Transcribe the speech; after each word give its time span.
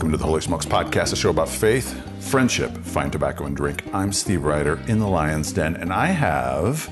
Welcome 0.00 0.12
to 0.12 0.16
the 0.16 0.24
Holy 0.24 0.40
Smokes 0.40 0.64
Podcast, 0.64 1.12
a 1.12 1.16
show 1.16 1.28
about 1.28 1.50
faith, 1.50 1.92
friendship, 2.24 2.74
fine 2.78 3.10
tobacco, 3.10 3.44
and 3.44 3.54
drink. 3.54 3.84
I'm 3.92 4.14
Steve 4.14 4.44
Ryder 4.44 4.80
in 4.88 4.98
the 4.98 5.06
Lion's 5.06 5.52
Den, 5.52 5.76
and 5.76 5.92
I 5.92 6.06
have 6.06 6.90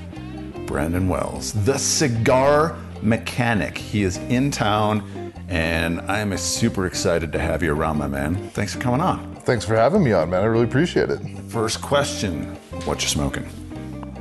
Brandon 0.67 1.07
Wells, 1.07 1.53
the 1.65 1.79
cigar 1.79 2.77
mechanic. 3.01 3.79
He 3.79 4.03
is 4.03 4.17
in 4.17 4.51
town, 4.51 5.33
and 5.47 6.01
I 6.01 6.19
am 6.19 6.37
super 6.37 6.85
excited 6.85 7.31
to 7.31 7.39
have 7.39 7.63
you 7.63 7.73
around, 7.73 7.97
my 7.97 8.07
man. 8.07 8.35
Thanks 8.51 8.75
for 8.75 8.79
coming 8.79 9.01
on. 9.01 9.33
Thanks 9.37 9.65
for 9.65 9.75
having 9.75 10.03
me 10.03 10.11
on, 10.11 10.29
man. 10.29 10.43
I 10.43 10.45
really 10.45 10.65
appreciate 10.65 11.09
it. 11.09 11.19
First 11.47 11.81
question 11.81 12.55
What 12.85 13.01
you 13.01 13.07
smoking? 13.07 13.49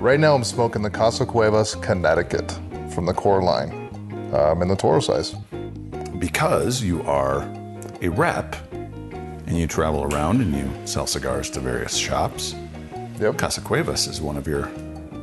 Right 0.00 0.18
now, 0.18 0.34
I'm 0.34 0.44
smoking 0.44 0.80
the 0.80 0.88
Casa 0.88 1.26
Cuevas 1.26 1.74
Connecticut 1.74 2.58
from 2.94 3.04
the 3.04 3.12
core 3.12 3.42
line 3.42 3.70
um, 4.32 4.62
in 4.62 4.68
the 4.68 4.76
Toro 4.76 5.00
size. 5.00 5.34
Because 6.18 6.82
you 6.82 7.02
are 7.02 7.42
a 8.00 8.08
rep 8.08 8.56
and 9.48 9.56
you 9.56 9.66
travel 9.66 10.04
around 10.04 10.42
and 10.42 10.54
you 10.54 10.70
sell 10.86 11.06
cigars 11.06 11.48
to 11.48 11.58
various 11.58 11.96
shops. 11.96 12.54
Yep. 13.18 13.38
Casa 13.38 13.62
Cuevas 13.62 14.06
is 14.06 14.20
one 14.20 14.36
of 14.36 14.46
your 14.46 14.66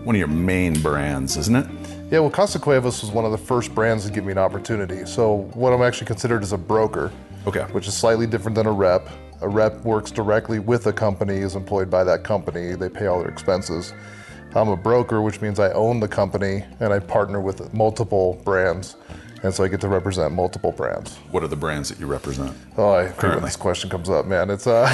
one 0.03 0.15
of 0.15 0.19
your 0.19 0.27
main 0.27 0.81
brands, 0.81 1.37
isn't 1.37 1.55
it? 1.55 1.67
Yeah, 2.11 2.19
well, 2.19 2.29
Casa 2.29 2.59
Cuevas 2.59 3.01
was 3.01 3.11
one 3.11 3.25
of 3.25 3.31
the 3.31 3.37
first 3.37 3.73
brands 3.73 4.05
to 4.05 4.11
give 4.11 4.25
me 4.25 4.31
an 4.31 4.37
opportunity. 4.37 5.05
So, 5.05 5.49
what 5.53 5.73
I'm 5.73 5.81
actually 5.81 6.05
considered 6.07 6.43
is 6.43 6.51
a 6.53 6.57
broker. 6.57 7.11
Okay. 7.47 7.61
Which 7.71 7.87
is 7.87 7.95
slightly 7.95 8.27
different 8.27 8.55
than 8.55 8.67
a 8.67 8.71
rep. 8.71 9.09
A 9.41 9.49
rep 9.49 9.83
works 9.83 10.11
directly 10.11 10.59
with 10.59 10.85
a 10.87 10.93
company, 10.93 11.37
is 11.37 11.55
employed 11.55 11.89
by 11.89 12.03
that 12.03 12.23
company. 12.23 12.75
They 12.75 12.89
pay 12.89 13.07
all 13.07 13.19
their 13.19 13.29
expenses. 13.29 13.93
I'm 14.55 14.69
a 14.69 14.77
broker, 14.77 15.21
which 15.21 15.41
means 15.41 15.59
I 15.59 15.71
own 15.71 15.99
the 15.99 16.07
company 16.07 16.63
and 16.79 16.93
I 16.93 16.99
partner 16.99 17.41
with 17.41 17.73
multiple 17.73 18.41
brands. 18.45 18.95
And 19.45 19.53
so 19.53 19.63
I 19.63 19.67
get 19.67 19.79
to 19.81 19.87
represent 19.87 20.33
multiple 20.33 20.71
brands. 20.71 21.17
What 21.29 21.43
are 21.43 21.47
the 21.47 21.55
brands 21.55 21.89
that 21.89 21.99
you 21.99 22.07
represent? 22.07 22.51
Oh, 22.77 22.93
I 22.93 23.09
hate 23.09 23.21
when 23.21 23.43
this 23.43 23.55
question 23.55 23.91
comes 23.91 24.09
up, 24.09 24.25
man. 24.25 24.49
It's 24.49 24.65
uh, 24.65 24.87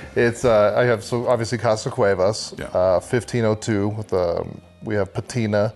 it's 0.16 0.46
uh, 0.46 0.74
I 0.74 0.84
have 0.84 1.04
so 1.04 1.26
obviously 1.28 1.58
Casa 1.58 1.90
Cuevas, 1.90 2.54
Yeah. 2.58 2.64
uh, 2.68 2.98
1502 2.98 3.88
with 3.88 4.10
um, 4.14 4.62
we 4.82 4.94
have 4.94 5.12
Patina, 5.12 5.74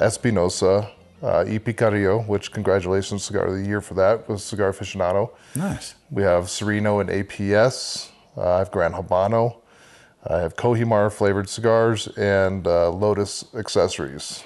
Espinosa, 0.00 0.88
uh, 1.20 1.44
E 1.48 1.58
Picarillo, 1.58 2.24
which 2.28 2.52
congratulations, 2.52 3.24
cigar 3.24 3.46
of 3.46 3.54
the 3.56 3.66
year 3.66 3.80
for 3.80 3.94
that 3.94 4.28
was 4.28 4.44
Cigar 4.44 4.70
Aficionado. 4.72 5.30
Nice. 5.56 5.96
We 6.12 6.22
have 6.22 6.44
Serino 6.44 7.00
and 7.00 7.10
APS. 7.10 8.10
Uh, 8.36 8.54
I 8.54 8.58
have 8.60 8.70
Gran 8.70 8.92
Habano. 8.92 9.56
I 10.30 10.38
have 10.38 10.54
Kohimar 10.54 11.12
flavored 11.12 11.48
cigars 11.48 12.06
and 12.16 12.68
uh, 12.68 12.88
Lotus 12.90 13.44
accessories, 13.56 14.44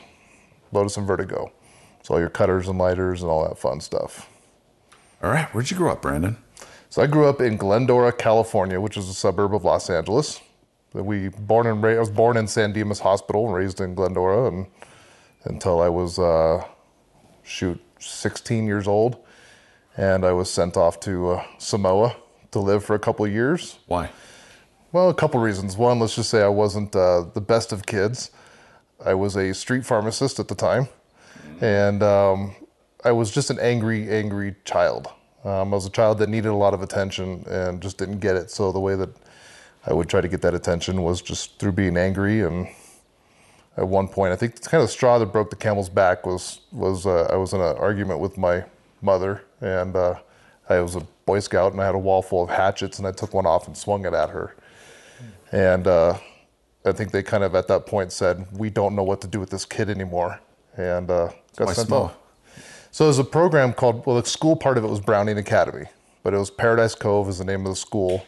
Lotus 0.72 0.97
and 0.97 1.06
Vertigo. 1.06 1.53
So 2.09 2.14
all 2.14 2.20
your 2.20 2.31
cutters 2.31 2.69
and 2.69 2.78
lighters 2.78 3.20
and 3.20 3.31
all 3.31 3.47
that 3.47 3.59
fun 3.59 3.83
stuff. 3.83 4.31
All 5.23 5.31
right. 5.31 5.45
Where'd 5.53 5.70
you 5.70 5.77
grow 5.77 5.92
up, 5.92 6.01
Brandon? 6.01 6.39
So 6.89 7.03
I 7.03 7.06
grew 7.06 7.28
up 7.28 7.42
in 7.42 7.59
Glendora, 7.59 8.12
California, 8.12 8.81
which 8.81 8.97
is 8.97 9.11
a 9.11 9.12
suburb 9.12 9.55
of 9.55 9.62
Los 9.62 9.91
Angeles. 9.91 10.41
We 10.95 11.28
born 11.28 11.67
and 11.67 11.83
ra- 11.83 11.91
I 11.91 11.98
was 11.98 12.09
born 12.09 12.39
in 12.39 12.48
San 12.48 12.73
Dimas 12.73 13.00
Hospital 13.00 13.45
and 13.45 13.55
raised 13.55 13.83
in 13.83 13.95
Glendora, 13.95 14.48
and 14.48 14.69
until 15.45 15.83
I 15.83 15.91
was 15.91 16.19
uh, 16.19 16.65
shoot 17.42 17.78
16 17.98 18.67
years 18.67 18.89
old, 18.89 19.19
and 19.95 20.25
I 20.25 20.33
was 20.33 20.50
sent 20.50 20.78
off 20.78 21.00
to 21.00 21.33
uh, 21.33 21.45
Samoa 21.59 22.17
to 22.53 22.59
live 22.59 22.87
for 22.87 22.95
a 22.95 22.98
couple 22.98 23.27
of 23.27 23.33
years. 23.33 23.81
Why? 23.87 24.09
Well, 24.93 25.11
a 25.11 25.15
couple 25.15 25.41
reasons. 25.41 25.77
One, 25.77 25.98
let's 25.98 26.15
just 26.15 26.31
say 26.31 26.43
I 26.43 26.48
wasn't 26.48 26.97
uh, 26.97 27.27
the 27.34 27.43
best 27.43 27.70
of 27.70 27.84
kids. 27.84 28.31
I 29.05 29.12
was 29.12 29.37
a 29.37 29.53
street 29.53 29.84
pharmacist 29.84 30.41
at 30.41 30.48
the 30.48 30.55
time, 30.55 30.89
and 31.61 32.03
um, 32.03 32.55
I 33.05 33.12
was 33.12 33.31
just 33.31 33.51
an 33.51 33.59
angry, 33.59 34.11
angry 34.11 34.56
child. 34.64 35.09
Um, 35.45 35.73
I 35.73 35.77
was 35.77 35.87
a 35.87 35.91
child 35.91 36.19
that 36.19 36.28
needed 36.28 36.48
a 36.48 36.55
lot 36.55 36.75
of 36.75 36.83
attention 36.83 37.45
and 37.48 37.81
just 37.81 37.97
didn't 37.97 38.19
get 38.19 38.37
it. 38.37 38.50
So 38.50 38.73
the 38.73 38.81
way 38.81 38.97
that 38.97 39.11
I 39.87 39.92
would 39.92 40.09
try 40.09 40.20
to 40.20 40.28
get 40.28 40.42
that 40.42 40.55
attention 40.55 41.03
was 41.03 41.23
just 41.23 41.59
through 41.59 41.73
being 41.73 41.97
angry. 41.97 42.42
And 42.42 42.69
at 43.77 43.87
one 43.87 44.09
point, 44.09 44.32
I 44.32 44.37
think 44.37 44.56
it's 44.56 44.66
kind 44.66 44.82
of 44.82 44.88
the 44.88 44.93
straw 44.93 45.19
that 45.19 45.27
broke 45.27 45.50
the 45.50 45.56
camel's 45.56 45.88
back 45.88 46.27
was 46.27 46.60
was 46.72 47.06
uh, 47.06 47.28
I 47.31 47.37
was 47.37 47.53
in 47.53 47.61
an 47.61 47.77
argument 47.77 48.21
with 48.21 48.37
my 48.37 48.65
mother, 49.00 49.44
and 49.61 49.94
uh, 49.94 50.16
I 50.69 50.81
was 50.81 50.97
a 50.97 51.06
Boy 51.25 51.38
Scout, 51.41 51.72
and 51.72 51.81
I 51.81 51.87
had 51.87 51.94
a 51.94 51.99
wall 51.99 52.21
full 52.21 52.43
of 52.43 52.50
hatchets, 52.50 52.99
and 52.99 53.06
I 53.06 53.12
took 53.12 53.32
one 53.32 53.47
off 53.47 53.66
and 53.66 53.77
swung 53.77 54.05
it 54.05 54.15
at 54.15 54.31
her. 54.31 54.56
And 55.53 55.87
uh, 55.87 56.19
I 56.84 56.93
think 56.93 57.12
they 57.12 57.22
kind 57.22 57.44
of 57.44 57.55
at 57.55 57.69
that 57.69 57.87
point 57.87 58.12
said, 58.12 58.47
"We 58.53 58.69
don't 58.69 58.97
know 58.97 59.05
what 59.05 59.21
to 59.21 59.28
do 59.28 59.38
with 59.38 59.50
this 59.50 59.65
kid 59.65 59.88
anymore," 59.88 60.41
and 60.77 61.11
uh, 61.11 61.31
got 61.58 61.74
sent 61.74 61.88
Samoa? 61.88 62.04
off. 62.04 62.16
So 62.91 63.04
there's 63.04 63.19
a 63.19 63.24
program 63.24 63.72
called 63.72 64.06
well, 64.06 64.20
the 64.20 64.28
school 64.28 64.56
part 64.56 64.78
of 64.78 64.84
it 64.84 64.88
was 64.88 65.00
Browning 65.00 65.38
Academy, 65.38 65.86
but 66.22 66.34
it 66.34 66.38
was 66.38 66.50
Paradise 66.50 66.94
Cove 66.94 67.28
is 67.28 67.38
the 67.38 67.44
name 67.44 67.66
of 67.66 67.72
the 67.72 67.76
school, 67.76 68.26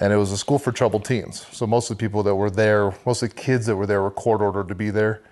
and 0.00 0.12
it 0.12 0.16
was 0.16 0.32
a 0.32 0.36
school 0.36 0.58
for 0.58 0.72
troubled 0.72 1.04
teens. 1.04 1.46
So 1.52 1.66
most 1.66 1.90
of 1.90 1.96
the 1.96 2.00
people 2.00 2.22
that 2.24 2.34
were 2.34 2.50
there, 2.50 2.92
most 3.06 3.22
of 3.22 3.30
the 3.30 3.34
kids 3.34 3.66
that 3.66 3.76
were 3.76 3.86
there, 3.86 4.02
were 4.02 4.10
court 4.10 4.40
ordered 4.40 4.68
to 4.68 4.74
be 4.74 4.90
there. 4.90 5.22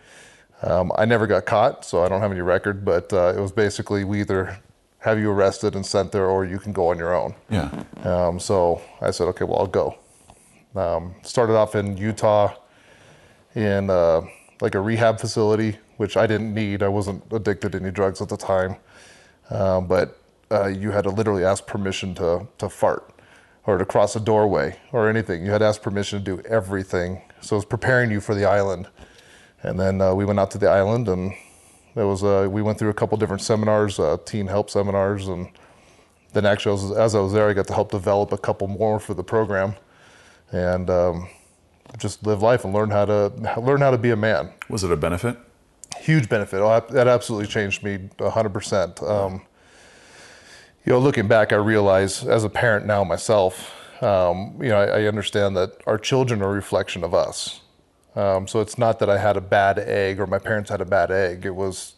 Um, 0.62 0.90
I 0.96 1.04
never 1.04 1.26
got 1.26 1.44
caught, 1.44 1.84
so 1.84 2.02
I 2.02 2.08
don't 2.08 2.20
have 2.20 2.30
any 2.30 2.40
record. 2.40 2.84
But 2.84 3.12
uh, 3.12 3.34
it 3.36 3.40
was 3.40 3.52
basically 3.52 4.04
we 4.04 4.20
either 4.20 4.58
have 5.00 5.18
you 5.18 5.30
arrested 5.30 5.74
and 5.74 5.84
sent 5.84 6.12
there, 6.12 6.26
or 6.26 6.44
you 6.44 6.58
can 6.58 6.72
go 6.72 6.88
on 6.88 6.98
your 6.98 7.14
own. 7.14 7.34
Yeah. 7.50 7.70
Um, 8.02 8.40
so 8.40 8.80
I 9.00 9.10
said, 9.10 9.24
okay, 9.28 9.44
well, 9.44 9.58
I'll 9.58 9.66
go. 9.66 9.98
Um, 10.74 11.14
started 11.22 11.54
off 11.54 11.74
in 11.74 11.96
Utah 11.96 12.54
in 13.54 13.88
uh, 13.88 14.22
like 14.60 14.74
a 14.74 14.80
rehab 14.80 15.20
facility, 15.20 15.78
which 15.96 16.16
I 16.16 16.26
didn't 16.26 16.54
need. 16.54 16.82
I 16.82 16.88
wasn't 16.88 17.24
addicted 17.32 17.72
to 17.72 17.80
any 17.80 17.90
drugs 17.90 18.20
at 18.20 18.28
the 18.28 18.36
time. 18.36 18.76
Um, 19.50 19.86
but 19.86 20.20
uh, 20.50 20.66
you 20.66 20.90
had 20.90 21.04
to 21.04 21.10
literally 21.10 21.44
ask 21.44 21.66
permission 21.66 22.14
to, 22.16 22.46
to 22.58 22.68
fart 22.68 23.12
or 23.66 23.78
to 23.78 23.84
cross 23.84 24.16
a 24.16 24.20
doorway 24.20 24.78
or 24.92 25.08
anything. 25.08 25.44
You 25.44 25.50
had 25.50 25.58
to 25.58 25.64
ask 25.64 25.82
permission 25.82 26.18
to 26.18 26.24
do 26.24 26.42
everything. 26.48 27.22
So 27.40 27.56
it 27.56 27.58
was 27.58 27.64
preparing 27.64 28.10
you 28.10 28.20
for 28.20 28.34
the 28.34 28.44
island. 28.44 28.88
And 29.62 29.78
then 29.78 30.00
uh, 30.00 30.14
we 30.14 30.24
went 30.24 30.38
out 30.38 30.50
to 30.52 30.58
the 30.58 30.68
island 30.68 31.08
and 31.08 31.32
it 31.96 32.04
was, 32.04 32.22
we 32.22 32.60
went 32.62 32.78
through 32.78 32.90
a 32.90 32.94
couple 32.94 33.16
different 33.16 33.42
seminars, 33.42 33.98
uh, 33.98 34.18
teen 34.24 34.46
help 34.46 34.68
seminars. 34.68 35.28
And 35.28 35.48
then 36.32 36.44
actually, 36.44 36.74
as, 36.74 36.90
as 36.92 37.14
I 37.14 37.20
was 37.20 37.32
there, 37.32 37.48
I 37.48 37.54
got 37.54 37.66
to 37.68 37.74
help 37.74 37.90
develop 37.90 38.32
a 38.32 38.38
couple 38.38 38.68
more 38.68 39.00
for 39.00 39.14
the 39.14 39.24
program 39.24 39.74
and 40.52 40.90
um, 40.90 41.28
just 41.98 42.24
live 42.26 42.42
life 42.42 42.64
and 42.64 42.74
learn 42.74 42.90
how 42.90 43.04
to 43.04 43.32
learn 43.60 43.80
how 43.80 43.90
to 43.90 43.98
be 43.98 44.10
a 44.10 44.16
man. 44.16 44.52
Was 44.68 44.84
it 44.84 44.92
a 44.92 44.96
benefit? 44.96 45.36
Huge 46.00 46.28
benefit. 46.28 46.60
Oh, 46.60 46.84
that 46.90 47.08
absolutely 47.08 47.48
changed 47.48 47.82
me 47.82 47.98
100%. 48.18 49.08
Um, 49.08 49.42
you 50.84 50.92
know, 50.92 50.98
looking 50.98 51.26
back, 51.26 51.52
I 51.52 51.56
realize 51.56 52.24
as 52.24 52.44
a 52.44 52.48
parent 52.48 52.86
now 52.86 53.02
myself, 53.02 53.72
um, 54.02 54.56
you 54.62 54.68
know, 54.68 54.76
I, 54.76 55.00
I 55.00 55.02
understand 55.04 55.56
that 55.56 55.80
our 55.86 55.98
children 55.98 56.42
are 56.42 56.50
a 56.50 56.54
reflection 56.54 57.02
of 57.02 57.14
us. 57.14 57.60
Um, 58.14 58.46
so 58.46 58.60
it's 58.60 58.78
not 58.78 58.98
that 59.00 59.10
I 59.10 59.18
had 59.18 59.36
a 59.36 59.40
bad 59.40 59.78
egg 59.78 60.20
or 60.20 60.26
my 60.26 60.38
parents 60.38 60.70
had 60.70 60.80
a 60.80 60.84
bad 60.84 61.10
egg. 61.10 61.44
It 61.44 61.54
was, 61.54 61.94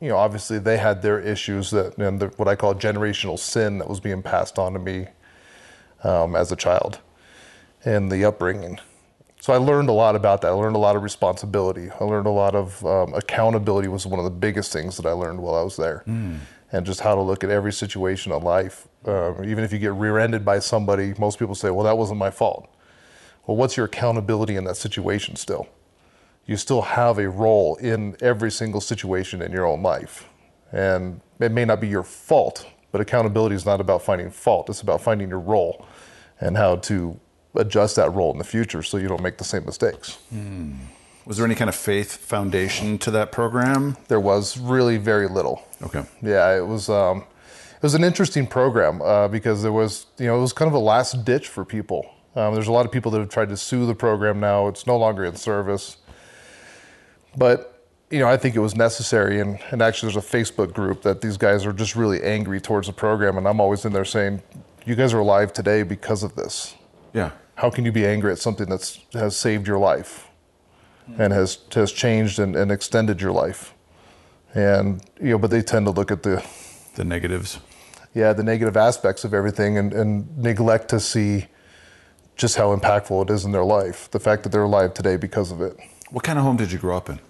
you 0.00 0.08
know, 0.08 0.16
obviously 0.16 0.58
they 0.58 0.76
had 0.76 1.02
their 1.02 1.18
issues 1.18 1.70
that 1.70 1.98
and 1.98 2.20
the, 2.20 2.28
what 2.36 2.46
I 2.46 2.56
call 2.56 2.74
generational 2.74 3.38
sin 3.38 3.78
that 3.78 3.88
was 3.88 4.00
being 4.00 4.22
passed 4.22 4.58
on 4.58 4.74
to 4.74 4.78
me 4.78 5.06
um, 6.04 6.36
as 6.36 6.52
a 6.52 6.56
child 6.56 7.00
and 7.84 8.12
the 8.12 8.24
upbringing. 8.24 8.78
So 9.40 9.54
I 9.54 9.56
learned 9.56 9.88
a 9.88 9.92
lot 9.92 10.16
about 10.16 10.42
that. 10.42 10.48
I 10.48 10.50
learned 10.52 10.76
a 10.76 10.78
lot 10.78 10.96
of 10.96 11.02
responsibility. 11.02 11.90
I 11.98 12.04
learned 12.04 12.26
a 12.26 12.30
lot 12.30 12.54
of 12.54 12.84
um, 12.84 13.14
accountability 13.14 13.88
was 13.88 14.06
one 14.06 14.18
of 14.18 14.24
the 14.24 14.30
biggest 14.30 14.72
things 14.72 14.96
that 14.98 15.06
I 15.06 15.12
learned 15.12 15.40
while 15.40 15.54
I 15.54 15.62
was 15.62 15.76
there, 15.76 16.02
and 16.72 16.86
just 16.86 17.00
how 17.00 17.14
to 17.14 17.22
look 17.22 17.42
at 17.42 17.50
every 17.50 17.72
situation 17.72 18.32
of 18.32 18.44
life. 18.44 18.86
Um, 19.06 19.42
even 19.44 19.64
if 19.64 19.72
you 19.72 19.78
get 19.78 19.94
rear-ended 19.94 20.44
by 20.44 20.58
somebody, 20.58 21.14
most 21.18 21.38
people 21.38 21.54
say, 21.54 21.70
"Well, 21.70 21.84
that 21.84 21.96
wasn't 21.96 22.18
my 22.18 22.30
fault." 22.30 22.68
Well, 23.46 23.56
what's 23.56 23.76
your 23.76 23.86
accountability 23.86 24.56
in 24.56 24.64
that 24.64 24.76
situation 24.76 25.36
still? 25.36 25.66
You 26.44 26.56
still 26.56 26.82
have 26.82 27.18
a 27.18 27.28
role 27.28 27.76
in 27.76 28.16
every 28.20 28.50
single 28.50 28.80
situation 28.82 29.40
in 29.40 29.52
your 29.52 29.64
own 29.64 29.82
life, 29.82 30.28
and 30.70 31.22
it 31.38 31.50
may 31.50 31.64
not 31.64 31.80
be 31.80 31.88
your 31.88 32.02
fault, 32.02 32.66
but 32.92 33.00
accountability 33.00 33.54
is 33.54 33.64
not 33.64 33.80
about 33.80 34.02
finding 34.02 34.30
fault. 34.30 34.68
It's 34.68 34.82
about 34.82 35.00
finding 35.00 35.30
your 35.30 35.40
role 35.40 35.86
and 36.40 36.56
how 36.58 36.76
to 36.76 37.18
adjust 37.54 37.96
that 37.96 38.12
role 38.12 38.32
in 38.32 38.38
the 38.38 38.44
future 38.44 38.82
so 38.82 38.96
you 38.96 39.08
don't 39.08 39.22
make 39.22 39.38
the 39.38 39.44
same 39.44 39.64
mistakes. 39.64 40.18
Was 41.26 41.36
there 41.36 41.46
any 41.46 41.54
kind 41.54 41.68
of 41.68 41.74
faith 41.74 42.16
foundation 42.16 42.98
to 42.98 43.10
that 43.12 43.30
program? 43.32 43.96
There 44.08 44.20
was 44.20 44.58
really 44.58 44.96
very 44.96 45.28
little. 45.28 45.62
Okay. 45.82 46.04
Yeah, 46.22 46.56
it 46.56 46.66
was. 46.66 46.88
Um, 46.88 47.24
it 47.80 47.82
was 47.82 47.94
an 47.94 48.04
interesting 48.04 48.46
program 48.46 49.00
uh, 49.00 49.28
because 49.28 49.62
there 49.62 49.72
was, 49.72 50.04
you 50.18 50.26
know, 50.26 50.36
it 50.36 50.40
was 50.42 50.52
kind 50.52 50.68
of 50.68 50.74
a 50.74 50.78
last 50.78 51.24
ditch 51.24 51.48
for 51.48 51.64
people. 51.64 52.14
Um, 52.36 52.52
there's 52.52 52.68
a 52.68 52.72
lot 52.72 52.84
of 52.84 52.92
people 52.92 53.10
that 53.12 53.20
have 53.20 53.30
tried 53.30 53.48
to 53.48 53.56
sue 53.56 53.86
the 53.86 53.94
program 53.94 54.38
now. 54.38 54.68
It's 54.68 54.86
no 54.86 54.98
longer 54.98 55.24
in 55.24 55.34
service, 55.34 55.96
but 57.36 57.86
you 58.10 58.18
know, 58.18 58.28
I 58.28 58.36
think 58.36 58.56
it 58.56 58.58
was 58.58 58.74
necessary. 58.74 59.40
And, 59.40 59.58
and 59.70 59.80
actually, 59.80 60.12
there's 60.12 60.24
a 60.24 60.28
Facebook 60.36 60.74
group 60.74 61.02
that 61.02 61.20
these 61.20 61.36
guys 61.36 61.64
are 61.64 61.72
just 61.72 61.96
really 61.96 62.22
angry 62.22 62.60
towards 62.60 62.88
the 62.88 62.92
program, 62.92 63.38
and 63.38 63.46
I'm 63.48 63.60
always 63.60 63.84
in 63.84 63.92
there 63.92 64.04
saying, 64.04 64.42
"You 64.84 64.94
guys 64.94 65.14
are 65.14 65.20
alive 65.20 65.52
today 65.52 65.82
because 65.82 66.22
of 66.22 66.34
this. 66.34 66.74
Yeah. 67.12 67.30
How 67.56 67.70
can 67.70 67.84
you 67.84 67.92
be 67.92 68.06
angry 68.06 68.32
at 68.32 68.38
something 68.38 68.68
that's 68.68 69.00
has 69.12 69.36
saved 69.36 69.66
your 69.66 69.78
life 69.78 70.28
and 71.18 71.32
has 71.32 71.58
has 71.74 71.92
changed 71.92 72.38
and, 72.38 72.56
and 72.56 72.70
extended 72.70 73.20
your 73.20 73.32
life?" 73.32 73.74
And 74.54 75.02
you 75.20 75.30
know, 75.30 75.38
but 75.38 75.50
they 75.50 75.62
tend 75.62 75.86
to 75.86 75.92
look 75.92 76.10
at 76.10 76.22
the 76.22 76.42
The 76.96 77.04
negatives. 77.04 77.58
yeah, 78.14 78.32
the 78.32 78.42
negative 78.42 78.76
aspects 78.76 79.24
of 79.24 79.32
everything 79.34 79.78
and, 79.78 79.92
and 79.92 80.38
neglect 80.38 80.88
to 80.88 80.98
see 81.00 81.46
just 82.36 82.56
how 82.56 82.74
impactful 82.74 83.22
it 83.24 83.30
is 83.30 83.44
in 83.44 83.52
their 83.52 83.64
life. 83.64 84.10
The 84.10 84.18
fact 84.20 84.42
that 84.42 84.48
they're 84.50 84.64
alive 84.64 84.94
today 84.94 85.16
because 85.16 85.52
of 85.52 85.60
it. 85.60 85.76
What 86.10 86.24
kind 86.24 86.38
of 86.38 86.44
home 86.44 86.56
did 86.56 86.72
you 86.72 86.78
grow 86.78 86.96
up 86.96 87.08
in? 87.08 87.20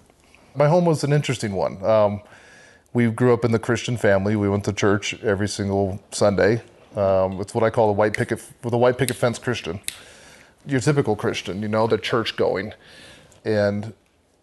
My 0.55 0.67
home 0.67 0.85
was 0.85 1.03
an 1.03 1.13
interesting 1.13 1.53
one. 1.53 1.83
Um, 1.83 2.21
we 2.93 3.09
grew 3.11 3.33
up 3.33 3.45
in 3.45 3.51
the 3.51 3.59
Christian 3.59 3.97
family. 3.97 4.35
We 4.35 4.49
went 4.49 4.63
to 4.65 4.73
church 4.73 5.21
every 5.23 5.47
single 5.47 5.99
Sunday. 6.11 6.61
Um, 6.95 7.39
it's 7.39 7.53
what 7.53 7.63
I 7.63 7.69
call 7.69 7.87
the 7.87 7.93
white 7.93 8.13
picket, 8.13 8.43
the 8.61 8.77
white 8.77 8.97
picket 8.97 9.15
fence 9.15 9.39
Christian. 9.39 9.79
Your 10.65 10.79
typical 10.79 11.15
Christian, 11.15 11.61
you 11.61 11.67
know, 11.67 11.87
the 11.87 11.97
church 11.97 12.35
going, 12.35 12.73
and 13.45 13.93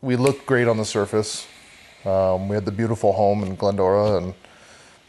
we 0.01 0.17
looked 0.17 0.47
great 0.47 0.67
on 0.67 0.77
the 0.77 0.85
surface. 0.85 1.47
Um, 2.05 2.49
we 2.49 2.55
had 2.55 2.65
the 2.65 2.73
beautiful 2.73 3.13
home 3.13 3.43
in 3.45 3.55
Glendora, 3.55 4.17
and 4.17 4.35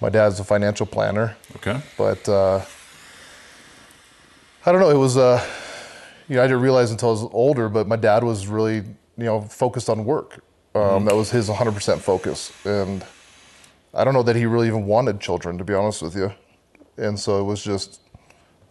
my 0.02 0.10
dad's 0.10 0.40
a 0.40 0.44
financial 0.44 0.86
planner. 0.86 1.36
Okay. 1.56 1.80
But 1.98 2.28
uh, 2.28 2.62
I 4.66 4.72
don't 4.72 4.82
know. 4.82 4.90
It 4.90 4.98
was, 4.98 5.18
uh, 5.18 5.44
you 6.28 6.36
know, 6.36 6.44
I 6.44 6.48
didn't 6.48 6.62
realize 6.62 6.92
until 6.92 7.10
I 7.10 7.12
was 7.14 7.30
older, 7.32 7.70
but 7.70 7.88
my 7.88 7.96
dad 7.96 8.24
was 8.24 8.48
really, 8.48 8.76
you 8.76 9.26
know, 9.26 9.42
focused 9.42 9.90
on 9.90 10.06
work. 10.06 10.44
Um, 10.76 11.06
That 11.06 11.16
was 11.16 11.32
his 11.32 11.50
100% 11.50 12.00
focus, 12.00 12.52
and 12.66 13.04
I 13.94 14.04
don't 14.04 14.14
know 14.14 14.24
that 14.24 14.36
he 14.36 14.46
really 14.46 14.68
even 14.68 14.86
wanted 14.86 15.20
children, 15.20 15.58
to 15.58 15.64
be 15.64 15.74
honest 15.74 16.04
with 16.04 16.16
you. 16.16 16.32
And 17.00 17.20
so 17.20 17.40
it 17.40 17.44
was 17.44 17.64
just 17.64 18.02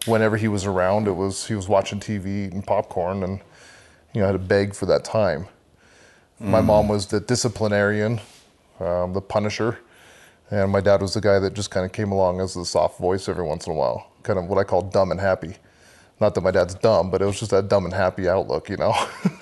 whenever 0.05 0.37
he 0.37 0.47
was 0.47 0.65
around, 0.65 1.07
it 1.07 1.11
was 1.15 1.47
he 1.47 1.55
was 1.55 1.67
watching 1.67 1.99
TV, 1.99 2.47
eating 2.47 2.61
popcorn, 2.61 3.23
and 3.23 3.39
you 4.13 4.21
know, 4.21 4.25
I 4.25 4.31
had 4.31 4.33
to 4.33 4.39
beg 4.39 4.73
for 4.75 4.85
that 4.87 5.03
time. 5.03 5.47
My 6.41 6.61
mom 6.61 6.87
was 6.87 7.07
the 7.07 7.19
disciplinarian, 7.19 8.21
um, 8.79 9.11
the 9.11 9.19
punisher, 9.19 9.79
and 10.49 10.71
my 10.71 10.79
dad 10.79 11.01
was 11.01 11.13
the 11.13 11.19
guy 11.19 11.37
that 11.39 11.53
just 11.53 11.69
kind 11.69 11.85
of 11.85 11.91
came 11.91 12.13
along 12.13 12.39
as 12.39 12.53
the 12.53 12.63
soft 12.63 12.97
voice 12.97 13.27
every 13.27 13.43
once 13.43 13.67
in 13.67 13.73
a 13.73 13.75
while, 13.75 14.09
kind 14.23 14.39
of 14.39 14.45
what 14.45 14.57
I 14.57 14.63
call 14.63 14.81
dumb 14.83 15.11
and 15.11 15.19
happy. 15.19 15.55
Not 16.21 16.35
that 16.35 16.41
my 16.41 16.51
dad's 16.51 16.75
dumb, 16.75 17.11
but 17.11 17.21
it 17.21 17.25
was 17.25 17.39
just 17.39 17.51
that 17.51 17.67
dumb 17.67 17.83
and 17.83 17.93
happy 17.93 18.29
outlook, 18.29 18.69
you 18.69 18.77
know. 18.77 18.93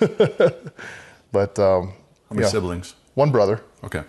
but 1.32 1.56
um, 1.60 1.92
How 2.28 2.34
many 2.34 2.42
yeah. 2.42 2.48
siblings? 2.50 2.94
one 3.14 3.30
brother. 3.30 3.60
Okay. 3.84 4.02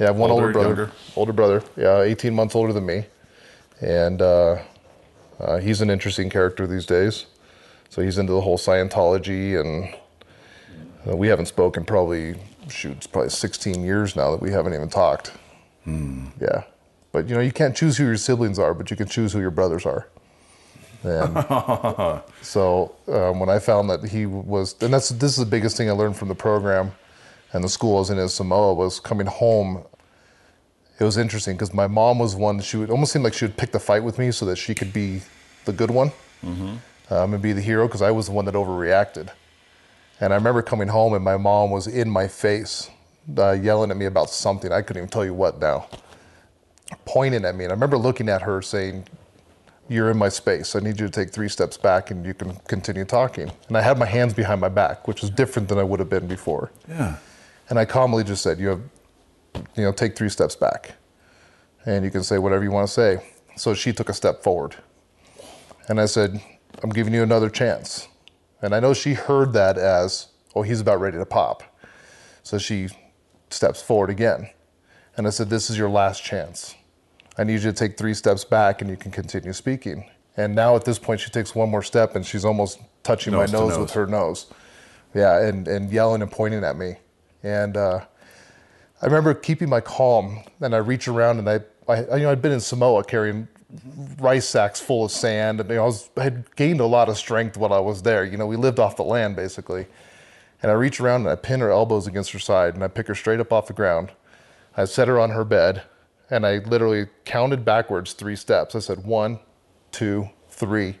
Yeah, 0.00 0.06
I 0.06 0.08
have 0.08 0.16
one 0.16 0.30
Older, 0.30 0.46
older 0.46 0.52
brother. 0.52 0.68
younger? 0.68 0.92
Older 1.16 1.32
brother. 1.32 1.62
Yeah, 1.76 2.00
18 2.02 2.34
months 2.34 2.54
older 2.56 2.72
than 2.72 2.84
me, 2.86 3.06
and 3.80 4.22
uh, 4.22 4.58
uh, 5.38 5.58
he's 5.58 5.80
an 5.80 5.90
interesting 5.90 6.30
character 6.30 6.66
these 6.66 6.86
days. 6.86 7.26
So 7.88 8.02
he's 8.02 8.18
into 8.18 8.32
the 8.32 8.40
whole 8.40 8.58
Scientology, 8.58 9.60
and 9.60 9.94
uh, 11.08 11.16
we 11.16 11.28
haven't 11.28 11.46
spoken 11.46 11.84
probably 11.84 12.34
shoot, 12.68 12.96
it's 12.96 13.06
probably 13.06 13.30
16 13.30 13.84
years 13.84 14.16
now 14.16 14.30
that 14.30 14.42
we 14.42 14.50
haven't 14.50 14.74
even 14.74 14.88
talked. 14.88 15.32
Yeah, 16.40 16.64
but 17.12 17.28
you 17.28 17.34
know 17.34 17.40
you 17.40 17.52
can't 17.52 17.76
choose 17.76 17.96
who 17.96 18.04
your 18.04 18.16
siblings 18.16 18.58
are, 18.58 18.74
but 18.74 18.90
you 18.90 18.96
can 18.96 19.06
choose 19.06 19.32
who 19.32 19.40
your 19.40 19.52
brothers 19.52 19.86
are. 19.86 20.08
And 21.04 22.22
so 22.42 22.94
um, 23.06 23.38
when 23.38 23.48
I 23.48 23.60
found 23.60 23.88
that 23.90 24.04
he 24.04 24.26
was, 24.26 24.74
and 24.82 24.92
that's 24.92 25.10
this 25.10 25.32
is 25.32 25.38
the 25.38 25.50
biggest 25.50 25.76
thing 25.76 25.88
I 25.88 25.92
learned 25.92 26.16
from 26.16 26.28
the 26.28 26.34
program 26.34 26.92
and 27.52 27.62
the 27.62 27.68
school 27.68 27.96
I 27.96 28.00
was 28.00 28.10
in 28.10 28.18
in 28.18 28.28
Samoa 28.28 28.74
was 28.74 29.00
coming 29.00 29.26
home. 29.26 29.84
It 30.98 31.04
was 31.04 31.18
interesting 31.18 31.54
because 31.56 31.74
my 31.74 31.86
mom 31.86 32.18
was 32.18 32.34
one. 32.34 32.60
She 32.60 32.76
would 32.78 32.90
almost 32.90 33.12
seem 33.12 33.22
like 33.22 33.34
she 33.34 33.44
would 33.44 33.56
pick 33.56 33.72
the 33.72 33.78
fight 33.80 34.02
with 34.02 34.18
me 34.18 34.30
so 34.32 34.46
that 34.46 34.56
she 34.56 34.74
could 34.74 34.92
be 34.92 35.20
the 35.66 35.72
good 35.72 35.90
one 35.90 36.10
um, 37.10 37.34
and 37.34 37.42
be 37.42 37.52
the 37.52 37.60
hero 37.60 37.86
because 37.86 38.02
I 38.02 38.10
was 38.10 38.26
the 38.26 38.32
one 38.32 38.44
that 38.46 38.54
overreacted. 38.54 39.28
And 40.20 40.32
I 40.32 40.36
remember 40.36 40.62
coming 40.62 40.88
home 40.88 41.12
and 41.12 41.22
my 41.22 41.36
mom 41.36 41.70
was 41.70 41.86
in 41.86 42.08
my 42.08 42.26
face, 42.28 42.88
uh, 43.36 43.52
yelling 43.52 43.90
at 43.90 43.96
me 43.98 44.06
about 44.06 44.30
something. 44.30 44.72
I 44.72 44.80
couldn't 44.80 45.00
even 45.02 45.10
tell 45.10 45.24
you 45.24 45.34
what 45.34 45.58
now. 45.58 45.86
Pointing 47.04 47.44
at 47.44 47.54
me. 47.54 47.64
And 47.64 47.72
I 47.72 47.74
remember 47.74 47.98
looking 47.98 48.28
at 48.30 48.42
her 48.42 48.62
saying, 48.62 49.04
You're 49.88 50.10
in 50.10 50.16
my 50.16 50.30
space. 50.30 50.74
I 50.74 50.80
need 50.80 50.98
you 50.98 51.06
to 51.06 51.12
take 51.12 51.30
three 51.30 51.48
steps 51.48 51.76
back 51.76 52.10
and 52.10 52.24
you 52.24 52.32
can 52.32 52.56
continue 52.68 53.04
talking. 53.04 53.50
And 53.68 53.76
I 53.76 53.82
had 53.82 53.98
my 53.98 54.06
hands 54.06 54.32
behind 54.32 54.60
my 54.60 54.68
back, 54.70 55.06
which 55.06 55.20
was 55.20 55.30
different 55.30 55.68
than 55.68 55.78
I 55.78 55.82
would 55.82 56.00
have 56.00 56.08
been 56.08 56.26
before. 56.26 56.70
Yeah. 56.88 57.16
And 57.68 57.78
I 57.78 57.84
calmly 57.84 58.24
just 58.24 58.42
said, 58.42 58.58
You 58.58 58.68
have, 58.68 58.80
you 59.76 59.82
know, 59.84 59.92
take 59.92 60.16
three 60.16 60.28
steps 60.28 60.56
back. 60.56 60.94
And 61.84 62.04
you 62.04 62.10
can 62.10 62.22
say 62.22 62.38
whatever 62.38 62.64
you 62.64 62.70
want 62.70 62.88
to 62.88 62.92
say. 62.92 63.32
So 63.56 63.74
she 63.74 63.92
took 63.92 64.08
a 64.08 64.14
step 64.14 64.42
forward. 64.42 64.76
And 65.88 66.00
I 66.00 66.06
said, 66.06 66.40
I'm 66.82 66.90
giving 66.90 67.14
you 67.14 67.22
another 67.22 67.48
chance. 67.48 68.08
And 68.60 68.74
I 68.74 68.80
know 68.80 68.92
she 68.94 69.14
heard 69.14 69.52
that 69.52 69.78
as, 69.78 70.28
oh, 70.54 70.62
he's 70.62 70.80
about 70.80 71.00
ready 71.00 71.18
to 71.18 71.26
pop. 71.26 71.62
So 72.42 72.58
she 72.58 72.88
steps 73.50 73.82
forward 73.82 74.10
again. 74.10 74.50
And 75.16 75.26
I 75.26 75.30
said, 75.30 75.48
This 75.48 75.70
is 75.70 75.78
your 75.78 75.88
last 75.88 76.22
chance. 76.24 76.74
I 77.38 77.44
need 77.44 77.54
you 77.54 77.70
to 77.70 77.72
take 77.72 77.96
three 77.96 78.14
steps 78.14 78.44
back 78.44 78.80
and 78.80 78.90
you 78.90 78.96
can 78.96 79.10
continue 79.10 79.52
speaking. 79.52 80.08
And 80.36 80.54
now 80.54 80.76
at 80.76 80.84
this 80.84 80.98
point, 80.98 81.20
she 81.20 81.30
takes 81.30 81.54
one 81.54 81.70
more 81.70 81.82
step 81.82 82.16
and 82.16 82.24
she's 82.24 82.44
almost 82.44 82.80
touching 83.02 83.32
Nose 83.32 83.52
my 83.52 83.58
nose, 83.58 83.70
nose. 83.70 83.78
with 83.78 83.90
her 83.92 84.06
nose. 84.06 84.46
Yeah, 85.14 85.40
and, 85.46 85.66
and 85.68 85.90
yelling 85.90 86.22
and 86.22 86.30
pointing 86.30 86.64
at 86.64 86.76
me. 86.76 86.96
And 87.42 87.76
uh, 87.76 88.04
I 89.02 89.06
remember 89.06 89.34
keeping 89.34 89.68
my 89.68 89.80
calm 89.80 90.40
and 90.60 90.74
I 90.74 90.78
reach 90.78 91.06
around 91.06 91.38
and 91.38 91.48
I, 91.48 91.60
I, 91.86 92.16
you 92.16 92.22
know, 92.22 92.30
I'd 92.30 92.40
been 92.40 92.52
in 92.52 92.60
Samoa 92.60 93.04
carrying 93.04 93.46
rice 94.18 94.48
sacks 94.48 94.80
full 94.80 95.04
of 95.04 95.10
sand 95.10 95.60
and 95.60 95.68
you 95.68 95.76
know, 95.76 95.82
I, 95.82 95.86
was, 95.86 96.08
I 96.16 96.22
had 96.22 96.56
gained 96.56 96.80
a 96.80 96.86
lot 96.86 97.08
of 97.10 97.18
strength 97.18 97.58
while 97.58 97.74
I 97.74 97.78
was 97.78 98.02
there. 98.02 98.24
You 98.24 98.38
know, 98.38 98.46
we 98.46 98.56
lived 98.56 98.78
off 98.78 98.96
the 98.96 99.04
land 99.04 99.36
basically. 99.36 99.86
And 100.62 100.70
I 100.70 100.74
reach 100.74 100.98
around 100.98 101.22
and 101.22 101.30
I 101.30 101.34
pin 101.36 101.60
her 101.60 101.70
elbows 101.70 102.06
against 102.06 102.32
her 102.32 102.38
side 102.38 102.74
and 102.74 102.82
I 102.82 102.88
pick 102.88 103.06
her 103.08 103.14
straight 103.14 103.38
up 103.38 103.52
off 103.52 103.66
the 103.66 103.74
ground. 103.74 104.12
I 104.76 104.86
set 104.86 105.08
her 105.08 105.20
on 105.20 105.30
her 105.30 105.44
bed 105.44 105.82
and 106.30 106.46
I 106.46 106.58
literally 106.58 107.06
counted 107.26 107.64
backwards 107.66 108.14
three 108.14 108.36
steps. 108.36 108.74
I 108.74 108.78
said, 108.78 109.04
one, 109.04 109.40
two, 109.92 110.30
three, 110.48 110.96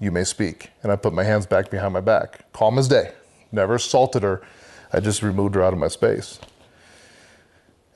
you 0.00 0.10
may 0.10 0.24
speak. 0.24 0.70
And 0.82 0.90
I 0.90 0.96
put 0.96 1.12
my 1.12 1.24
hands 1.24 1.44
back 1.44 1.70
behind 1.70 1.92
my 1.92 2.00
back, 2.00 2.50
calm 2.54 2.78
as 2.78 2.88
day. 2.88 3.12
Never 3.52 3.74
assaulted 3.74 4.22
her. 4.22 4.42
I 4.92 5.00
just 5.00 5.22
removed 5.22 5.54
her 5.54 5.62
out 5.62 5.74
of 5.74 5.78
my 5.78 5.88
space. 5.88 6.40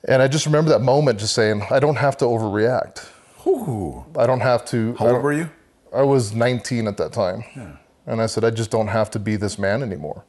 And 0.07 0.21
I 0.21 0.27
just 0.27 0.45
remember 0.45 0.69
that 0.71 0.81
moment 0.81 1.19
just 1.19 1.33
saying, 1.33 1.63
I 1.69 1.79
don't 1.79 1.97
have 1.97 2.17
to 2.17 2.25
overreact. 2.25 3.07
Ooh. 3.45 4.05
I 4.17 4.25
don't 4.25 4.39
have 4.39 4.65
to. 4.65 4.95
How 4.95 5.09
old 5.09 5.23
were 5.23 5.33
you? 5.33 5.49
I 5.93 6.03
was 6.03 6.33
19 6.33 6.87
at 6.87 6.97
that 6.97 7.13
time. 7.13 7.43
Yeah. 7.55 7.75
And 8.05 8.21
I 8.21 8.25
said, 8.25 8.43
I 8.43 8.49
just 8.49 8.71
don't 8.71 8.87
have 8.87 9.11
to 9.11 9.19
be 9.19 9.35
this 9.35 9.59
man 9.59 9.83
anymore. 9.83 10.23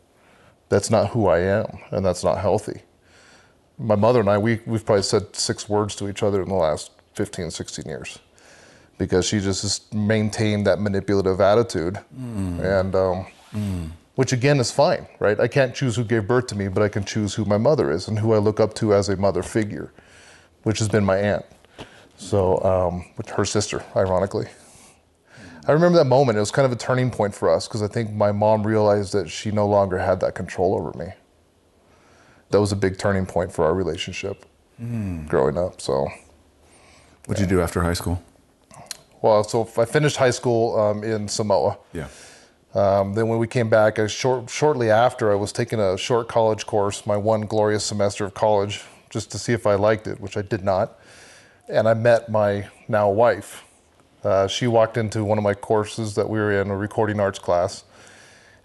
That's 0.69 0.90
not 0.90 1.11
who 1.11 1.26
I 1.26 1.40
am, 1.40 1.67
and 1.90 2.05
that's 2.05 2.22
not 2.22 2.38
healthy. 2.38 2.82
My 3.78 3.96
mother 3.96 4.20
and 4.20 4.28
I, 4.28 4.38
we, 4.38 4.61
we've 4.67 4.84
probably 4.84 5.02
said 5.02 5.34
six 5.34 5.69
words 5.69 5.96
to 5.96 6.08
each 6.08 6.23
other 6.23 6.43
in 6.43 6.49
the 6.49 6.55
last 6.55 6.93
15, 7.14 7.50
16 7.50 7.84
years 7.87 8.19
because 8.99 9.26
she 9.26 9.40
just 9.40 9.94
maintained 9.94 10.66
that 10.66 10.78
manipulative 10.78 11.40
attitude. 11.40 11.99
And, 12.62 12.94
um, 12.94 13.26
which 14.14 14.33
again 14.33 14.59
is 14.61 14.71
fine, 14.71 15.07
right? 15.19 15.38
I 15.40 15.49
can't 15.49 15.75
choose 15.75 15.97
who 15.97 16.05
gave 16.05 16.26
birth 16.26 16.47
to 16.49 16.55
me, 16.55 16.69
but 16.69 16.83
I 16.83 16.88
can 16.88 17.05
choose 17.05 17.35
who 17.35 17.45
my 17.45 17.59
mother 17.59 17.90
is 17.90 18.09
and 18.09 18.19
who 18.19 18.33
I 18.35 18.38
look 18.38 18.61
up 18.61 18.75
to 18.75 18.95
as 18.95 19.09
a 19.09 19.17
mother 19.17 19.43
figure, 19.43 19.93
which 20.62 20.79
has 20.79 20.88
been 20.88 21.05
my 21.05 21.17
aunt. 21.17 21.45
So, 22.17 22.62
um, 22.62 23.07
with 23.17 23.31
her 23.31 23.45
sister, 23.45 23.83
ironically. 23.97 24.47
I 25.67 25.73
remember 25.73 25.99
that 25.99 26.05
moment. 26.05 26.37
It 26.37 26.40
was 26.40 26.50
kind 26.50 26.67
of 26.67 26.73
a 26.73 26.76
turning 26.76 27.11
point 27.11 27.35
for 27.35 27.49
us 27.49 27.67
because 27.69 27.83
I 27.83 27.87
think 27.87 28.12
my 28.12 28.33
mom 28.33 28.67
realized 28.67 29.12
that 29.12 29.31
she 29.31 29.50
no 29.50 29.67
longer 29.67 29.99
had 29.99 30.21
that 30.21 30.35
control 30.35 30.75
over 30.75 30.97
me. 30.99 31.12
That 32.50 32.61
was 32.61 32.73
a 32.73 32.76
big 32.76 32.99
turning 32.99 33.25
point 33.26 33.52
for 33.52 33.64
our 33.64 33.75
relationship 33.75 34.45
growing 35.26 35.57
up. 35.57 35.81
So, 35.81 36.09
What'd 37.26 37.40
you 37.40 37.47
do 37.47 37.61
after 37.61 37.83
high 37.83 37.93
school? 37.93 38.23
well, 39.23 39.45
so 39.45 39.69
I 39.76 39.85
finished 39.85 40.17
high 40.17 40.31
school 40.31 40.79
um, 40.81 41.05
in 41.05 41.29
Samoa. 41.29 41.79
Yeah. 41.93 42.09
Um, 42.74 43.14
then 43.14 43.26
when 43.28 43.38
we 43.38 43.48
came 43.48 43.68
back, 43.68 43.98
short, 44.08 44.48
shortly 44.48 44.90
after, 44.90 45.32
I 45.32 45.34
was 45.34 45.52
taking 45.52 45.80
a 45.80 45.98
short 45.98 46.28
college 46.28 46.66
course, 46.66 47.04
my 47.04 47.16
one 47.16 47.42
glorious 47.42 47.84
semester 47.84 48.24
of 48.24 48.34
college, 48.34 48.82
just 49.08 49.30
to 49.32 49.38
see 49.38 49.52
if 49.52 49.66
I 49.66 49.74
liked 49.74 50.06
it, 50.06 50.20
which 50.20 50.36
I 50.36 50.42
did 50.42 50.62
not. 50.64 50.98
And 51.68 51.88
I 51.88 51.94
met 51.94 52.28
my 52.28 52.68
now 52.86 53.10
wife. 53.10 53.64
Uh, 54.22 54.46
she 54.46 54.66
walked 54.66 54.96
into 54.96 55.24
one 55.24 55.38
of 55.38 55.44
my 55.44 55.54
courses 55.54 56.14
that 56.14 56.28
we 56.28 56.38
were 56.38 56.60
in, 56.60 56.70
a 56.70 56.76
recording 56.76 57.18
arts 57.18 57.38
class. 57.38 57.84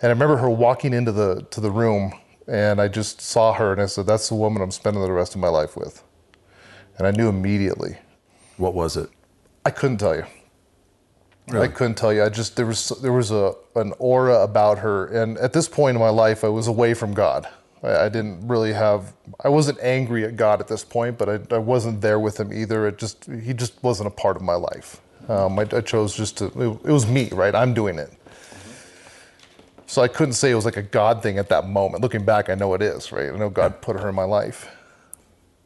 And 0.02 0.10
I 0.10 0.14
remember 0.14 0.38
her 0.38 0.50
walking 0.50 0.94
into 0.94 1.12
the 1.12 1.48
to 1.52 1.62
the 1.62 1.72
room, 1.72 2.14
and 2.48 2.82
I 2.82 2.90
just 2.90 3.22
saw 3.22 3.54
her, 3.54 3.72
and 3.72 3.82
I 3.82 3.86
said, 3.86 4.06
"That's 4.06 4.28
the 4.28 4.36
woman 4.36 4.62
I'm 4.62 4.72
spending 4.72 5.02
the 5.02 5.12
rest 5.12 5.34
of 5.36 5.42
my 5.42 5.48
life 5.48 5.78
with." 5.78 6.04
And 6.98 7.08
I 7.08 7.12
knew 7.12 7.30
immediately. 7.30 7.98
What 8.58 8.74
was 8.74 8.98
it? 8.98 9.10
I 9.66 9.72
couldn't 9.72 9.98
tell 9.98 10.16
you. 10.16 10.26
Really? 11.48 11.68
I 11.68 11.72
couldn't 11.72 11.96
tell 11.96 12.12
you. 12.12 12.24
I 12.24 12.30
just 12.30 12.56
there 12.56 12.66
was 12.66 12.90
there 13.02 13.14
was 13.14 13.32
a 13.32 13.54
an 13.76 13.94
aura 14.00 14.42
about 14.42 14.80
her, 14.80 15.06
and 15.08 15.38
at 15.38 15.54
this 15.54 15.68
point 15.68 15.96
in 15.96 16.02
my 16.02 16.10
life, 16.10 16.44
I 16.44 16.50
was 16.50 16.68
away 16.68 16.94
from 16.94 17.14
God. 17.14 17.48
I, 17.84 18.06
I 18.06 18.10
didn't 18.10 18.48
really 18.48 18.74
have. 18.74 19.14
I 19.44 19.50
wasn't 19.50 19.80
angry 19.82 20.26
at 20.26 20.36
God 20.38 20.60
at 20.60 20.68
this 20.68 20.84
point, 20.84 21.18
but 21.18 21.30
I, 21.30 21.56
I 21.56 21.60
wasn't 21.60 22.02
there 22.02 22.20
with 22.20 22.40
Him 22.40 22.52
either. 22.52 22.88
It 22.88 22.98
just 22.98 23.26
He 23.26 23.54
just 23.54 23.82
wasn't 23.84 24.08
a 24.08 24.12
part 24.12 24.36
of 24.36 24.42
my 24.42 24.56
life. 24.56 25.02
Um, 25.28 25.60
I, 25.60 25.68
I 25.72 25.82
chose 25.82 26.16
just 26.16 26.38
to. 26.38 26.46
It, 26.46 26.80
it 26.86 26.92
was 26.92 27.06
me, 27.06 27.30
right? 27.32 27.54
I'm 27.54 27.74
doing 27.74 28.00
it. 28.00 28.12
So 29.88 30.02
I 30.02 30.08
couldn't 30.08 30.34
say 30.34 30.50
it 30.50 30.56
was 30.56 30.66
like 30.66 30.78
a 30.78 30.82
God 30.82 31.22
thing 31.22 31.38
at 31.38 31.50
that 31.50 31.68
moment. 31.68 32.02
Looking 32.02 32.26
back, 32.26 32.50
I 32.50 32.56
know 32.56 32.74
it 32.74 32.82
is, 32.82 33.12
right? 33.12 33.32
I 33.32 33.38
know 33.38 33.50
God 33.50 33.82
put 33.82 34.00
her 34.00 34.10
in 34.10 34.16
my 34.16 34.24
life. 34.24 34.68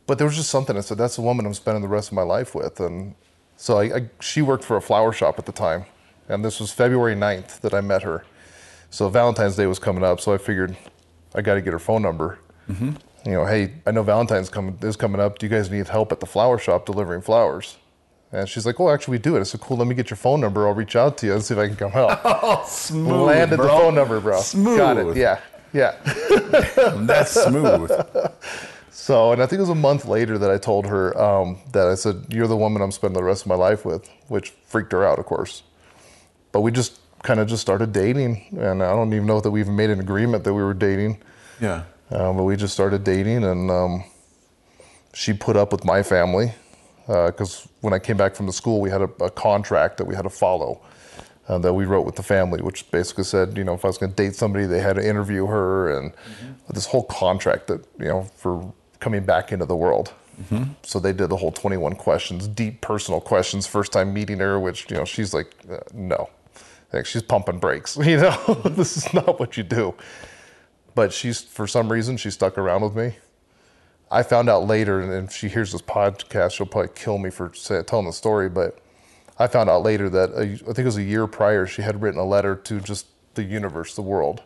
But 0.08 0.18
there 0.18 0.28
was 0.28 0.36
just 0.36 0.50
something 0.50 0.76
I 0.76 0.82
said, 0.82 0.98
that's 0.98 1.16
the 1.16 1.22
woman 1.22 1.46
I'm 1.46 1.54
spending 1.54 1.82
the 1.82 1.88
rest 1.88 2.10
of 2.10 2.14
my 2.14 2.24
life 2.24 2.54
with. 2.54 2.80
And 2.80 3.16
So 3.62 3.78
I, 3.78 3.84
I, 3.84 4.10
she 4.22 4.42
worked 4.42 4.64
for 4.64 4.78
a 4.78 4.82
flower 4.82 5.12
shop 5.12 5.38
at 5.38 5.46
the 5.46 5.52
time, 5.52 5.84
and 6.30 6.46
this 6.46 6.62
was 6.62 6.72
February 6.72 7.14
9th 7.14 7.60
that 7.60 7.74
I 7.74 7.82
met 7.82 8.04
her. 8.04 8.24
So 8.90 9.10
Valentine's 9.10 9.58
Day 9.58 9.66
was 9.66 9.80
coming 9.80 10.02
up, 10.02 10.22
so 10.22 10.34
I 10.34 10.38
figured 10.38 10.78
I 11.36 11.42
got 11.42 11.56
to 11.56 11.62
get 11.62 11.74
her 11.74 11.80
phone 11.80 12.02
number. 12.02 12.40
Mm-hmm. 12.70 12.92
You 13.26 13.34
know, 13.34 13.46
hey, 13.46 13.74
I 13.86 13.92
know 13.92 14.02
Valentine's 14.02 14.48
coming 14.48 14.80
is 14.82 14.96
coming 14.96 15.20
up. 15.20 15.40
Do 15.40 15.46
you 15.46 15.50
guys 15.50 15.70
need 15.70 15.90
help 15.90 16.14
at 16.14 16.22
the 16.22 16.26
flower 16.26 16.58
shop 16.58 16.86
delivering 16.86 17.22
flowers? 17.22 17.76
And 18.32 18.48
she's 18.48 18.66
like, 18.66 18.80
"Oh, 18.80 18.90
actually, 18.90 19.18
we 19.18 19.20
do 19.20 19.36
it." 19.36 19.42
I 19.42 19.44
said, 19.44 19.60
"Cool. 19.60 19.76
Let 19.76 19.88
me 19.88 19.94
get 19.96 20.10
your 20.10 20.18
phone 20.18 20.40
number. 20.40 20.66
I'll 20.66 20.74
reach 20.74 20.96
out 20.96 21.18
to 21.18 21.26
you 21.26 21.34
and 21.34 21.44
see 21.44 21.54
if 21.54 21.60
I 21.60 21.68
can 21.68 21.76
come 21.76 21.92
help." 21.92 22.18
Oh, 22.24 22.64
smooth. 22.66 23.28
Landed 23.28 23.58
bro. 23.58 23.66
the 23.66 23.72
phone 23.72 23.96
number, 23.96 24.22
bro. 24.22 24.40
Smooth. 24.40 24.78
Got 24.78 24.98
it. 24.98 25.18
Yeah, 25.18 25.42
yeah. 25.74 25.98
That's 26.96 27.32
smooth. 27.32 27.92
So, 29.00 29.32
and 29.32 29.42
I 29.42 29.46
think 29.46 29.60
it 29.60 29.62
was 29.62 29.70
a 29.70 29.76
month 29.76 30.06
later 30.06 30.38
that 30.38 30.52
I 30.52 30.58
told 30.58 30.86
her 30.86 31.18
um, 31.18 31.58
that 31.72 31.88
I 31.88 31.96
said, 31.96 32.26
"You're 32.30 32.48
the 32.48 32.58
woman 32.58 32.82
I'm 32.82 32.92
spending 32.92 33.16
the 33.16 33.24
rest 33.24 33.44
of 33.44 33.48
my 33.48 33.56
life 33.56 33.86
with," 33.86 34.10
which 34.28 34.50
freaked 34.66 34.92
her 34.92 35.06
out, 35.06 35.20
of 35.20 35.26
course. 35.26 35.64
But 36.52 36.62
we 36.62 36.72
just 36.72 37.00
kind 37.24 37.40
of 37.40 37.48
just 37.48 37.62
started 37.62 37.94
dating, 37.94 38.58
and 38.60 38.84
I 38.84 38.90
don't 38.90 39.14
even 39.14 39.26
know 39.26 39.40
that 39.40 39.52
we 39.52 39.62
even 39.62 39.78
made 39.78 39.90
an 39.90 40.02
agreement 40.02 40.44
that 40.44 40.54
we 40.54 40.62
were 40.62 40.74
dating. 40.74 41.22
Yeah. 41.62 41.84
Um, 42.12 42.36
but 42.36 42.44
we 42.44 42.58
just 42.58 42.74
started 42.74 43.06
dating, 43.06 43.46
and 43.46 43.72
um, 43.72 44.04
she 45.14 45.32
put 45.32 45.56
up 45.56 45.72
with 45.72 45.86
my 45.86 46.04
family 46.04 46.54
because 47.08 47.70
when 47.80 47.94
I 47.94 48.00
came 48.00 48.18
back 48.18 48.36
from 48.36 48.48
the 48.48 48.54
school, 48.54 48.82
we 48.82 48.90
had 48.90 49.02
a, 49.02 49.10
a 49.24 49.32
contract 49.32 49.98
that 49.98 50.06
we 50.06 50.14
had 50.14 50.24
to 50.24 50.30
follow 50.30 50.82
uh, 51.48 51.58
that 51.58 51.74
we 51.74 51.86
wrote 51.86 52.06
with 52.06 52.16
the 52.16 52.24
family, 52.24 52.62
which 52.62 52.92
basically 52.92 53.24
said, 53.24 53.58
you 53.58 53.64
know, 53.64 53.74
if 53.74 53.84
I 53.84 53.88
was 53.88 53.98
going 53.98 54.12
to 54.12 54.16
date 54.16 54.36
somebody, 54.36 54.66
they 54.66 54.82
had 54.82 54.98
to 54.98 55.08
interview 55.08 55.48
her, 55.48 55.98
and 55.98 56.14
this 56.70 56.86
whole 56.86 57.04
contract 57.04 57.68
that 57.68 57.88
you 57.98 58.06
know 58.06 58.24
for 58.36 58.74
coming 59.00 59.24
back 59.26 59.52
into 59.52 59.66
the 59.66 59.76
world. 59.76 60.14
So 60.84 61.00
they 61.00 61.12
did 61.14 61.30
the 61.30 61.38
whole 61.38 61.52
21 61.52 61.96
questions, 61.96 62.48
deep 62.48 62.82
personal 62.82 63.20
questions. 63.20 63.68
First 63.68 63.92
time 63.92 64.14
meeting 64.14 64.40
her, 64.40 64.60
which 64.60 64.90
you 64.90 64.98
know 64.98 65.06
she's 65.06 65.34
like, 65.34 65.54
uh, 65.70 65.80
no, 65.94 66.30
like 66.94 67.06
she's 67.06 67.22
pumping 67.24 67.60
brakes. 67.60 67.98
You 68.06 68.18
know, 68.18 68.54
this 68.66 68.98
is 68.98 69.14
not 69.14 69.40
what 69.40 69.58
you 69.58 69.64
do 69.64 69.96
but 71.00 71.14
she's 71.14 71.42
for 71.42 71.68
some 71.68 71.90
reason 71.90 72.18
she 72.18 72.30
stuck 72.30 72.58
around 72.58 72.82
with 72.82 72.94
me. 72.94 73.16
I 74.12 74.22
found 74.22 74.50
out 74.50 74.66
later, 74.68 75.00
and 75.00 75.30
if 75.30 75.34
she 75.34 75.48
hears 75.48 75.72
this 75.72 75.82
podcast, 75.82 76.52
she'll 76.52 76.66
probably 76.66 76.92
kill 76.94 77.18
me 77.20 77.30
for 77.30 77.54
say, 77.54 77.82
telling 77.84 78.06
the 78.06 78.12
story. 78.12 78.50
But 78.50 78.80
I 79.38 79.48
found 79.48 79.70
out 79.70 79.84
later 79.84 80.10
that 80.10 80.32
a, 80.32 80.42
I 80.42 80.58
think 80.58 80.80
it 80.80 80.86
was 80.86 80.98
a 80.98 81.04
year 81.04 81.26
prior, 81.26 81.66
she 81.66 81.84
had 81.84 82.02
written 82.02 82.20
a 82.20 82.26
letter 82.26 82.54
to 82.54 82.82
just 82.82 83.06
the 83.36 83.44
universe, 83.44 83.96
the 83.96 84.02
world. 84.02 84.44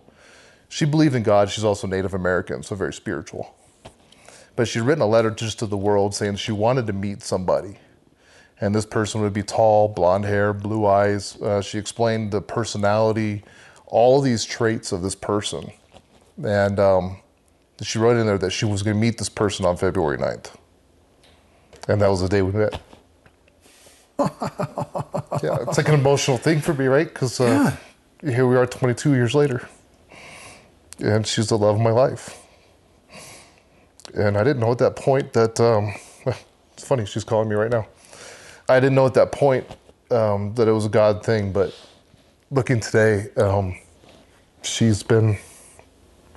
She 0.69 0.85
believed 0.85 1.15
in 1.15 1.23
God. 1.23 1.49
She's 1.49 1.63
also 1.63 1.87
Native 1.87 2.13
American, 2.13 2.61
so 2.61 2.75
very 2.75 2.93
spiritual. 2.93 3.55
But 4.55 4.67
she'd 4.67 4.81
written 4.81 5.01
a 5.01 5.07
letter 5.07 5.31
just 5.31 5.59
to 5.59 5.65
the 5.65 5.77
world 5.77 6.13
saying 6.13 6.35
she 6.35 6.51
wanted 6.51 6.87
to 6.87 6.93
meet 6.93 7.23
somebody. 7.23 7.77
And 8.61 8.73
this 8.73 8.85
person 8.85 9.21
would 9.21 9.33
be 9.33 9.43
tall, 9.43 9.87
blonde 9.87 10.25
hair, 10.25 10.53
blue 10.53 10.85
eyes. 10.85 11.41
Uh, 11.41 11.61
she 11.61 11.77
explained 11.77 12.31
the 12.31 12.41
personality, 12.41 13.43
all 13.87 14.21
these 14.21 14.45
traits 14.45 14.91
of 14.91 15.01
this 15.01 15.15
person. 15.15 15.71
And 16.43 16.79
um, 16.79 17.17
she 17.81 17.99
wrote 17.99 18.17
in 18.17 18.25
there 18.25 18.37
that 18.37 18.51
she 18.51 18.65
was 18.65 18.83
going 18.83 18.95
to 18.95 19.01
meet 19.01 19.17
this 19.17 19.29
person 19.29 19.65
on 19.65 19.75
February 19.77 20.17
9th. 20.17 20.55
And 21.87 22.01
that 22.01 22.07
was 22.07 22.21
the 22.21 22.29
day 22.29 22.41
we 22.41 22.51
met. 22.51 22.79
yeah, 24.19 25.57
it's 25.61 25.77
like 25.77 25.89
an 25.89 25.95
emotional 25.95 26.37
thing 26.37 26.61
for 26.61 26.73
me, 26.73 26.85
right? 26.85 27.07
Because 27.07 27.39
uh, 27.41 27.75
here 28.21 28.47
we 28.47 28.55
are 28.55 28.65
22 28.65 29.15
years 29.15 29.35
later. 29.35 29.67
And 30.99 31.25
she's 31.25 31.49
the 31.49 31.57
love 31.57 31.75
of 31.75 31.81
my 31.81 31.91
life. 31.91 32.42
And 34.15 34.37
I 34.37 34.43
didn't 34.43 34.59
know 34.59 34.71
at 34.71 34.77
that 34.79 34.95
point 34.95 35.33
that, 35.33 35.59
um, 35.59 35.93
it's 36.73 36.85
funny, 36.85 37.05
she's 37.05 37.23
calling 37.23 37.49
me 37.49 37.55
right 37.55 37.71
now. 37.71 37.87
I 38.69 38.79
didn't 38.79 38.95
know 38.95 39.05
at 39.05 39.13
that 39.15 39.31
point 39.31 39.65
um, 40.11 40.53
that 40.55 40.67
it 40.67 40.71
was 40.71 40.85
a 40.85 40.89
God 40.89 41.25
thing, 41.25 41.51
but 41.51 41.75
looking 42.51 42.79
today, 42.79 43.29
um, 43.37 43.75
she's 44.61 45.03
been 45.03 45.37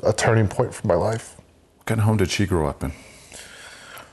a 0.03 0.13
turning 0.13 0.49
point 0.49 0.75
for 0.75 0.87
my 0.87 0.95
life. 0.95 1.37
What 1.79 1.87
kind 1.87 2.01
of 2.01 2.07
home 2.07 2.17
did 2.17 2.31
she 2.31 2.47
grow 2.47 2.69
up 2.69 2.83
in? 2.83 2.93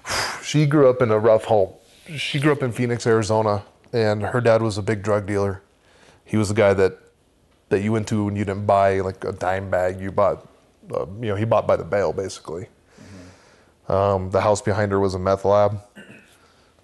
She 0.43 0.65
grew 0.67 0.89
up 0.89 1.01
in 1.01 1.09
a 1.09 1.17
rough 1.17 1.45
home. 1.45 1.69
She 2.15 2.37
grew 2.39 2.51
up 2.51 2.61
in 2.61 2.73
Phoenix, 2.73 3.07
Arizona, 3.07 3.63
and 3.93 4.21
her 4.21 4.41
dad 4.41 4.61
was 4.61 4.77
a 4.77 4.83
big 4.83 5.01
drug 5.01 5.25
dealer. 5.25 5.63
He 6.25 6.37
was 6.37 6.49
the 6.49 6.53
guy 6.53 6.73
that 6.75 6.99
that 7.69 7.81
you 7.81 7.91
went 7.91 8.07
to 8.09 8.25
when 8.25 8.35
you 8.35 8.45
didn't 8.45 8.67
buy 8.67 8.99
like 8.99 9.23
a 9.23 9.31
dime 9.31 9.71
bag. 9.71 9.99
You 9.99 10.11
bought, 10.11 10.47
uh, 10.93 11.07
you 11.21 11.29
know, 11.29 11.35
he 11.35 11.45
bought 11.45 11.65
by 11.65 11.75
the 11.75 11.83
bale 11.83 12.13
basically. 12.13 12.67
Um, 13.87 14.29
the 14.31 14.41
house 14.41 14.61
behind 14.61 14.91
her 14.91 14.99
was 14.99 15.13
a 15.13 15.19
meth 15.19 15.45
lab. 15.45 15.81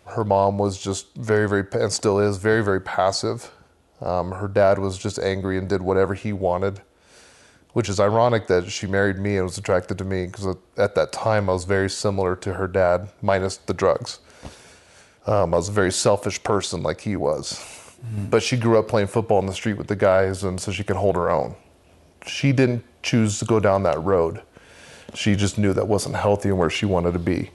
Her 0.05 0.23
mom 0.23 0.57
was 0.57 0.81
just 0.81 1.13
very, 1.15 1.47
very, 1.47 1.65
and 1.73 1.91
still 1.91 2.19
is 2.19 2.37
very, 2.37 2.63
very 2.63 2.81
passive. 2.81 3.51
Um, 4.01 4.31
her 4.31 4.47
dad 4.47 4.79
was 4.79 4.97
just 4.97 5.19
angry 5.19 5.57
and 5.57 5.67
did 5.67 5.81
whatever 5.81 6.13
he 6.13 6.33
wanted, 6.33 6.81
which 7.73 7.89
is 7.89 7.99
ironic 7.99 8.47
that 8.47 8.69
she 8.69 8.87
married 8.87 9.19
me 9.19 9.35
and 9.37 9.45
was 9.45 9.57
attracted 9.57 9.97
to 9.97 10.03
me 10.03 10.25
because 10.25 10.55
at 10.77 10.95
that 10.95 11.11
time 11.11 11.49
I 11.49 11.53
was 11.53 11.65
very 11.65 11.89
similar 11.89 12.35
to 12.37 12.53
her 12.53 12.67
dad, 12.67 13.09
minus 13.21 13.57
the 13.57 13.73
drugs. 13.73 14.19
Um, 15.27 15.53
I 15.53 15.57
was 15.57 15.69
a 15.69 15.73
very 15.73 15.91
selfish 15.91 16.41
person 16.41 16.81
like 16.81 17.01
he 17.01 17.15
was. 17.15 17.63
But 18.29 18.41
she 18.41 18.55
grew 18.57 18.79
up 18.79 18.87
playing 18.87 19.07
football 19.07 19.39
in 19.39 19.45
the 19.45 19.53
street 19.53 19.73
with 19.73 19.87
the 19.87 19.95
guys, 19.95 20.43
and 20.43 20.59
so 20.59 20.71
she 20.71 20.83
could 20.83 20.95
hold 20.95 21.15
her 21.15 21.29
own. 21.29 21.55
She 22.25 22.51
didn't 22.53 22.83
choose 23.03 23.39
to 23.39 23.45
go 23.45 23.59
down 23.59 23.83
that 23.83 24.01
road. 24.01 24.41
She 25.15 25.35
just 25.35 25.57
knew 25.57 25.73
that 25.73 25.87
wasn't 25.87 26.15
healthy 26.15 26.49
and 26.49 26.57
where 26.57 26.69
she 26.69 26.85
wanted 26.85 27.13
to 27.13 27.19
be. 27.19 27.51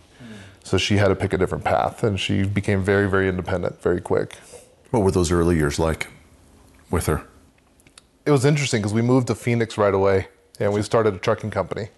So 0.64 0.78
she 0.78 0.96
had 0.96 1.08
to 1.08 1.14
pick 1.14 1.34
a 1.34 1.38
different 1.38 1.62
path, 1.62 2.02
and 2.02 2.18
she 2.18 2.42
became 2.42 2.82
very, 2.82 3.08
very 3.08 3.28
independent 3.28 3.82
very 3.82 4.00
quick. 4.00 4.36
What 4.90 5.02
were 5.02 5.10
those 5.10 5.30
early 5.30 5.56
years 5.56 5.78
like 5.78 6.08
with 6.90 7.06
her? 7.06 7.26
It 8.24 8.30
was 8.30 8.46
interesting 8.46 8.80
because 8.80 8.94
we 8.94 9.02
moved 9.02 9.26
to 9.26 9.34
Phoenix 9.34 9.76
right 9.76 9.92
away, 9.92 10.28
and 10.58 10.72
we 10.72 10.80
started 10.80 11.14
a 11.14 11.18
trucking 11.18 11.50
company. 11.50 11.88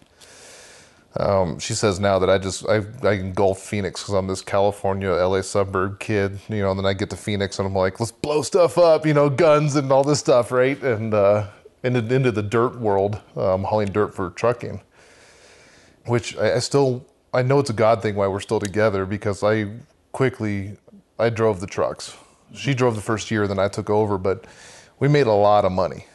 Um, 1.19 1.59
she 1.59 1.75
says 1.75 1.99
now 1.99 2.19
that 2.19 2.29
I 2.29 2.39
just 2.39 2.69
I, 2.69 2.83
I 3.03 3.13
engulf 3.13 3.61
Phoenix 3.61 4.03
because 4.03 4.15
I'm 4.15 4.27
this 4.27 4.43
California 4.43 5.11
LA 5.11 5.41
suburb 5.43 5.99
kid, 5.99 6.39
you 6.49 6.61
know. 6.61 6.71
And 6.71 6.79
then 6.79 6.87
I 6.87 6.93
get 6.93 7.09
to 7.11 7.17
Phoenix 7.17 7.59
and 7.59 7.67
I'm 7.67 7.75
like, 7.75 8.01
let's 8.01 8.13
blow 8.13 8.43
stuff 8.43 8.77
up, 8.77 9.07
you 9.07 9.15
know, 9.15 9.31
guns 9.31 9.77
and 9.77 9.91
all 9.91 10.05
this 10.05 10.19
stuff, 10.19 10.53
right? 10.53 10.81
And 10.83 11.15
uh, 11.15 11.47
into 11.83 12.01
into 12.15 12.33
the 12.33 12.43
dirt 12.43 12.79
world, 12.79 13.21
um, 13.35 13.65
hauling 13.65 13.93
dirt 13.93 14.15
for 14.15 14.31
trucking. 14.31 14.83
Which 16.07 16.37
I, 16.37 16.57
I 16.57 16.59
still 16.61 17.05
I 17.33 17.43
know 17.43 17.59
it's 17.59 17.71
a 17.71 17.75
God 17.75 18.03
thing 18.03 18.15
why 18.15 18.27
we're 18.29 18.41
still 18.41 18.61
together 18.61 19.05
because 19.05 19.43
I 19.43 19.69
quickly 20.13 20.77
I 21.19 21.31
drove 21.31 21.61
the 21.61 21.67
trucks. 21.67 22.17
She 22.55 22.75
drove 22.75 22.95
the 22.95 23.03
first 23.03 23.31
year, 23.31 23.47
then 23.47 23.59
I 23.59 23.69
took 23.69 23.91
over, 23.91 24.17
but 24.17 24.47
we 24.99 25.09
made 25.09 25.27
a 25.27 25.33
lot 25.33 25.65
of 25.65 25.73
money, 25.73 26.07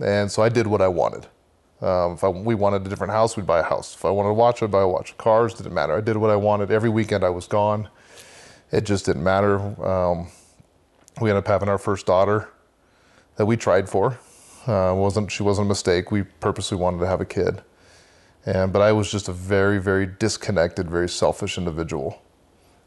and 0.00 0.30
so 0.30 0.42
I 0.42 0.48
did 0.48 0.66
what 0.66 0.80
I 0.80 0.88
wanted. 0.88 1.26
Um, 1.82 2.12
if 2.12 2.24
I, 2.24 2.28
we 2.28 2.54
wanted 2.54 2.86
a 2.86 2.88
different 2.88 3.12
house, 3.12 3.36
we'd 3.36 3.46
buy 3.46 3.58
a 3.58 3.64
house. 3.64 3.94
If 3.94 4.04
I 4.04 4.10
wanted 4.10 4.30
a 4.30 4.34
watch, 4.34 4.62
I'd 4.62 4.70
buy 4.70 4.80
a 4.80 4.88
watch. 4.88 5.16
Cars 5.18 5.52
didn't 5.54 5.74
matter. 5.74 5.94
I 5.94 6.00
did 6.00 6.16
what 6.16 6.30
I 6.30 6.36
wanted. 6.36 6.70
Every 6.70 6.88
weekend 6.88 7.24
I 7.24 7.28
was 7.28 7.46
gone. 7.46 7.88
It 8.72 8.84
just 8.84 9.04
didn't 9.04 9.22
matter. 9.22 9.58
Um, 9.86 10.28
we 11.20 11.28
ended 11.28 11.44
up 11.44 11.48
having 11.48 11.68
our 11.68 11.78
first 11.78 12.06
daughter 12.06 12.48
that 13.36 13.46
we 13.46 13.56
tried 13.56 13.88
for. 13.88 14.18
Uh, 14.66 14.94
wasn't 14.96 15.30
she 15.30 15.42
wasn't 15.42 15.66
a 15.66 15.68
mistake. 15.68 16.10
We 16.10 16.22
purposely 16.22 16.78
wanted 16.78 17.00
to 17.00 17.06
have 17.06 17.20
a 17.20 17.26
kid, 17.26 17.62
and 18.46 18.72
but 18.72 18.82
I 18.82 18.92
was 18.92 19.10
just 19.10 19.28
a 19.28 19.32
very 19.32 19.80
very 19.80 20.06
disconnected, 20.06 20.90
very 20.90 21.08
selfish 21.08 21.58
individual. 21.58 22.20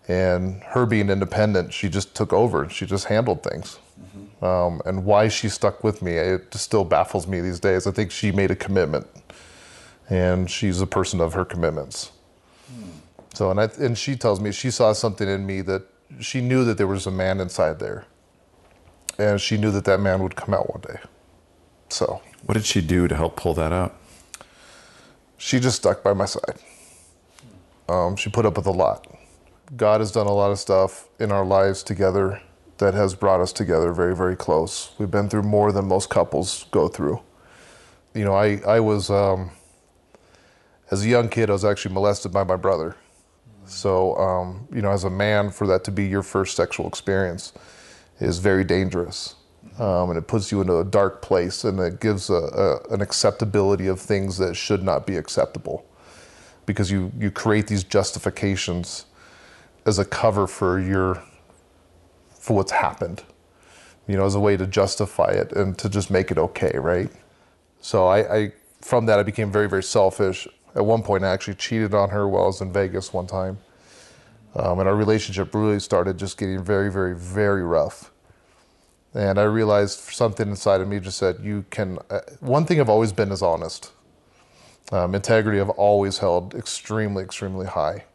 And 0.09 0.63
her 0.63 0.85
being 0.85 1.09
independent, 1.09 1.73
she 1.73 1.89
just 1.89 2.15
took 2.15 2.31
over 2.31 2.69
she 2.69 2.85
just 2.85 3.05
handled 3.05 3.43
things. 3.43 3.79
Um, 4.41 4.81
and 4.85 5.03
why 5.03 5.27
she 5.29 5.49
stuck 5.49 5.83
with 5.83 6.01
me, 6.01 6.13
it 6.13 6.51
just 6.51 6.63
still 6.63 6.83
baffles 6.85 7.25
me 7.27 7.41
these 7.41 7.59
days. 7.59 7.87
I 7.87 7.91
think 7.91 8.11
she 8.11 8.31
made 8.31 8.51
a 8.51 8.55
commitment, 8.55 9.07
and 10.09 10.49
she's 10.49 10.79
a 10.79 10.87
person 10.87 11.19
of 11.19 11.33
her 11.33 11.43
commitments. 11.43 12.11
So, 13.33 13.51
and 13.51 13.59
I, 13.59 13.69
and 13.79 13.97
she 13.97 14.15
tells 14.15 14.39
me 14.39 14.51
she 14.51 14.71
saw 14.71 14.93
something 14.93 15.27
in 15.27 15.45
me 15.45 15.61
that 15.61 15.83
she 16.19 16.41
knew 16.41 16.63
that 16.65 16.77
there 16.77 16.87
was 16.87 17.07
a 17.07 17.11
man 17.11 17.39
inside 17.39 17.79
there, 17.79 18.05
and 19.17 19.41
she 19.41 19.57
knew 19.57 19.71
that 19.71 19.85
that 19.85 19.99
man 19.99 20.21
would 20.21 20.35
come 20.35 20.53
out 20.53 20.71
one 20.71 20.81
day. 20.81 20.99
So 21.89 22.21
What 22.45 22.53
did 22.55 22.65
she 22.65 22.81
do 22.81 23.07
to 23.07 23.15
help 23.15 23.35
pull 23.35 23.53
that 23.55 23.71
out? 23.71 23.95
She 25.37 25.59
just 25.59 25.77
stuck 25.77 26.03
by 26.03 26.13
my 26.13 26.25
side. 26.25 26.59
Um, 27.87 28.15
she 28.15 28.29
put 28.29 28.45
up 28.45 28.57
with 28.57 28.65
a 28.65 28.71
lot. 28.71 29.07
God 29.75 30.01
has 30.01 30.11
done 30.11 30.27
a 30.27 30.33
lot 30.33 30.51
of 30.51 30.59
stuff 30.59 31.07
in 31.19 31.31
our 31.31 31.45
lives 31.45 31.83
together 31.83 32.41
that 32.77 32.93
has 32.93 33.15
brought 33.15 33.41
us 33.41 33.51
together 33.51 33.91
very, 33.91 34.15
very 34.15 34.35
close. 34.35 34.91
We've 34.97 35.11
been 35.11 35.29
through 35.29 35.43
more 35.43 35.71
than 35.71 35.87
most 35.87 36.09
couples 36.09 36.65
go 36.71 36.87
through. 36.87 37.21
You 38.13 38.25
know, 38.25 38.33
I, 38.33 38.61
I 38.67 38.79
was, 38.79 39.09
um, 39.09 39.51
as 40.91 41.03
a 41.05 41.09
young 41.09 41.29
kid, 41.29 41.49
I 41.49 41.53
was 41.53 41.65
actually 41.65 41.93
molested 41.93 42.31
by 42.31 42.43
my 42.43 42.55
brother. 42.55 42.95
So, 43.65 44.15
um, 44.15 44.67
you 44.71 44.81
know, 44.81 44.91
as 44.91 45.03
a 45.03 45.09
man, 45.09 45.49
for 45.51 45.67
that 45.67 45.83
to 45.85 45.91
be 45.91 46.07
your 46.07 46.23
first 46.23 46.55
sexual 46.55 46.87
experience 46.87 47.51
is 48.19 48.39
very 48.39 48.63
dangerous. 48.63 49.35
Um, 49.79 50.09
and 50.09 50.17
it 50.17 50.27
puts 50.27 50.51
you 50.51 50.59
into 50.61 50.77
a 50.77 50.83
dark 50.83 51.21
place 51.21 51.63
and 51.63 51.79
it 51.79 51.99
gives 51.99 52.31
a, 52.31 52.33
a, 52.33 52.93
an 52.93 53.01
acceptability 53.01 53.85
of 53.85 53.99
things 53.99 54.37
that 54.39 54.55
should 54.55 54.81
not 54.81 55.05
be 55.05 55.17
acceptable 55.17 55.85
because 56.65 56.89
you, 56.89 57.11
you 57.17 57.29
create 57.29 57.67
these 57.67 57.83
justifications 57.83 59.05
as 59.85 59.99
a 59.99 60.05
cover 60.05 60.45
for 60.45 60.79
your 60.79 61.23
for 62.29 62.55
what's 62.55 62.71
happened, 62.71 63.23
you 64.07 64.15
know, 64.15 64.25
as 64.25 64.35
a 64.35 64.39
way 64.39 64.55
to 64.55 64.65
justify 64.67 65.31
it 65.31 65.51
and 65.53 65.77
to 65.77 65.89
just 65.89 66.09
make 66.09 66.31
it 66.31 66.37
okay, 66.37 66.77
right? 66.77 67.09
So 67.81 68.07
I, 68.07 68.37
I 68.37 68.51
from 68.81 69.05
that 69.07 69.19
I 69.19 69.23
became 69.23 69.51
very 69.51 69.69
very 69.69 69.83
selfish. 69.83 70.47
At 70.75 70.85
one 70.85 71.01
point, 71.01 71.23
I 71.23 71.29
actually 71.29 71.55
cheated 71.55 71.93
on 71.93 72.09
her 72.09 72.27
while 72.27 72.43
I 72.43 72.47
was 72.47 72.61
in 72.61 72.71
Vegas 72.71 73.11
one 73.11 73.27
time, 73.27 73.57
um, 74.55 74.79
and 74.79 74.87
our 74.87 74.95
relationship 74.95 75.55
really 75.55 75.79
started 75.79 76.17
just 76.17 76.37
getting 76.37 76.63
very 76.63 76.91
very 76.91 77.15
very 77.15 77.63
rough. 77.63 78.11
And 79.13 79.39
I 79.39 79.43
realized 79.43 79.99
something 79.99 80.47
inside 80.49 80.81
of 80.81 80.87
me 80.87 80.99
just 80.99 81.17
said, 81.17 81.39
"You 81.41 81.65
can." 81.69 81.99
Uh, 82.09 82.19
one 82.39 82.65
thing 82.65 82.79
I've 82.79 82.89
always 82.89 83.13
been 83.13 83.31
is 83.31 83.41
honest. 83.41 83.91
Um, 84.91 85.15
integrity 85.15 85.59
I've 85.59 85.69
always 85.69 86.19
held 86.19 86.53
extremely 86.55 87.23
extremely 87.23 87.65
high. 87.65 88.05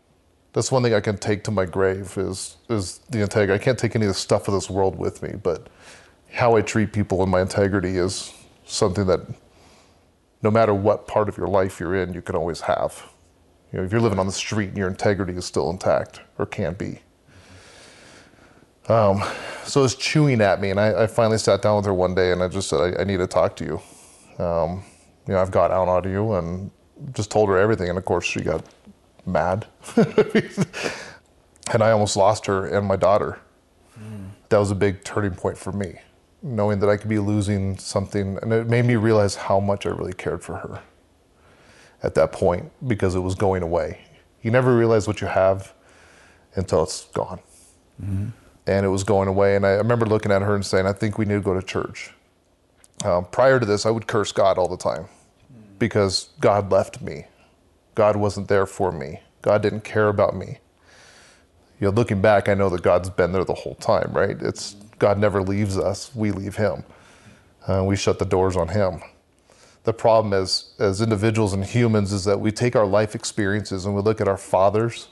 That's 0.53 0.71
one 0.71 0.83
thing 0.83 0.95
I 0.95 1.01
can 1.01 1.17
take 1.17 1.45
to 1.45 1.51
my 1.51 1.65
grave 1.65 2.17
is 2.17 2.57
is 2.69 2.99
the 3.11 3.23
integrity. 3.23 3.61
I 3.61 3.63
can't 3.63 3.79
take 3.79 3.97
any 3.97 4.07
of 4.07 4.11
the 4.11 4.19
stuff 4.19 4.49
of 4.49 4.55
this 4.55 4.71
world 4.71 4.97
with 4.97 5.23
me, 5.23 5.35
but 5.43 5.69
how 6.31 6.57
I 6.57 6.63
treat 6.63 6.93
people 6.93 7.23
and 7.23 7.31
my 7.31 7.41
integrity 7.41 7.97
is 7.97 8.33
something 8.65 9.07
that 9.07 9.21
no 10.43 10.51
matter 10.51 10.75
what 10.75 11.07
part 11.07 11.29
of 11.29 11.37
your 11.37 11.47
life 11.47 11.79
you're 11.81 11.95
in, 11.95 12.13
you 12.15 12.23
can 12.23 12.37
always 12.37 12.63
have. 12.63 13.11
You 13.73 13.79
know, 13.79 13.85
if 13.85 13.93
you're 13.93 14.01
living 14.01 14.19
on 14.19 14.27
the 14.27 14.33
street 14.33 14.69
and 14.71 14.79
your 14.79 14.89
integrity 14.89 15.35
is 15.35 15.45
still 15.45 15.71
intact 15.71 16.21
or 16.39 16.47
can 16.47 16.75
be. 16.75 17.01
Um, 18.89 19.23
so 19.65 19.83
was 19.83 19.95
chewing 19.95 20.41
at 20.41 20.61
me, 20.61 20.71
and 20.71 20.81
I, 20.81 21.05
I, 21.05 21.07
finally 21.07 21.39
sat 21.39 21.63
down 21.63 21.77
with 21.77 21.87
her 21.87 21.95
one 21.95 22.17
day 22.17 22.33
and 22.33 22.43
I 22.43 22.49
just 22.49 22.69
said, 22.69 22.81
I, 22.81 23.03
I 23.03 23.05
need 23.05 23.19
to 23.19 23.29
talk 23.29 23.55
to 23.57 23.65
you. 23.65 24.45
Um, 24.45 24.83
you 25.29 25.35
know, 25.35 25.41
I've 25.41 25.53
got 25.53 25.71
out 25.71 25.89
on 25.89 26.11
you 26.11 26.33
and 26.33 26.71
just 27.15 27.31
told 27.31 27.49
her 27.49 27.57
everything. 27.57 27.89
And 27.89 27.97
of 27.97 28.05
course, 28.05 28.25
she 28.25 28.41
got 28.41 28.65
mad. 29.25 29.67
and 29.97 31.81
I 31.81 31.93
almost 31.93 32.17
lost 32.17 32.47
her 32.47 32.67
and 32.67 32.85
my 32.87 32.97
daughter. 32.97 33.39
Mm. 33.97 34.31
That 34.49 34.59
was 34.59 34.73
a 34.73 34.75
big 34.75 35.05
turning 35.05 35.37
point 35.37 35.57
for 35.57 35.71
me 35.71 36.01
knowing 36.43 36.81
that 36.81 36.89
I 36.89 36.97
could 36.97 37.09
be 37.09 37.19
losing 37.19 37.79
something. 37.79 38.39
And 38.43 38.53
it 38.53 38.67
made 38.67 38.85
me 38.85 38.97
realize 38.97 39.37
how 39.37 39.61
much 39.61 39.87
I 39.87 39.91
really 39.91 40.13
cared 40.13 40.43
for 40.43 40.57
her 40.57 40.83
at 42.03 42.15
that 42.17 42.33
point 42.33 42.71
because 42.87 43.15
it 43.15 43.21
was 43.21 43.35
going 43.35 43.63
away. 43.63 44.01
You 44.43 44.51
never 44.51 44.77
realize 44.77 45.07
what 45.07 45.21
you 45.21 45.29
have 45.29 45.73
until 46.57 46.83
it's 46.83 47.05
gone. 47.07 47.39
Mm-hmm. 48.03 48.29
And 48.67 48.87
it 48.87 48.91
was 48.91 49.05
going 49.05 49.29
away. 49.29 49.57
And 49.57 49.67
I 49.67 49.71
remember 49.73 50.07
looking 50.07 50.31
at 50.33 50.43
her 50.43 50.55
and 50.55 50.65
saying, 50.65 50.87
I 50.87 50.93
think 50.93 51.19
we 51.19 51.25
need 51.25 51.35
to 51.35 51.41
go 51.41 51.55
to 51.55 51.63
church. 51.63 52.13
Um, 53.05 53.25
prior 53.27 53.59
to 53.59 53.67
this, 53.67 53.85
I 53.85 53.91
would 53.91 54.07
curse 54.07 54.31
God 54.31 54.59
all 54.59 54.69
the 54.69 54.77
time 54.77 55.07
because 55.79 56.31
God 56.41 56.71
left 56.71 57.01
me. 57.01 57.27
God 57.95 58.17
wasn't 58.17 58.49
there 58.49 58.67
for 58.67 58.93
me. 58.93 59.21
God 59.43 59.63
didn't 59.63 59.83
care 59.83 60.09
about 60.09 60.37
me. 60.37 60.59
You 61.81 61.89
know, 61.89 61.91
looking 61.91 62.23
back, 62.23 62.49
I 62.49 62.55
know 62.55 62.69
that 62.69 62.83
God's 62.83 63.11
been 63.11 63.33
there 63.33 63.45
the 63.45 63.55
whole 63.55 63.75
time, 63.75 64.13
right? 64.13 64.41
It's 64.41 64.77
God 65.01 65.19
never 65.19 65.43
leaves 65.43 65.77
us, 65.77 66.15
we 66.15 66.31
leave 66.31 66.55
Him. 66.55 66.85
Uh, 67.67 67.83
we 67.85 67.97
shut 67.97 68.21
the 68.21 68.25
doors 68.25 68.57
on 68.57 68.69
Him. 68.69 69.03
The 69.83 69.93
problem 69.93 70.33
as, 70.33 70.71
as 70.79 71.01
individuals 71.01 71.53
and 71.53 71.65
humans 71.65 72.13
is 72.13 72.25
that 72.25 72.39
we 72.39 72.53
take 72.53 72.77
our 72.77 72.87
life 72.87 73.17
experiences 73.17 73.85
and 73.85 73.97
we 73.97 74.01
look 74.01 74.21
at 74.21 74.29
our 74.29 74.37
fathers 74.37 75.09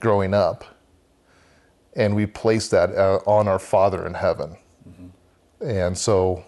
growing 0.00 0.34
up 0.34 0.64
and 1.94 2.14
we 2.14 2.26
place 2.26 2.68
that 2.68 2.90
uh, 2.90 3.20
on 3.26 3.48
our 3.48 3.58
Father 3.58 4.06
in 4.06 4.14
heaven. 4.14 4.56
Mm-hmm. 4.88 5.68
And 5.68 5.96
so, 5.96 6.44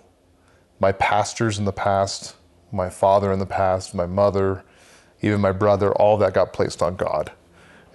my 0.80 0.92
pastors 0.92 1.58
in 1.58 1.64
the 1.64 1.72
past, 1.72 2.34
my 2.72 2.90
father 2.90 3.32
in 3.32 3.38
the 3.38 3.46
past, 3.46 3.94
my 3.94 4.06
mother, 4.06 4.64
even 5.22 5.40
my 5.40 5.52
brother, 5.52 5.92
all 5.92 6.16
that 6.18 6.34
got 6.34 6.52
placed 6.52 6.82
on 6.82 6.96
God. 6.96 7.32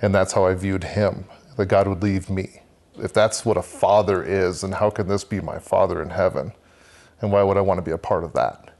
And 0.02 0.16
that's 0.16 0.34
how 0.34 0.46
I 0.46 0.54
viewed 0.54 0.84
him, 0.84 1.26
that 1.58 1.66
God 1.66 1.88
would 1.88 2.02
leave 2.02 2.30
me 2.30 2.62
if 3.02 3.14
that's 3.14 3.46
what 3.46 3.58
a 3.58 3.62
father 3.62 4.24
is, 4.24 4.62
then 4.62 4.74
how 4.74 4.90
can 4.90 5.08
this 5.08 5.24
be 5.24 5.40
my 5.40 5.60
father 5.60 6.02
in 6.02 6.10
heaven? 6.10 6.54
And 7.22 7.32
why 7.32 7.44
would 7.44 7.58
I 7.58 7.62
want 7.62 7.78
to 7.80 7.82
be 7.82 7.92
a 7.92 7.98
part 7.98 8.24
of 8.24 8.34
that? 8.34 8.74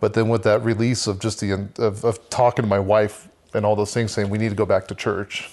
But 0.00 0.14
then 0.14 0.28
with 0.28 0.44
that 0.44 0.62
release 0.62 1.06
of 1.06 1.18
just 1.18 1.40
the 1.40 1.68
of, 1.78 2.04
of 2.04 2.30
talking 2.30 2.62
to 2.62 2.68
my 2.68 2.78
wife 2.78 3.28
and 3.54 3.66
all 3.66 3.76
those 3.76 3.92
things, 3.92 4.12
saying 4.12 4.30
we 4.30 4.38
need 4.38 4.50
to 4.50 4.54
go 4.54 4.66
back 4.66 4.86
to 4.88 4.94
church, 4.94 5.50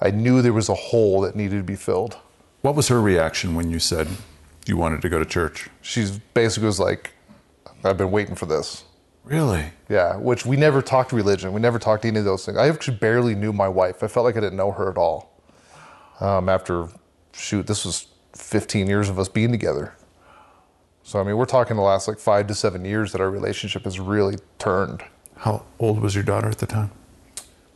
I 0.00 0.10
knew 0.10 0.42
there 0.42 0.52
was 0.52 0.68
a 0.68 0.74
hole 0.74 1.20
that 1.22 1.34
needed 1.36 1.58
to 1.58 1.62
be 1.62 1.76
filled. 1.76 2.18
What 2.62 2.74
was 2.74 2.88
her 2.88 3.00
reaction 3.00 3.54
when 3.54 3.70
you 3.70 3.78
said 3.78 4.08
you 4.66 4.76
wanted 4.76 5.02
to 5.02 5.08
go 5.08 5.18
to 5.18 5.24
church? 5.24 5.68
She 5.80 6.06
basically 6.34 6.66
was 6.66 6.80
like, 6.80 7.12
"I've 7.84 7.96
been 7.96 8.10
waiting 8.10 8.34
for 8.34 8.46
this." 8.46 8.84
Really? 9.24 9.72
Yeah. 9.88 10.16
Which 10.16 10.46
we 10.46 10.56
never 10.56 10.80
talked 10.80 11.12
religion. 11.12 11.52
We 11.52 11.60
never 11.60 11.80
talked 11.80 12.04
any 12.04 12.20
of 12.20 12.24
those 12.24 12.46
things. 12.46 12.56
I 12.56 12.68
actually 12.68 12.98
barely 12.98 13.34
knew 13.34 13.52
my 13.52 13.68
wife. 13.68 14.02
I 14.04 14.06
felt 14.06 14.24
like 14.24 14.36
I 14.36 14.40
didn't 14.40 14.56
know 14.56 14.70
her 14.70 14.88
at 14.88 14.96
all 14.96 15.36
um, 16.20 16.48
after, 16.48 16.88
shoot, 17.32 17.66
this 17.66 17.84
was 17.84 18.06
15 18.34 18.86
years 18.86 19.08
of 19.08 19.18
us 19.18 19.28
being 19.28 19.50
together. 19.50 19.94
So, 21.02 21.20
I 21.20 21.24
mean, 21.24 21.36
we're 21.36 21.44
talking 21.44 21.76
the 21.76 21.82
last 21.82 22.08
like 22.08 22.18
five 22.18 22.46
to 22.48 22.54
seven 22.54 22.84
years 22.84 23.12
that 23.12 23.20
our 23.20 23.30
relationship 23.30 23.84
has 23.84 24.00
really 24.00 24.36
turned. 24.58 25.04
How 25.38 25.64
old 25.78 26.00
was 26.00 26.14
your 26.14 26.24
daughter 26.24 26.48
at 26.48 26.58
the 26.58 26.66
time? 26.66 26.90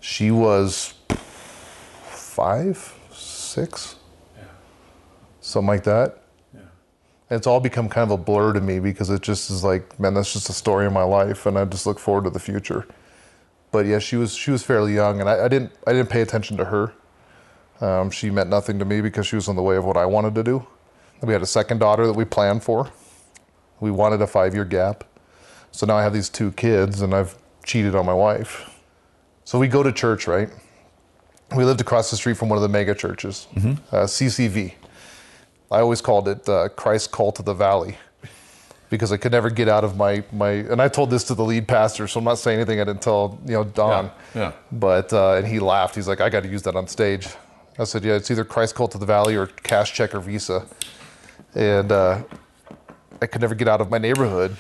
She 0.01 0.31
was 0.31 0.95
five, 2.31 2.95
six, 3.13 3.97
yeah. 4.37 4.45
something 5.41 5.67
like 5.67 5.83
that. 5.85 6.23
Yeah. 6.55 6.61
And 7.29 7.37
it's 7.37 7.47
all 7.47 7.61
become 7.61 7.89
kind 7.89 8.11
of 8.11 8.19
a 8.19 8.23
blur 8.23 8.53
to 8.53 8.61
me 8.61 8.79
because 8.79 9.11
it 9.11 9.21
just 9.21 9.51
is 9.51 9.65
like, 9.65 9.99
man, 9.99 10.15
that's 10.15 10.33
just 10.33 10.49
a 10.49 10.53
story 10.53 10.87
of 10.87 10.93
my 10.93 11.03
life, 11.03 11.47
and 11.47 11.59
I 11.59 11.65
just 11.65 11.87
look 11.87 11.99
forward 11.99 12.25
to 12.25 12.31
the 12.31 12.39
future. 12.39 12.87
But 13.73 13.87
yeah, 13.87 13.99
she 13.99 14.17
was 14.17 14.35
she 14.35 14.51
was 14.51 14.63
fairly 14.63 14.95
young, 14.95 15.21
and 15.21 15.29
I, 15.29 15.45
I 15.45 15.49
didn't 15.49 15.73
I 15.87 15.93
didn't 15.93 16.09
pay 16.09 16.23
attention 16.23 16.57
to 16.59 16.67
her. 16.67 16.93
Um, 17.81 18.11
she 18.11 18.31
meant 18.31 18.49
nothing 18.51 18.79
to 18.79 18.85
me 18.85 19.01
because 19.01 19.27
she 19.27 19.37
was 19.37 19.49
in 19.49 19.57
the 19.57 19.63
way 19.63 19.77
of 19.77 19.85
what 19.85 19.97
I 19.97 20.07
wanted 20.07 20.35
to 20.37 20.43
do. 20.43 20.67
We 21.23 21.33
had 21.33 21.43
a 21.43 21.47
second 21.47 21.79
daughter 21.79 22.07
that 22.07 22.15
we 22.15 22.25
planned 22.25 22.63
for. 22.63 22.91
We 23.81 23.91
wanted 23.91 24.23
a 24.23 24.27
five 24.27 24.55
year 24.55 24.65
gap. 24.65 25.05
So 25.73 25.87
now 25.87 25.97
I 25.97 26.03
have 26.03 26.13
these 26.13 26.29
two 26.29 26.53
kids 26.53 27.01
and 27.03 27.15
I've 27.15 27.37
cheated 27.65 27.95
on 27.95 28.07
my 28.07 28.15
wife. 28.15 28.71
So 29.45 29.59
we 29.59 29.69
go 29.69 29.83
to 29.83 29.93
church, 29.93 30.27
right? 30.27 30.51
We 31.57 31.65
lived 31.65 31.81
across 31.81 32.11
the 32.11 32.17
street 32.17 32.37
from 32.37 32.49
one 32.49 32.59
of 32.59 32.63
the 32.63 32.69
mega 32.69 32.95
churches, 32.95 33.49
mm-hmm. 33.55 33.73
uh, 33.95 34.05
CCV. 34.05 34.75
I 35.71 35.81
always 35.81 36.01
called 36.01 36.29
it 36.29 36.49
uh, 36.49 36.69
Christ 36.71 37.11
Call 37.11 37.33
to 37.33 37.43
the 37.43 37.55
Valley 37.55 37.97
because 38.89 39.13
I 39.13 39.17
could 39.17 39.33
never 39.33 39.51
get 39.51 39.69
out 39.69 39.85
of 39.85 39.97
my, 39.97 40.25
my 40.33 40.51
and 40.51 40.83
I 40.83 40.89
told 40.89 41.11
this 41.11 41.25
to 41.25 41.35
the 41.35 41.45
lead 41.45 41.69
pastor, 41.69 42.09
so 42.09 42.19
I'm 42.19 42.25
not 42.25 42.39
saying 42.39 42.59
anything 42.59 42.81
I 42.81 42.85
didn't 42.85 43.03
tell 43.03 43.39
you 43.47 43.53
know 43.53 43.65
Don. 43.65 44.11
Yeah. 44.35 44.41
yeah. 44.41 44.53
But 44.73 45.13
uh, 45.13 45.35
and 45.35 45.47
he 45.47 45.61
laughed. 45.61 45.95
He's 45.95 46.09
like, 46.09 46.21
I 46.21 46.29
got 46.29 46.43
to 46.43 46.49
use 46.49 46.63
that 46.63 46.77
on 46.77 46.87
stage. 46.87 47.29
I 47.79 47.85
said, 47.85 48.05
yeah, 48.05 48.15
it's 48.15 48.31
either 48.31 48.45
Christ 48.45 48.75
Call 48.75 48.89
to 48.89 48.99
the 48.99 49.07
Valley 49.07 49.37
or 49.37 49.47
cash 49.47 49.95
check 49.95 50.15
or 50.15 50.21
Visa. 50.21 50.67
And 51.55 51.91
uh, 51.91 52.23
I 53.23 53.27
could 53.27 53.41
never 53.41 53.55
get 53.55 53.69
out 53.69 53.81
of 53.81 53.91
my 53.91 53.99
neighborhood 53.99 54.57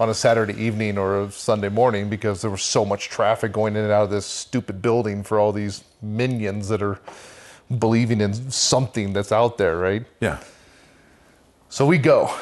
on 0.00 0.08
a 0.08 0.14
Saturday 0.14 0.54
evening 0.60 0.98
or 0.98 1.22
a 1.22 1.30
Sunday 1.30 1.68
morning 1.68 2.08
because 2.08 2.42
there 2.42 2.50
was 2.50 2.62
so 2.62 2.84
much 2.84 3.08
traffic 3.08 3.52
going 3.52 3.76
in 3.76 3.84
and 3.84 3.92
out 3.92 4.04
of 4.04 4.10
this 4.10 4.26
stupid 4.26 4.82
building 4.82 5.22
for 5.22 5.38
all 5.38 5.52
these 5.52 5.84
minions 6.02 6.68
that 6.68 6.82
are 6.82 7.00
believing 7.78 8.20
in 8.20 8.50
something 8.50 9.12
that's 9.12 9.32
out 9.32 9.56
there, 9.56 9.78
right? 9.78 10.04
Yeah. 10.20 10.38
So 11.68 11.86
we 11.86 11.98
go. 11.98 12.34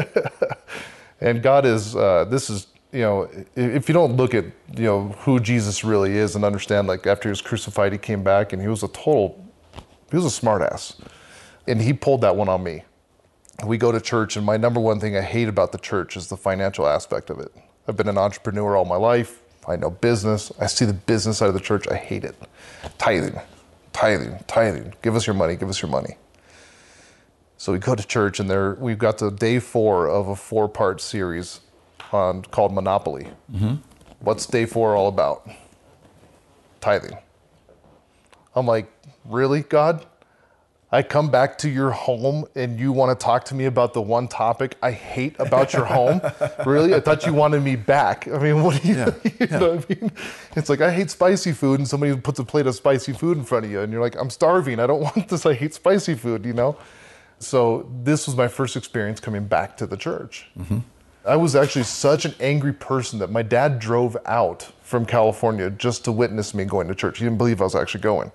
and 1.20 1.42
God 1.42 1.66
is, 1.66 1.94
uh, 1.96 2.24
this 2.28 2.48
is 2.48 2.68
you 2.92 3.00
know, 3.00 3.30
if 3.56 3.88
you 3.88 3.94
don't 3.94 4.16
look 4.16 4.34
at, 4.34 4.44
you 4.76 4.84
know, 4.84 5.08
who 5.20 5.40
Jesus 5.40 5.82
really 5.82 6.16
is 6.16 6.36
and 6.36 6.44
understand, 6.44 6.88
like 6.88 7.06
after 7.06 7.28
he 7.28 7.30
was 7.30 7.40
crucified, 7.40 7.92
he 7.92 7.98
came 7.98 8.22
back 8.22 8.52
and 8.52 8.60
he 8.60 8.68
was 8.68 8.82
a 8.82 8.88
total, 8.88 9.42
he 10.10 10.16
was 10.16 10.26
a 10.26 10.40
smartass. 10.40 11.00
And 11.66 11.80
he 11.80 11.94
pulled 11.94 12.20
that 12.20 12.36
one 12.36 12.50
on 12.50 12.62
me. 12.62 12.84
We 13.64 13.78
go 13.78 13.92
to 13.92 14.00
church, 14.00 14.36
and 14.36 14.44
my 14.44 14.56
number 14.56 14.80
one 14.80 14.98
thing 14.98 15.16
I 15.16 15.20
hate 15.20 15.48
about 15.48 15.72
the 15.72 15.78
church 15.78 16.16
is 16.16 16.28
the 16.28 16.36
financial 16.36 16.86
aspect 16.86 17.30
of 17.30 17.38
it. 17.38 17.52
I've 17.86 17.96
been 17.96 18.08
an 18.08 18.18
entrepreneur 18.18 18.76
all 18.76 18.84
my 18.84 18.96
life. 18.96 19.40
I 19.68 19.76
know 19.76 19.90
business. 19.90 20.50
I 20.58 20.66
see 20.66 20.84
the 20.84 20.92
business 20.92 21.38
side 21.38 21.48
of 21.48 21.54
the 21.54 21.60
church. 21.60 21.86
I 21.88 21.94
hate 21.94 22.24
it. 22.24 22.34
Tithing, 22.98 23.38
tithing, 23.92 24.38
tithing. 24.48 24.94
Give 25.02 25.14
us 25.14 25.26
your 25.26 25.34
money. 25.34 25.54
Give 25.54 25.68
us 25.68 25.80
your 25.80 25.90
money. 25.90 26.16
So 27.56 27.72
we 27.72 27.78
go 27.78 27.94
to 27.94 28.04
church, 28.04 28.40
and 28.40 28.50
there 28.50 28.74
we've 28.74 28.98
got 28.98 29.18
the 29.18 29.30
day 29.30 29.60
four 29.60 30.08
of 30.08 30.26
a 30.26 30.34
four-part 30.34 31.00
series 31.00 31.60
on 32.10 32.42
called 32.42 32.74
Monopoly. 32.74 33.28
Mm-hmm. 33.52 33.76
What's 34.18 34.46
day 34.46 34.66
four 34.66 34.96
all 34.96 35.06
about? 35.06 35.48
Tithing. 36.80 37.16
I'm 38.56 38.66
like, 38.66 38.92
really, 39.24 39.60
God? 39.60 40.04
I 40.94 41.02
come 41.02 41.30
back 41.30 41.56
to 41.58 41.70
your 41.70 41.90
home 41.90 42.44
and 42.54 42.78
you 42.78 42.92
want 42.92 43.18
to 43.18 43.24
talk 43.24 43.44
to 43.46 43.54
me 43.54 43.64
about 43.64 43.94
the 43.94 44.02
one 44.02 44.28
topic 44.28 44.76
I 44.82 44.90
hate 44.90 45.34
about 45.38 45.72
your 45.72 45.86
home? 45.86 46.20
really? 46.66 46.94
I 46.94 47.00
thought 47.00 47.24
you 47.24 47.32
wanted 47.32 47.62
me 47.62 47.76
back. 47.76 48.28
I 48.28 48.38
mean, 48.38 48.62
what 48.62 48.82
do 48.82 48.88
you, 48.88 48.96
yeah, 48.96 49.14
you 49.24 49.32
yeah. 49.40 49.58
know 49.58 49.74
what 49.76 49.90
I 49.90 49.94
mean? 49.94 50.12
It's 50.54 50.68
like, 50.68 50.82
I 50.82 50.92
hate 50.92 51.10
spicy 51.10 51.52
food, 51.52 51.78
and 51.78 51.88
somebody 51.88 52.14
puts 52.14 52.38
a 52.40 52.44
plate 52.44 52.66
of 52.66 52.74
spicy 52.74 53.14
food 53.14 53.38
in 53.38 53.44
front 53.44 53.64
of 53.64 53.70
you, 53.70 53.80
and 53.80 53.90
you're 53.90 54.02
like, 54.02 54.16
I'm 54.16 54.28
starving. 54.28 54.78
I 54.78 54.86
don't 54.86 55.00
want 55.16 55.28
this. 55.28 55.46
I 55.46 55.54
hate 55.54 55.72
spicy 55.72 56.14
food, 56.14 56.44
you 56.44 56.52
know? 56.52 56.76
So, 57.38 57.90
this 58.04 58.26
was 58.26 58.36
my 58.36 58.46
first 58.46 58.76
experience 58.76 59.18
coming 59.18 59.46
back 59.46 59.78
to 59.78 59.86
the 59.86 59.96
church. 59.96 60.50
Mm-hmm. 60.58 60.80
I 61.24 61.36
was 61.36 61.56
actually 61.56 61.84
such 61.84 62.26
an 62.26 62.34
angry 62.38 62.74
person 62.74 63.18
that 63.20 63.30
my 63.30 63.42
dad 63.42 63.78
drove 63.78 64.16
out 64.26 64.70
from 64.82 65.06
California 65.06 65.70
just 65.70 66.04
to 66.04 66.12
witness 66.12 66.52
me 66.52 66.66
going 66.66 66.86
to 66.88 66.94
church. 66.94 67.18
He 67.18 67.24
didn't 67.24 67.38
believe 67.38 67.62
I 67.62 67.64
was 67.64 67.74
actually 67.74 68.02
going. 68.02 68.30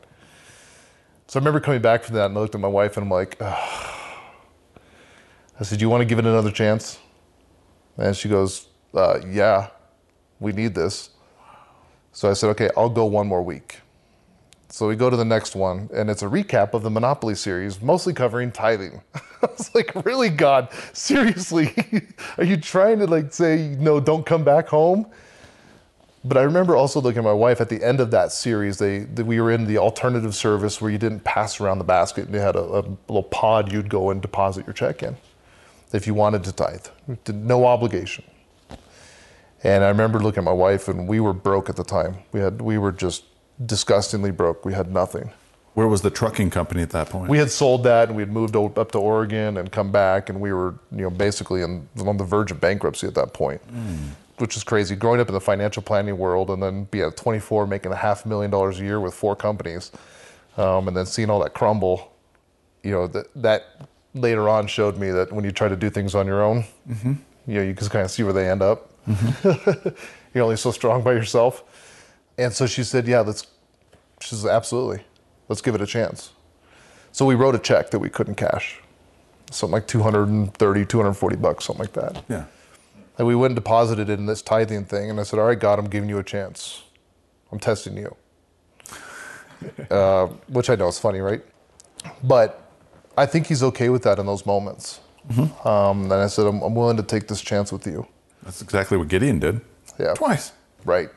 So 1.28 1.38
I 1.38 1.42
remember 1.42 1.60
coming 1.60 1.82
back 1.82 2.04
from 2.04 2.16
that 2.16 2.28
and 2.28 2.38
I 2.38 2.42
looked 2.42 2.56
at 2.56 2.62
my 2.62 2.68
wife 2.70 2.96
and 2.98 3.04
I'm 3.04 3.12
like, 3.12 3.38
Ugh. 3.42 3.94
I 5.60 5.64
said, 5.64 5.80
"Do 5.80 5.84
you 5.86 5.90
want 5.90 6.02
to 6.02 6.06
give 6.06 6.20
it 6.20 6.26
another 6.26 6.52
chance?" 6.52 7.00
And 7.98 8.16
she 8.16 8.30
goes, 8.30 8.68
uh, 8.94 9.20
"Yeah, 9.28 9.70
we 10.40 10.52
need 10.52 10.76
this." 10.76 11.10
So 12.12 12.30
I 12.30 12.34
said, 12.34 12.50
"Okay, 12.52 12.70
I'll 12.78 12.90
go 12.90 13.06
one 13.06 13.28
more 13.28 13.42
week." 13.42 13.82
So 14.70 14.88
we 14.88 14.96
go 14.96 15.10
to 15.10 15.18
the 15.18 15.26
next 15.26 15.56
one, 15.56 15.90
and 15.94 16.10
it's 16.10 16.22
a 16.22 16.28
recap 16.28 16.74
of 16.74 16.84
the 16.84 16.90
Monopoly 16.90 17.34
series, 17.36 17.82
mostly 17.82 18.14
covering 18.14 18.52
tithing. 18.52 19.02
I 19.16 19.48
was 19.58 19.74
like, 19.74 19.92
"Really, 20.06 20.30
God? 20.30 20.70
Seriously? 20.94 21.74
Are 22.38 22.44
you 22.44 22.58
trying 22.58 23.00
to 23.00 23.08
like 23.08 23.34
say 23.34 23.76
no? 23.80 24.00
Don't 24.00 24.26
come 24.26 24.44
back 24.44 24.68
home?" 24.68 25.08
But 26.24 26.38
I 26.38 26.42
remember 26.42 26.76
also 26.76 27.00
looking 27.00 27.20
at 27.20 27.24
my 27.24 27.34
wife 27.34 27.62
at 27.62 27.70
the 27.70 27.84
end 27.84 28.00
of 28.00 28.12
that 28.12 28.32
series. 28.32 28.78
They, 28.78 29.00
they 29.00 29.24
we 29.24 29.40
were 29.40 29.52
in 29.52 29.66
the 29.66 29.78
alternative 29.78 30.36
service 30.36 30.82
where 30.82 30.92
you 30.92 30.98
didn't 30.98 31.24
pass 31.24 31.62
around 31.62 31.78
the 31.78 31.86
basket. 31.86 32.26
And 32.26 32.34
you 32.34 32.42
had 32.42 32.56
a, 32.56 32.62
a 32.62 32.82
little 33.08 33.24
pod 33.24 33.72
you'd 33.72 33.90
go 33.90 34.10
and 34.10 34.22
deposit 34.22 34.66
your 34.66 34.74
check 34.74 35.04
in 35.04 35.16
if 35.94 36.08
you 36.08 36.14
wanted 36.14 36.44
to 36.44 36.52
tithe. 36.52 36.88
No 37.28 37.66
obligation. 37.66 38.24
And 39.64 39.84
I 39.84 39.90
remember 39.90 40.20
looking 40.20 40.40
at 40.40 40.46
my 40.46 40.54
wife, 40.54 40.88
and 40.88 41.08
we 41.08 41.20
were 41.20 41.34
broke 41.34 41.70
at 41.70 41.76
the 41.76 41.84
time. 41.84 42.18
We 42.32 42.40
had 42.40 42.62
we 42.62 42.78
were 42.78 42.92
just 42.92 43.24
disgustingly 43.66 44.32
broke. 44.32 44.66
We 44.66 44.74
had 44.74 44.92
nothing. 44.92 45.32
Where 45.74 45.88
was 45.88 46.02
the 46.02 46.10
trucking 46.10 46.50
company 46.50 46.82
at 46.82 46.90
that 46.92 47.10
point? 47.10 47.30
We 47.30 47.38
had 47.38 47.52
sold 47.52 47.84
that, 47.84 48.08
and 48.08 48.18
we 48.18 48.22
had 48.22 48.32
moved 48.32 48.56
up 48.56 48.92
to 48.92 48.98
Oregon 48.98 49.58
and 49.58 49.72
come 49.72 49.92
back, 49.92 50.30
and 50.30 50.40
we 50.40 50.54
were 50.54 50.76
you 50.92 51.04
know 51.04 51.10
basically 51.10 51.62
in, 51.62 51.88
on 52.00 52.18
the 52.18 52.24
verge 52.24 52.52
of 52.52 52.62
bankruptcy 52.62 53.08
at 53.08 53.16
that 53.16 53.34
point, 53.34 53.62
hmm. 53.62 54.10
Which 54.38 54.56
is 54.58 54.64
crazy. 54.64 54.96
Growing 54.96 55.20
up 55.20 55.28
in 55.28 55.34
the 55.34 55.42
financial 55.42 55.82
planning 55.82 56.18
world, 56.18 56.50
and 56.50 56.62
then 56.62 56.86
be 56.86 57.02
at 57.02 57.18
24, 57.18 57.68
making 57.68 57.92
a 57.92 57.96
half 57.96 58.26
million 58.26 58.52
dollars 58.52 58.80
a 58.80 58.84
year 58.84 59.00
with 59.00 59.14
four 59.14 59.36
companies, 59.36 59.92
um, 60.58 60.88
and 60.88 60.96
then 60.96 61.06
seeing 61.06 61.30
all 61.30 61.40
that 61.40 61.54
crumble, 61.54 62.12
you 62.84 62.92
know 62.92 63.08
that 63.08 63.28
that 63.36 63.88
later 64.14 64.48
on 64.50 64.68
showed 64.68 64.98
me 64.98 65.12
that 65.12 65.32
when 65.32 65.44
you 65.44 65.52
try 65.52 65.68
to 65.68 65.76
do 65.76 65.90
things 65.90 66.16
on 66.16 66.26
your 66.28 66.42
own, 66.44 66.66
you 66.88 67.18
know 67.46 67.62
you 67.62 67.74
can 67.74 67.88
kind 67.90 68.06
of 68.06 68.12
see 68.12 68.24
where 68.24 68.34
they 68.34 68.50
end 68.50 68.62
up. 68.62 68.92
You're 70.34 70.44
only 70.44 70.58
so 70.58 70.72
strong 70.72 71.02
by 71.04 71.14
yourself. 71.14 71.64
And 72.38 72.54
so 72.54 72.68
she 72.68 72.84
said, 72.84 73.08
"Yeah, 73.08 73.22
let's." 73.22 73.48
She 74.22 74.30
says, 74.30 74.46
"Absolutely, 74.46 75.04
let's 75.48 75.62
give 75.62 75.74
it 75.76 75.82
a 75.82 75.88
chance." 75.88 76.32
So 77.12 77.26
we 77.26 77.34
wrote 77.36 77.56
a 77.56 77.60
check 77.60 77.90
that 77.92 78.00
we 78.00 78.10
couldn't 78.10 78.36
cash, 78.36 78.80
something 79.50 79.74
like 79.74 79.88
230, 79.88 80.86
240 80.86 81.36
bucks, 81.38 81.66
something 81.66 81.84
like 81.84 81.94
that. 81.94 82.24
yeah. 82.30 82.46
And 83.18 83.28
we 83.28 83.36
went 83.36 83.52
and 83.52 83.56
deposited 83.56 84.10
it 84.10 84.20
in 84.20 84.26
this 84.26 84.42
tithing 84.42 84.86
thing. 84.86 85.10
And 85.10 85.20
I 85.20 85.24
said, 85.24 85.40
All 85.40 85.46
right, 85.46 85.60
God, 85.60 85.80
I'm 85.80 85.90
giving 85.90 86.10
you 86.10 86.20
a 86.20 86.24
chance. 86.24 86.84
I'm 87.52 87.60
testing 87.60 87.98
you. 87.98 88.16
uh, 89.92 90.28
which 90.48 90.70
I 90.70 90.76
know 90.76 90.88
is 90.88 91.00
funny, 91.00 91.20
right? 91.20 91.42
But 92.24 92.72
I 93.18 93.26
think 93.26 93.48
he's 93.48 93.64
okay 93.64 93.90
with 93.90 94.04
that 94.04 94.20
in 94.20 94.26
those 94.26 94.46
moments. 94.46 95.00
Um, 95.66 96.04
and 96.04 96.14
I 96.14 96.28
said, 96.28 96.46
I'm, 96.46 96.62
I'm 96.62 96.76
willing 96.76 96.98
to 96.98 97.04
take 97.04 97.28
this 97.28 97.42
chance 97.42 97.72
with 97.72 97.86
you. 97.86 98.08
That's 98.44 98.62
exactly 98.62 98.98
what 98.98 99.08
Gideon 99.08 99.40
did. 99.40 99.62
Yeah. 100.00 100.14
Twice. 100.14 100.54
Right. 100.86 101.10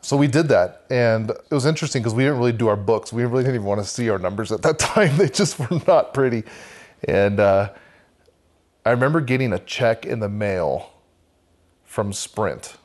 So 0.00 0.16
we 0.16 0.28
did 0.28 0.48
that. 0.48 0.84
And 0.90 1.30
it 1.30 1.50
was 1.50 1.66
interesting 1.66 2.02
because 2.02 2.14
we 2.14 2.22
didn't 2.22 2.38
really 2.38 2.52
do 2.52 2.68
our 2.68 2.76
books. 2.76 3.12
We 3.12 3.24
really 3.24 3.42
didn't 3.42 3.56
even 3.56 3.66
want 3.66 3.80
to 3.80 3.86
see 3.86 4.08
our 4.10 4.18
numbers 4.18 4.52
at 4.52 4.62
that 4.62 4.78
time. 4.78 5.16
They 5.16 5.28
just 5.28 5.58
were 5.58 5.80
not 5.88 6.14
pretty. 6.14 6.44
And 7.08 7.40
uh, 7.40 7.72
I 8.84 8.90
remember 8.90 9.20
getting 9.20 9.52
a 9.52 9.58
check 9.58 10.06
in 10.06 10.20
the 10.20 10.28
mail 10.28 10.92
from 11.96 12.12
Sprint 12.12 12.76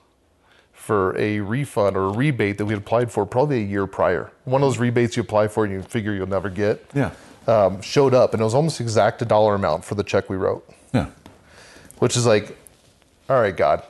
for 0.71 1.13
a 1.17 1.41
refund 1.41 1.97
or 1.97 2.05
a 2.05 2.11
rebate 2.13 2.57
that 2.57 2.65
we 2.65 2.73
had 2.73 2.81
applied 2.81 3.11
for 3.11 3.25
probably 3.25 3.57
a 3.57 3.65
year 3.65 3.85
prior. 3.85 4.31
One 4.45 4.63
of 4.63 4.69
those 4.69 4.77
rebates 4.77 5.17
you 5.17 5.21
apply 5.21 5.49
for 5.49 5.65
and 5.65 5.73
you 5.73 5.81
figure 5.81 6.13
you'll 6.13 6.29
never 6.29 6.49
get. 6.49 6.85
Yeah. 6.93 7.11
Um, 7.45 7.81
showed 7.81 8.13
up 8.13 8.31
and 8.33 8.39
it 8.41 8.45
was 8.45 8.53
almost 8.55 8.79
exact 8.79 9.21
a 9.21 9.25
dollar 9.25 9.55
amount 9.55 9.83
for 9.83 9.95
the 9.95 10.03
check 10.03 10.29
we 10.29 10.37
wrote 10.37 10.65
Yeah. 10.93 11.07
which 11.99 12.15
is 12.15 12.25
like, 12.25 12.55
all 13.29 13.41
right, 13.41 13.55
God, 13.55 13.83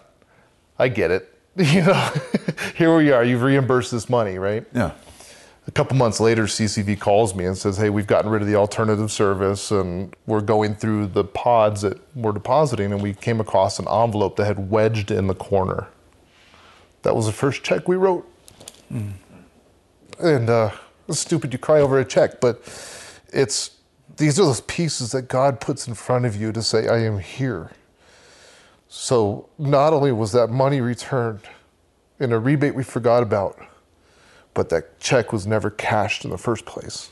I 0.80 0.88
get 0.88 1.12
it. 1.12 1.28
You 1.56 1.82
know, 1.84 2.12
here 2.76 2.96
we 2.98 3.12
are. 3.12 3.24
You've 3.24 3.44
reimbursed 3.44 3.92
this 3.92 4.10
money, 4.10 4.40
right? 4.40 4.66
Yeah. 4.74 4.92
A 5.68 5.72
couple 5.72 5.96
months 5.96 6.20
later, 6.20 6.48
CCV 6.48 7.00
calls 7.00 7.36
me 7.36 7.46
and 7.46 7.56
says, 7.58 7.78
"Hey, 7.78 7.90
we've 7.90 8.08
gotten 8.08 8.32
rid 8.32 8.42
of 8.42 8.48
the 8.48 8.56
alternative 8.56 9.12
service, 9.12 9.72
and 9.72 10.16
we're 10.26 10.42
going 10.42 10.76
through 10.76 11.08
the 11.08 11.24
pods 11.24 11.82
that 11.82 12.00
we're 12.16 12.32
depositing, 12.32 12.92
and 12.92 13.02
we 13.02 13.14
came 13.14 13.40
across 13.40 13.78
an 13.80 13.88
envelope 13.88 14.38
that 14.38 14.46
had 14.46 14.72
wedged 14.72 15.12
in 15.12 15.28
the 15.28 15.36
corner. 15.36 15.88
That 17.04 17.16
was 17.16 17.28
the 17.28 17.32
first 17.32 17.64
check 17.64 17.88
we 17.88 17.96
wrote. 17.96 18.28
And 20.20 20.50
uh, 20.50 20.72
it's 21.08 21.20
stupid 21.20 21.54
you 21.54 21.60
cry 21.60 21.80
over 21.80 22.00
a 22.00 22.06
check, 22.06 22.42
but 22.42 22.62
it's 23.32 23.72
these 24.18 24.40
are 24.40 24.46
those 24.46 24.62
pieces 24.62 25.12
that 25.12 25.24
God 25.24 25.60
puts 25.62 25.88
in 25.88 25.94
front 25.94 26.26
of 26.26 26.36
you 26.36 26.52
to 26.52 26.62
say, 26.64 26.88
"I 26.88 27.00
am 27.00 27.20
here." 27.20 27.72
So 28.90 29.48
not 29.58 29.94
only 29.94 30.12
was 30.12 30.32
that 30.34 30.50
money 30.50 30.82
returned 30.82 31.42
in 32.20 32.32
a 32.34 32.40
rebate 32.40 32.76
we 32.76 32.84
forgot 32.84 33.24
about, 33.24 33.58
but 34.54 34.70
that 34.70 35.00
check 35.00 35.32
was 35.32 35.48
never 35.48 35.70
cashed 35.70 36.26
in 36.26 36.32
the 36.32 36.38
first 36.38 36.66
place. 36.66 37.10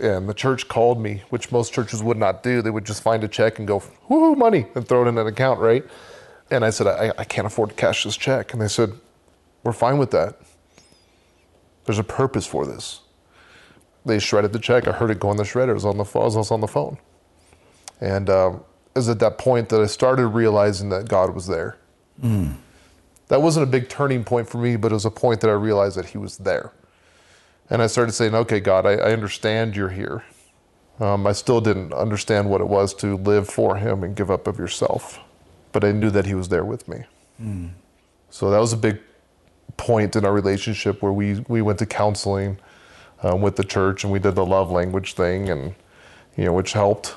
And 0.00 0.28
the 0.28 0.34
church 0.34 0.68
called 0.68 1.00
me, 1.00 1.22
which 1.30 1.52
most 1.52 1.72
churches 1.72 2.02
would 2.02 2.16
not 2.16 2.42
do. 2.42 2.62
They 2.62 2.70
would 2.70 2.84
just 2.84 3.02
find 3.02 3.22
a 3.24 3.28
check 3.28 3.58
and 3.58 3.68
go, 3.68 3.80
woohoo, 4.08 4.36
money, 4.36 4.66
and 4.74 4.86
throw 4.86 5.04
it 5.04 5.08
in 5.08 5.18
an 5.18 5.26
account, 5.26 5.60
right? 5.60 5.84
And 6.50 6.64
I 6.64 6.70
said, 6.70 6.86
I, 6.86 7.12
I 7.16 7.24
can't 7.24 7.46
afford 7.46 7.70
to 7.70 7.74
cash 7.74 8.04
this 8.04 8.16
check. 8.16 8.52
And 8.52 8.60
they 8.60 8.68
said, 8.68 8.92
We're 9.64 9.72
fine 9.72 9.98
with 9.98 10.10
that. 10.10 10.38
There's 11.84 11.98
a 11.98 12.04
purpose 12.04 12.46
for 12.46 12.66
this. 12.66 13.00
They 14.04 14.18
shredded 14.18 14.52
the 14.52 14.58
check. 14.58 14.86
I 14.86 14.92
heard 14.92 15.10
it 15.10 15.20
go 15.20 15.30
in 15.30 15.36
the 15.36 15.44
shredder. 15.44 15.70
It 15.70 15.74
was 15.74 15.84
on 15.84 15.96
the, 15.96 16.04
phone. 16.66 16.98
And 18.00 18.28
um, 18.28 18.64
it 18.94 18.98
was 18.98 19.08
at 19.08 19.20
that 19.20 19.38
point 19.38 19.68
that 19.70 19.80
I 19.80 19.86
started 19.86 20.26
realizing 20.28 20.88
that 20.90 21.08
God 21.08 21.34
was 21.34 21.46
there. 21.46 21.78
That 23.28 23.40
wasn't 23.42 23.64
a 23.64 23.70
big 23.70 23.88
turning 23.88 24.24
point 24.24 24.48
for 24.48 24.58
me, 24.58 24.76
but 24.76 24.92
it 24.92 24.94
was 24.94 25.04
a 25.04 25.10
point 25.10 25.40
that 25.40 25.50
I 25.50 25.54
realized 25.54 25.96
that 25.96 26.06
He 26.06 26.18
was 26.18 26.38
there. 26.38 26.72
And 27.70 27.80
I 27.80 27.86
started 27.86 28.12
saying, 28.12 28.34
okay, 28.34 28.60
God, 28.60 28.84
I, 28.84 28.92
I 28.92 29.12
understand 29.12 29.74
you're 29.76 29.88
here. 29.88 30.24
Um, 31.00 31.26
I 31.26 31.32
still 31.32 31.60
didn't 31.60 31.92
understand 31.94 32.50
what 32.50 32.60
it 32.60 32.68
was 32.68 32.92
to 32.94 33.16
live 33.16 33.48
for 33.48 33.76
Him 33.76 34.04
and 34.04 34.14
give 34.14 34.30
up 34.30 34.46
of 34.46 34.58
yourself, 34.58 35.18
but 35.72 35.82
I 35.84 35.92
knew 35.92 36.10
that 36.10 36.26
He 36.26 36.34
was 36.34 36.48
there 36.48 36.64
with 36.64 36.86
me. 36.88 37.04
So 38.30 38.50
that 38.50 38.58
was 38.58 38.72
a 38.72 38.76
big 38.76 39.00
point 39.76 40.16
in 40.16 40.24
our 40.24 40.32
relationship 40.32 41.02
where 41.02 41.12
we, 41.12 41.40
we 41.48 41.62
went 41.62 41.78
to 41.78 41.86
counseling 41.86 42.58
um, 43.22 43.40
with 43.40 43.56
the 43.56 43.64
church 43.64 44.04
and 44.04 44.12
we 44.12 44.18
did 44.18 44.34
the 44.34 44.44
love 44.44 44.70
language 44.70 45.14
thing, 45.14 45.48
and 45.48 45.74
you 46.36 46.44
know, 46.44 46.52
which 46.52 46.72
helped. 46.72 47.14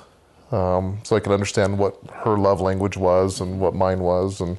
Um, 0.52 1.00
so 1.04 1.16
I 1.16 1.20
could 1.20 1.34
understand 1.34 1.78
what 1.78 1.98
her 2.24 2.38
love 2.38 2.62
language 2.62 2.96
was 2.96 3.42
and 3.42 3.60
what 3.60 3.74
mine 3.74 4.00
was, 4.00 4.40
and 4.40 4.58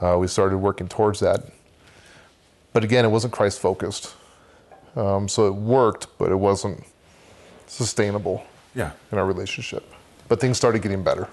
uh, 0.00 0.16
we 0.18 0.26
started 0.28 0.58
working 0.58 0.88
towards 0.88 1.20
that. 1.20 1.44
But 2.72 2.84
again, 2.84 3.04
it 3.04 3.08
wasn't 3.08 3.32
Christ 3.32 3.60
focused. 3.60 4.14
Um, 4.96 5.28
so 5.28 5.46
it 5.46 5.54
worked, 5.54 6.06
but 6.18 6.30
it 6.30 6.36
wasn't 6.36 6.84
sustainable 7.66 8.44
Yeah. 8.74 8.92
in 9.12 9.18
our 9.18 9.26
relationship. 9.26 9.84
But 10.28 10.40
things 10.40 10.56
started 10.56 10.82
getting 10.82 11.02
better. 11.02 11.28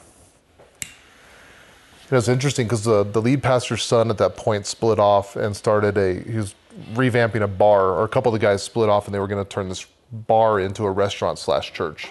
You 0.82 2.12
know, 2.12 2.18
it's 2.18 2.28
interesting 2.28 2.68
because 2.68 2.84
the, 2.84 3.04
the 3.04 3.22
lead 3.22 3.42
pastor's 3.42 3.84
son 3.84 4.10
at 4.12 4.18
that 4.20 4.36
point 4.36 4.66
split 4.68 5.00
off 5.00 5.36
and 5.36 5.56
started 5.56 5.98
a, 5.98 6.22
he 6.22 6.38
was 6.38 6.54
revamping 6.94 7.42
a 7.42 7.48
bar, 7.48 7.86
or 7.90 8.04
a 8.04 8.08
couple 8.08 8.34
of 8.34 8.40
the 8.40 8.46
guys 8.46 8.62
split 8.62 8.90
off 8.90 9.06
and 9.08 9.16
they 9.16 9.20
were 9.20 9.28
going 9.28 9.44
to 9.44 9.50
turn 9.50 9.70
this 9.70 9.86
bar 10.12 10.60
into 10.60 10.84
a 10.86 10.92
restaurant 10.92 11.40
slash 11.40 11.74
church. 11.74 12.10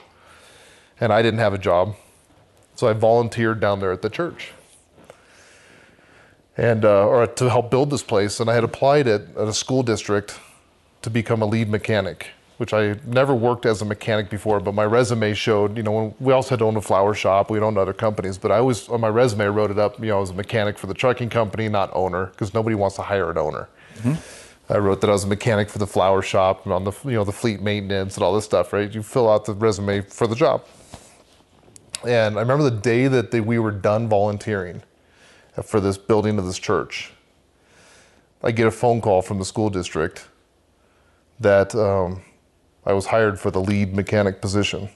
And 1.00 1.12
I 1.12 1.22
didn't 1.22 1.38
have 1.40 1.54
a 1.54 1.58
job. 1.58 1.94
So 2.74 2.88
I 2.88 2.92
volunteered 2.92 3.60
down 3.60 3.78
there 3.78 3.92
at 3.92 4.02
the 4.02 4.10
church. 4.10 4.52
And, 6.56 6.84
uh, 6.84 7.08
or 7.08 7.26
to 7.26 7.50
help 7.50 7.70
build 7.70 7.90
this 7.90 8.02
place. 8.02 8.38
And 8.38 8.48
I 8.48 8.54
had 8.54 8.64
applied 8.64 9.06
it 9.08 9.22
at 9.36 9.48
a 9.48 9.52
school 9.52 9.82
district 9.82 10.38
to 11.02 11.10
become 11.10 11.42
a 11.42 11.46
lead 11.46 11.68
mechanic, 11.68 12.28
which 12.56 12.72
I 12.72 12.96
never 13.04 13.34
worked 13.34 13.66
as 13.66 13.82
a 13.82 13.84
mechanic 13.84 14.30
before, 14.30 14.58
but 14.60 14.72
my 14.72 14.84
resume 14.84 15.34
showed, 15.34 15.76
you 15.76 15.82
know, 15.82 15.92
when 15.92 16.14
we 16.18 16.32
also 16.32 16.50
had 16.50 16.62
owned 16.62 16.76
a 16.76 16.80
flower 16.80 17.12
shop, 17.12 17.50
we'd 17.50 17.62
owned 17.62 17.76
other 17.76 17.92
companies, 17.92 18.38
but 18.38 18.50
I 18.50 18.60
was, 18.60 18.88
on 18.88 19.00
my 19.00 19.08
resume, 19.08 19.44
I 19.44 19.48
wrote 19.48 19.70
it 19.70 19.78
up, 19.78 19.98
you 20.00 20.06
know, 20.06 20.16
I 20.16 20.20
was 20.20 20.30
a 20.30 20.34
mechanic 20.34 20.78
for 20.78 20.86
the 20.86 20.94
trucking 20.94 21.28
company, 21.28 21.68
not 21.68 21.90
owner, 21.92 22.26
because 22.26 22.54
nobody 22.54 22.74
wants 22.74 22.96
to 22.96 23.02
hire 23.02 23.30
an 23.30 23.36
owner. 23.36 23.68
I 24.70 24.78
wrote 24.78 25.02
that 25.02 25.10
I 25.10 25.12
was 25.12 25.24
a 25.24 25.28
mechanic 25.28 25.68
for 25.68 25.78
the 25.78 25.86
flower 25.86 26.22
shop 26.22 26.64
and 26.64 26.72
on 26.72 26.84
the, 26.84 26.92
you 27.04 27.12
know, 27.12 27.24
the 27.24 27.32
fleet 27.32 27.60
maintenance 27.60 28.16
and 28.16 28.24
all 28.24 28.34
this 28.34 28.46
stuff, 28.46 28.72
right? 28.72 28.90
You 28.90 29.02
fill 29.02 29.30
out 29.30 29.44
the 29.44 29.52
resume 29.52 30.00
for 30.00 30.26
the 30.26 30.34
job. 30.34 30.64
And 32.06 32.36
I 32.36 32.40
remember 32.40 32.64
the 32.64 32.70
day 32.70 33.08
that 33.08 33.30
they, 33.30 33.40
we 33.42 33.58
were 33.58 33.72
done 33.72 34.08
volunteering 34.08 34.82
for 35.62 35.80
this 35.80 35.98
building 35.98 36.38
of 36.38 36.46
this 36.46 36.58
church. 36.58 37.12
I 38.42 38.50
get 38.50 38.66
a 38.66 38.70
phone 38.70 39.00
call 39.00 39.22
from 39.22 39.38
the 39.38 39.44
school 39.44 39.70
district 39.70 40.28
that 41.40 41.74
um, 41.74 42.22
I 42.84 42.92
was 42.92 43.06
hired 43.06 43.40
for 43.40 43.50
the 43.50 43.60
lead 43.60 43.94
mechanic 43.94 44.40
position 44.40 44.90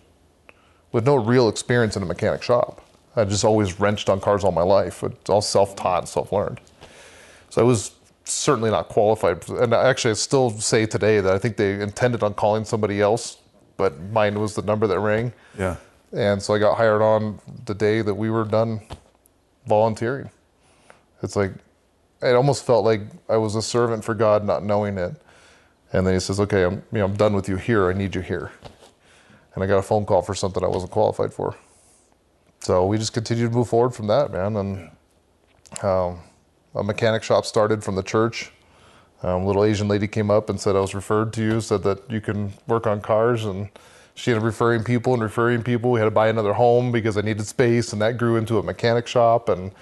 with 0.93 1.07
no 1.07 1.17
real 1.17 1.49
experience 1.49 1.97
in 1.97 2.03
a 2.03 2.07
mechanic 2.07 2.43
shop. 2.43 2.85
I 3.17 3.25
just 3.25 3.45
always 3.45 3.81
wrenched 3.81 4.09
on 4.09 4.21
cars 4.21 4.45
all 4.45 4.53
my 4.53 4.63
life. 4.63 5.03
It's 5.03 5.31
all 5.31 5.41
self 5.41 5.75
taught, 5.77 6.09
self 6.09 6.33
learned. 6.33 6.61
So 7.51 7.63
I 7.63 7.65
was 7.65 7.93
certainly 8.25 8.71
not 8.71 8.89
qualified. 8.89 9.49
And 9.49 9.73
actually, 9.73 10.11
I 10.11 10.15
still 10.15 10.51
say 10.51 10.87
today 10.87 11.21
that 11.21 11.33
I 11.33 11.39
think 11.39 11.57
they 11.57 11.81
intended 11.81 12.23
on 12.23 12.35
calling 12.35 12.65
somebody 12.65 13.01
else, 13.01 13.39
but 13.77 13.99
mine 14.13 14.39
was 14.39 14.55
the 14.55 14.63
number 14.63 14.87
that 14.87 14.99
rang. 15.01 15.33
Yeah. 15.59 15.77
And 16.13 16.43
so 16.43 16.55
I 16.55 16.59
got 16.59 16.77
hired 16.77 17.03
on 17.03 17.41
the 17.65 17.75
day 17.75 18.03
that 18.03 18.15
we 18.15 18.31
were 18.31 18.45
done 18.45 18.81
volunteering. 19.67 20.31
It's 21.23 21.37
like, 21.37 21.53
it 22.23 22.35
almost 22.35 22.65
felt 22.67 22.85
like 22.85 23.03
I 23.29 23.37
was 23.37 23.55
a 23.55 23.63
servant 23.63 24.05
for 24.05 24.15
God, 24.15 24.45
not 24.45 24.65
knowing 24.65 24.99
it. 24.99 25.15
And 25.93 26.07
then 26.07 26.15
he 26.15 26.21
says, 26.21 26.39
"Okay, 26.41 26.65
I'm, 26.65 26.83
you 26.93 26.99
know, 26.99 27.07
I'm 27.07 27.17
done 27.17 27.33
with 27.35 27.49
you 27.49 27.57
here. 27.57 27.89
I 27.89 27.93
need 27.95 28.15
you 28.15 28.21
here." 28.21 28.51
And 29.55 29.65
I 29.65 29.67
got 29.67 29.79
a 29.79 29.83
phone 29.83 30.05
call 30.05 30.23
for 30.23 30.35
something 30.35 30.63
I 30.63 30.69
wasn't 30.69 30.93
qualified 30.93 31.33
for. 31.33 31.57
So 32.61 32.87
we 32.87 32.99
just 32.99 33.13
continued 33.13 33.51
to 33.53 33.57
move 33.57 33.69
forward 33.69 33.95
from 33.95 34.07
that, 34.09 34.31
man. 34.31 34.57
And 34.57 34.91
um, 35.83 36.21
a 36.75 36.83
mechanic 36.83 37.23
shop 37.23 37.47
started 37.47 37.83
from 37.83 37.95
the 37.95 38.03
church. 38.03 38.53
Um, 39.23 39.43
a 39.43 39.47
little 39.47 39.65
Asian 39.65 39.89
lady 39.89 40.07
came 40.07 40.31
up 40.31 40.49
and 40.51 40.61
said 40.61 40.77
I 40.77 40.81
was 40.81 40.95
referred 40.95 41.33
to 41.35 41.43
you, 41.43 41.61
said 41.61 41.83
that 41.85 42.09
you 42.11 42.21
can 42.21 42.53
work 42.67 42.87
on 42.87 43.01
cars, 43.01 43.45
and 43.47 43.69
she 44.15 44.31
ended 44.31 44.43
up 44.43 44.47
referring 44.47 44.85
people 44.85 45.13
and 45.15 45.23
referring 45.23 45.63
people. 45.63 45.91
We 45.91 46.01
had 46.01 46.07
to 46.07 46.13
buy 46.13 46.29
another 46.29 46.53
home 46.53 46.93
because 46.93 47.17
I 47.17 47.23
needed 47.23 47.47
space, 47.47 47.93
and 47.93 48.03
that 48.03 48.17
grew 48.17 48.37
into 48.37 48.59
a 48.59 48.63
mechanic 48.63 49.07
shop, 49.07 49.49
and 49.49 49.73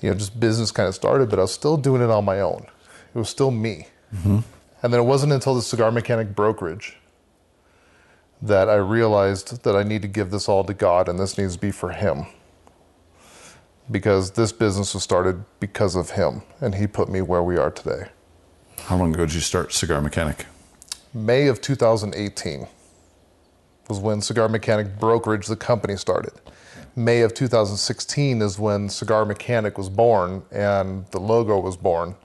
you 0.00 0.10
know, 0.10 0.16
just 0.16 0.38
business 0.38 0.70
kind 0.70 0.88
of 0.88 0.94
started. 0.94 1.30
But 1.30 1.38
I 1.38 1.42
was 1.42 1.52
still 1.52 1.76
doing 1.76 2.02
it 2.02 2.10
on 2.10 2.24
my 2.24 2.40
own. 2.40 2.66
It 3.14 3.18
was 3.18 3.28
still 3.28 3.50
me. 3.50 3.88
Mm-hmm. 4.14 4.38
And 4.82 4.92
then 4.92 5.00
it 5.00 5.04
wasn't 5.04 5.32
until 5.32 5.54
the 5.54 5.62
cigar 5.62 5.90
mechanic 5.90 6.34
brokerage 6.34 6.96
that 8.40 8.68
I 8.68 8.76
realized 8.76 9.64
that 9.64 9.74
I 9.74 9.82
need 9.82 10.02
to 10.02 10.08
give 10.08 10.30
this 10.30 10.48
all 10.48 10.62
to 10.64 10.74
God, 10.74 11.08
and 11.08 11.18
this 11.18 11.36
needs 11.36 11.54
to 11.54 11.60
be 11.60 11.72
for 11.72 11.90
Him 11.90 12.26
because 13.90 14.32
this 14.32 14.52
business 14.52 14.94
was 14.94 15.02
started 15.02 15.44
because 15.60 15.96
of 15.96 16.10
him 16.10 16.42
and 16.60 16.74
he 16.74 16.86
put 16.86 17.08
me 17.08 17.22
where 17.22 17.42
we 17.42 17.56
are 17.56 17.70
today. 17.70 18.08
How 18.84 18.96
long 18.96 19.14
ago 19.14 19.26
did 19.26 19.34
you 19.34 19.40
start 19.40 19.72
Cigar 19.72 20.00
Mechanic? 20.00 20.46
May 21.14 21.46
of 21.48 21.60
2018 21.60 22.68
was 23.88 23.98
when 23.98 24.20
Cigar 24.20 24.48
Mechanic 24.48 24.98
Brokerage, 24.98 25.46
the 25.46 25.56
company, 25.56 25.96
started. 25.96 26.32
May 26.98 27.20
of 27.22 27.32
2016 27.32 28.42
is 28.42 28.58
when 28.58 28.88
Cigar 28.88 29.24
Mechanic 29.24 29.78
was 29.78 29.88
born 29.88 30.42
and 30.50 31.06
the 31.12 31.20
logo 31.20 31.58
was 31.58 31.76
born. 31.76 32.16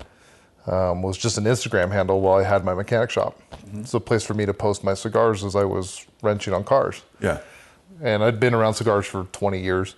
Um, 0.66 1.02
was 1.02 1.18
just 1.18 1.38
an 1.38 1.44
Instagram 1.44 1.92
handle 1.92 2.22
while 2.22 2.40
I 2.40 2.44
had 2.44 2.64
my 2.64 2.74
mechanic 2.74 3.10
shop. 3.10 3.38
It's 3.74 3.94
a 3.94 4.00
place 4.00 4.24
for 4.24 4.34
me 4.34 4.46
to 4.46 4.54
post 4.54 4.82
my 4.82 4.94
cigars 4.94 5.44
as 5.44 5.58
I 5.58 5.66
was 5.66 6.06
wrenching 6.22 6.54
on 6.54 6.64
cars. 6.64 7.04
Yeah. 7.20 7.40
and 8.02 8.24
I'd 8.24 8.40
been 8.40 8.54
around 8.54 8.76
cigars 8.76 9.06
for 9.06 9.26
20 9.34 9.60
years, 9.60 9.96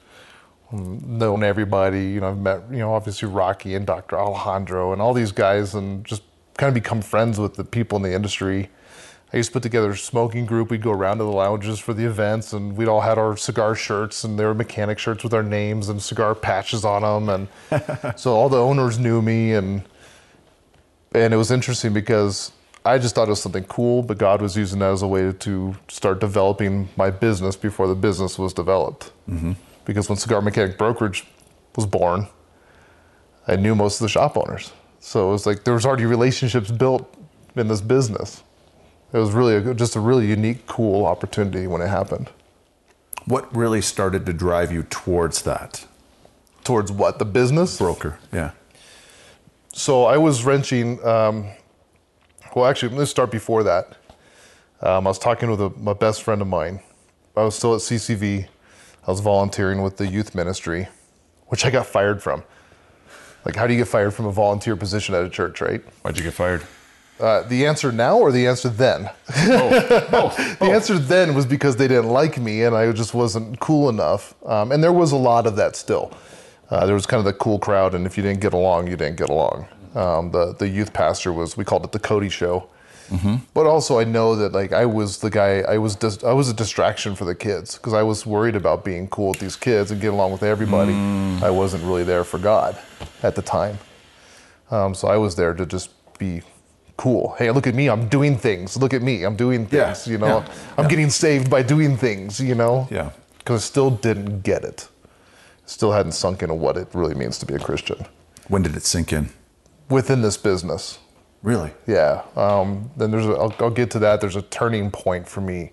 um, 0.72 1.00
known 1.06 1.44
everybody. 1.44 2.08
You 2.08 2.22
know, 2.22 2.30
I've 2.30 2.40
met 2.40 2.64
you 2.72 2.80
know 2.80 2.94
obviously 2.94 3.30
Rocky 3.30 3.76
and 3.76 3.86
Dr. 3.86 4.18
Alejandro 4.20 4.92
and 4.92 5.02
all 5.02 5.14
these 5.14 5.32
guys, 5.32 5.76
and 5.76 6.04
just 6.04 6.24
kind 6.58 6.68
of 6.68 6.74
become 6.74 7.02
friends 7.02 7.40
with 7.40 7.56
the 7.56 7.64
people 7.64 7.96
in 7.98 8.02
the 8.04 8.14
industry. 8.14 8.70
I 9.34 9.38
used 9.38 9.50
to 9.50 9.54
put 9.54 9.64
together 9.64 9.92
a 9.92 9.98
smoking 9.98 10.46
group. 10.46 10.70
We'd 10.70 10.82
go 10.82 10.92
around 10.92 11.18
to 11.18 11.24
the 11.24 11.32
lounges 11.32 11.80
for 11.80 11.94
the 11.94 12.06
events, 12.06 12.54
and 12.54 12.78
we'd 12.78 12.88
all 12.88 13.02
had 13.02 13.18
our 13.18 13.36
cigar 13.36 13.76
shirts, 13.76 14.24
and 14.24 14.40
they 14.40 14.46
were 14.46 14.54
mechanic 14.54 15.00
shirts 15.00 15.24
with 15.24 15.34
our 15.34 15.44
names 15.44 15.90
and 15.90 16.02
cigar 16.02 16.36
patches 16.36 16.86
on 16.86 17.26
them, 17.26 17.50
and 17.72 18.18
so 18.20 18.34
all 18.34 18.50
the 18.50 18.62
owners 18.62 19.00
knew 19.00 19.22
me, 19.22 19.54
and 19.54 19.84
and 21.14 21.34
it 21.34 21.38
was 21.38 21.50
interesting 21.50 21.94
because 21.94 22.52
I 22.86 23.00
just 23.00 23.16
thought 23.16 23.28
it 23.28 23.32
was 23.32 23.42
something 23.42 23.64
cool, 23.64 24.04
but 24.04 24.18
God 24.20 24.42
was 24.42 24.56
using 24.56 24.80
that 24.80 24.92
as 24.92 25.02
a 25.02 25.08
way 25.08 25.32
to 25.32 25.76
start 25.88 26.20
developing 26.20 26.90
my 26.96 27.10
business 27.10 27.56
before 27.56 27.88
the 27.88 27.96
business 27.96 28.38
was 28.38 28.54
developed. 28.54 29.12
Mm-hmm. 29.28 29.54
Because 29.86 30.08
when 30.08 30.18
Cigar 30.18 30.42
Mechanic 30.42 30.78
Brokerage 30.78 31.26
was 31.76 31.86
born, 31.86 32.28
I 33.48 33.56
knew 33.56 33.76
most 33.76 34.00
of 34.00 34.06
the 34.06 34.10
shop 34.10 34.38
owners, 34.38 34.72
so 35.00 35.30
it 35.30 35.32
was 35.32 35.46
like 35.46 35.64
there 35.64 35.74
was 35.74 35.86
already 35.86 36.06
relationships 36.06 36.70
built 36.70 37.12
in 37.56 37.68
this 37.68 37.82
business. 37.82 38.44
It 39.16 39.20
was 39.20 39.32
really 39.32 39.56
a, 39.56 39.74
just 39.74 39.96
a 39.96 40.02
really 40.02 40.28
unique, 40.28 40.68
cool 40.68 41.06
opportunity 41.06 41.68
when 41.68 41.82
it 41.82 41.88
happened. 41.88 42.30
What 43.24 43.56
really 43.56 43.82
started 43.82 44.26
to 44.26 44.34
drive 44.34 44.74
you 44.74 44.84
towards 44.84 45.44
that? 45.44 45.86
Towards 46.66 46.92
what 46.92 47.18
the 47.18 47.24
business? 47.24 47.78
Broker. 47.78 48.20
Yeah. 48.34 48.52
So 49.72 50.04
I 50.04 50.18
was 50.18 50.44
wrenching. 50.44 51.02
Um, 51.06 51.48
well, 52.54 52.66
actually, 52.66 52.94
let's 52.94 53.10
start 53.10 53.32
before 53.32 53.64
that. 53.64 53.96
Um, 54.82 55.08
I 55.08 55.12
was 55.12 55.20
talking 55.20 55.50
with 55.50 55.62
a, 55.62 55.70
my 55.70 55.94
best 55.94 56.22
friend 56.22 56.42
of 56.42 56.50
mine. 56.50 56.82
I 57.38 57.44
was 57.44 57.56
still 57.56 57.74
at 57.74 57.80
CCV. 57.80 58.50
I 59.08 59.12
was 59.12 59.22
volunteering 59.22 59.82
with 59.82 59.96
the 59.96 60.08
youth 60.08 60.36
ministry, 60.36 60.90
which 61.48 61.64
I 61.64 61.70
got 61.70 61.86
fired 61.86 62.22
from. 62.22 62.44
Like, 63.46 63.56
how 63.56 63.66
do 63.66 63.72
you 63.72 63.80
get 63.80 63.88
fired 63.88 64.14
from 64.14 64.26
a 64.26 64.32
volunteer 64.34 64.76
position 64.76 65.16
at 65.16 65.24
a 65.24 65.30
church, 65.30 65.62
right? 65.62 65.82
Why'd 66.02 66.18
you 66.18 66.24
get 66.24 66.34
fired? 66.34 66.64
Uh, 67.20 67.44
the 67.44 67.66
answer 67.66 67.92
now 67.94 68.18
or 68.18 68.32
the 68.32 68.46
answer 68.46 68.68
then? 68.68 69.10
the 69.28 70.58
answer 70.62 71.00
then 71.00 71.34
was 71.34 71.46
because 71.46 71.78
they 71.78 71.88
didn't 71.88 72.10
like 72.10 72.38
me 72.38 72.64
and 72.64 72.76
I 72.76 72.92
just 72.92 73.14
wasn't 73.14 73.60
cool 73.62 73.88
enough. 73.90 74.34
Um, 74.46 74.72
and 74.74 74.84
there 74.84 74.92
was 74.92 75.14
a 75.14 75.18
lot 75.18 75.48
of 75.48 75.56
that 75.56 75.76
still. 75.78 76.12
Uh, 76.70 76.86
there 76.86 76.96
was 76.96 77.06
kind 77.06 77.20
of 77.20 77.26
the 77.26 77.34
cool 77.34 77.60
crowd, 77.60 77.94
and 77.94 78.06
if 78.06 78.18
you 78.18 78.24
didn't 78.24 78.42
get 78.42 78.54
along, 78.54 78.88
you 78.88 78.98
didn't 78.98 79.18
get 79.18 79.30
along. 79.30 79.68
Um, 79.94 80.32
the 80.32 80.54
the 80.54 80.68
youth 80.68 80.92
pastor 80.94 81.32
was 81.32 81.56
we 81.56 81.64
called 81.64 81.86
it 81.86 81.92
the 81.92 82.00
Cody 82.00 82.30
Show. 82.30 82.68
But 83.54 83.68
also, 83.68 84.00
I 84.00 84.04
know 84.04 84.36
that 84.36 84.52
like 84.54 84.74
I 84.74 84.86
was 84.86 85.20
the 85.20 85.30
guy. 85.30 85.60
I 85.60 85.78
was 85.78 85.96
dis- 85.96 86.24
I 86.24 86.34
was 86.34 86.50
a 86.50 86.54
distraction 86.56 87.16
for 87.16 87.24
the 87.24 87.36
kids 87.36 87.76
because 87.76 87.94
I 87.94 88.02
was 88.02 88.26
worried 88.26 88.56
about 88.56 88.84
being 88.84 89.08
cool 89.10 89.30
with 89.30 89.40
these 89.40 89.56
kids 89.56 89.92
and 89.92 90.02
getting 90.02 90.16
along 90.16 90.32
with 90.32 90.42
everybody. 90.44 90.94
I 91.44 91.52
wasn't 91.52 91.84
really 91.84 92.04
there 92.04 92.24
for 92.24 92.40
God 92.40 92.76
at 93.22 93.36
the 93.36 93.44
time. 93.44 93.78
Um, 94.72 94.96
so 94.96 95.08
I 95.08 95.18
was 95.18 95.36
there 95.36 95.54
to 95.54 95.66
just 95.68 95.92
be 96.18 96.42
cool. 96.98 97.36
Hey, 97.38 97.52
look 97.52 97.68
at 97.68 97.76
me. 97.76 97.90
I'm 97.90 98.08
doing 98.08 98.38
things. 98.38 98.78
Look 98.78 98.94
at 98.94 99.02
me. 99.02 99.24
I'm 99.24 99.36
doing 99.36 99.68
Yeah, 99.72 99.94
things. 99.94 100.08
You 100.08 100.18
know, 100.18 100.40
yeah, 100.40 100.54
I'm 100.78 100.84
yeah. 100.86 100.90
getting 100.90 101.10
saved 101.10 101.50
by 101.50 101.62
doing 101.64 101.98
things. 101.98 102.40
You 102.40 102.56
know. 102.56 102.88
Yeah. 102.92 103.12
Because 103.40 103.62
I 103.62 103.66
still 103.66 103.92
didn't 103.92 104.42
get 104.42 104.64
it. 104.64 104.88
Still 105.68 105.92
hadn't 105.92 106.14
sunk 106.14 106.42
into 106.44 106.56
what 106.56 106.78
it 106.78 106.88
really 106.94 107.16
means 107.16 107.38
to 107.40 107.46
be 107.46 107.54
a 107.56 107.60
Christian 107.60 108.06
When 108.48 108.62
did 108.62 108.76
it 108.76 108.84
sink 108.84 109.12
in? 109.14 109.30
within 109.90 110.22
this 110.22 110.38
business. 110.38 111.00
Really? 111.44 111.72
Yeah. 111.88 112.24
Um, 112.36 112.90
then 112.98 113.12
there's. 113.12 113.26
A, 113.26 113.32
I'll, 113.34 113.54
I'll 113.60 113.70
get 113.70 113.92
to 113.92 114.00
that. 114.00 114.20
There's 114.22 114.36
a 114.36 114.42
turning 114.44 114.90
point 114.92 115.28
for 115.28 115.42
me, 115.42 115.72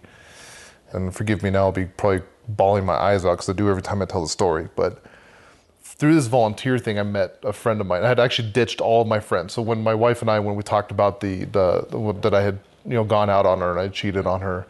and 0.93 1.15
forgive 1.15 1.43
me 1.43 1.49
now. 1.51 1.65
I'll 1.65 1.73
be 1.73 1.87
probably 1.87 2.23
bawling 2.49 2.85
my 2.85 2.95
eyes 2.95 3.25
out 3.25 3.33
because 3.33 3.49
I 3.49 3.53
do 3.55 3.71
every 3.71 3.81
time 3.83 4.03
I 4.03 4.05
tell 4.05 4.21
the 4.23 4.29
story. 4.29 4.69
But 4.77 5.03
through 6.03 6.17
this 6.17 6.27
volunteer 6.27 6.81
thing, 6.81 6.99
I 6.99 7.05
met 7.05 7.39
a 7.45 7.53
friend 7.53 7.81
of 7.81 7.87
mine. 7.87 8.03
I 8.03 8.09
had 8.09 8.19
actually 8.19 8.51
ditched 8.51 8.81
all 8.81 9.03
of 9.03 9.07
my 9.07 9.21
friends. 9.21 9.53
So 9.53 9.63
when 9.63 9.85
my 9.85 9.95
wife 9.95 10.21
and 10.21 10.29
I, 10.29 10.41
when 10.41 10.57
we 10.57 10.65
talked 10.65 10.91
about 10.91 11.21
the 11.21 11.45
the, 11.45 11.87
the 11.91 12.13
that 12.23 12.35
I 12.35 12.43
had 12.43 12.59
you 12.85 12.95
know 12.95 13.05
gone 13.05 13.31
out 13.31 13.47
on 13.47 13.61
her 13.61 13.71
and 13.71 13.79
I 13.79 13.87
cheated 13.87 14.27
on 14.27 14.41
her, 14.41 14.67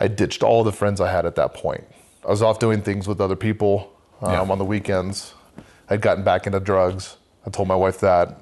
I 0.00 0.08
ditched 0.08 0.42
all 0.42 0.64
the 0.64 0.72
friends 0.72 1.00
I 1.00 1.08
had 1.08 1.24
at 1.24 1.36
that 1.36 1.54
point. 1.54 1.84
I 2.26 2.30
was 2.30 2.42
off 2.42 2.58
doing 2.58 2.82
things 2.82 3.06
with 3.06 3.20
other 3.20 3.36
people 3.36 3.92
um, 4.22 4.32
Yeah. 4.32 4.40
on 4.40 4.58
the 4.58 4.64
weekends. 4.64 5.34
I'd 5.88 6.00
gotten 6.00 6.24
back 6.24 6.48
into 6.48 6.58
drugs. 6.58 7.16
I 7.46 7.50
told 7.50 7.68
my 7.68 7.76
wife 7.76 8.00
that. 8.00 8.36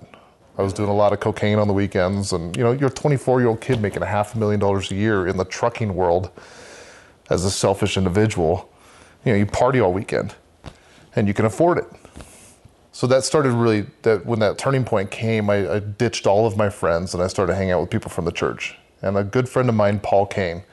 I 0.57 0.63
was 0.63 0.73
doing 0.73 0.89
a 0.89 0.95
lot 0.95 1.13
of 1.13 1.21
cocaine 1.21 1.59
on 1.59 1.69
the 1.69 1.75
weekends, 1.75 2.33
and 2.33 2.57
you 2.57 2.65
know, 2.65 2.73
you're 2.73 2.89
a 2.89 2.93
24 3.05 3.41
year 3.41 3.51
old 3.51 3.61
kid 3.61 3.83
making 3.83 4.03
a 4.03 4.07
half 4.07 4.35
a 4.35 4.39
million 4.39 4.61
dollars 4.61 4.91
a 4.91 4.95
year 4.95 5.27
in 5.27 5.37
the 5.37 5.45
trucking 5.45 5.95
world 5.95 6.31
as 7.29 7.45
a 7.45 7.51
selfish 7.51 7.99
individual. 7.99 8.73
You 9.27 9.33
know, 9.33 9.39
you 9.41 9.45
party 9.45 9.79
all 9.79 9.93
weekend, 9.93 10.37
and 11.15 11.29
you 11.29 11.35
can 11.35 11.45
afford 11.45 11.77
it. 11.77 11.85
So 12.93 13.07
that 13.07 13.25
started 13.25 13.53
really 13.53 13.87
that 14.03 14.27
when 14.27 14.41
that 14.41 14.59
turning 14.59 14.85
point 14.85 15.11
came, 15.11 15.49
I, 15.49 15.75
I 15.75 15.79
ditched 15.79 16.27
all 16.27 16.47
of 16.47 16.57
my 16.57 16.69
friends 16.69 17.15
and 17.15 17.23
I 17.23 17.29
started 17.29 17.55
hanging 17.55 17.73
out 17.73 17.81
with 17.81 17.91
people 17.91 18.11
from 18.11 18.25
the 18.25 18.33
church. 18.33 18.77
And 19.03 19.17
a 19.17 19.25
good 19.25 19.49
friend 19.49 19.69
of 19.69 19.75
mine, 19.75 20.01
Paul 20.01 20.27
Kane, 20.27 20.65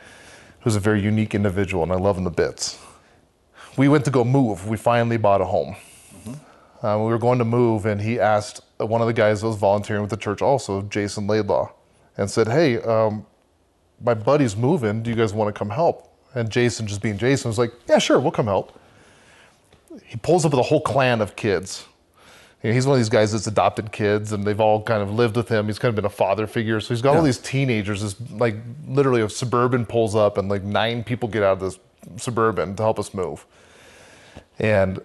who's 0.62 0.76
a 0.76 0.80
very 0.80 1.02
unique 1.02 1.34
individual, 1.34 1.84
and 1.84 1.92
I 1.92 1.96
love 1.96 2.18
him 2.18 2.26
to 2.26 2.30
bits. 2.30 2.80
We 3.78 3.88
went 3.88 4.04
to 4.06 4.12
go 4.12 4.24
move. 4.24 4.68
We 4.68 4.76
finally 4.76 5.18
bought 5.18 5.40
a 5.40 5.46
home. 5.46 5.76
Uh, 6.82 6.98
we 7.00 7.06
were 7.06 7.18
going 7.18 7.40
to 7.40 7.46
move, 7.46 7.86
and 7.86 8.02
he 8.02 8.20
asked 8.20 8.62
one 8.78 9.02
of 9.02 9.08
the 9.08 9.14
guys 9.14 9.42
that 9.42 9.48
was 9.48 9.56
volunteering 9.56 10.02
with 10.02 10.12
the 10.12 10.18
church, 10.18 10.42
also 10.42 10.82
Jason 10.84 11.26
Laidlaw, 11.26 11.72
and 12.18 12.30
said, 12.30 12.48
"Hey, 12.48 12.80
um, 12.82 13.26
my 14.04 14.14
buddy's 14.14 14.56
moving. 14.56 15.02
Do 15.02 15.10
you 15.10 15.16
guys 15.16 15.34
want 15.34 15.54
to 15.54 15.58
come 15.58 15.70
help?" 15.70 16.14
And 16.36 16.50
Jason, 16.50 16.86
just 16.86 17.02
being 17.02 17.18
Jason, 17.18 17.50
was 17.50 17.58
like, 17.58 17.72
"Yeah, 17.88 17.98
sure, 17.98 18.20
we'll 18.20 18.32
come 18.32 18.46
help." 18.46 18.78
He 20.04 20.18
pulls 20.18 20.46
up 20.46 20.52
with 20.52 20.60
a 20.60 20.64
whole 20.64 20.82
clan 20.82 21.22
of 21.22 21.36
kids. 21.36 21.86
You 22.68 22.74
know, 22.74 22.76
he's 22.76 22.86
one 22.86 22.96
of 22.96 23.00
these 23.00 23.08
guys 23.08 23.32
that's 23.32 23.48
adopted 23.48 23.94
kids, 23.94 24.34
and 24.34 24.44
they've 24.44 24.60
all 24.60 24.84
kind 24.84 25.02
of 25.02 25.10
lived 25.10 25.38
with 25.38 25.48
him. 25.48 25.68
He's 25.68 25.80
kind 25.80 25.88
of 25.88 25.96
been 25.96 26.04
a 26.04 26.10
father 26.10 26.46
figure, 26.48 26.82
so 26.82 26.94
he's 26.94 27.02
got 27.02 27.16
all 27.16 27.24
these 27.24 27.38
teenagers. 27.38 28.02
This 28.02 28.30
like 28.30 28.58
literally 28.86 29.22
a 29.22 29.30
suburban 29.30 29.86
pulls 29.86 30.16
up, 30.16 30.38
and 30.38 30.50
like 30.50 30.64
nine 30.64 31.02
people 31.02 31.30
get 31.30 31.44
out 31.44 31.54
of 31.54 31.60
this 31.62 31.80
suburban 32.18 32.76
to 32.76 32.84
help 32.84 33.00
us 33.00 33.14
move. 33.14 33.46
And 34.60 35.00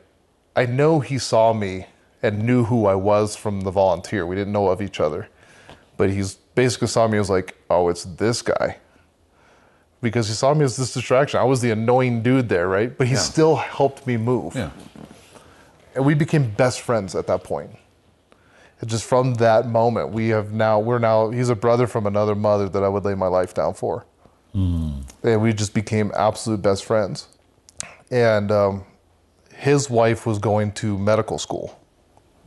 I 0.57 0.67
know 0.67 0.99
he 0.99 1.19
saw 1.19 1.53
me 1.53 1.87
and 2.21 2.43
knew 2.43 2.65
who 2.65 2.87
I 2.87 2.97
was 2.97 3.37
from 3.37 3.61
the 3.61 3.71
volunteer. 3.71 4.27
We 4.27 4.35
didn't 4.35 4.53
know 4.53 4.67
of 4.67 4.83
each 4.83 4.99
other. 4.99 5.29
But 5.97 6.11
he's 6.11 6.35
basically 6.57 6.89
saw 6.89 7.07
me 7.07 7.17
as 7.19 7.31
like, 7.31 7.57
oh, 7.71 7.91
it's 7.91 8.03
this 8.03 8.43
guy. 8.43 8.79
Because 10.01 10.27
he 10.27 10.35
saw 10.35 10.53
me 10.53 10.65
as 10.65 10.77
this 10.77 10.95
distraction. 10.95 11.39
I 11.39 11.45
was 11.45 11.61
the 11.61 11.71
annoying 11.71 12.25
dude 12.25 12.49
there, 12.49 12.67
right? 12.67 12.99
But 12.99 13.07
he 13.07 13.13
Yeah. 13.15 13.21
still 13.21 13.55
helped 13.55 14.05
me 14.05 14.17
move. 14.17 14.57
Yeah. 14.57 14.71
And 15.95 16.05
we 16.05 16.15
became 16.15 16.51
best 16.51 16.81
friends 16.81 17.15
at 17.15 17.27
that 17.27 17.45
point. 17.45 17.71
It 18.81 18.87
just 18.87 19.05
from 19.05 19.35
that 19.35 19.69
moment, 19.69 20.11
we 20.11 20.29
have 20.29 20.53
now, 20.53 20.81
we're 20.81 20.99
now, 20.99 21.31
he's 21.31 21.51
a 21.51 21.55
brother 21.55 21.87
from 21.87 22.07
another 22.07 22.35
mother 22.35 22.69
that 22.69 22.83
I 22.83 22.89
would 22.89 23.05
lay 23.05 23.15
my 23.15 23.29
life 23.29 23.55
down 23.55 23.75
for. 23.75 24.07
And 25.23 25.41
we 25.41 25.53
just 25.53 25.73
became 25.73 26.11
absolute 26.17 26.61
best 26.63 26.85
friends. 26.85 27.29
And 28.11 28.51
um, 28.51 28.85
his 29.55 29.89
wife 29.89 30.27
was 30.27 30.39
going 30.39 30.73
to 30.73 30.99
medical 30.99 31.39
school 31.39 31.79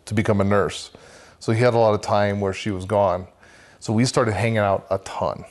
to 0.05 0.13
become 0.13 0.41
a 0.41 0.43
nurse. 0.43 0.91
So 1.39 1.51
he 1.51 1.62
had 1.62 1.73
a 1.73 1.77
lot 1.77 1.93
of 1.93 2.01
time 2.01 2.41
where 2.41 2.53
she 2.53 2.69
was 2.71 2.86
gone. 2.86 3.27
So 3.79 3.93
we 3.93 4.05
started 4.05 4.34
hanging 4.34 4.58
out 4.58 4.86
a 4.89 4.97
ton. 4.99 5.45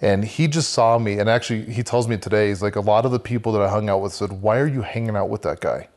And 0.00 0.24
he 0.24 0.46
just 0.48 0.70
saw 0.70 0.98
me, 0.98 1.18
and 1.18 1.28
actually, 1.28 1.72
he 1.72 1.82
tells 1.82 2.06
me 2.06 2.18
today, 2.18 2.48
he's 2.48 2.62
like, 2.62 2.76
a 2.76 2.80
lot 2.80 3.06
of 3.06 3.12
the 3.12 3.18
people 3.18 3.52
that 3.52 3.62
I 3.62 3.68
hung 3.68 3.88
out 3.88 4.02
with 4.02 4.12
said, 4.12 4.30
Why 4.30 4.58
are 4.58 4.66
you 4.66 4.82
hanging 4.82 5.16
out 5.16 5.30
with 5.30 5.42
that 5.42 5.60
guy? 5.60 5.88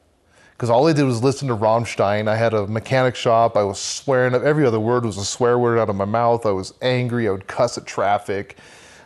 Because 0.60 0.70
all 0.70 0.90
I 0.90 0.92
did 0.92 1.06
was 1.06 1.24
listen 1.24 1.48
to 1.48 1.56
Rammstein. 1.56 2.28
I 2.28 2.36
had 2.36 2.54
a 2.54 2.68
mechanic 2.68 3.16
shop. 3.16 3.56
I 3.56 3.64
was 3.64 3.80
swearing. 3.80 4.36
Up 4.36 4.44
every 4.44 4.66
other 4.66 4.78
word 4.78 5.06
was 5.06 5.18
a 5.18 5.24
swear 5.24 5.58
word 5.58 5.80
out 5.80 5.90
of 5.90 5.96
my 5.96 6.04
mouth. 6.04 6.46
I 6.46 6.52
was 6.52 6.74
angry. 6.82 7.30
I 7.30 7.32
would 7.32 7.48
cuss 7.48 7.78
at 7.78 7.86
traffic. 7.86 8.58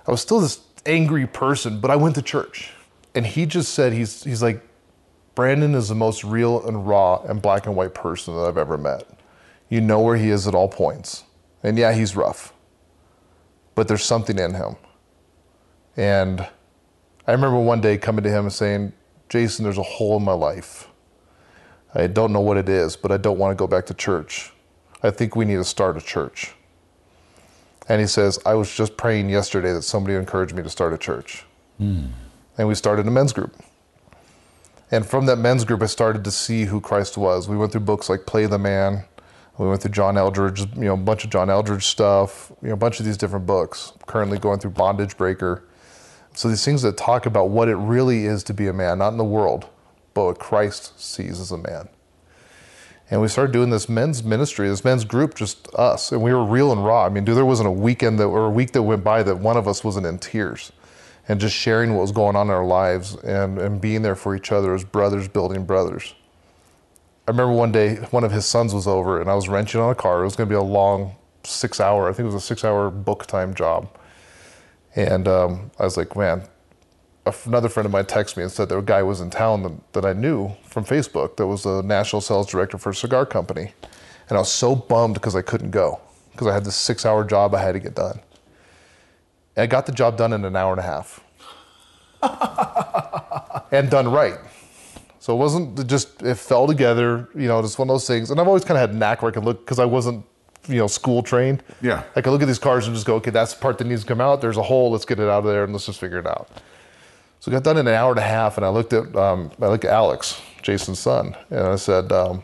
I 0.08 0.10
was 0.10 0.20
still 0.20 0.40
this 0.40 0.62
angry 0.88 1.28
person, 1.28 1.80
but 1.80 1.92
I 1.92 1.96
went 1.96 2.16
to 2.16 2.24
church. 2.24 2.74
And 3.14 3.24
he 3.24 3.46
just 3.46 3.76
said, 3.76 3.94
He's, 3.94 4.24
he's 4.24 4.42
like, 4.42 4.64
Brandon 5.36 5.76
is 5.76 5.90
the 5.90 5.96
most 5.96 6.24
real 6.24 6.68
and 6.68 6.88
raw 6.88 7.22
and 7.22 7.40
black 7.40 7.68
and 7.68 7.76
white 7.76 7.94
person 7.94 8.36
that 8.36 8.48
I've 8.48 8.58
ever 8.58 8.76
met. 8.76 9.08
You 9.70 9.80
know 9.80 10.00
where 10.00 10.18
he 10.18 10.30
is 10.30 10.48
at 10.48 10.56
all 10.56 10.70
points. 10.70 11.24
And 11.62 11.78
yeah, 11.78 11.94
he's 11.94 12.16
rough, 12.16 12.52
but 13.76 13.88
there's 13.88 14.04
something 14.04 14.40
in 14.40 14.56
him. 14.56 14.76
And 15.96 16.48
I 17.28 17.32
remember 17.32 17.60
one 17.60 17.80
day 17.80 18.00
coming 18.00 18.24
to 18.24 18.32
him 18.32 18.46
and 18.46 18.54
saying, 18.54 18.94
Jason, 19.30 19.64
there's 19.64 19.78
a 19.78 19.84
hole 19.84 20.18
in 20.18 20.24
my 20.24 20.34
life. 20.34 20.88
I 21.96 22.08
don't 22.08 22.34
know 22.34 22.42
what 22.42 22.58
it 22.58 22.70
is, 22.70 22.96
but 22.96 23.12
I 23.12 23.18
don't 23.18 23.38
want 23.38 23.52
to 23.52 23.56
go 23.56 23.68
back 23.68 23.86
to 23.88 23.94
church. 23.94 24.52
I 25.04 25.12
think 25.12 25.36
we 25.36 25.46
need 25.46 25.56
to 25.56 25.64
start 25.64 25.98
a 25.98 26.02
church. 26.02 26.54
And 27.88 28.00
he 28.00 28.08
says, 28.08 28.40
I 28.46 28.54
was 28.54 28.74
just 28.74 28.98
praying 28.98 29.30
yesterday 29.30 29.74
that 29.74 29.82
somebody 29.82 30.16
encouraged 30.16 30.56
me 30.56 30.64
to 30.64 30.70
start 30.70 30.94
a 30.94 30.98
church. 30.98 31.44
Hmm. 31.78 32.06
And 32.58 32.68
we 32.68 32.76
started 32.76 33.08
a 33.08 33.12
men's 33.12 33.34
group. 33.34 33.56
And 34.92 35.06
from 35.06 35.26
that 35.26 35.38
men's 35.38 35.66
group, 35.66 35.82
I 35.82 35.88
started 35.88 36.24
to 36.24 36.32
see 36.32 36.66
who 36.66 36.80
Christ 36.80 37.18
was. 37.18 37.50
We 37.50 37.58
went 37.58 37.72
through 37.72 37.82
books 37.82 38.10
like 38.10 38.26
Play 38.26 38.46
the 38.46 38.60
Man. 38.60 39.04
We 39.58 39.68
went 39.68 39.82
through 39.82 39.92
John 39.92 40.16
Eldredge, 40.16 40.62
you 40.76 40.86
know, 40.86 40.94
a 40.94 40.98
bunch 40.98 41.24
of 41.24 41.30
John 41.30 41.50
Eldredge 41.50 41.84
stuff, 41.84 42.52
you 42.62 42.70
know, 42.70 42.74
a 42.74 42.78
bunch 42.78 43.00
of 43.00 43.06
these 43.06 43.18
different 43.18 43.46
books. 43.46 43.94
Currently 44.08 44.40
going 44.40 44.60
through 44.60 44.72
Bondage 44.72 45.18
Breaker. 45.18 45.64
So 46.36 46.48
these 46.48 46.64
things 46.66 46.82
that 46.82 46.98
talk 46.98 47.26
about 47.26 47.50
what 47.50 47.70
it 47.70 47.76
really 47.76 48.26
is 48.26 48.44
to 48.46 48.54
be 48.54 48.68
a 48.68 48.74
man, 48.74 49.00
not 49.00 49.10
in 49.10 49.18
the 49.18 49.24
world, 49.24 49.68
but 50.14 50.26
what 50.26 50.40
Christ 50.40 51.00
sees 51.00 51.40
as 51.40 51.52
a 51.52 51.58
man. 51.58 51.90
And 53.10 53.22
we 53.22 53.28
started 53.28 53.52
doing 53.52 53.70
this 53.70 53.90
men's 53.90 54.24
ministry, 54.24 54.68
this 54.70 54.84
men's 54.84 55.06
group, 55.06 55.36
just 55.36 55.68
us. 55.76 56.12
And 56.12 56.22
we 56.22 56.34
were 56.34 56.44
real 56.44 56.72
and 56.72 56.84
raw. 56.84 57.06
I 57.06 57.10
mean, 57.10 57.26
dude, 57.26 57.38
there 57.38 57.46
wasn't 57.46 57.68
a 57.68 57.72
weekend 57.72 58.20
that, 58.20 58.26
or 58.26 58.46
a 58.46 58.50
week 58.50 58.72
that 58.72 58.82
went 58.82 59.04
by 59.04 59.24
that 59.24 59.38
one 59.38 59.58
of 59.58 59.68
us 59.68 59.84
wasn't 59.84 60.06
in 60.06 60.20
tears 60.20 60.72
and 61.28 61.40
just 61.40 61.56
sharing 61.56 61.94
what 61.94 62.02
was 62.02 62.12
going 62.12 62.36
on 62.36 62.48
in 62.48 62.54
our 62.54 62.66
lives 62.66 63.16
and, 63.16 63.58
and 63.60 63.80
being 63.80 64.02
there 64.02 64.16
for 64.16 64.36
each 64.36 64.52
other 64.52 64.74
as 64.74 64.84
brothers 64.84 65.28
building 65.28 65.66
brothers. 65.66 66.16
I 67.28 67.32
remember 67.32 67.54
one 67.54 67.72
day 67.72 67.96
one 68.12 68.24
of 68.24 68.32
his 68.32 68.46
sons 68.46 68.74
was 68.74 68.88
over 68.88 69.22
and 69.22 69.30
I 69.30 69.36
was 69.36 69.48
wrenching 69.48 69.80
on 69.80 69.92
a 69.92 69.96
car. 69.96 70.22
It 70.22 70.26
was 70.26 70.36
going 70.36 70.50
to 70.50 70.54
be 70.54 70.58
a 70.58 70.62
long 70.62 71.16
six 71.44 71.80
hour, 71.80 72.10
I 72.10 72.14
think 72.14 72.24
it 72.24 72.34
was 72.34 72.36
a 72.36 72.42
six 72.42 72.64
hour 72.64 72.90
book 72.90 73.26
time 73.26 73.54
job. 73.54 73.90
And 74.96 75.28
um, 75.28 75.72
I 75.80 75.84
was 75.84 75.98
like, 75.98 76.16
man, 76.16 76.44
another 77.46 77.70
friend 77.70 77.86
of 77.86 77.92
mine 77.92 78.06
texted 78.06 78.38
me 78.38 78.44
and 78.44 78.52
said 78.52 78.70
that 78.70 78.78
a 78.78 78.82
guy 78.82 79.02
was 79.02 79.22
in 79.22 79.30
town 79.30 79.64
that, 79.64 79.94
that 79.94 80.06
I 80.06 80.14
knew 80.14 80.52
from 80.66 80.84
Facebook 80.84 81.38
that 81.38 81.48
was 81.48 81.66
a 81.66 81.82
national 81.84 82.22
sales 82.22 82.48
director 82.48 82.78
for 82.78 82.90
a 82.90 82.96
cigar 82.96 83.26
company. 83.26 83.74
And 84.30 84.38
I 84.38 84.42
was 84.42 84.52
so 84.52 84.76
bummed 84.76 85.16
because 85.16 85.36
I 85.36 85.42
couldn't 85.42 85.72
go 85.72 86.02
because 86.32 86.48
I 86.48 86.54
had 86.54 86.66
this 86.66 86.76
six 86.76 87.06
hour 87.06 87.24
job 87.24 87.54
I 87.56 87.62
had 87.62 87.74
to 87.74 87.80
get 87.80 87.96
done. 87.96 88.20
And 89.56 89.64
I 89.64 89.68
got 89.68 89.86
the 89.86 89.92
job 89.92 90.18
done 90.18 90.34
in 90.34 90.44
an 90.44 90.56
hour 90.56 90.72
and 90.74 90.80
a 90.80 90.84
half. 90.84 91.22
and 93.72 93.90
done 93.90 94.10
right. 94.10 94.38
So 95.20 95.34
it 95.34 95.38
wasn't 95.38 95.88
just, 95.88 96.22
it 96.22 96.36
fell 96.36 96.68
together, 96.68 97.30
you 97.34 97.48
know, 97.48 97.62
just 97.62 97.80
one 97.80 97.90
of 97.90 97.94
those 97.94 98.08
things. 98.08 98.30
And 98.32 98.42
I've 98.42 98.48
always 98.48 98.66
kind 98.66 98.78
of 98.78 98.82
had 98.82 98.90
a 98.90 98.98
knack 98.98 99.22
where 99.22 99.32
I 99.32 99.34
could 99.34 99.46
look, 99.46 99.64
because 99.64 99.80
I 99.80 99.86
wasn't, 99.86 100.26
you 100.68 100.78
know, 100.78 100.88
school 100.88 101.24
trained. 101.24 101.64
Yeah. 101.82 102.04
I 102.16 102.22
could 102.22 102.32
look 102.32 102.42
at 102.42 102.48
these 102.48 102.60
cars 102.60 102.88
and 102.88 102.96
just 102.96 103.06
go, 103.06 103.16
okay, 103.16 103.32
that's 103.32 103.54
the 103.54 103.62
part 103.62 103.78
that 103.78 103.86
needs 103.86 104.02
to 104.02 104.08
come 104.08 104.20
out. 104.20 104.42
There's 104.42 104.58
a 104.58 104.64
hole. 104.64 104.92
Let's 104.92 105.06
get 105.06 105.20
it 105.20 105.30
out 105.30 105.40
of 105.40 105.46
there 105.46 105.64
and 105.64 105.72
let's 105.72 105.86
just 105.86 106.00
figure 106.00 106.20
it 106.20 106.28
out. 106.28 106.50
So 107.44 107.52
I 107.52 107.56
got 107.56 107.66
done 107.66 107.76
in 107.76 107.86
an 107.90 107.94
hour 107.94 108.10
and 108.10 108.20
a 108.20 108.24
half, 108.24 108.56
and 108.56 108.66
I 108.66 108.70
looked 108.70 108.94
at 108.94 109.14
um, 109.18 109.52
I 109.62 109.68
looked 109.68 109.84
at 109.84 109.92
Alex, 109.92 110.42
Jason's 110.62 111.00
son, 111.00 111.36
and 111.50 111.60
I 111.60 111.76
said, 111.76 112.10
um, 112.10 112.42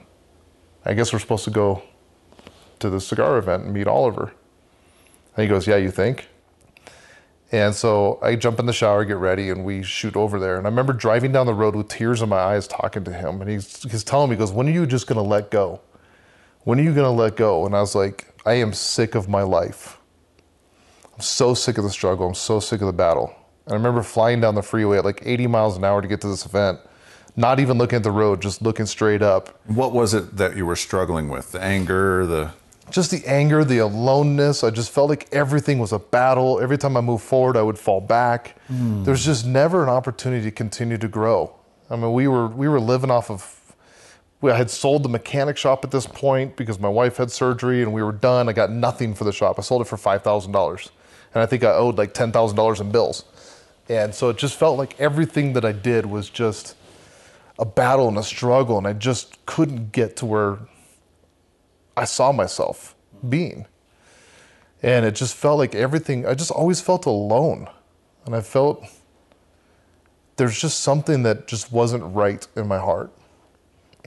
"I 0.84 0.94
guess 0.94 1.14
we're 1.14 1.20
supposed 1.20 1.46
to 1.46 1.52
go 1.52 1.84
to 2.80 2.90
the 2.90 3.00
cigar 3.00 3.38
event 3.38 3.64
and 3.64 3.74
meet 3.74 3.88
Oliver." 3.88 4.34
And 5.38 5.44
he 5.44 5.48
goes, 5.48 5.68
"Yeah, 5.68 5.78
you 5.78 5.90
think?" 5.90 6.28
And 7.50 7.74
so 7.74 8.20
I 8.22 8.36
jump 8.36 8.60
in 8.60 8.66
the 8.66 8.74
shower, 8.74 9.06
get 9.06 9.16
ready, 9.16 9.50
and 9.50 9.64
we 9.64 9.84
shoot 9.84 10.18
over 10.18 10.38
there. 10.38 10.58
And 10.58 10.68
I 10.68 10.70
remember 10.70 10.92
driving 10.92 11.32
down 11.32 11.46
the 11.46 11.54
road 11.54 11.78
with 11.78 11.88
tears 11.88 12.22
in 12.22 12.28
my 12.28 12.40
eyes, 12.40 12.68
talking 12.68 13.06
to 13.06 13.14
him, 13.14 13.40
and 13.40 13.50
he's 13.50 13.84
he's 13.90 14.04
telling 14.04 14.30
me, 14.30 14.36
he 14.36 14.40
"Goes, 14.40 14.52
when 14.52 14.68
are 14.68 14.72
you 14.72 14.86
just 14.86 15.08
gonna 15.08 15.22
let 15.22 15.50
go? 15.50 15.80
When 16.66 16.78
are 16.78 16.84
you 16.84 16.94
gonna 16.94 17.10
let 17.10 17.38
go?" 17.38 17.66
And 17.66 17.74
I 17.74 17.80
was 17.80 17.96
like, 17.96 18.34
"I 18.46 18.56
am 18.56 18.74
sick 18.74 19.16
of 19.16 19.30
my 19.30 19.44
life. 19.44 19.98
I'm 21.14 21.22
so 21.22 21.54
sick 21.54 21.78
of 21.78 21.86
the 21.86 21.90
struggle. 21.90 22.28
I'm 22.28 22.36
so 22.36 22.60
sick 22.60 22.82
of 22.82 22.88
the 22.88 22.92
battle." 22.92 23.34
And 23.70 23.76
I 23.76 23.78
remember 23.78 24.02
flying 24.02 24.42
down 24.42 24.56
the 24.56 24.64
freeway 24.64 24.98
at 24.98 25.06
like 25.06 25.22
80 25.24 25.46
miles 25.46 25.78
an 25.78 25.84
hour 25.84 26.02
to 26.02 26.08
get 26.08 26.22
to 26.22 26.28
this 26.28 26.44
event, 26.44 26.80
not 27.36 27.60
even 27.60 27.78
looking 27.78 27.98
at 27.98 28.04
the 28.04 28.10
road, 28.12 28.42
just 28.42 28.64
looking 28.64 28.88
straight 28.88 29.22
up. 29.22 29.60
What 29.68 29.94
was 29.94 30.16
it 30.16 30.38
that 30.38 30.58
you 30.58 30.66
were 30.66 30.76
struggling 30.76 31.30
with? 31.30 31.52
The 31.52 31.62
anger, 31.62 32.26
the 32.26 32.52
Just 32.90 33.12
the 33.12 33.24
anger, 33.28 33.64
the 33.64 33.78
aloneness. 33.78 34.64
I 34.64 34.72
just 34.72 34.90
felt 34.90 35.08
like 35.10 35.28
everything 35.32 35.78
was 35.78 35.92
a 35.94 36.00
battle. 36.00 36.60
Every 36.60 36.80
time 36.80 36.98
I 36.98 37.02
moved 37.02 37.24
forward, 37.24 37.58
I 37.58 37.62
would 37.62 37.78
fall 37.78 38.02
back. 38.02 38.58
Hmm. 38.70 39.04
There 39.04 39.12
was 39.12 39.24
just 39.24 39.46
never 39.46 39.84
an 39.84 39.90
opportunity 39.90 40.44
to 40.46 40.52
continue 40.52 40.98
to 40.98 41.08
grow. 41.08 41.54
I 41.92 41.96
mean, 41.96 42.12
we 42.12 42.28
were 42.28 42.48
we 42.48 42.68
were 42.68 42.80
living 42.80 43.12
off 43.12 43.30
of. 43.30 43.56
I 44.42 44.58
had 44.58 44.72
sold 44.72 45.04
the 45.04 45.10
mechanic 45.10 45.58
shop 45.58 45.84
at 45.84 45.92
this 45.92 46.08
point 46.08 46.56
because 46.56 46.80
my 46.80 46.90
wife 46.90 47.18
had 47.18 47.30
surgery 47.30 47.84
and 47.84 47.94
we 47.94 48.02
were 48.02 48.14
done. 48.14 48.50
I 48.50 48.54
got 48.54 48.72
nothing 48.72 49.14
for 49.14 49.26
the 49.26 49.34
shop. 49.34 49.60
I 49.60 49.62
sold 49.62 49.82
it 49.84 49.86
for 49.86 49.98
five 49.98 50.24
thousand 50.24 50.54
dollars, 50.54 50.90
and 51.36 51.44
I 51.44 51.46
think 51.46 51.64
I 51.64 51.72
owed 51.74 52.00
like 52.00 52.16
ten 52.16 52.32
thousand 52.32 52.56
dollars 52.56 52.80
in 52.80 52.92
bills. 52.92 53.26
And 53.90 54.14
so 54.14 54.30
it 54.30 54.38
just 54.38 54.56
felt 54.56 54.78
like 54.78 55.00
everything 55.00 55.54
that 55.54 55.66
I 55.66 55.72
did 55.72 56.06
was 56.06 56.30
just 56.30 56.76
a 57.58 57.66
battle 57.66 58.08
and 58.08 58.18
a 58.18 58.24
struggle, 58.24 58.78
and 58.78 58.88
I 58.88 58.94
just 58.94 59.44
couldn't 59.48 59.92
get 59.92 60.16
to 60.18 60.26
where 60.28 60.60
I 61.98 62.06
saw 62.06 62.32
myself 62.32 62.96
being. 63.28 63.66
And 64.82 65.06
it 65.06 65.16
just 65.16 65.36
felt 65.36 65.58
like 65.58 65.76
everything, 65.76 66.26
I 66.26 66.36
just 66.36 66.52
always 66.52 66.80
felt 66.80 67.06
alone. 67.06 67.68
And 68.26 68.36
I 68.36 68.42
felt 68.42 68.86
there's 70.38 70.62
just 70.62 70.80
something 70.80 71.24
that 71.24 71.48
just 71.48 71.72
wasn't 71.72 72.16
right 72.16 72.48
in 72.56 72.68
my 72.68 72.78
heart. 72.78 73.12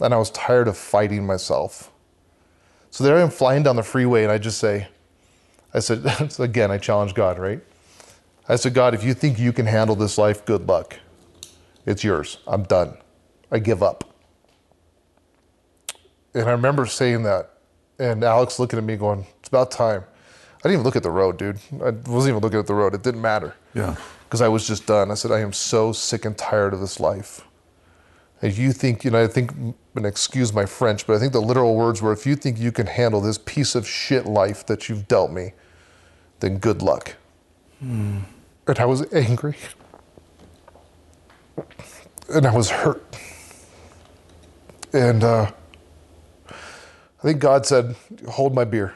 And 0.01 0.15
I 0.15 0.17
was 0.17 0.31
tired 0.31 0.69
of 0.69 0.79
fighting 0.79 1.27
myself. 1.27 1.91
So 2.91 3.05
there 3.05 3.19
I 3.19 3.21
am 3.21 3.31
flying 3.31 3.65
down 3.65 3.77
the 3.77 3.83
freeway, 3.83 4.23
and 4.23 4.33
I 4.33 4.39
just 4.39 4.59
say, 4.59 4.89
I 5.75 5.81
said, 5.81 6.05
again, 6.39 6.71
I 6.71 6.79
challenge 6.79 7.15
God, 7.15 7.39
right? 7.39 7.61
I 8.53 8.57
said, 8.57 8.75
God, 8.75 8.93
if 8.93 9.03
you 9.03 9.15
think 9.15 9.39
you 9.39 9.51
can 9.51 9.65
handle 9.65 9.97
this 9.97 10.19
life, 10.19 10.45
good 10.45 10.69
luck. 10.69 10.99
It's 11.87 12.05
yours. 12.05 12.37
I'm 12.47 12.65
done. 12.65 12.99
I 13.51 13.59
give 13.59 13.83
up. 13.83 14.05
And 16.35 16.47
I 16.47 16.53
remember 16.53 16.85
saying 16.85 17.23
that, 17.23 17.49
and 17.99 18.23
Alex 18.23 18.59
looking 18.59 18.79
at 18.79 18.85
me 18.85 18.97
going, 18.97 19.25
It's 19.41 19.49
about 19.49 19.71
time. 19.71 20.05
I 20.59 20.69
didn't 20.69 20.73
even 20.75 20.85
look 20.85 20.97
at 20.97 21.03
the 21.03 21.11
road, 21.11 21.39
dude. 21.39 21.61
I 21.83 21.93
wasn't 21.93 22.29
even 22.29 22.43
looking 22.43 22.59
at 22.59 22.67
the 22.67 22.75
road. 22.75 22.93
It 22.93 23.03
didn't 23.03 23.23
matter. 23.23 23.55
Yeah. 23.73 23.97
Because 24.25 24.43
I 24.43 24.49
was 24.49 24.67
just 24.67 24.87
done. 24.87 25.11
I 25.11 25.15
said, 25.15 25.31
I 25.31 25.41
am 25.41 25.55
so 25.55 25.93
sick 25.93 26.27
and 26.27 26.37
tired 26.37 26.75
of 26.75 26.81
this 26.81 27.01
life. 27.01 27.47
If 28.43 28.59
you 28.59 28.73
think, 28.75 29.03
you 29.03 29.13
know, 29.13 29.23
I 29.23 29.29
think, 29.29 29.53
and 29.95 30.05
excuse 30.05 30.53
my 30.53 30.67
French, 30.67 31.07
but 31.07 31.17
I 31.17 31.19
think 31.19 31.33
the 31.33 31.41
literal 31.41 31.75
words 31.75 32.03
were, 32.03 32.13
if 32.13 32.27
you 32.27 32.37
think 32.37 32.59
you 32.59 32.71
can 32.71 32.87
handle 32.87 33.23
this 33.23 33.39
piece 33.39 33.75
of 33.75 33.89
shit 33.89 34.27
life 34.27 34.67
that 34.67 34.91
you've 34.91 35.09
dealt 35.09 35.33
me, 35.33 35.55
then 36.41 36.59
good 36.59 36.83
luck. 36.83 37.17
Hmm. 37.79 38.19
And 38.67 38.79
I 38.79 38.85
was 38.85 39.13
angry. 39.13 39.57
And 42.29 42.47
I 42.47 42.55
was 42.55 42.71
hurt. 42.71 43.05
And 44.93 45.25
uh, 45.25 45.51
I 46.49 47.23
think 47.23 47.41
God 47.41 47.67
said, 47.67 47.97
hold 48.29 48.55
my 48.55 48.65
beer. 48.65 48.95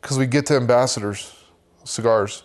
Because 0.00 0.18
we 0.18 0.26
get 0.26 0.46
to 0.46 0.56
Ambassadors, 0.56 1.34
cigars, 1.84 2.42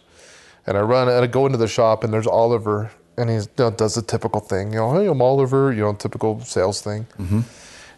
and 0.65 0.77
I 0.77 0.81
run 0.81 1.09
and 1.09 1.23
I 1.23 1.27
go 1.27 1.45
into 1.45 1.57
the 1.57 1.67
shop 1.67 2.03
and 2.03 2.13
there's 2.13 2.27
Oliver 2.27 2.91
and 3.17 3.29
he 3.29 3.35
you 3.35 3.45
know, 3.57 3.71
does 3.71 3.95
the 3.95 4.01
typical 4.01 4.39
thing, 4.39 4.71
you 4.71 4.77
know, 4.77 4.93
hey, 4.93 5.07
I'm 5.07 5.21
Oliver, 5.21 5.73
you 5.73 5.81
know, 5.81 5.93
typical 5.93 6.39
sales 6.41 6.81
thing. 6.81 7.05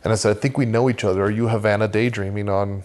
And 0.04 0.12
I 0.12 0.16
said, 0.16 0.36
I 0.36 0.40
think 0.40 0.58
we 0.58 0.66
know 0.66 0.90
each 0.90 1.04
other. 1.04 1.22
Are 1.24 1.30
you 1.30 1.48
Havana 1.48 1.88
Daydreaming 1.88 2.50
on 2.50 2.84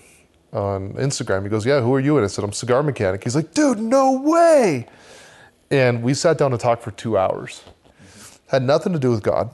on 0.52 0.92
Instagram? 0.94 1.44
He 1.44 1.48
goes, 1.48 1.64
Yeah, 1.64 1.80
who 1.80 1.94
are 1.94 2.00
you? 2.00 2.16
And 2.16 2.24
I 2.24 2.28
said, 2.28 2.44
I'm 2.44 2.52
cigar 2.52 2.82
mechanic. 2.82 3.24
He's 3.24 3.34
like, 3.34 3.54
dude, 3.54 3.78
no 3.78 4.12
way. 4.20 4.86
And 5.70 6.02
we 6.02 6.14
sat 6.14 6.38
down 6.38 6.52
to 6.52 6.58
talk 6.58 6.80
for 6.80 6.90
two 6.92 7.18
hours. 7.18 7.62
Had 8.48 8.62
nothing 8.62 8.92
to 8.92 8.98
do 8.98 9.10
with 9.10 9.22
God. 9.22 9.52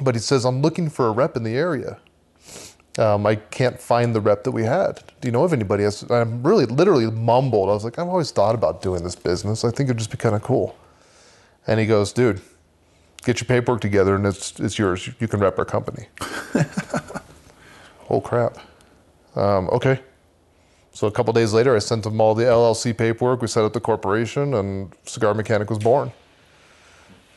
But 0.00 0.14
he 0.14 0.20
says, 0.20 0.44
I'm 0.44 0.60
looking 0.60 0.90
for 0.90 1.06
a 1.06 1.12
rep 1.12 1.36
in 1.36 1.44
the 1.44 1.56
area. 1.56 1.98
Um, 2.98 3.26
I 3.26 3.36
can't 3.36 3.80
find 3.80 4.14
the 4.14 4.20
rep 4.20 4.44
that 4.44 4.52
we 4.52 4.64
had. 4.64 5.02
Do 5.20 5.28
you 5.28 5.32
know 5.32 5.44
of 5.44 5.52
anybody? 5.52 5.84
else? 5.84 6.08
I'm 6.10 6.42
really 6.42 6.66
literally 6.66 7.10
mumbled. 7.10 7.68
I 7.68 7.72
was 7.72 7.84
like, 7.84 7.98
I've 7.98 8.08
always 8.08 8.30
thought 8.30 8.54
about 8.54 8.82
doing 8.82 9.02
this 9.02 9.16
business. 9.16 9.64
I 9.64 9.70
think 9.70 9.88
it'd 9.88 9.98
just 9.98 10.10
be 10.10 10.16
kind 10.16 10.34
of 10.34 10.42
cool. 10.42 10.76
And 11.66 11.80
he 11.80 11.86
goes, 11.86 12.12
dude, 12.12 12.40
get 13.24 13.40
your 13.40 13.46
paperwork 13.46 13.80
together 13.80 14.14
and 14.14 14.26
it's, 14.26 14.60
it's 14.60 14.78
yours. 14.78 15.08
You 15.18 15.26
can 15.26 15.40
rep 15.40 15.58
our 15.58 15.64
company. 15.64 16.06
oh, 18.10 18.20
crap. 18.20 18.58
Um, 19.34 19.68
okay. 19.70 20.00
So 20.94 21.08
a 21.08 21.10
couple 21.10 21.32
days 21.32 21.52
later, 21.52 21.74
I 21.74 21.80
sent 21.80 22.04
them 22.04 22.20
all 22.20 22.36
the 22.36 22.44
LLC 22.44 22.96
paperwork. 22.96 23.42
We 23.42 23.48
set 23.48 23.64
up 23.64 23.72
the 23.72 23.80
corporation, 23.80 24.54
and 24.54 24.94
Cigar 25.04 25.34
Mechanic 25.34 25.68
was 25.68 25.80
born. 25.80 26.12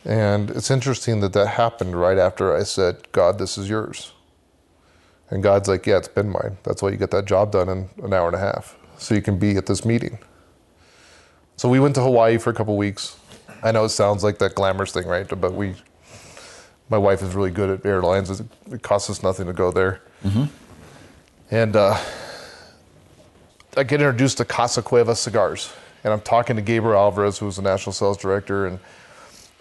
And 0.05 0.51
it's 0.51 0.69
interesting 0.69 1.21
that 1.21 1.33
that 1.33 1.47
happened 1.47 1.99
right 1.99 2.19
after 2.19 2.55
I 2.55 2.61
said, 2.63 3.11
God, 3.11 3.39
this 3.39 3.57
is 3.57 3.67
yours. 3.67 4.13
And 5.31 5.41
God's 5.41 5.67
like, 5.67 5.87
yeah, 5.87 5.97
it's 5.97 6.07
been 6.07 6.29
mine. 6.29 6.59
That's 6.63 6.83
why 6.83 6.91
you 6.91 6.97
get 6.97 7.09
that 7.11 7.25
job 7.25 7.51
done 7.51 7.67
in 7.67 7.89
an 8.03 8.13
hour 8.13 8.27
and 8.27 8.35
a 8.35 8.39
half, 8.39 8.77
so 8.99 9.15
you 9.15 9.23
can 9.23 9.39
be 9.39 9.57
at 9.57 9.65
this 9.65 9.83
meeting. 9.83 10.19
So 11.55 11.67
we 11.67 11.79
went 11.79 11.95
to 11.95 12.01
Hawaii 12.01 12.37
for 12.37 12.51
a 12.51 12.53
couple 12.53 12.77
weeks. 12.77 13.17
I 13.63 13.71
know 13.71 13.85
it 13.85 13.89
sounds 13.89 14.23
like 14.23 14.37
that 14.37 14.53
glamorous 14.53 14.91
thing, 14.91 15.07
right? 15.07 15.27
But 15.27 15.55
we, 15.55 15.73
my 16.89 16.99
wife 16.99 17.23
is 17.23 17.33
really 17.33 17.49
good 17.49 17.71
at 17.71 17.85
airlines. 17.87 18.29
It 18.29 18.83
costs 18.83 19.09
us 19.09 19.23
nothing 19.23 19.47
to 19.47 19.53
go 19.53 19.71
there. 19.71 20.03
Mm-hmm. 20.23 20.45
And 21.49 21.75
uh, 21.75 21.97
I 23.77 23.83
get 23.83 24.01
introduced 24.01 24.37
to 24.37 24.45
Casa 24.45 24.81
Cuevas 24.81 25.19
cigars, 25.19 25.71
and 26.03 26.11
I'm 26.11 26.21
talking 26.21 26.55
to 26.55 26.63
Gabriel 26.63 26.97
Alvarez, 26.97 27.37
who 27.37 27.45
was 27.45 27.57
the 27.57 27.61
national 27.61 27.93
sales 27.93 28.17
director, 28.17 28.65
and 28.65 28.79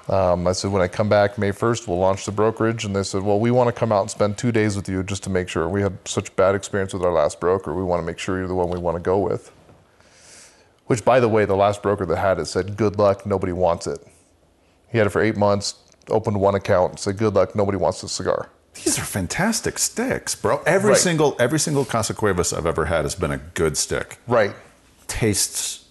um, 0.09 0.47
I 0.47 0.53
said, 0.53 0.71
when 0.71 0.81
I 0.81 0.89
come 0.89 1.09
back 1.09 1.37
May 1.37 1.51
1st, 1.51 1.87
we'll 1.87 1.99
launch 1.99 2.25
the 2.25 2.33
brokerage. 2.33 2.85
And 2.85 2.95
they 2.95 3.03
said, 3.03 3.23
well, 3.23 3.41
we 3.41 3.51
want 3.51 3.69
to 3.69 3.73
come 3.73 3.91
out 3.91 4.03
and 4.03 4.11
spend 4.11 4.39
two 4.39 4.53
days 4.53 4.77
with 4.77 4.89
you 4.89 5.03
just 5.03 5.25
to 5.25 5.31
make 5.31 5.49
sure. 5.49 5.69
We 5.69 5.83
had 5.83 5.99
such 6.07 6.35
bad 6.37 6.55
experience 6.55 6.95
with 6.95 7.03
our 7.03 7.13
last 7.13 7.41
broker. 7.41 7.75
We 7.75 7.83
want 7.83 8.01
to 8.01 8.07
make 8.07 8.19
sure 8.19 8.39
you're 8.39 8.47
the 8.47 8.55
one 8.55 8.71
we 8.71 8.79
want 8.79 8.97
to 8.97 9.03
go 9.03 9.19
with. 9.19 9.51
Which, 10.87 11.05
by 11.05 11.19
the 11.19 11.29
way, 11.29 11.45
the 11.45 11.57
last 11.57 11.83
broker 11.83 12.07
that 12.07 12.17
had 12.17 12.39
it 12.39 12.47
said, 12.47 12.77
good 12.77 12.99
luck, 12.99 13.27
nobody 13.27 13.53
wants 13.53 13.89
it. 13.89 14.07
He 14.93 14.99
had 14.99 15.09
it 15.09 15.11
for 15.11 15.21
eight 15.21 15.37
months, 15.37 15.75
opened 16.09 16.41
one 16.41 16.55
account, 16.55 17.01
said, 17.01 17.19
good 17.19 17.35
luck, 17.35 17.57
nobody 17.57 17.77
wants 17.77 18.01
this 18.01 18.13
cigar. 18.13 18.49
These 18.85 18.99
are 18.99 19.05
fantastic 19.05 19.79
sticks, 19.79 20.35
bro. 20.35 20.63
Every 20.67 20.91
right. 20.91 20.99
single 20.99 21.37
every 21.39 21.59
single 21.59 21.85
Casa 21.85 22.15
Cuevas 22.15 22.53
I've 22.53 22.67
ever 22.67 22.87
had 22.87 23.05
has 23.05 23.15
been 23.15 23.33
a 23.33 23.39
good 23.39 23.77
stick. 23.77 24.19
Right. 24.27 24.55
Tastes 25.07 25.87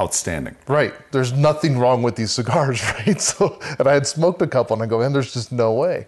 outstanding. 0.00 0.56
Right. 0.66 0.94
There's 1.12 1.32
nothing 1.32 1.78
wrong 1.78 2.02
with 2.02 2.16
these 2.16 2.32
cigars, 2.32 2.82
right? 3.06 3.20
So, 3.20 3.60
and 3.78 3.86
I 3.86 3.94
had 3.94 4.06
smoked 4.06 4.40
a 4.42 4.46
couple, 4.46 4.74
and 4.74 4.82
I 4.82 4.86
go, 4.86 5.02
and 5.02 5.14
there's 5.14 5.32
just 5.32 5.52
no 5.52 5.74
way. 5.74 6.06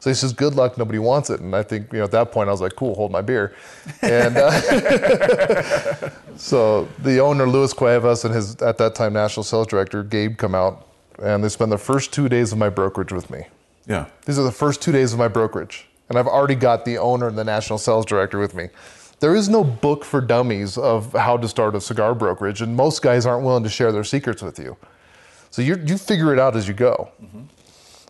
So 0.00 0.10
he 0.10 0.14
says, 0.14 0.32
"Good 0.32 0.54
luck. 0.54 0.76
Nobody 0.76 0.98
wants 0.98 1.30
it." 1.30 1.40
And 1.40 1.54
I 1.54 1.62
think 1.62 1.90
you 1.92 1.98
know 1.98 2.04
at 2.04 2.10
that 2.10 2.30
point 2.30 2.48
I 2.48 2.52
was 2.52 2.60
like, 2.60 2.76
"Cool, 2.76 2.94
hold 2.94 3.10
my 3.10 3.22
beer." 3.22 3.54
And 4.02 4.36
uh, 4.36 4.50
so 6.36 6.88
the 6.98 7.20
owner, 7.20 7.46
Luis 7.46 7.72
Cuevas, 7.72 8.24
and 8.24 8.34
his 8.34 8.56
at 8.56 8.76
that 8.78 8.94
time 8.94 9.14
national 9.14 9.44
sales 9.44 9.66
director, 9.66 10.02
Gabe, 10.02 10.36
come 10.36 10.54
out, 10.54 10.88
and 11.22 11.42
they 11.42 11.48
spend 11.48 11.72
the 11.72 11.78
first 11.78 12.12
two 12.12 12.28
days 12.28 12.52
of 12.52 12.58
my 12.58 12.68
brokerage 12.68 13.12
with 13.12 13.30
me. 13.30 13.46
Yeah. 13.86 14.06
These 14.26 14.38
are 14.38 14.44
the 14.44 14.52
first 14.52 14.80
two 14.82 14.92
days 14.92 15.12
of 15.12 15.18
my 15.18 15.28
brokerage, 15.28 15.86
and 16.08 16.18
I've 16.18 16.26
already 16.26 16.54
got 16.54 16.84
the 16.84 16.98
owner 16.98 17.28
and 17.28 17.36
the 17.36 17.44
national 17.44 17.78
sales 17.78 18.06
director 18.06 18.38
with 18.38 18.54
me 18.54 18.68
there 19.20 19.34
is 19.34 19.48
no 19.48 19.64
book 19.64 20.04
for 20.04 20.20
dummies 20.20 20.76
of 20.76 21.12
how 21.12 21.36
to 21.36 21.48
start 21.48 21.74
a 21.74 21.80
cigar 21.80 22.14
brokerage, 22.14 22.60
and 22.60 22.76
most 22.76 23.00
guys 23.00 23.24
aren't 23.24 23.42
willing 23.42 23.62
to 23.62 23.70
share 23.70 23.90
their 23.90 24.04
secrets 24.04 24.42
with 24.42 24.58
you. 24.58 24.76
So 25.50 25.62
you 25.62 25.76
you 25.86 25.96
figure 25.96 26.32
it 26.32 26.38
out 26.38 26.56
as 26.56 26.68
you 26.68 26.74
go. 26.74 27.10
Mm-hmm. 27.22 27.44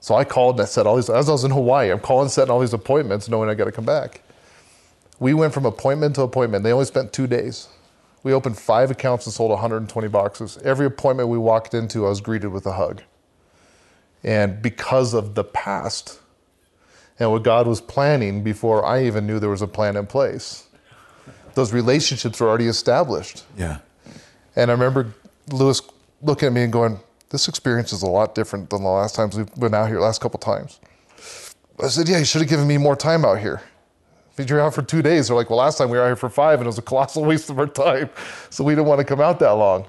So 0.00 0.16
I 0.16 0.24
called 0.24 0.56
and 0.56 0.62
I 0.62 0.64
said 0.64 0.86
all 0.88 0.96
these 0.96 1.08
as 1.08 1.28
I 1.28 1.32
was 1.32 1.44
in 1.44 1.50
Hawaii. 1.50 1.90
I'm 1.92 2.00
calling, 2.00 2.28
setting 2.28 2.50
all 2.50 2.58
these 2.58 2.72
appointments, 2.72 3.28
knowing 3.28 3.48
I 3.48 3.54
got 3.54 3.66
to 3.66 3.72
come 3.72 3.84
back. 3.84 4.22
We 5.20 5.34
went 5.34 5.54
from 5.54 5.66
appointment 5.66 6.16
to 6.16 6.22
appointment. 6.22 6.64
They 6.64 6.72
only 6.72 6.84
spent 6.84 7.12
two 7.12 7.28
days. 7.28 7.68
We 8.24 8.32
opened 8.32 8.58
five 8.58 8.90
accounts 8.90 9.26
and 9.26 9.32
sold 9.32 9.50
120 9.50 10.08
boxes. 10.08 10.58
Every 10.64 10.86
appointment 10.86 11.28
we 11.28 11.38
walked 11.38 11.74
into, 11.74 12.06
I 12.06 12.08
was 12.08 12.20
greeted 12.20 12.48
with 12.48 12.66
a 12.66 12.72
hug. 12.72 13.02
And 14.24 14.62
because 14.62 15.12
of 15.12 15.34
the 15.34 15.44
past 15.44 16.18
and 17.20 17.30
what 17.30 17.44
God 17.44 17.66
was 17.66 17.80
planning 17.80 18.42
before 18.42 18.84
I 18.84 19.04
even 19.04 19.26
knew 19.26 19.38
there 19.38 19.50
was 19.50 19.62
a 19.62 19.68
plan 19.68 19.96
in 19.96 20.06
place, 20.06 20.66
those 21.54 21.72
relationships 21.72 22.40
were 22.40 22.48
already 22.48 22.66
established. 22.66 23.44
Yeah. 23.56 23.78
And 24.56 24.70
I 24.70 24.74
remember 24.74 25.14
Luis 25.52 25.82
looking 26.22 26.46
at 26.46 26.52
me 26.52 26.62
and 26.62 26.72
going, 26.72 27.00
"This 27.28 27.48
experience 27.48 27.92
is 27.92 28.02
a 28.02 28.08
lot 28.08 28.34
different 28.34 28.70
than 28.70 28.82
the 28.82 28.88
last 28.88 29.14
times 29.14 29.36
we've 29.36 29.54
been 29.56 29.74
out 29.74 29.88
here. 29.88 30.00
Last 30.00 30.20
couple 30.20 30.40
times." 30.40 30.80
I 31.82 31.88
said, 31.88 32.08
"Yeah, 32.08 32.18
you 32.18 32.24
should 32.24 32.40
have 32.40 32.50
given 32.50 32.66
me 32.66 32.78
more 32.78 32.96
time 32.96 33.24
out 33.24 33.40
here." 33.40 33.60
If 34.36 34.50
you're 34.50 34.60
out 34.60 34.74
for 34.74 34.82
two 34.82 35.02
days, 35.02 35.28
they're 35.28 35.36
like, 35.36 35.50
"Well, 35.50 35.58
last 35.58 35.78
time 35.78 35.90
we 35.90 35.98
were 35.98 36.02
out 36.02 36.08
here 36.08 36.16
for 36.16 36.30
five, 36.30 36.58
and 36.60 36.66
it 36.66 36.66
was 36.66 36.78
a 36.78 36.82
colossal 36.82 37.24
waste 37.30 37.50
of 37.50 37.58
our 37.58 37.66
time, 37.66 38.10
so 38.50 38.64
we 38.64 38.74
didn't 38.74 38.86
want 38.86 39.00
to 39.00 39.04
come 39.04 39.20
out 39.20 39.38
that 39.40 39.52
long." 39.52 39.86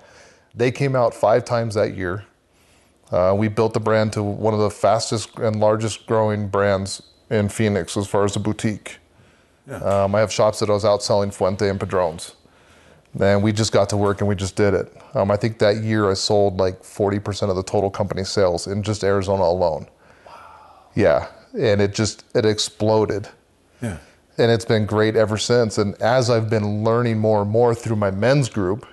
They 0.53 0.71
came 0.71 0.95
out 0.95 1.13
five 1.13 1.45
times 1.45 1.75
that 1.75 1.95
year. 1.95 2.25
Uh, 3.12 3.36
we 3.38 3.47
built 3.47 3.74
the 3.74 3.80
brand 3.80 4.14
to 4.14 4.24
one 4.24 4.53
of 4.53 4.60
the 4.60 4.70
fastest 4.70 5.38
and 5.38 5.60
largest 5.60 6.08
growing 6.08 6.47
brands 6.47 7.01
in 7.30 7.49
Phoenix 7.49 7.95
as 7.97 8.08
far 8.08 8.26
as 8.26 8.36
a 8.36 8.39
boutique. 8.39 8.97
Yeah. 9.68 9.78
Um, 9.78 10.16
I 10.16 10.20
have 10.20 10.32
shops 10.32 10.60
that 10.60 10.70
I 10.70 10.74
was 10.74 10.86
out 10.86 11.03
selling 11.03 11.32
Fuente 11.32 11.70
and 11.70 11.80
Padrones. 11.80 12.36
And 13.20 13.41
we 13.41 13.53
just 13.53 13.72
got 13.72 13.89
to 13.89 13.97
work 13.97 14.22
and 14.22 14.28
we 14.28 14.36
just 14.36 14.56
did 14.56 14.74
it. 14.74 14.91
Um, 15.14 15.32
I 15.32 15.38
think 15.38 15.60
that 15.60 15.78
year 15.78 16.10
I 16.10 16.16
sold 16.16 16.58
like 16.58 16.82
40% 16.82 17.49
of 17.49 17.56
the 17.56 17.64
total 17.64 17.89
company 17.89 18.24
sales 18.26 18.68
in 18.68 18.84
just 18.84 19.03
Arizona 19.03 19.43
alone. 19.43 19.88
Wow. 20.26 20.34
Yeah. 20.95 21.28
And 21.58 21.82
it 21.82 21.93
just, 21.93 22.26
it 22.36 22.45
exploded. 22.45 23.30
Yeah. 23.82 23.97
And 24.38 24.51
it's 24.51 24.66
been 24.66 24.86
great 24.86 25.16
ever 25.16 25.38
since. 25.38 25.78
And 25.78 25.95
as 26.01 26.30
I've 26.30 26.49
been 26.49 26.84
learning 26.84 27.20
more 27.20 27.41
and 27.41 27.49
more 27.49 27.74
through 27.74 27.95
my 27.95 28.12
men's 28.12 28.49
group 28.49 28.86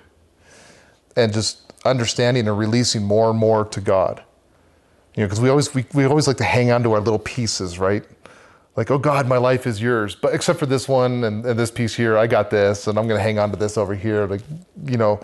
and 1.17 1.33
just 1.33 1.62
understanding 1.85 2.47
and 2.47 2.57
releasing 2.57 3.03
more 3.03 3.29
and 3.29 3.39
more 3.39 3.65
to 3.65 3.81
God, 3.81 4.23
you 5.15 5.21
know, 5.21 5.27
because 5.27 5.41
we 5.41 5.49
always, 5.49 5.73
we, 5.73 5.85
we 5.93 6.05
always 6.05 6.27
like 6.27 6.37
to 6.37 6.43
hang 6.43 6.71
on 6.71 6.83
to 6.83 6.93
our 6.93 6.99
little 6.99 7.19
pieces, 7.19 7.79
right? 7.79 8.03
like, 8.75 8.89
oh 8.89 8.97
God, 8.97 9.27
my 9.27 9.37
life 9.37 9.67
is 9.67 9.81
yours. 9.81 10.15
But 10.15 10.33
except 10.33 10.59
for 10.59 10.65
this 10.65 10.87
one 10.87 11.23
and, 11.23 11.45
and 11.45 11.59
this 11.59 11.71
piece 11.71 11.93
here, 11.93 12.17
I 12.17 12.27
got 12.27 12.49
this, 12.49 12.87
and 12.87 12.97
I'm 12.97 13.07
going 13.07 13.19
to 13.19 13.23
hang 13.23 13.39
on 13.39 13.51
to 13.51 13.55
this 13.55 13.77
over 13.77 13.93
here. 13.93 14.25
Like, 14.25 14.41
you 14.85 14.97
know, 14.97 15.21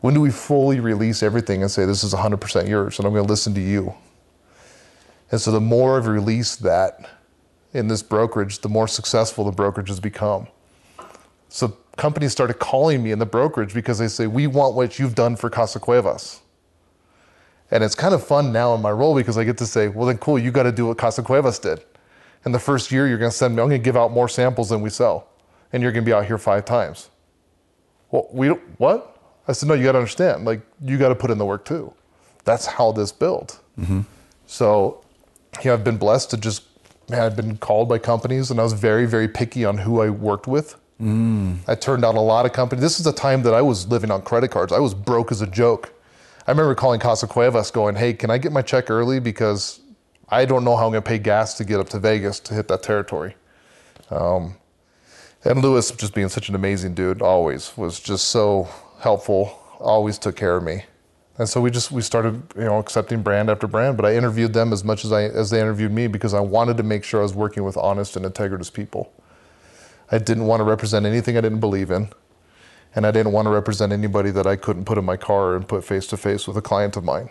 when 0.00 0.14
do 0.14 0.20
we 0.20 0.30
fully 0.30 0.80
release 0.80 1.22
everything 1.22 1.62
and 1.62 1.70
say, 1.70 1.84
this 1.86 2.04
is 2.04 2.14
100% 2.14 2.68
yours, 2.68 2.98
and 2.98 3.06
I'm 3.06 3.12
going 3.12 3.24
to 3.24 3.30
listen 3.30 3.54
to 3.54 3.60
you? 3.60 3.94
And 5.30 5.40
so 5.40 5.50
the 5.50 5.60
more 5.60 5.96
I've 5.96 6.06
released 6.06 6.62
that 6.62 7.10
in 7.72 7.88
this 7.88 8.02
brokerage, 8.02 8.60
the 8.60 8.68
more 8.68 8.86
successful 8.86 9.44
the 9.44 9.50
brokerage 9.50 9.88
has 9.88 9.98
become. 9.98 10.46
So 11.48 11.76
companies 11.96 12.32
started 12.32 12.54
calling 12.54 13.02
me 13.02 13.12
in 13.12 13.18
the 13.18 13.26
brokerage 13.26 13.74
because 13.74 13.98
they 13.98 14.08
say, 14.08 14.26
we 14.26 14.46
want 14.46 14.74
what 14.74 14.98
you've 14.98 15.14
done 15.14 15.36
for 15.36 15.50
Casa 15.50 15.78
Cuevas. 15.78 16.40
And 17.70 17.82
it's 17.82 17.94
kind 17.94 18.14
of 18.14 18.24
fun 18.24 18.52
now 18.52 18.74
in 18.74 18.82
my 18.82 18.90
role 18.90 19.14
because 19.14 19.38
I 19.38 19.44
get 19.44 19.58
to 19.58 19.66
say, 19.66 19.88
well, 19.88 20.06
then 20.06 20.18
cool, 20.18 20.38
you 20.38 20.50
got 20.50 20.64
to 20.64 20.72
do 20.72 20.86
what 20.86 20.98
Casa 20.98 21.22
Cuevas 21.22 21.58
did. 21.58 21.84
In 22.44 22.52
the 22.52 22.58
first 22.58 22.92
year, 22.92 23.08
you're 23.08 23.18
going 23.18 23.30
to 23.30 23.36
send 23.36 23.56
me, 23.56 23.62
I'm 23.62 23.68
going 23.68 23.80
to 23.80 23.84
give 23.84 23.96
out 23.96 24.12
more 24.12 24.28
samples 24.28 24.68
than 24.68 24.80
we 24.80 24.90
sell. 24.90 25.28
And 25.72 25.82
you're 25.82 25.92
going 25.92 26.04
to 26.04 26.08
be 26.08 26.12
out 26.12 26.26
here 26.26 26.38
five 26.38 26.64
times. 26.64 27.10
Well, 28.10 28.28
we 28.30 28.48
don't, 28.48 28.62
what? 28.78 29.18
I 29.48 29.52
said, 29.52 29.68
no, 29.68 29.74
you 29.74 29.84
got 29.84 29.92
to 29.92 29.98
understand. 29.98 30.44
Like, 30.44 30.60
you 30.82 30.98
got 30.98 31.08
to 31.08 31.14
put 31.14 31.30
in 31.30 31.38
the 31.38 31.44
work 31.44 31.64
too. 31.64 31.92
That's 32.44 32.66
how 32.66 32.92
this 32.92 33.10
built. 33.12 33.60
Mm-hmm. 33.78 34.02
So, 34.46 35.02
you 35.62 35.70
know, 35.70 35.74
I've 35.74 35.84
been 35.84 35.96
blessed 35.96 36.30
to 36.30 36.36
just, 36.36 36.64
man, 37.08 37.22
I've 37.22 37.36
been 37.36 37.56
called 37.56 37.88
by 37.88 37.98
companies 37.98 38.50
and 38.50 38.60
I 38.60 38.62
was 38.62 38.74
very, 38.74 39.06
very 39.06 39.26
picky 39.26 39.64
on 39.64 39.78
who 39.78 40.00
I 40.00 40.10
worked 40.10 40.46
with. 40.46 40.76
Mm. 41.00 41.58
I 41.66 41.74
turned 41.74 42.02
down 42.02 42.16
a 42.16 42.22
lot 42.22 42.46
of 42.46 42.52
companies. 42.52 42.82
This 42.82 43.00
is 43.00 43.06
a 43.06 43.12
time 43.12 43.42
that 43.42 43.54
I 43.54 43.62
was 43.62 43.88
living 43.88 44.10
on 44.10 44.22
credit 44.22 44.50
cards. 44.50 44.72
I 44.72 44.78
was 44.78 44.94
broke 44.94 45.32
as 45.32 45.40
a 45.40 45.46
joke. 45.46 45.92
I 46.46 46.50
remember 46.50 46.74
calling 46.74 47.00
Casa 47.00 47.26
Cuevas 47.26 47.70
going, 47.70 47.96
hey, 47.96 48.12
can 48.12 48.30
I 48.30 48.38
get 48.38 48.52
my 48.52 48.62
check 48.62 48.90
early? 48.90 49.18
Because 49.18 49.80
I 50.28 50.44
don't 50.44 50.64
know 50.64 50.76
how 50.76 50.86
I'm 50.86 50.92
going 50.92 51.02
to 51.02 51.08
pay 51.08 51.18
gas 51.18 51.54
to 51.54 51.64
get 51.64 51.80
up 51.80 51.88
to 51.90 51.98
Vegas 51.98 52.38
to 52.40 52.54
hit 52.54 52.68
that 52.68 52.82
territory. 52.82 53.34
Um, 54.10 54.56
and 55.44 55.60
Luis, 55.60 55.90
just 55.90 56.14
being 56.14 56.28
such 56.28 56.48
an 56.48 56.54
amazing 56.54 56.94
dude, 56.94 57.20
always 57.20 57.76
was 57.76 58.00
just 58.00 58.28
so 58.28 58.68
helpful. 59.00 59.60
Always 59.78 60.18
took 60.18 60.36
care 60.36 60.56
of 60.56 60.62
me, 60.62 60.84
and 61.36 61.46
so 61.46 61.60
we 61.60 61.70
just 61.70 61.90
we 61.90 62.00
started 62.00 62.42
you 62.56 62.64
know 62.64 62.78
accepting 62.78 63.22
brand 63.22 63.50
after 63.50 63.66
brand. 63.66 63.98
But 63.98 64.06
I 64.06 64.16
interviewed 64.16 64.54
them 64.54 64.72
as 64.72 64.82
much 64.82 65.04
as 65.04 65.12
I 65.12 65.24
as 65.24 65.50
they 65.50 65.60
interviewed 65.60 65.92
me 65.92 66.06
because 66.06 66.32
I 66.32 66.40
wanted 66.40 66.78
to 66.78 66.82
make 66.82 67.04
sure 67.04 67.20
I 67.20 67.24
was 67.24 67.34
working 67.34 67.64
with 67.64 67.76
honest 67.76 68.16
and 68.16 68.24
integritous 68.24 68.72
people. 68.72 69.12
I 70.14 70.18
didn't 70.18 70.46
want 70.46 70.60
to 70.60 70.64
represent 70.64 71.06
anything 71.06 71.36
I 71.36 71.40
didn't 71.40 71.60
believe 71.60 71.90
in, 71.90 72.08
and 72.94 73.06
I 73.06 73.10
didn't 73.10 73.32
want 73.32 73.46
to 73.46 73.50
represent 73.50 73.92
anybody 73.92 74.30
that 74.30 74.46
I 74.46 74.56
couldn't 74.56 74.84
put 74.84 74.98
in 74.98 75.04
my 75.04 75.16
car 75.16 75.56
and 75.56 75.66
put 75.66 75.84
face 75.84 76.06
to 76.08 76.16
face 76.16 76.46
with 76.46 76.56
a 76.56 76.62
client 76.62 76.96
of 76.96 77.04
mine 77.04 77.30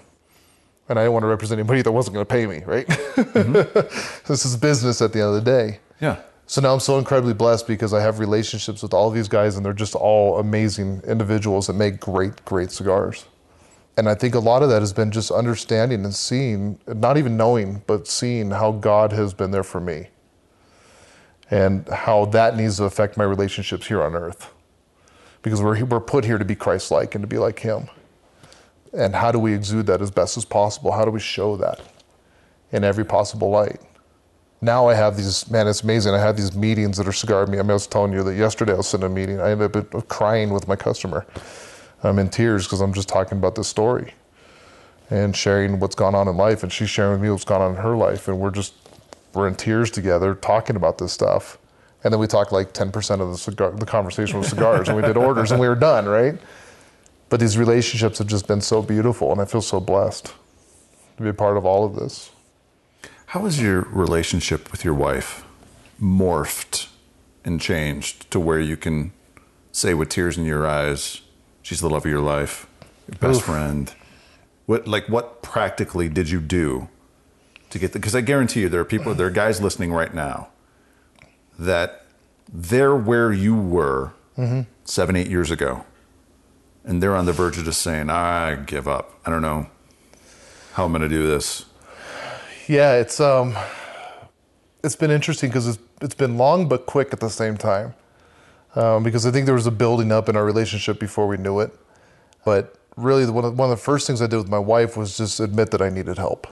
and 0.90 1.00
I 1.00 1.04
didn't 1.04 1.14
want 1.14 1.24
to 1.24 1.28
represent 1.28 1.60
anybody 1.60 1.82
that 1.82 1.92
wasn't 1.92 2.16
going 2.16 2.26
to 2.26 2.30
pay 2.30 2.46
me, 2.46 2.64
right? 2.66 2.88
Mm-hmm. 2.88 3.54
this 4.28 4.46
is 4.46 4.58
business 4.58 5.02
at 5.02 5.14
the 5.14 5.20
end 5.20 5.30
of 5.30 5.36
the 5.36 5.42
day. 5.42 5.80
Yeah. 6.02 6.20
So 6.46 6.62
now 6.62 6.74
I'm 6.74 6.82
so 6.82 7.00
incredibly 7.00 7.34
blessed 7.34 7.68
because 7.68 7.94
I 7.94 8.02
have 8.02 8.20
relationships 8.20 8.84
with 8.84 8.94
all 8.94 9.10
these 9.10 9.30
guys, 9.30 9.56
and 9.56 9.66
they're 9.66 9.74
just 9.74 9.96
all 9.96 10.40
amazing 10.40 11.02
individuals 11.08 11.68
that 11.68 11.74
make 11.74 12.00
great, 12.00 12.44
great 12.44 12.70
cigars. 12.70 13.26
And 13.96 14.10
I 14.10 14.16
think 14.16 14.36
a 14.36 14.40
lot 14.40 14.62
of 14.62 14.70
that 14.70 14.82
has 14.82 14.92
been 14.92 15.12
just 15.12 15.32
understanding 15.32 16.04
and 16.04 16.14
seeing, 16.14 16.80
not 16.88 17.18
even 17.18 17.38
knowing, 17.38 17.84
but 17.88 18.08
seeing 18.08 18.52
how 18.52 18.72
God 18.74 19.14
has 19.14 19.34
been 19.34 19.52
there 19.52 19.64
for 19.64 19.80
me. 19.80 20.08
And 21.54 21.88
how 21.90 22.26
that 22.26 22.58
needs 22.58 22.78
to 22.78 22.86
affect 22.86 23.16
my 23.16 23.24
relationships 23.24 23.86
here 23.86 24.02
on 24.02 24.16
earth. 24.16 24.52
Because 25.44 25.62
we're, 25.62 25.86
we're 25.86 26.00
put 26.00 26.26
here 26.26 26.40
to 26.40 26.46
be 26.46 26.56
Christ 26.56 26.90
like 26.90 27.14
and 27.14 27.22
to 27.22 27.28
be 27.28 27.38
like 27.38 27.60
Him. 27.60 27.90
And 28.92 29.14
how 29.14 29.32
do 29.32 29.38
we 29.38 29.54
exude 29.54 29.86
that 29.86 30.02
as 30.02 30.10
best 30.10 30.36
as 30.36 30.46
possible? 30.46 30.92
How 30.92 31.06
do 31.06 31.12
we 31.12 31.20
show 31.20 31.56
that 31.58 31.80
in 32.72 32.84
every 32.84 33.06
possible 33.06 33.52
light? 33.52 33.80
Now 34.62 34.88
I 34.88 34.96
have 34.96 35.16
these, 35.16 35.48
man, 35.52 35.68
it's 35.68 35.84
amazing. 35.84 36.16
I 36.16 36.20
have 36.20 36.38
these 36.38 36.56
meetings 36.56 36.98
that 36.98 37.08
are 37.08 37.14
cigar 37.14 37.46
me. 37.46 37.60
I 37.60 37.62
mean, 37.62 37.70
I 37.70 37.74
was 37.74 37.86
telling 37.86 38.14
you 38.14 38.24
that 38.24 38.34
yesterday 38.34 38.74
I 38.74 38.78
was 38.78 38.92
in 38.96 39.04
a 39.04 39.10
meeting. 39.10 39.40
I 39.40 39.52
ended 39.52 39.76
up 39.76 40.08
crying 40.08 40.52
with 40.52 40.68
my 40.68 40.76
customer. 40.76 41.28
I'm 42.02 42.18
in 42.18 42.30
tears 42.30 42.66
because 42.66 42.82
I'm 42.82 42.94
just 42.94 43.10
talking 43.10 43.38
about 43.38 43.54
this 43.54 43.68
story 43.68 44.16
and 45.12 45.36
sharing 45.36 45.80
what's 45.80 45.96
gone 45.96 46.16
on 46.16 46.28
in 46.28 46.36
life. 46.36 46.64
And 46.64 46.72
she's 46.74 46.90
sharing 46.90 47.12
with 47.12 47.22
me 47.22 47.30
what's 47.30 47.46
gone 47.46 47.62
on 47.62 47.76
in 47.76 47.78
her 47.78 47.96
life. 47.96 48.28
And 48.28 48.40
we're 48.40 48.50
just, 48.50 48.74
we're 49.34 49.48
in 49.48 49.56
tears 49.56 49.90
together 49.90 50.36
talking 50.36 50.76
about 50.76 50.98
this 50.98 51.12
stuff. 51.12 51.58
And 52.04 52.14
then 52.14 52.20
we 52.20 52.28
talked 52.28 52.52
like 52.52 52.74
10% 52.74 53.22
of 53.22 53.32
the, 53.32 53.38
cigar, 53.38 53.72
the 53.72 53.86
conversation 53.86 54.40
was 54.40 54.50
cigars 54.50 54.90
and 54.90 54.98
we 54.98 55.04
did 55.04 55.16
orders 55.16 55.52
and 55.52 55.60
we 55.60 55.68
were 55.68 55.76
done, 55.76 56.06
right? 56.06 56.38
But 57.30 57.40
these 57.40 57.58
relationships 57.58 58.18
have 58.18 58.28
just 58.28 58.48
been 58.48 58.62
so 58.62 58.82
beautiful 58.82 59.32
and 59.32 59.40
I 59.40 59.46
feel 59.46 59.62
so 59.62 59.80
blessed 59.80 60.34
to 61.18 61.24
be 61.24 61.30
a 61.30 61.34
part 61.34 61.58
of 61.58 61.66
all 61.66 61.86
of 61.86 61.96
this. 61.96 62.32
How 63.28 63.46
has 63.46 63.62
your 63.62 63.82
relationship 63.84 64.72
with 64.72 64.84
your 64.84 64.94
wife 64.94 65.46
morphed 66.00 66.90
and 67.46 67.60
changed 67.60 68.30
to 68.32 68.40
where 68.40 68.60
you 68.60 68.78
can 68.78 69.14
say 69.72 69.94
with 69.94 70.10
tears 70.10 70.38
in 70.38 70.46
your 70.46 70.68
eyes, 70.68 71.22
she's 71.62 71.80
the 71.80 71.90
love 71.90 72.06
of 72.06 72.12
your 72.12 72.22
life, 72.22 72.68
your 73.08 73.18
best 73.18 73.40
Oof. 73.40 73.46
friend? 73.46 73.94
What 74.66 74.88
like 74.88 75.10
what 75.10 75.42
practically 75.42 76.10
did 76.10 76.30
you 76.30 76.40
do 76.40 76.90
to 77.74 77.80
get 77.80 77.94
because 77.94 78.16
I 78.16 78.22
guarantee 78.22 78.62
you 78.62 78.70
there 78.70 78.82
are 78.82 78.86
people 78.86 79.14
there 79.14 79.28
are 79.28 79.32
guys 79.32 79.62
listening 79.62 79.92
right 79.92 80.14
now 80.14 80.50
that 81.60 82.06
they're 82.52 82.96
where 82.96 83.32
you 83.32 83.56
were 83.56 84.14
mm-hmm. 84.38 84.62
seven, 84.86 85.16
eight 85.16 85.28
years 85.28 85.52
ago. 85.52 85.86
And 86.86 87.02
they're 87.02 87.16
on 87.16 87.26
the 87.26 87.32
verge 87.32 87.58
of 87.58 87.64
just 87.64 87.82
saying, 87.82 88.10
I 88.10 88.56
give 88.56 88.90
up. 88.90 89.18
I 89.26 89.30
don't 89.30 89.42
know 89.42 89.68
how 90.74 90.84
I'm 90.84 90.92
gonna 90.92 91.08
do 91.08 91.26
this 91.26 91.66
yeah, 92.68 92.96
it's 92.96 93.20
um, 93.20 93.56
it's 94.84 94.96
been 94.96 95.12
interesting 95.12 95.50
because 95.50 95.68
it's 95.68 95.80
it's 96.02 96.16
been 96.16 96.38
long 96.38 96.68
but 96.68 96.86
quick 96.86 97.14
at 97.14 97.20
the 97.20 97.30
same 97.30 97.58
time. 97.58 97.94
Um, 98.76 99.04
because 99.04 99.26
I 99.26 99.32
think 99.32 99.46
there 99.46 99.56
was 99.56 99.68
a 99.68 99.72
building 99.72 100.12
up 100.12 100.28
in 100.30 100.36
our 100.36 100.44
relationship 100.44 101.00
before 101.00 101.28
we 101.28 101.38
knew 101.38 101.60
it. 101.60 101.78
But 102.44 102.76
really, 102.98 103.30
one 103.30 103.46
of, 103.46 103.58
one 103.58 103.70
of 103.70 103.78
the 103.78 103.84
first 103.84 104.08
things 104.08 104.22
I 104.22 104.28
did 104.28 104.38
with 104.38 104.50
my 104.50 104.60
wife 104.60 104.98
was 104.98 105.16
just 105.16 105.40
admit 105.40 105.70
that 105.72 105.82
I 105.82 105.90
needed 105.90 106.18
help. 106.18 106.48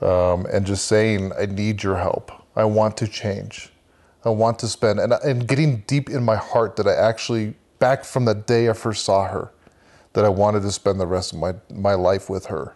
Um, 0.00 0.46
and 0.52 0.66
just 0.66 0.86
saying, 0.86 1.32
I 1.38 1.46
need 1.46 1.82
your 1.82 1.96
help. 1.96 2.30
I 2.56 2.64
want 2.64 2.96
to 2.98 3.08
change. 3.08 3.70
I 4.24 4.30
want 4.30 4.58
to 4.60 4.68
spend, 4.68 5.00
and, 5.00 5.12
and 5.12 5.46
getting 5.46 5.78
deep 5.86 6.10
in 6.10 6.22
my 6.24 6.36
heart 6.36 6.76
that 6.76 6.86
I 6.86 6.94
actually, 6.94 7.54
back 7.78 8.04
from 8.04 8.24
the 8.24 8.34
day 8.34 8.68
I 8.68 8.72
first 8.72 9.04
saw 9.04 9.26
her, 9.28 9.52
that 10.14 10.24
I 10.24 10.28
wanted 10.28 10.62
to 10.62 10.72
spend 10.72 11.00
the 11.00 11.06
rest 11.06 11.32
of 11.32 11.38
my, 11.38 11.54
my 11.70 11.94
life 11.94 12.28
with 12.28 12.46
her 12.46 12.74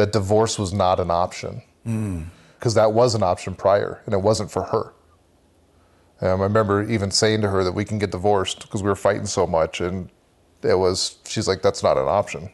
that 0.00 0.12
divorce 0.12 0.58
was 0.58 0.72
not 0.72 0.98
an 0.98 1.10
option 1.10 1.62
because 1.84 2.72
mm. 2.72 2.74
that 2.74 2.92
was 2.92 3.14
an 3.14 3.22
option 3.22 3.54
prior 3.54 4.00
and 4.06 4.14
it 4.14 4.18
wasn't 4.18 4.50
for 4.50 4.62
her. 4.64 4.94
Um, 6.22 6.40
I 6.40 6.44
remember 6.44 6.82
even 6.88 7.10
saying 7.10 7.42
to 7.42 7.48
her 7.48 7.64
that 7.64 7.72
we 7.72 7.84
can 7.84 7.98
get 7.98 8.10
divorced 8.10 8.62
because 8.62 8.82
we 8.82 8.88
were 8.88 8.96
fighting 8.96 9.26
so 9.26 9.46
much, 9.46 9.80
and 9.80 10.10
it 10.62 10.74
was 10.74 11.18
she's 11.26 11.48
like, 11.48 11.62
"That's 11.62 11.82
not 11.82 11.96
an 11.96 12.08
option." 12.08 12.50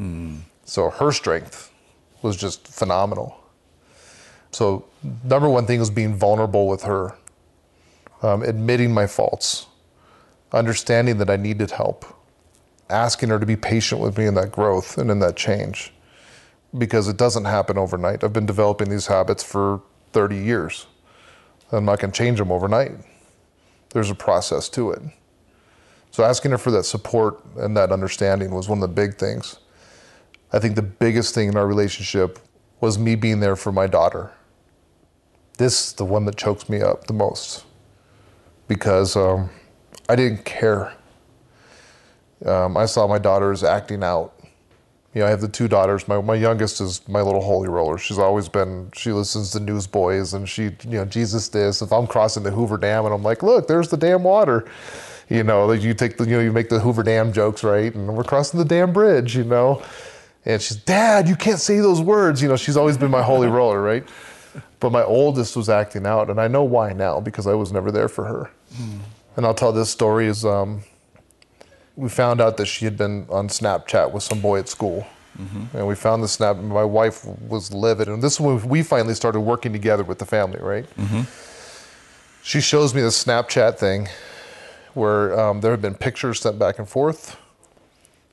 Mm. 0.00 0.40
So 0.64 0.88
her 0.88 1.12
strength 1.12 1.71
was 2.22 2.36
just 2.36 2.66
phenomenal. 2.66 3.38
So 4.50 4.86
number 5.24 5.48
one 5.48 5.66
thing 5.66 5.80
was 5.80 5.90
being 5.90 6.14
vulnerable 6.14 6.68
with 6.68 6.82
her, 6.82 7.16
um, 8.22 8.42
admitting 8.42 8.92
my 8.92 9.06
faults, 9.06 9.66
understanding 10.52 11.18
that 11.18 11.30
I 11.30 11.36
needed 11.36 11.70
help, 11.72 12.04
asking 12.90 13.30
her 13.30 13.38
to 13.38 13.46
be 13.46 13.56
patient 13.56 14.00
with 14.00 14.18
me 14.18 14.26
in 14.26 14.34
that 14.34 14.52
growth 14.52 14.98
and 14.98 15.10
in 15.10 15.20
that 15.20 15.36
change 15.36 15.92
because 16.76 17.08
it 17.08 17.16
doesn't 17.16 17.44
happen 17.44 17.76
overnight. 17.76 18.24
I've 18.24 18.32
been 18.32 18.46
developing 18.46 18.88
these 18.88 19.06
habits 19.06 19.42
for 19.42 19.82
30 20.12 20.36
years. 20.36 20.86
I'm 21.70 21.84
not 21.84 22.00
going 22.00 22.12
to 22.12 22.16
change 22.16 22.38
them 22.38 22.52
overnight. 22.52 22.92
There's 23.90 24.10
a 24.10 24.14
process 24.14 24.68
to 24.70 24.90
it. 24.92 25.02
So 26.10 26.24
asking 26.24 26.50
her 26.50 26.58
for 26.58 26.70
that 26.72 26.84
support 26.84 27.42
and 27.56 27.76
that 27.76 27.92
understanding 27.92 28.54
was 28.54 28.68
one 28.68 28.78
of 28.78 28.82
the 28.82 28.94
big 28.94 29.16
things. 29.16 29.58
I 30.52 30.58
think 30.58 30.76
the 30.76 30.82
biggest 30.82 31.34
thing 31.34 31.48
in 31.48 31.56
our 31.56 31.66
relationship 31.66 32.38
was 32.80 32.98
me 32.98 33.14
being 33.14 33.40
there 33.40 33.56
for 33.56 33.72
my 33.72 33.86
daughter. 33.86 34.32
This 35.58 35.88
is 35.88 35.92
the 35.94 36.04
one 36.04 36.24
that 36.26 36.36
chokes 36.36 36.68
me 36.68 36.80
up 36.80 37.06
the 37.06 37.12
most 37.12 37.64
because 38.68 39.16
um, 39.16 39.50
I 40.08 40.16
didn't 40.16 40.44
care. 40.44 40.92
Um, 42.44 42.76
I 42.76 42.86
saw 42.86 43.06
my 43.06 43.18
daughters 43.18 43.62
acting 43.62 44.02
out 44.02 44.34
you 45.14 45.20
know, 45.20 45.26
I 45.26 45.30
have 45.30 45.42
the 45.42 45.48
two 45.48 45.68
daughters. 45.68 46.08
My 46.08 46.20
my 46.22 46.34
youngest 46.34 46.80
is 46.80 47.06
my 47.06 47.20
little 47.20 47.42
holy 47.42 47.68
roller. 47.68 47.98
She's 47.98 48.18
always 48.18 48.48
been. 48.48 48.90
She 48.94 49.12
listens 49.12 49.50
to 49.50 49.60
Newsboys, 49.60 50.32
and 50.32 50.48
she, 50.48 50.64
you 50.64 50.98
know, 50.98 51.04
Jesus 51.04 51.48
this. 51.48 51.82
If 51.82 51.92
I'm 51.92 52.06
crossing 52.06 52.42
the 52.42 52.50
Hoover 52.50 52.78
Dam, 52.78 53.04
and 53.04 53.12
I'm 53.12 53.22
like, 53.22 53.42
look, 53.42 53.68
there's 53.68 53.88
the 53.88 53.98
damn 53.98 54.22
water. 54.22 54.70
You 55.28 55.44
know, 55.44 55.70
you 55.72 55.94
take 55.94 56.16
the, 56.16 56.24
you 56.24 56.36
know, 56.36 56.40
you 56.40 56.52
make 56.52 56.68
the 56.68 56.80
Hoover 56.80 57.02
Dam 57.02 57.32
jokes, 57.32 57.62
right? 57.62 57.94
And 57.94 58.16
we're 58.16 58.24
crossing 58.24 58.58
the 58.58 58.64
damn 58.64 58.92
bridge, 58.92 59.36
you 59.36 59.44
know. 59.44 59.82
And 60.44 60.60
she's, 60.60 60.76
Dad, 60.76 61.28
you 61.28 61.36
can't 61.36 61.60
say 61.60 61.78
those 61.78 62.00
words. 62.00 62.42
You 62.42 62.48
know, 62.48 62.56
she's 62.56 62.76
always 62.76 62.96
been 62.96 63.10
my 63.10 63.22
holy 63.22 63.48
roller, 63.48 63.80
right? 63.80 64.04
But 64.80 64.90
my 64.90 65.02
oldest 65.02 65.56
was 65.56 65.68
acting 65.68 66.06
out, 66.06 66.28
and 66.30 66.40
I 66.40 66.48
know 66.48 66.64
why 66.64 66.92
now 66.92 67.20
because 67.20 67.46
I 67.46 67.54
was 67.54 67.72
never 67.72 67.92
there 67.92 68.08
for 68.08 68.24
her. 68.24 68.50
Mm. 68.74 68.98
And 69.36 69.46
I'll 69.46 69.54
tell 69.54 69.72
this 69.72 69.90
story 69.90 70.26
is 70.26 70.44
um, 70.44 70.82
we 71.96 72.08
found 72.08 72.40
out 72.40 72.56
that 72.56 72.66
she 72.66 72.84
had 72.84 72.96
been 72.96 73.26
on 73.30 73.48
Snapchat 73.48 74.12
with 74.12 74.22
some 74.22 74.40
boy 74.40 74.58
at 74.58 74.68
school. 74.68 75.06
Mm-hmm. 75.38 75.76
And 75.78 75.86
we 75.86 75.94
found 75.94 76.22
the 76.22 76.28
snap. 76.28 76.56
My 76.58 76.84
wife 76.84 77.24
was 77.24 77.72
livid, 77.72 78.08
and 78.08 78.22
this 78.22 78.34
is 78.34 78.40
when 78.40 78.68
we 78.68 78.82
finally 78.82 79.14
started 79.14 79.40
working 79.40 79.72
together 79.72 80.04
with 80.04 80.18
the 80.18 80.26
family. 80.26 80.60
Right? 80.60 80.84
Mm-hmm. 80.96 81.22
She 82.42 82.60
shows 82.60 82.94
me 82.94 83.00
the 83.00 83.08
Snapchat 83.08 83.78
thing, 83.78 84.08
where 84.92 85.38
um, 85.38 85.60
there 85.60 85.70
had 85.70 85.80
been 85.80 85.94
pictures 85.94 86.40
sent 86.40 86.58
back 86.58 86.78
and 86.78 86.88
forth. 86.88 87.38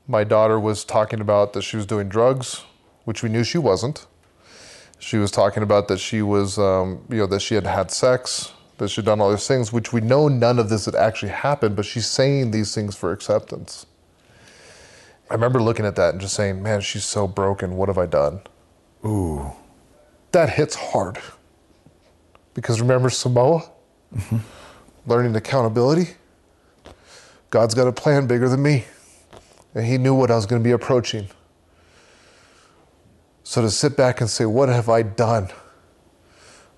My 0.09 0.23
daughter 0.23 0.59
was 0.59 0.83
talking 0.83 1.21
about 1.21 1.53
that 1.53 1.61
she 1.61 1.77
was 1.77 1.85
doing 1.85 2.09
drugs, 2.09 2.63
which 3.05 3.21
we 3.21 3.29
knew 3.29 3.43
she 3.43 3.59
wasn't. 3.59 4.07
She 4.97 5.17
was 5.17 5.29
talking 5.29 5.61
about 5.61 5.87
that 5.87 5.99
she 5.99 6.23
was, 6.23 6.57
um, 6.57 7.05
you 7.09 7.17
know, 7.17 7.27
that 7.27 7.41
she 7.41 7.53
had 7.53 7.67
had 7.67 7.91
sex 7.91 8.51
that 8.79 8.89
she'd 8.89 9.05
done 9.05 9.21
all 9.21 9.29
these 9.29 9.47
things, 9.47 9.71
which 9.71 9.93
we 9.93 10.01
know 10.01 10.27
none 10.27 10.57
of 10.57 10.69
this 10.69 10.85
had 10.85 10.95
actually 10.95 11.29
happened, 11.29 11.75
but 11.75 11.85
she's 11.85 12.07
saying 12.07 12.49
these 12.49 12.73
things 12.73 12.95
for 12.95 13.11
acceptance. 13.11 13.85
I 15.29 15.35
remember 15.35 15.61
looking 15.61 15.85
at 15.85 15.95
that 15.97 16.13
and 16.13 16.21
just 16.21 16.33
saying, 16.33 16.63
man, 16.63 16.81
she's 16.81 17.05
so 17.05 17.27
broken. 17.27 17.77
What 17.77 17.87
have 17.87 17.99
I 17.99 18.07
done? 18.07 18.41
Ooh. 19.05 19.51
That 20.31 20.49
hits 20.49 20.73
hard. 20.75 21.19
Because 22.55 22.81
remember 22.81 23.11
Samoa? 23.11 23.69
Mm-hmm. 24.15 24.37
Learning 25.05 25.35
accountability? 25.35 26.15
God's 27.51 27.75
got 27.75 27.87
a 27.87 27.91
plan 27.91 28.25
bigger 28.25 28.49
than 28.49 28.63
me. 28.63 28.85
And 29.75 29.85
He 29.85 29.97
knew 29.97 30.13
what 30.13 30.31
I 30.31 30.35
was 30.35 30.45
going 30.45 30.61
to 30.61 30.63
be 30.63 30.71
approaching. 30.71 31.27
So 33.43 33.61
to 33.61 33.69
sit 33.69 33.97
back 33.97 34.21
and 34.21 34.29
say, 34.29 34.45
what 34.45 34.69
have 34.69 34.89
I 34.89 35.01
done? 35.01 35.49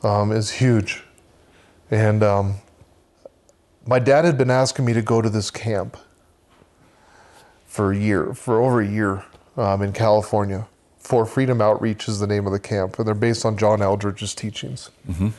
Um, 0.04 0.32
is 0.32 0.52
huge. 0.52 1.04
And 1.90 2.24
um, 2.24 2.56
my 3.86 4.00
dad 4.00 4.26
had 4.26 4.38
been 4.38 4.50
asking 4.50 4.86
me 4.86 4.94
to 4.94 5.02
go 5.02 5.22
to 5.22 5.30
this 5.30 5.52
camp 5.52 5.98
for 7.66 7.92
a 7.92 7.98
year, 7.98 8.34
for 8.34 8.62
over 8.62 8.82
a 8.82 8.88
year 8.88 9.26
um, 9.58 9.82
in 9.82 9.92
California. 9.92 10.68
For 10.98 11.26
Freedom 11.26 11.62
Outreach 11.62 12.08
is 12.08 12.20
the 12.20 12.28
name 12.28 12.46
of 12.46 12.54
the 12.54 12.60
camp, 12.60 13.00
and 13.00 13.08
they're 13.08 13.16
based 13.16 13.46
on 13.46 13.58
John 13.58 13.82
Eldredge's 13.82 14.34
teachings. 14.34 14.92
Mm-hmm. 15.10 15.30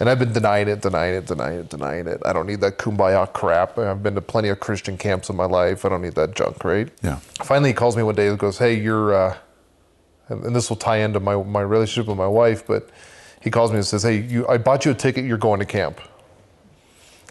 And 0.00 0.10
I've 0.10 0.18
been 0.18 0.32
denying 0.32 0.66
it, 0.66 0.82
denying 0.82 1.14
it, 1.14 1.26
denying 1.26 1.60
it, 1.60 1.68
denying 1.68 2.06
it. 2.08 2.20
I 2.24 2.32
don't 2.32 2.46
need 2.46 2.60
that 2.62 2.78
kumbaya 2.78 3.32
crap. 3.32 3.78
I've 3.78 4.02
been 4.02 4.16
to 4.16 4.20
plenty 4.20 4.48
of 4.48 4.58
Christian 4.58 4.98
camps 4.98 5.30
in 5.30 5.36
my 5.36 5.44
life. 5.44 5.84
I 5.84 5.88
don't 5.88 6.02
need 6.02 6.16
that 6.16 6.34
junk, 6.34 6.64
right? 6.64 6.88
Yeah. 7.02 7.16
Finally, 7.44 7.70
he 7.70 7.74
calls 7.74 7.96
me 7.96 8.02
one 8.02 8.16
day 8.16 8.26
and 8.26 8.38
goes, 8.38 8.58
"Hey, 8.58 8.74
you're," 8.74 9.14
uh, 9.14 9.36
and 10.28 10.54
this 10.54 10.68
will 10.68 10.76
tie 10.76 10.98
into 10.98 11.20
my 11.20 11.36
my 11.36 11.60
relationship 11.60 12.08
with 12.08 12.18
my 12.18 12.26
wife, 12.26 12.66
but 12.66 12.90
he 13.40 13.50
calls 13.50 13.70
me 13.70 13.76
and 13.76 13.86
says, 13.86 14.02
"Hey, 14.02 14.18
you, 14.18 14.48
I 14.48 14.58
bought 14.58 14.84
you 14.84 14.90
a 14.90 14.94
ticket. 14.94 15.24
You're 15.24 15.38
going 15.38 15.60
to 15.60 15.66
camp." 15.66 16.00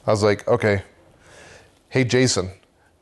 I 0.07 0.11
was 0.11 0.23
like, 0.23 0.47
"Okay." 0.47 0.83
Hey, 1.89 2.05
Jason, 2.05 2.49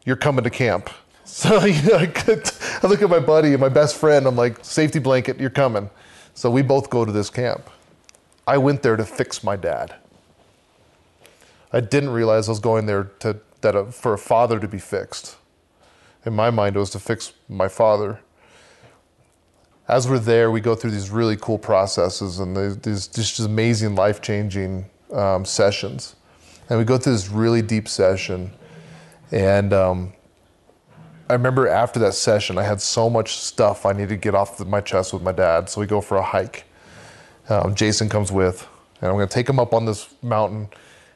you're 0.06 0.18
coming 0.18 0.44
to 0.44 0.50
camp. 0.50 0.90
So 1.24 1.64
you 1.64 1.82
know, 1.84 1.96
I, 1.96 2.08
could, 2.08 2.52
I 2.84 2.88
look 2.88 3.02
at 3.02 3.10
my 3.10 3.20
buddy 3.20 3.54
and 3.54 3.62
my 3.62 3.70
best 3.70 3.96
friend. 3.96 4.26
I'm 4.26 4.36
like, 4.36 4.66
"Safety 4.66 5.00
blanket, 5.00 5.40
you're 5.40 5.50
coming." 5.50 5.90
So 6.34 6.50
we 6.50 6.62
both 6.62 6.90
go 6.90 7.06
to 7.06 7.12
this 7.12 7.30
camp. 7.30 7.70
I 8.52 8.58
went 8.58 8.84
there 8.84 8.96
to 8.96 9.06
fix 9.06 9.44
my 9.44 9.56
dad. 9.56 9.96
I 11.74 11.80
didn't 11.80 12.10
realize 12.10 12.48
I 12.48 12.52
was 12.52 12.60
going 12.60 12.86
there 12.86 13.06
to 13.20 13.40
that 13.62 13.76
a, 13.76 13.92
for 13.92 14.14
a 14.14 14.18
father 14.18 14.60
to 14.60 14.68
be 14.68 14.80
fixed. 14.80 15.38
In 16.26 16.34
my 16.36 16.50
mind, 16.50 16.76
it 16.76 16.80
was 16.80 16.90
to 16.92 17.00
fix 17.00 17.34
my 17.48 17.68
father 17.68 18.20
as 19.92 20.08
we're 20.08 20.20
there, 20.20 20.50
we 20.52 20.62
go 20.62 20.74
through 20.74 20.92
these 20.92 21.10
really 21.10 21.36
cool 21.36 21.58
processes 21.58 22.40
and 22.40 22.56
these 22.82 23.08
just 23.08 23.42
amazing 23.42 23.94
life 23.94 24.22
changing 24.22 24.86
um, 25.12 25.44
sessions, 25.44 26.16
and 26.70 26.80
we 26.80 26.86
go 26.86 26.98
through 26.98 27.12
this 27.12 27.28
really 27.28 27.62
deep 27.62 27.90
session, 27.90 28.52
and 29.32 29.74
um, 29.74 30.14
I 31.28 31.34
remember 31.34 31.68
after 31.68 32.00
that 32.00 32.14
session, 32.14 32.58
I 32.58 32.64
had 32.64 32.82
so 32.82 33.10
much 33.10 33.36
stuff 33.36 33.86
I 33.86 33.92
needed 33.92 34.10
to 34.10 34.16
get 34.16 34.34
off 34.34 34.66
my 34.66 34.80
chest 34.80 35.12
with 35.14 35.24
my 35.24 35.34
dad. 35.34 35.70
So 35.70 35.82
we 35.82 35.88
go 35.88 36.00
for 36.00 36.18
a 36.18 36.24
hike. 36.24 36.64
Um, 37.52 37.76
Jason 37.76 38.08
comes 38.08 38.32
with, 38.32 38.66
and 39.02 39.10
I'm 39.10 39.18
going 39.18 39.28
to 39.28 39.34
take 39.34 39.50
him 39.50 39.60
up 39.60 39.74
on 39.74 39.84
this 39.86 40.16
mountain, 40.24 40.70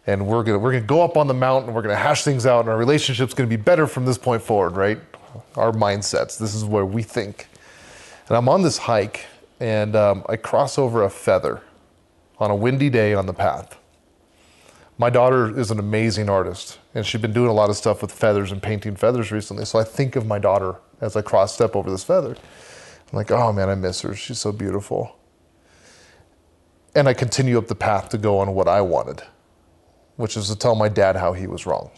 and 0.05 0.27
we're 0.27 0.43
going 0.43 0.61
we're 0.61 0.73
to 0.73 0.81
go 0.81 1.01
up 1.01 1.15
on 1.15 1.27
the 1.27 1.33
mountain. 1.33 1.73
We're 1.73 1.81
going 1.81 1.95
to 1.95 2.01
hash 2.01 2.25
things 2.25 2.45
out, 2.45 2.59
and 2.59 2.69
our 2.69 2.77
relationship's 2.77 3.33
going 3.33 3.49
to 3.49 3.57
be 3.57 3.61
better 3.61 3.87
from 3.87 4.05
this 4.05 4.17
point 4.17 4.41
forward, 4.41 4.75
right? 4.75 4.99
Our 5.55 5.71
mindsets. 5.71 6.37
This 6.37 6.53
is 6.53 6.65
where 6.65 6.85
we 6.85 7.03
think. 7.03 7.47
And 8.27 8.35
I'm 8.35 8.49
on 8.49 8.63
this 8.63 8.79
hike, 8.79 9.27
and 9.61 9.95
um, 9.95 10.25
I 10.27 10.35
cross 10.35 10.77
over 10.77 11.03
a 11.03 11.09
feather 11.09 11.61
on 12.37 12.51
a 12.51 12.55
windy 12.55 12.89
day 12.89 13.13
on 13.13 13.27
the 13.27 13.33
path. 13.33 13.77
My 14.97 15.09
daughter 15.09 15.57
is 15.57 15.71
an 15.71 15.79
amazing 15.79 16.29
artist, 16.29 16.79
and 16.93 17.05
she's 17.05 17.21
been 17.21 17.31
doing 17.31 17.49
a 17.49 17.53
lot 17.53 17.69
of 17.69 17.77
stuff 17.77 18.01
with 18.01 18.11
feathers 18.11 18.51
and 18.51 18.61
painting 18.61 18.97
feathers 18.97 19.31
recently. 19.31 19.63
So 19.63 19.79
I 19.79 19.85
think 19.85 20.17
of 20.17 20.25
my 20.25 20.39
daughter 20.39 20.75
as 20.99 21.15
I 21.15 21.21
cross 21.21 21.53
step 21.53 21.77
over 21.77 21.89
this 21.89 22.03
feather. 22.03 22.31
I'm 22.31 23.15
like, 23.15 23.31
oh 23.31 23.53
man, 23.53 23.69
I 23.69 23.75
miss 23.75 24.01
her. 24.01 24.13
She's 24.13 24.39
so 24.39 24.51
beautiful. 24.51 25.14
And 26.95 27.09
I 27.09 27.13
continue 27.13 27.57
up 27.57 27.67
the 27.67 27.75
path 27.75 28.07
to 28.09 28.17
go 28.17 28.39
on 28.39 28.55
what 28.55 28.69
I 28.69 28.79
wanted, 28.79 29.21
which 30.15 30.37
is 30.37 30.47
to 30.47 30.55
tell 30.55 30.75
my 30.75 30.87
dad 30.87 31.17
how 31.17 31.33
he 31.33 31.45
was 31.45 31.65
wrong. 31.65 31.91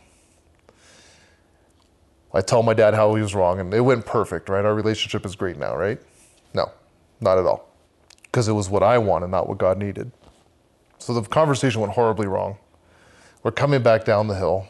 I 2.34 2.42
tell 2.42 2.64
my 2.64 2.74
dad 2.74 2.96
how 2.96 3.14
he 3.16 3.22
was 3.22 3.36
wrong, 3.36 3.60
and 3.60 3.74
it 3.74 3.82
went 3.82 4.06
perfect, 4.06 4.50
right? 4.50 4.66
Our 4.66 4.74
relationship 4.74 5.26
is 5.26 5.36
great 5.36 5.58
now, 5.58 5.76
right? 5.76 6.00
No, 6.54 6.72
not 7.22 7.38
at 7.38 7.46
all. 7.46 7.70
Because 8.24 8.48
it 8.48 8.54
was 8.54 8.70
what 8.70 8.84
I 8.84 8.98
wanted, 8.98 9.28
not 9.28 9.48
what 9.48 9.60
God 9.60 9.78
needed. 9.78 10.12
So 10.98 11.14
the 11.14 11.22
conversation 11.22 11.80
went 11.80 11.94
horribly 11.94 12.28
wrong. 12.28 12.58
We're 13.44 13.52
coming 13.52 13.84
back 13.84 14.04
down 14.04 14.28
the 14.28 14.36
hill, 14.36 14.68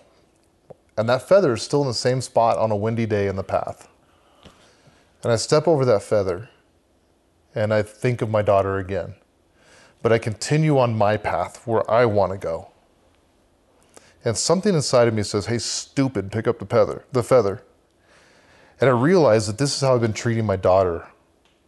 and 0.97 1.07
that 1.07 1.27
feather 1.27 1.53
is 1.53 1.61
still 1.61 1.81
in 1.81 1.87
the 1.87 1.93
same 1.93 2.21
spot 2.21 2.57
on 2.57 2.69
a 2.69 2.75
windy 2.75 3.05
day 3.05 3.27
in 3.27 3.37
the 3.37 3.43
path. 3.43 3.87
And 5.23 5.31
I 5.31 5.37
step 5.37 5.67
over 5.67 5.85
that 5.85 6.03
feather, 6.03 6.49
and 7.55 7.73
I 7.73 7.81
think 7.81 8.21
of 8.21 8.29
my 8.29 8.41
daughter 8.41 8.77
again. 8.77 9.15
But 10.01 10.11
I 10.13 10.17
continue 10.19 10.77
on 10.77 10.97
my 10.97 11.17
path 11.17 11.65
where 11.65 11.89
I 11.89 12.05
want 12.05 12.31
to 12.31 12.37
go. 12.37 12.69
And 14.23 14.37
something 14.37 14.73
inside 14.75 15.07
of 15.07 15.13
me 15.13 15.23
says, 15.23 15.45
Hey, 15.47 15.57
stupid, 15.57 16.31
pick 16.31 16.47
up 16.47 16.59
the 16.59 16.65
feather, 16.65 17.05
the 17.11 17.23
feather. 17.23 17.63
And 18.79 18.89
I 18.89 18.93
realize 18.93 19.47
that 19.47 19.57
this 19.57 19.73
is 19.75 19.81
how 19.81 19.95
I've 19.95 20.01
been 20.01 20.13
treating 20.13 20.45
my 20.45 20.55
daughter 20.55 21.07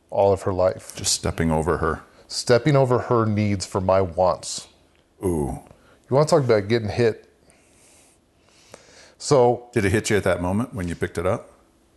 all 0.09 0.31
of 0.31 0.43
her 0.43 0.53
life. 0.53 0.95
Just 0.95 1.13
stepping 1.13 1.51
over 1.51 1.77
her. 1.77 2.01
Stepping 2.27 2.75
over 2.75 2.99
her 2.99 3.25
needs 3.25 3.65
for 3.65 3.81
my 3.81 4.01
wants. 4.01 4.67
Ooh. 5.23 5.59
You 6.09 6.15
want 6.15 6.27
to 6.29 6.35
talk 6.35 6.43
about 6.43 6.67
getting 6.67 6.89
hit? 6.89 7.25
So 9.17 9.69
Did 9.73 9.85
it 9.85 9.91
hit 9.91 10.09
you 10.09 10.17
at 10.17 10.23
that 10.23 10.41
moment 10.41 10.73
when 10.73 10.87
you 10.87 10.95
picked 10.95 11.17
it 11.17 11.25
up? 11.25 11.51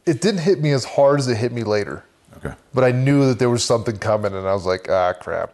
it 0.05 0.21
didn't 0.21 0.41
hit 0.41 0.61
me 0.61 0.73
as 0.73 0.85
hard 0.85 1.21
as 1.21 1.29
it 1.29 1.37
hit 1.37 1.53
me 1.53 1.63
later, 1.63 2.05
Okay. 2.39 2.53
but 2.75 2.83
I 2.83 2.91
knew 2.91 3.25
that 3.29 3.39
there 3.39 3.49
was 3.51 3.63
something 3.63 3.97
coming, 3.99 4.35
and 4.35 4.49
I 4.49 4.53
was 4.53 4.67
like, 4.67 4.91
ah, 4.91 5.13
crap. 5.13 5.53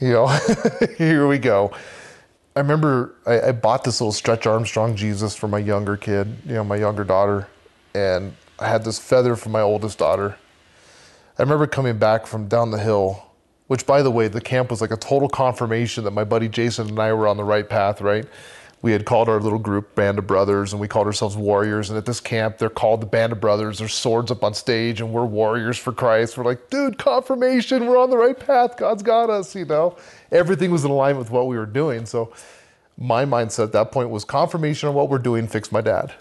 You 0.00 0.12
know, 0.12 0.26
here 0.98 1.26
we 1.26 1.38
go. 1.38 1.72
I 2.54 2.60
remember 2.60 3.14
I, 3.26 3.48
I 3.48 3.52
bought 3.52 3.84
this 3.84 4.00
little 4.00 4.12
Stretch 4.12 4.46
Armstrong 4.46 4.94
Jesus 4.94 5.34
for 5.34 5.48
my 5.48 5.58
younger 5.58 5.96
kid, 5.96 6.36
you 6.46 6.54
know, 6.54 6.64
my 6.64 6.76
younger 6.76 7.04
daughter, 7.04 7.48
and 7.94 8.34
I 8.60 8.68
had 8.68 8.84
this 8.84 8.98
feather 8.98 9.34
for 9.34 9.48
my 9.48 9.60
oldest 9.60 9.98
daughter. 9.98 10.36
I 11.38 11.42
remember 11.42 11.66
coming 11.66 11.98
back 11.98 12.26
from 12.26 12.48
down 12.48 12.70
the 12.70 12.78
hill, 12.78 13.26
which, 13.68 13.86
by 13.86 14.02
the 14.02 14.10
way, 14.10 14.28
the 14.28 14.40
camp 14.40 14.70
was 14.70 14.80
like 14.80 14.90
a 14.90 14.96
total 14.96 15.28
confirmation 15.28 16.04
that 16.04 16.12
my 16.12 16.24
buddy 16.24 16.48
Jason 16.48 16.88
and 16.88 16.98
I 16.98 17.12
were 17.12 17.28
on 17.28 17.36
the 17.36 17.44
right 17.44 17.68
path, 17.68 18.00
right? 18.00 18.26
We 18.80 18.92
had 18.92 19.04
called 19.04 19.28
our 19.28 19.40
little 19.40 19.58
group 19.58 19.96
Band 19.96 20.18
of 20.18 20.26
Brothers, 20.26 20.72
and 20.72 20.80
we 20.80 20.86
called 20.86 21.08
ourselves 21.08 21.36
Warriors. 21.36 21.90
And 21.90 21.98
at 21.98 22.06
this 22.06 22.20
camp, 22.20 22.58
they're 22.58 22.70
called 22.70 23.00
the 23.00 23.06
Band 23.06 23.32
of 23.32 23.40
Brothers. 23.40 23.78
There's 23.78 23.92
swords 23.92 24.30
up 24.30 24.44
on 24.44 24.54
stage, 24.54 25.00
and 25.00 25.12
we're 25.12 25.24
warriors 25.24 25.76
for 25.76 25.92
Christ. 25.92 26.38
We're 26.38 26.44
like, 26.44 26.70
dude, 26.70 26.96
confirmation. 26.96 27.86
We're 27.86 27.98
on 27.98 28.10
the 28.10 28.16
right 28.16 28.38
path. 28.38 28.76
God's 28.76 29.02
got 29.02 29.30
us, 29.30 29.56
you 29.56 29.64
know? 29.64 29.96
Everything 30.30 30.70
was 30.70 30.84
in 30.84 30.92
alignment 30.92 31.26
with 31.26 31.32
what 31.32 31.48
we 31.48 31.56
were 31.56 31.66
doing. 31.66 32.06
So 32.06 32.32
my 32.96 33.24
mindset 33.24 33.64
at 33.64 33.72
that 33.72 33.90
point 33.90 34.10
was 34.10 34.24
confirmation 34.24 34.88
of 34.88 34.94
what 34.94 35.08
we're 35.08 35.18
doing, 35.18 35.48
fix 35.48 35.72
my 35.72 35.80
dad. 35.80 36.14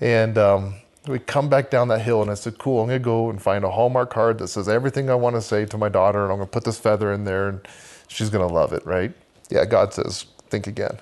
And 0.00 0.36
um, 0.36 0.74
we 1.06 1.18
come 1.20 1.48
back 1.48 1.70
down 1.70 1.88
that 1.88 2.00
hill, 2.00 2.22
and 2.22 2.30
I 2.30 2.34
said, 2.34 2.58
"Cool, 2.58 2.80
I'm 2.82 2.88
gonna 2.88 2.98
go 2.98 3.30
and 3.30 3.40
find 3.40 3.64
a 3.64 3.70
Hallmark 3.70 4.10
card 4.10 4.38
that 4.38 4.48
says 4.48 4.68
everything 4.68 5.08
I 5.10 5.14
want 5.14 5.36
to 5.36 5.42
say 5.42 5.64
to 5.66 5.78
my 5.78 5.88
daughter, 5.88 6.24
and 6.24 6.32
I'm 6.32 6.38
gonna 6.38 6.48
put 6.48 6.64
this 6.64 6.78
feather 6.78 7.12
in 7.12 7.24
there, 7.24 7.48
and 7.48 7.60
she's 8.08 8.30
gonna 8.30 8.46
love 8.46 8.72
it, 8.72 8.84
right?" 8.84 9.12
Yeah, 9.50 9.64
God 9.64 9.92
says, 9.92 10.26
"Think 10.52 10.66
again." 10.66 10.98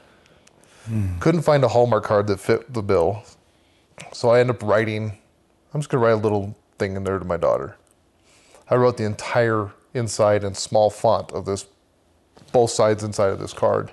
Couldn't 1.19 1.43
find 1.43 1.65
a 1.65 1.69
Hallmark 1.69 2.05
card 2.05 2.29
that 2.29 2.39
fit 2.39 2.73
the 2.73 2.83
bill, 2.83 3.25
so 4.13 4.31
I 4.31 4.39
end 4.39 4.49
up 4.49 4.63
writing. 4.63 5.19
I'm 5.75 5.81
just 5.81 5.91
gonna 5.91 6.05
write 6.05 6.13
a 6.13 6.17
little 6.17 6.55
thing 6.79 6.95
in 6.95 7.03
there 7.03 7.19
to 7.19 7.25
my 7.25 7.37
daughter. 7.37 7.75
I 8.69 8.77
wrote 8.77 8.97
the 8.97 9.05
entire 9.05 9.73
inside 9.93 10.45
in 10.45 10.55
small 10.55 10.89
font 10.89 11.33
of 11.33 11.47
this, 11.47 11.67
both 12.53 12.71
sides 12.71 13.03
inside 13.03 13.31
of 13.31 13.41
this 13.41 13.53
card. 13.53 13.91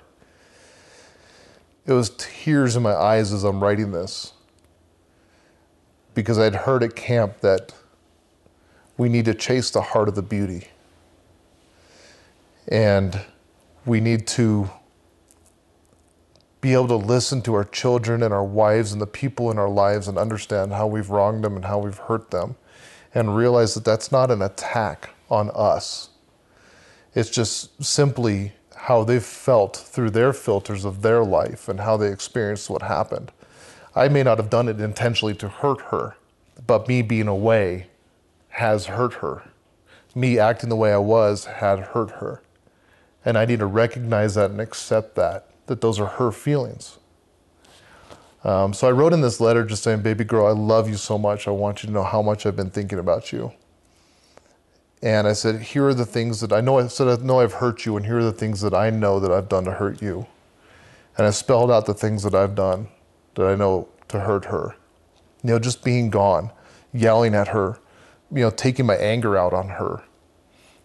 It 1.86 1.92
was 1.92 2.12
tears 2.16 2.76
in 2.76 2.84
my 2.84 2.94
eyes 2.94 3.32
as 3.32 3.42
I'm 3.42 3.60
writing 3.60 3.90
this 3.90 4.34
because 6.14 6.38
I'd 6.38 6.54
heard 6.54 6.84
at 6.84 6.94
camp 6.94 7.40
that 7.40 7.74
we 8.96 9.08
need 9.08 9.24
to 9.24 9.34
chase 9.34 9.70
the 9.72 9.82
heart 9.82 10.08
of 10.08 10.14
the 10.14 10.22
beauty. 10.22 10.68
And 12.68 13.22
we 13.84 14.00
need 14.00 14.28
to 14.28 14.70
be 16.68 16.74
able 16.74 16.86
to 16.86 16.96
listen 16.96 17.40
to 17.40 17.54
our 17.54 17.64
children 17.64 18.22
and 18.22 18.34
our 18.34 18.44
wives 18.44 18.92
and 18.92 19.00
the 19.00 19.06
people 19.06 19.50
in 19.50 19.58
our 19.58 19.70
lives 19.70 20.06
and 20.06 20.18
understand 20.18 20.70
how 20.70 20.86
we've 20.86 21.08
wronged 21.08 21.42
them 21.42 21.56
and 21.56 21.64
how 21.64 21.78
we've 21.78 21.96
hurt 21.96 22.30
them 22.30 22.56
and 23.14 23.34
realize 23.34 23.72
that 23.72 23.86
that's 23.86 24.12
not 24.12 24.30
an 24.30 24.42
attack 24.42 25.08
on 25.30 25.50
us. 25.54 26.10
It's 27.14 27.30
just 27.30 27.82
simply 27.82 28.52
how 28.76 29.02
they've 29.02 29.24
felt 29.24 29.76
through 29.76 30.10
their 30.10 30.34
filters 30.34 30.84
of 30.84 31.00
their 31.00 31.24
life 31.24 31.70
and 31.70 31.80
how 31.80 31.96
they 31.96 32.12
experienced 32.12 32.68
what 32.68 32.82
happened. 32.82 33.32
I 33.94 34.08
may 34.08 34.22
not 34.22 34.36
have 34.36 34.50
done 34.50 34.68
it 34.68 34.78
intentionally 34.78 35.34
to 35.36 35.48
hurt 35.48 35.80
her, 35.90 36.16
but 36.66 36.86
me 36.86 37.00
being 37.00 37.28
away 37.28 37.86
has 38.50 38.88
hurt 38.88 39.14
her. 39.14 39.42
Me 40.14 40.38
acting 40.38 40.68
the 40.68 40.76
way 40.76 40.92
I 40.92 40.98
was 40.98 41.46
had 41.46 41.78
hurt 41.78 42.10
her. 42.10 42.42
And 43.24 43.38
I 43.38 43.46
need 43.46 43.60
to 43.60 43.66
recognize 43.66 44.34
that 44.34 44.50
and 44.50 44.60
accept 44.60 45.14
that, 45.14 45.47
that 45.68 45.80
those 45.80 46.00
are 46.00 46.06
her 46.06 46.32
feelings. 46.32 46.98
Um, 48.44 48.72
so 48.72 48.88
I 48.88 48.92
wrote 48.92 49.12
in 49.12 49.20
this 49.20 49.40
letter 49.40 49.64
just 49.64 49.82
saying, 49.82 50.02
Baby 50.02 50.24
girl, 50.24 50.46
I 50.46 50.52
love 50.52 50.88
you 50.88 50.96
so 50.96 51.18
much. 51.18 51.48
I 51.48 51.50
want 51.50 51.82
you 51.82 51.88
to 51.88 51.92
know 51.92 52.04
how 52.04 52.22
much 52.22 52.46
I've 52.46 52.56
been 52.56 52.70
thinking 52.70 52.98
about 52.98 53.32
you. 53.32 53.52
And 55.02 55.26
I 55.26 55.32
said, 55.32 55.60
Here 55.60 55.86
are 55.86 55.94
the 55.94 56.06
things 56.06 56.40
that 56.40 56.52
I 56.52 56.60
know. 56.60 56.78
I 56.78 56.86
said, 56.88 57.08
I 57.08 57.22
know 57.22 57.40
I've 57.40 57.54
hurt 57.54 57.84
you, 57.84 57.96
and 57.96 58.06
here 58.06 58.18
are 58.18 58.24
the 58.24 58.32
things 58.32 58.60
that 58.60 58.74
I 58.74 58.90
know 58.90 59.20
that 59.20 59.30
I've 59.30 59.48
done 59.48 59.64
to 59.64 59.72
hurt 59.72 60.02
you. 60.02 60.26
And 61.16 61.26
I 61.26 61.30
spelled 61.30 61.70
out 61.70 61.86
the 61.86 61.94
things 61.94 62.22
that 62.22 62.34
I've 62.34 62.54
done 62.54 62.88
that 63.34 63.46
I 63.46 63.54
know 63.54 63.88
to 64.08 64.20
hurt 64.20 64.46
her. 64.46 64.76
You 65.42 65.50
know, 65.50 65.58
just 65.58 65.84
being 65.84 66.10
gone, 66.10 66.52
yelling 66.92 67.34
at 67.34 67.48
her, 67.48 67.78
you 68.32 68.40
know, 68.40 68.50
taking 68.50 68.86
my 68.86 68.96
anger 68.96 69.36
out 69.36 69.52
on 69.52 69.68
her. 69.68 70.02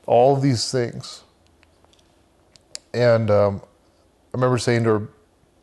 All 0.06 0.36
of 0.36 0.42
these 0.42 0.72
things. 0.72 1.24
And 2.94 3.32
um, 3.32 3.62
I 4.34 4.38
remember 4.38 4.58
saying 4.58 4.84
to 4.86 4.90
her, 4.90 5.08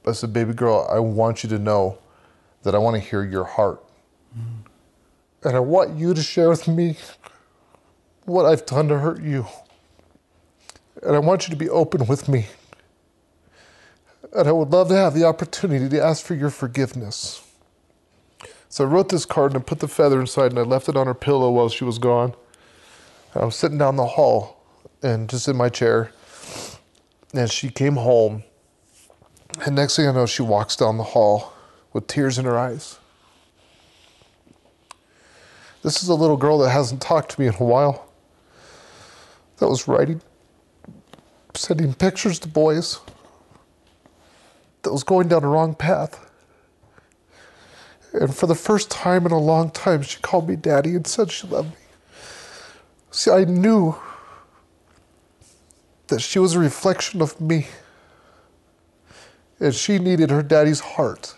I 0.07 0.13
said, 0.13 0.33
Baby 0.33 0.55
girl, 0.55 0.89
I 0.91 1.01
want 1.01 1.43
you 1.43 1.49
to 1.51 1.59
know 1.59 1.99
that 2.63 2.75
I 2.75 2.79
want 2.79 2.95
to 2.95 3.01
hear 3.01 3.25
your 3.25 3.45
heart. 3.45 3.83
And 5.43 5.57
I 5.57 5.61
want 5.61 5.99
you 5.99 6.15
to 6.15 6.23
share 6.23 6.49
with 6.49 6.69
me 6.69 6.97
what 8.25 8.47
I've 8.47 8.67
done 8.67 8.89
to 8.89 8.99
hurt 8.99 9.23
you. 9.23 9.47
And 11.03 11.17
I 11.17 11.19
want 11.19 11.49
you 11.49 11.51
to 11.51 11.57
be 11.57 11.69
open 11.69 12.07
with 12.07 12.29
me. 12.29 12.47
And 14.33 14.47
I 14.47 14.53
would 14.53 14.71
love 14.71 14.89
to 14.89 14.97
have 14.97 15.15
the 15.15 15.25
opportunity 15.25 15.89
to 15.89 16.03
ask 16.03 16.25
for 16.25 16.35
your 16.35 16.51
forgiveness. 16.51 17.43
So 18.69 18.85
I 18.85 18.87
wrote 18.87 19.09
this 19.09 19.25
card 19.25 19.53
and 19.53 19.63
I 19.63 19.65
put 19.65 19.81
the 19.81 19.89
feather 19.89 20.21
inside 20.21 20.53
and 20.53 20.59
I 20.59 20.63
left 20.63 20.89
it 20.89 20.97
on 20.97 21.09
her 21.09 21.15
pillow 21.15 21.51
while 21.51 21.69
she 21.69 21.83
was 21.83 21.99
gone. 21.99 22.35
I 23.35 23.45
was 23.45 23.57
sitting 23.57 23.79
down 23.79 23.97
the 23.97 24.07
hall 24.07 24.63
and 25.03 25.29
just 25.29 25.49
in 25.49 25.57
my 25.57 25.69
chair. 25.69 26.13
And 27.35 27.51
she 27.51 27.71
came 27.71 27.97
home. 27.97 28.45
And 29.65 29.77
next 29.77 29.97
thing 29.97 30.09
I 30.09 30.13
know, 30.13 30.27
she 30.27 30.43
walks 30.43 30.77
down 30.77 30.97
the 30.97 31.05
hall 31.05 31.53
with 31.93 32.07
tears 32.07 32.39
in 32.39 32.45
her 32.47 32.59
eyes. 32.59 32.99
This 35.83 36.03
is 36.03 36.09
a 36.09 36.15
little 36.15 36.37
girl 36.37 36.59
that 36.59 36.71
hasn't 36.71 37.03
talked 37.03 37.33
to 37.33 37.41
me 37.41 37.47
in 37.47 37.55
a 37.55 37.65
while. 37.65 38.11
That 39.59 39.69
was 39.69 39.87
writing, 39.87 40.23
sending 41.55 41.95
pictures 41.95 42.39
to 42.41 42.49
boys. 42.49 43.01
That 44.83 44.93
was 44.93 45.05
going 45.05 45.29
down 45.29 45.43
the 45.43 45.49
wrong 45.49 45.75
path. 45.75 46.31
And 48.13 48.35
for 48.35 48.47
the 48.47 48.55
first 48.55 48.91
time 48.91 49.27
in 49.27 49.33
a 49.33 49.39
long 49.39 49.71
time, 49.71 50.03
she 50.03 50.21
called 50.21 50.49
me 50.49 50.57
daddy 50.57 50.95
and 50.97 51.07
said 51.07 51.31
she 51.31 51.47
loved 51.47 51.71
me. 51.71 51.77
See, 53.11 53.31
I 53.31 53.45
knew 53.45 53.97
that 56.09 56.21
she 56.21 56.39
was 56.39 56.55
a 56.55 56.59
reflection 56.59 57.21
of 57.21 57.41
me. 57.41 57.69
And 59.61 59.75
she 59.75 59.99
needed 59.99 60.31
her 60.31 60.43
daddy's 60.43 60.81
heart. 60.81 61.35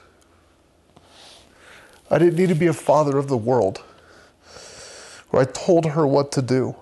I 2.10 2.18
didn't 2.18 2.36
need 2.36 2.48
to 2.50 2.54
be 2.54 2.66
a 2.66 2.72
father 2.72 3.18
of 3.18 3.28
the 3.28 3.36
world 3.36 3.82
where 5.30 5.42
I 5.42 5.46
told 5.46 5.86
her 5.86 6.06
what 6.06 6.30
to 6.32 6.42
do. 6.42 6.76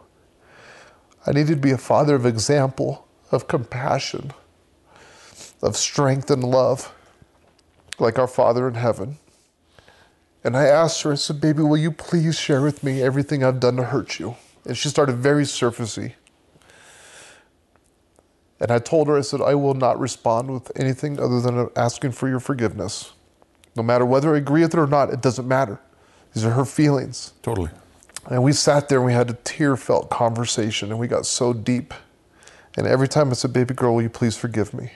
I 1.26 1.32
needed 1.32 1.48
to 1.48 1.56
be 1.56 1.70
a 1.70 1.78
father 1.78 2.14
of 2.14 2.26
example, 2.26 3.06
of 3.30 3.46
compassion, 3.46 4.32
of 5.62 5.76
strength 5.76 6.30
and 6.30 6.42
love, 6.42 6.92
like 7.98 8.18
our 8.18 8.26
Father 8.26 8.66
in 8.66 8.74
heaven. 8.74 9.18
And 10.42 10.56
I 10.56 10.64
asked 10.64 11.02
her, 11.02 11.12
I 11.12 11.16
said, 11.16 11.40
Baby, 11.40 11.62
will 11.62 11.76
you 11.76 11.92
please 11.92 12.38
share 12.38 12.62
with 12.62 12.82
me 12.82 13.02
everything 13.02 13.44
I've 13.44 13.60
done 13.60 13.76
to 13.76 13.84
hurt 13.84 14.18
you? 14.18 14.36
And 14.64 14.76
she 14.76 14.88
started 14.88 15.16
very 15.16 15.44
surfacey. 15.44 16.14
And 18.60 18.70
I 18.70 18.78
told 18.78 19.08
her, 19.08 19.16
I 19.16 19.22
said, 19.22 19.40
I 19.40 19.54
will 19.54 19.74
not 19.74 19.98
respond 19.98 20.50
with 20.50 20.70
anything 20.78 21.18
other 21.18 21.40
than 21.40 21.70
asking 21.76 22.12
for 22.12 22.28
your 22.28 22.40
forgiveness. 22.40 23.12
No 23.74 23.82
matter 23.82 24.04
whether 24.04 24.34
I 24.34 24.38
agree 24.38 24.60
with 24.62 24.74
it 24.74 24.78
or 24.78 24.86
not, 24.86 25.10
it 25.10 25.22
doesn't 25.22 25.48
matter. 25.48 25.80
These 26.34 26.44
are 26.44 26.50
her 26.50 26.66
feelings. 26.66 27.32
Totally. 27.42 27.70
And 28.28 28.42
we 28.42 28.52
sat 28.52 28.88
there 28.88 28.98
and 28.98 29.06
we 29.06 29.14
had 29.14 29.30
a 29.30 29.34
tear 29.44 29.76
felt 29.76 30.10
conversation 30.10 30.90
and 30.90 31.00
we 31.00 31.08
got 31.08 31.24
so 31.24 31.52
deep. 31.52 31.94
And 32.76 32.86
every 32.86 33.08
time 33.08 33.30
I 33.30 33.32
said, 33.32 33.52
Baby 33.52 33.74
girl, 33.74 33.94
will 33.94 34.02
you 34.02 34.10
please 34.10 34.36
forgive 34.36 34.74
me? 34.74 34.92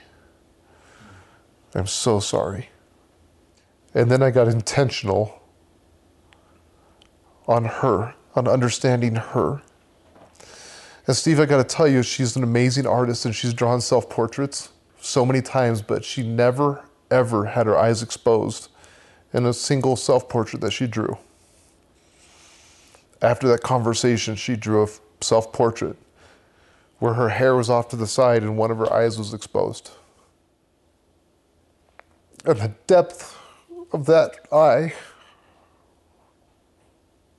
I'm 1.73 1.87
so 1.87 2.19
sorry. 2.19 2.69
And 3.93 4.11
then 4.11 4.21
I 4.21 4.29
got 4.29 4.47
intentional 4.47 5.41
on 7.47 7.65
her, 7.65 8.13
on 8.35 8.47
understanding 8.47 9.15
her. 9.15 9.61
And 11.07 11.15
Steve, 11.15 11.39
I 11.39 11.45
got 11.45 11.57
to 11.57 11.75
tell 11.75 11.87
you, 11.87 12.01
she's 12.01 12.35
an 12.35 12.43
amazing 12.43 12.87
artist 12.87 13.25
and 13.25 13.35
she's 13.35 13.53
drawn 13.53 13.79
self 13.81 14.09
portraits 14.09 14.69
so 14.99 15.25
many 15.25 15.41
times, 15.41 15.81
but 15.81 16.03
she 16.03 16.23
never, 16.23 16.83
ever 17.11 17.45
had 17.45 17.67
her 17.67 17.77
eyes 17.77 18.01
exposed 18.01 18.69
in 19.31 19.45
a 19.45 19.53
single 19.53 19.95
self 19.95 20.27
portrait 20.27 20.61
that 20.61 20.71
she 20.71 20.87
drew. 20.87 21.17
After 23.21 23.47
that 23.49 23.61
conversation, 23.61 24.35
she 24.35 24.55
drew 24.55 24.83
a 24.83 24.87
self 25.21 25.53
portrait 25.53 25.97
where 26.99 27.13
her 27.13 27.29
hair 27.29 27.55
was 27.55 27.69
off 27.69 27.89
to 27.89 27.95
the 27.95 28.07
side 28.07 28.41
and 28.41 28.57
one 28.57 28.71
of 28.71 28.77
her 28.77 28.91
eyes 28.91 29.17
was 29.17 29.33
exposed. 29.33 29.91
And 32.45 32.59
the 32.59 32.71
depth 32.87 33.37
of 33.91 34.05
that 34.05 34.47
eye, 34.51 34.93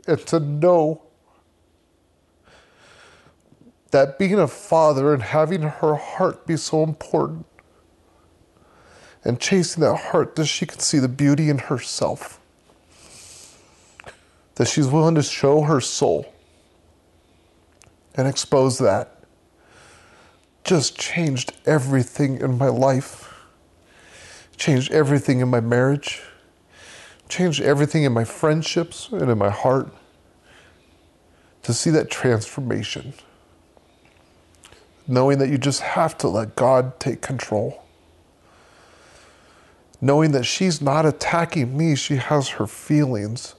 and 0.06 0.18
to 0.26 0.40
know 0.40 1.02
that 3.90 4.18
being 4.18 4.38
a 4.38 4.48
father 4.48 5.14
and 5.14 5.22
having 5.22 5.62
her 5.62 5.94
heart 5.94 6.46
be 6.46 6.56
so 6.56 6.82
important 6.82 7.46
and 9.24 9.40
chasing 9.40 9.82
that 9.82 9.96
heart 9.96 10.36
that 10.36 10.46
she 10.46 10.66
can 10.66 10.78
see 10.78 10.98
the 10.98 11.08
beauty 11.08 11.48
in 11.48 11.58
herself 11.58 12.40
that 14.56 14.66
she's 14.66 14.88
willing 14.88 15.14
to 15.14 15.22
show 15.22 15.62
her 15.62 15.80
soul 15.80 16.32
and 18.14 18.26
expose 18.26 18.78
that. 18.78 19.20
Just 20.64 20.98
changed 20.98 21.52
everything 21.64 22.40
in 22.40 22.58
my 22.58 22.68
life. 22.68 23.34
Changed 24.56 24.90
everything 24.90 25.40
in 25.40 25.48
my 25.48 25.60
marriage. 25.60 26.22
Changed 27.28 27.60
everything 27.60 28.04
in 28.04 28.12
my 28.12 28.24
friendships 28.24 29.08
and 29.12 29.30
in 29.30 29.38
my 29.38 29.50
heart 29.50 29.94
to 31.62 31.74
see 31.74 31.90
that 31.90 32.10
transformation 32.10 33.12
knowing 35.08 35.38
that 35.38 35.48
you 35.48 35.58
just 35.58 35.80
have 35.80 36.18
to 36.18 36.28
let 36.28 36.56
God 36.56 36.98
take 36.98 37.22
control. 37.22 37.82
Knowing 40.00 40.32
that 40.32 40.44
she's 40.44 40.82
not 40.82 41.06
attacking 41.06 41.76
me, 41.76 41.94
she 41.94 42.16
has 42.16 42.50
her 42.50 42.66
feelings 42.66 43.54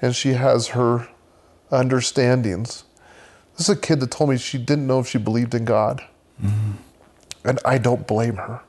and 0.00 0.14
she 0.14 0.30
has 0.30 0.68
her 0.68 1.08
understandings. 1.70 2.84
This 3.56 3.68
is 3.68 3.76
a 3.76 3.80
kid 3.80 4.00
that 4.00 4.10
told 4.10 4.30
me 4.30 4.38
she 4.38 4.56
didn't 4.56 4.86
know 4.86 5.00
if 5.00 5.08
she 5.08 5.18
believed 5.18 5.54
in 5.54 5.64
God. 5.64 6.02
Mm-hmm. 6.42 6.72
And 7.44 7.58
I 7.64 7.78
don't 7.78 8.06
blame 8.06 8.36
her 8.36 8.60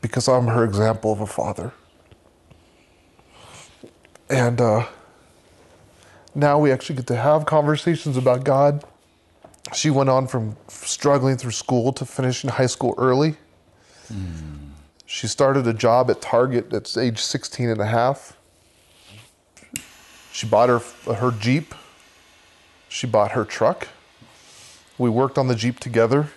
because 0.00 0.28
I'm 0.28 0.48
her 0.48 0.64
example 0.64 1.12
of 1.12 1.20
a 1.20 1.26
father. 1.26 1.72
And 4.28 4.60
uh, 4.60 4.86
now 6.34 6.58
we 6.58 6.72
actually 6.72 6.96
get 6.96 7.06
to 7.08 7.16
have 7.16 7.46
conversations 7.46 8.16
about 8.16 8.44
God 8.44 8.84
she 9.72 9.90
went 9.90 10.10
on 10.10 10.26
from 10.26 10.56
struggling 10.68 11.36
through 11.36 11.52
school 11.52 11.92
to 11.94 12.04
finishing 12.04 12.50
high 12.50 12.66
school 12.66 12.94
early. 12.98 13.36
Mm. 14.12 14.70
She 15.06 15.26
started 15.26 15.66
a 15.66 15.72
job 15.72 16.10
at 16.10 16.20
Target 16.20 16.72
at 16.72 16.96
age 16.98 17.20
16 17.20 17.68
and 17.68 17.80
a 17.80 17.86
half. 17.86 18.36
She 20.32 20.46
bought 20.46 20.68
her, 20.68 20.80
her 21.14 21.30
Jeep. 21.30 21.74
She 22.88 23.06
bought 23.06 23.32
her 23.32 23.44
truck. 23.44 23.88
We 24.98 25.08
worked 25.08 25.38
on 25.38 25.48
the 25.48 25.54
Jeep 25.54 25.80
together. 25.80 26.28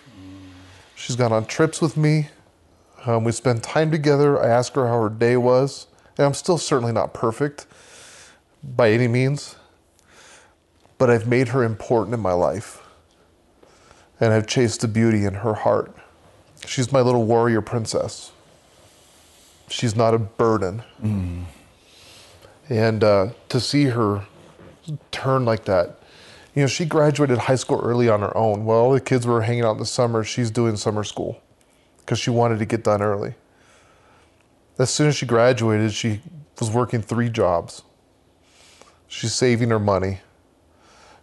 She's 0.95 1.15
gone 1.15 1.31
on 1.31 1.45
trips 1.45 1.81
with 1.81 1.97
me. 1.97 2.29
Um, 3.05 3.23
we 3.23 3.31
spend 3.31 3.61
time 3.61 3.91
together. 3.91 4.41
I 4.41 4.47
ask 4.47 4.73
her 4.73 4.87
how 4.87 5.01
her 5.01 5.09
day 5.09 5.37
was. 5.37 5.87
And 6.17 6.25
I'm 6.25 6.33
still 6.33 6.57
certainly 6.57 6.93
not 6.93 7.13
perfect 7.13 7.67
by 8.63 8.91
any 8.91 9.07
means, 9.07 9.55
but 10.97 11.09
I've 11.09 11.27
made 11.27 11.49
her 11.49 11.63
important 11.63 12.15
in 12.15 12.19
my 12.19 12.33
life 12.33 12.81
and 14.19 14.33
I've 14.33 14.47
chased 14.47 14.81
the 14.81 14.87
beauty 14.87 15.25
in 15.25 15.35
her 15.35 15.53
heart. 15.53 15.95
She's 16.65 16.91
my 16.91 17.01
little 17.01 17.23
warrior 17.25 17.61
princess. 17.61 18.31
She's 19.69 19.95
not 19.95 20.13
a 20.13 20.19
burden. 20.19 20.83
Mm. 21.03 21.43
And 22.69 23.03
uh, 23.03 23.29
to 23.49 23.59
see 23.59 23.85
her 23.85 24.25
turn 25.11 25.45
like 25.45 25.65
that, 25.65 25.99
you 26.55 26.63
know, 26.63 26.67
she 26.67 26.85
graduated 26.85 27.37
high 27.37 27.55
school 27.55 27.79
early 27.83 28.09
on 28.09 28.21
her 28.21 28.35
own. 28.35 28.65
While 28.65 28.77
all 28.79 28.91
the 28.91 29.01
kids 29.01 29.27
were 29.27 29.41
hanging 29.41 29.63
out 29.63 29.73
in 29.73 29.77
the 29.77 29.85
summer, 29.85 30.23
she's 30.23 30.49
doing 30.49 30.75
summer 30.75 31.03
school 31.03 31.39
because 31.99 32.17
she 32.17 32.29
wanted 32.29 32.59
to 32.59 32.65
get 32.65 32.83
done 32.83 33.01
early. 33.01 33.35
As 34.79 34.89
soon 34.89 35.07
as 35.07 35.15
she 35.15 35.25
graduated, 35.25 35.93
she 35.93 36.21
was 36.59 36.71
working 36.71 37.01
three 37.01 37.29
jobs. 37.29 37.83
She's 39.07 39.33
saving 39.33 39.69
her 39.69 39.79
money. 39.79 40.21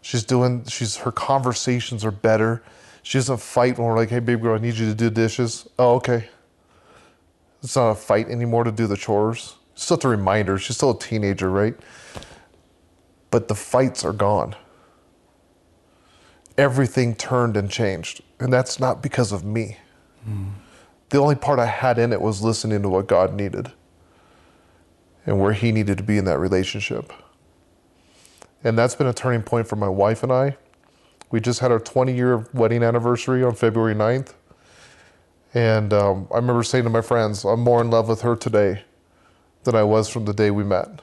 She's 0.02 0.24
doing, 0.24 0.64
she's, 0.66 0.98
her 0.98 1.12
conversations 1.12 2.04
are 2.04 2.10
better 2.10 2.62
she 3.04 3.18
doesn't 3.18 3.36
fight 3.36 3.78
when 3.78 3.86
we're 3.86 3.96
like, 3.96 4.08
hey, 4.08 4.18
baby 4.18 4.40
girl, 4.40 4.54
I 4.54 4.58
need 4.58 4.76
you 4.76 4.86
to 4.86 4.94
do 4.94 5.10
dishes. 5.10 5.68
Oh, 5.78 5.96
okay. 5.96 6.26
It's 7.62 7.76
not 7.76 7.90
a 7.90 7.94
fight 7.94 8.28
anymore 8.28 8.64
to 8.64 8.72
do 8.72 8.86
the 8.86 8.96
chores. 8.96 9.56
Still 9.74 9.98
a 10.04 10.08
reminder. 10.08 10.56
She's 10.56 10.76
still 10.76 10.92
a 10.92 10.98
teenager, 10.98 11.50
right? 11.50 11.74
But 13.30 13.48
the 13.48 13.54
fights 13.54 14.06
are 14.06 14.14
gone. 14.14 14.56
Everything 16.56 17.14
turned 17.14 17.58
and 17.58 17.70
changed. 17.70 18.22
And 18.40 18.50
that's 18.50 18.80
not 18.80 19.02
because 19.02 19.32
of 19.32 19.44
me. 19.44 19.76
Mm. 20.26 20.52
The 21.10 21.18
only 21.18 21.34
part 21.34 21.58
I 21.58 21.66
had 21.66 21.98
in 21.98 22.10
it 22.10 22.22
was 22.22 22.42
listening 22.42 22.80
to 22.80 22.88
what 22.88 23.06
God 23.06 23.34
needed 23.34 23.70
and 25.26 25.38
where 25.38 25.52
He 25.52 25.72
needed 25.72 25.98
to 25.98 26.04
be 26.04 26.16
in 26.16 26.24
that 26.24 26.38
relationship. 26.38 27.12
And 28.62 28.78
that's 28.78 28.94
been 28.94 29.06
a 29.06 29.12
turning 29.12 29.42
point 29.42 29.68
for 29.68 29.76
my 29.76 29.88
wife 29.88 30.22
and 30.22 30.32
I 30.32 30.56
we 31.30 31.40
just 31.40 31.60
had 31.60 31.72
our 31.72 31.80
20 31.80 32.14
year 32.14 32.46
wedding 32.52 32.82
anniversary 32.82 33.42
on 33.42 33.54
February 33.54 33.94
9th. 33.94 34.34
And 35.52 35.92
um, 35.92 36.28
I 36.32 36.36
remember 36.36 36.62
saying 36.62 36.84
to 36.84 36.90
my 36.90 37.00
friends, 37.00 37.44
I'm 37.44 37.60
more 37.60 37.80
in 37.80 37.90
love 37.90 38.08
with 38.08 38.22
her 38.22 38.34
today 38.34 38.82
than 39.62 39.74
I 39.74 39.84
was 39.84 40.08
from 40.08 40.24
the 40.24 40.34
day 40.34 40.50
we 40.50 40.64
met. 40.64 41.00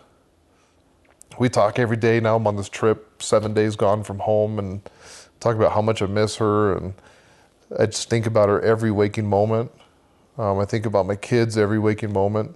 We 1.40 1.50
talk 1.50 1.80
every 1.80 1.98
day 1.98 2.20
now. 2.20 2.36
I'm 2.36 2.46
on 2.46 2.58
this 2.58 2.70
trip, 2.70 3.24
seven 3.24 3.54
days 3.54 3.76
gone 3.76 4.04
from 4.04 4.20
home, 4.20 4.60
and 4.60 4.82
talk 5.40 5.56
about 5.56 5.72
how 5.72 5.82
much 5.82 6.02
I 6.02 6.06
miss 6.06 6.36
her. 6.36 6.76
And 6.76 6.94
I 7.80 7.86
just 7.86 8.10
think 8.10 8.26
about 8.26 8.50
her 8.50 8.62
every 8.62 8.92
waking 8.92 9.28
moment. 9.28 9.72
Um, 10.38 10.60
I 10.60 10.66
think 10.66 10.86
about 10.86 11.06
my 11.06 11.16
kids 11.16 11.58
every 11.58 11.80
waking 11.80 12.12
moment 12.12 12.56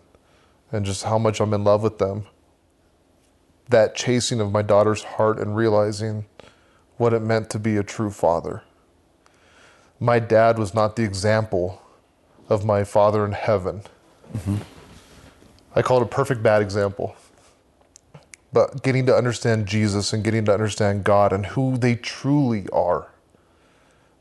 and 0.72 0.86
just 0.86 1.04
how 1.04 1.18
much 1.18 1.40
I'm 1.40 1.54
in 1.54 1.64
love 1.64 1.84
with 1.84 1.98
them. 1.98 2.26
That 3.70 3.96
chasing 3.96 4.40
of 4.40 4.52
my 4.52 4.62
daughter's 4.62 5.04
heart 5.04 5.40
and 5.40 5.56
realizing 5.56 6.26
what 6.98 7.14
it 7.14 7.22
meant 7.22 7.50
to 7.52 7.60
be 7.60 7.78
a 7.78 7.84
true 7.84 8.10
father. 8.10 8.64
My 10.00 10.20
dad 10.20 10.58
was 10.58 10.74
not 10.74 10.96
the 10.96 11.04
example 11.04 11.82
of 12.50 12.66
my 12.66 12.84
father 12.84 13.26
in 13.26 13.32
heaven. 13.32 13.82
Mm-hmm. 14.36 14.58
I 15.76 15.82
call 15.82 16.02
it 16.02 16.04
a 16.04 16.08
perfect 16.08 16.44
bad 16.44 16.62
example. 16.62 17.16
But 18.54 18.84
getting 18.84 19.06
to 19.08 19.16
understand 19.16 19.66
Jesus 19.66 20.14
and 20.14 20.24
getting 20.24 20.46
to 20.46 20.54
understand 20.54 21.04
God 21.04 21.34
and 21.34 21.46
who 21.46 21.78
they 21.78 21.96
truly 21.96 22.68
are, 22.72 23.10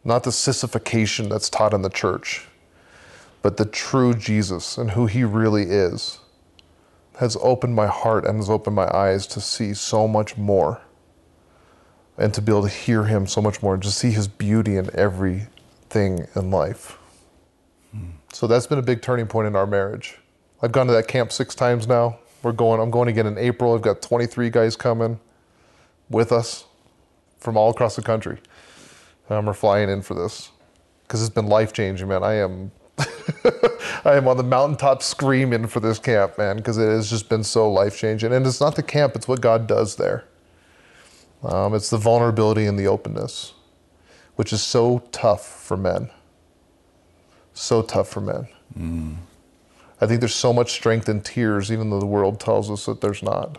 not 0.04 0.24
the 0.24 0.32
sissification 0.32 1.28
that's 1.28 1.48
taught 1.48 1.72
in 1.72 1.82
the 1.82 1.90
church, 1.90 2.48
but 3.42 3.56
the 3.56 3.64
true 3.64 4.14
Jesus 4.14 4.76
and 4.76 4.92
who 4.92 5.06
he 5.06 5.22
really 5.22 5.64
is, 5.64 6.18
has 7.18 7.36
opened 7.40 7.76
my 7.76 7.86
heart 7.86 8.24
and 8.24 8.36
has 8.38 8.50
opened 8.50 8.74
my 8.74 8.88
eyes 8.92 9.26
to 9.28 9.40
see 9.40 9.72
so 9.72 10.08
much 10.08 10.36
more 10.36 10.80
and 12.16 12.32
to 12.34 12.40
be 12.40 12.52
able 12.52 12.62
to 12.62 12.68
hear 12.68 13.04
him 13.04 13.26
so 13.26 13.40
much 13.40 13.62
more, 13.62 13.74
and 13.74 13.82
just 13.82 13.98
see 13.98 14.10
his 14.10 14.28
beauty 14.28 14.76
in 14.76 14.88
everything 14.94 16.26
in 16.34 16.50
life. 16.50 16.98
So 18.34 18.48
that's 18.48 18.66
been 18.66 18.80
a 18.80 18.82
big 18.82 19.00
turning 19.00 19.28
point 19.28 19.46
in 19.46 19.54
our 19.54 19.66
marriage. 19.66 20.18
I've 20.60 20.72
gone 20.72 20.88
to 20.88 20.92
that 20.94 21.06
camp 21.06 21.30
six 21.30 21.54
times 21.54 21.86
now. 21.86 22.18
We're 22.42 22.50
going. 22.50 22.80
I'm 22.80 22.90
going 22.90 23.08
again 23.08 23.26
in 23.26 23.38
April. 23.38 23.74
I've 23.74 23.82
got 23.82 24.02
23 24.02 24.50
guys 24.50 24.74
coming 24.74 25.20
with 26.10 26.32
us 26.32 26.64
from 27.38 27.56
all 27.56 27.70
across 27.70 27.94
the 27.94 28.02
country. 28.02 28.38
Um, 29.30 29.46
we're 29.46 29.54
flying 29.54 29.88
in 29.88 30.02
for 30.02 30.14
this 30.14 30.50
because 31.02 31.22
it's 31.22 31.32
been 31.32 31.46
life 31.46 31.72
changing, 31.72 32.08
man. 32.08 32.24
I 32.24 32.34
am, 32.34 32.72
I 34.04 34.14
am 34.16 34.26
on 34.26 34.36
the 34.36 34.42
mountaintop 34.42 35.02
screaming 35.02 35.68
for 35.68 35.78
this 35.78 36.00
camp, 36.00 36.36
man, 36.36 36.56
because 36.56 36.76
it 36.76 36.88
has 36.88 37.08
just 37.08 37.28
been 37.28 37.44
so 37.44 37.70
life 37.70 37.96
changing. 37.96 38.32
And 38.32 38.44
it's 38.44 38.60
not 38.60 38.74
the 38.74 38.82
camp; 38.82 39.14
it's 39.14 39.28
what 39.28 39.40
God 39.40 39.68
does 39.68 39.94
there. 39.94 40.24
Um, 41.44 41.74
it's 41.74 41.90
the 41.90 41.98
vulnerability 41.98 42.66
and 42.66 42.78
the 42.78 42.86
openness, 42.86 43.52
which 44.36 44.52
is 44.52 44.62
so 44.62 45.00
tough 45.12 45.46
for 45.46 45.76
men. 45.76 46.10
So 47.52 47.82
tough 47.82 48.08
for 48.08 48.20
men. 48.20 48.48
Mm. 48.76 49.16
I 50.00 50.06
think 50.06 50.20
there's 50.20 50.34
so 50.34 50.52
much 50.52 50.72
strength 50.72 51.08
in 51.08 51.20
tears, 51.20 51.70
even 51.70 51.90
though 51.90 52.00
the 52.00 52.06
world 52.06 52.40
tells 52.40 52.70
us 52.70 52.86
that 52.86 53.00
there's 53.00 53.22
not. 53.22 53.58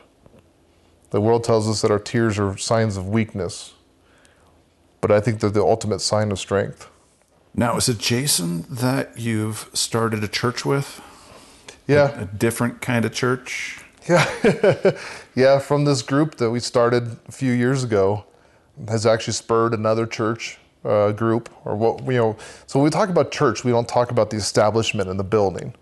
The 1.12 1.22
world 1.22 1.44
tells 1.44 1.70
us 1.70 1.82
that 1.82 1.92
our 1.92 2.00
tears 2.00 2.38
are 2.38 2.58
signs 2.58 2.98
of 2.98 3.08
weakness, 3.08 3.74
but 5.00 5.12
I 5.12 5.20
think 5.22 5.40
they're 5.40 5.50
the 5.50 5.64
ultimate 5.64 6.00
sign 6.00 6.32
of 6.32 6.40
strength. 6.40 6.90
Now, 7.54 7.78
is 7.78 7.88
it 7.88 8.00
Jason 8.00 8.66
that 8.70 9.18
you've 9.18 9.70
started 9.74 10.24
a 10.24 10.28
church 10.28 10.66
with? 10.66 11.02
Yeah. 11.88 12.20
A, 12.20 12.24
a 12.24 12.26
different 12.26 12.82
kind 12.82 13.06
of 13.06 13.14
church? 13.14 13.85
Yeah. 14.08 14.98
yeah, 15.36 15.60
from 15.60 15.86
this 15.86 16.02
group 16.02 16.36
that 16.36 16.52
we 16.52 16.60
started 16.60 17.18
a 17.28 17.32
few 17.32 17.52
years 17.52 17.84
ago 17.84 18.26
has 18.88 19.06
actually 19.06 19.34
spurred 19.34 19.74
another 19.74 20.06
church 20.06 20.58
uh, 20.84 21.12
group 21.12 21.50
or 21.66 21.76
what, 21.76 22.04
you 22.06 22.18
know. 22.18 22.38
So 22.68 22.80
when 22.80 22.84
we 22.86 22.90
talk 22.92 23.10
about 23.10 23.32
church, 23.32 23.64
we 23.64 23.72
don't 23.72 23.88
talk 23.88 24.12
about 24.12 24.30
the 24.30 24.38
establishment 24.38 25.10
and 25.10 25.20
the 25.20 25.24
building. 25.24 25.74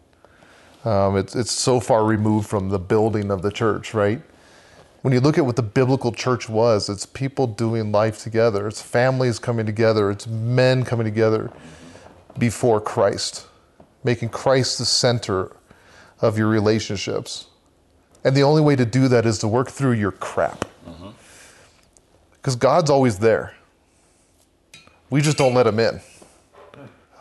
Um, 0.86 1.18
it's, 1.18 1.36
it's 1.36 1.52
so 1.52 1.80
far 1.80 2.06
removed 2.06 2.48
from 2.48 2.70
the 2.70 2.80
building 2.80 3.32
of 3.32 3.42
the 3.42 3.52
church, 3.52 3.94
right? 3.94 4.22
When 5.02 5.14
you 5.14 5.20
look 5.20 5.38
at 5.38 5.46
what 5.46 5.56
the 5.58 5.64
biblical 5.64 6.12
church 6.14 6.48
was, 6.48 6.88
it's 6.90 7.06
people 7.06 7.48
doing 7.48 7.92
life 7.92 8.20
together, 8.20 8.68
it's 8.68 8.82
families 8.82 9.38
coming 9.40 9.66
together, 9.66 10.10
it's 10.12 10.28
men 10.28 10.86
coming 10.86 11.06
together 11.06 11.52
before 12.38 12.80
Christ, 12.80 13.48
making 14.04 14.30
Christ 14.30 14.78
the 14.78 14.86
center 14.86 15.56
of 16.22 16.38
your 16.38 16.48
relationships. 16.48 17.48
And 18.24 18.36
the 18.36 18.44
only 18.44 18.62
way 18.62 18.76
to 18.76 18.86
do 18.86 19.08
that 19.10 19.26
is 19.26 19.40
to 19.40 19.48
work 19.48 19.70
through 19.70 19.94
your 19.94 20.12
crap. 20.12 20.66
Because 22.34 22.56
God's 22.56 22.90
always 22.90 23.20
there. 23.20 23.56
We 25.10 25.22
just 25.22 25.38
don't 25.38 25.54
let 25.54 25.68
Him 25.68 25.80
in. 25.80 26.02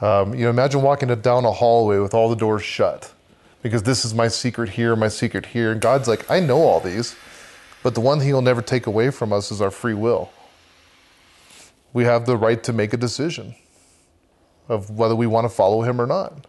Um, 0.01 0.35
you 0.35 0.45
know, 0.45 0.51
imagine 0.51 0.83
walking 0.83 1.09
down 1.21 1.45
a 1.45 1.53
hallway 1.53 1.99
with 1.99 2.15
all 2.15 2.29
the 2.29 2.37
doors 2.37 2.63
shut 2.63 3.13
because 3.63 3.85
this 3.85 4.05
is 4.05 4.15
my 4.15 4.27
secret 4.29 4.71
here, 4.71 4.97
my 4.97 5.09
secret 5.09 5.47
here. 5.47 5.71
And 5.71 5.81
God's 5.81 6.09
like, 6.09 6.29
I 6.31 6.41
know 6.41 6.59
all 6.63 6.81
these, 6.81 7.15
but 7.83 7.95
the 7.95 8.01
one 8.01 8.21
He 8.21 8.33
will 8.33 8.43
never 8.43 8.61
take 8.61 8.87
away 8.87 9.11
from 9.11 9.33
us 9.33 9.53
is 9.53 9.61
our 9.61 9.71
free 9.71 9.95
will. 9.95 10.33
We 11.93 12.05
have 12.05 12.27
the 12.27 12.37
right 12.37 12.63
to 12.65 12.73
make 12.73 12.93
a 12.93 12.97
decision 12.97 13.55
of 14.69 14.91
whether 14.91 15.15
we 15.15 15.27
want 15.27 15.45
to 15.45 15.49
follow 15.49 15.83
Him 15.83 16.01
or 16.01 16.07
not. 16.07 16.47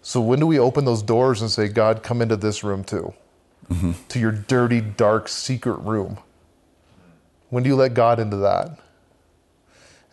So 0.00 0.20
when 0.20 0.40
do 0.40 0.46
we 0.46 0.58
open 0.58 0.84
those 0.84 1.02
doors 1.02 1.42
and 1.42 1.50
say, 1.50 1.68
God, 1.68 2.02
come 2.02 2.22
into 2.22 2.36
this 2.36 2.64
room 2.64 2.82
too? 2.82 3.12
Mm-hmm. 3.68 3.92
to 4.08 4.18
your 4.18 4.32
dirty, 4.32 4.80
dark, 4.80 5.28
secret 5.28 5.78
room? 5.80 6.18
When 7.50 7.62
do 7.62 7.68
you 7.68 7.76
let 7.76 7.94
God 7.94 8.18
into 8.18 8.36
that? 8.38 8.78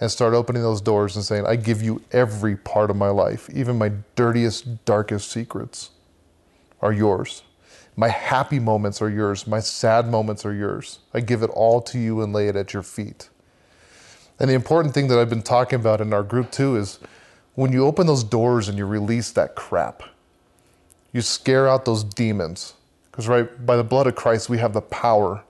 And 0.02 0.10
start 0.10 0.34
opening 0.34 0.62
those 0.62 0.82
doors 0.82 1.16
and 1.16 1.26
saying, 1.26 1.45
I 1.45 1.56
give 1.56 1.82
you 1.82 2.02
every 2.12 2.56
part 2.56 2.89
of 2.89 2.95
my 2.95 3.10
life, 3.10 3.50
even 3.54 3.78
my 3.78 3.91
dirtiest, 4.16 4.86
darkest 4.86 5.30
secrets 5.30 5.91
are 6.82 6.93
yours. 6.93 7.43
My 7.95 8.08
happy 8.08 8.60
moments 8.60 9.02
are 9.02 9.10
yours. 9.10 9.45
My 9.45 9.60
sad 9.60 10.08
moments 10.08 10.45
are 10.45 10.54
yours. 10.54 11.00
I 11.14 11.20
give 11.20 11.43
it 11.43 11.50
all 11.50 11.82
to 11.82 12.00
you 12.00 12.22
and 12.22 12.32
lay 12.32 12.47
it 12.47 12.56
at 12.56 12.74
your 12.74 12.84
feet. 12.84 13.30
And 14.39 14.50
the 14.50 14.54
important 14.54 14.93
thing 14.93 15.10
that 15.10 15.20
I've 15.20 15.30
been 15.30 15.43
talking 15.43 15.80
about 15.80 16.00
in 16.00 16.14
our 16.14 16.24
group 16.24 16.50
too 16.50 16.78
is 16.78 17.00
when 17.56 17.74
you 17.74 17.86
open 17.86 18.08
those 18.08 18.24
doors 18.24 18.70
and 18.70 18.78
you 18.78 18.86
release 18.86 19.32
that 19.32 19.56
crap, 19.56 20.04
you 21.12 21.22
scare 21.22 21.68
out 21.68 21.84
those 21.84 22.06
demons 22.06 22.76
because, 23.12 23.28
right, 23.28 23.66
by 23.66 23.76
the 23.76 23.84
blood 23.84 24.07
of 24.07 24.16
Christ, 24.16 24.49
we 24.49 24.57
have 24.60 24.74
the 24.74 24.82
power 24.82 25.43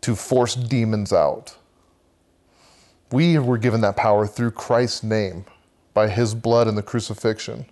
to 0.00 0.14
force 0.14 0.54
demons 0.54 1.12
out. 1.12 1.56
We 3.10 3.38
were 3.38 3.58
given 3.58 3.80
that 3.80 3.96
power 3.96 4.26
through 4.26 4.52
Christ's 4.52 5.02
name, 5.02 5.44
by 5.94 6.08
his 6.08 6.34
blood 6.34 6.68
and 6.68 6.78
the 6.78 6.82
crucifixion. 6.82 7.66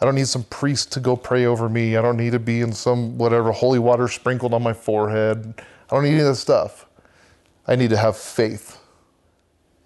I 0.00 0.04
don't 0.04 0.14
need 0.14 0.28
some 0.28 0.44
priest 0.44 0.92
to 0.92 1.00
go 1.00 1.16
pray 1.16 1.46
over 1.46 1.68
me. 1.68 1.96
I 1.96 2.02
don't 2.02 2.16
need 2.16 2.32
to 2.32 2.38
be 2.38 2.60
in 2.60 2.72
some 2.72 3.16
whatever 3.16 3.52
holy 3.52 3.78
water 3.78 4.06
sprinkled 4.06 4.52
on 4.52 4.62
my 4.62 4.72
forehead. 4.72 5.54
I 5.58 5.94
don't 5.94 6.04
need 6.04 6.10
any 6.10 6.20
of 6.20 6.26
that 6.26 6.36
stuff. 6.36 6.86
I 7.66 7.76
need 7.76 7.90
to 7.90 7.96
have 7.96 8.16
faith. 8.16 8.78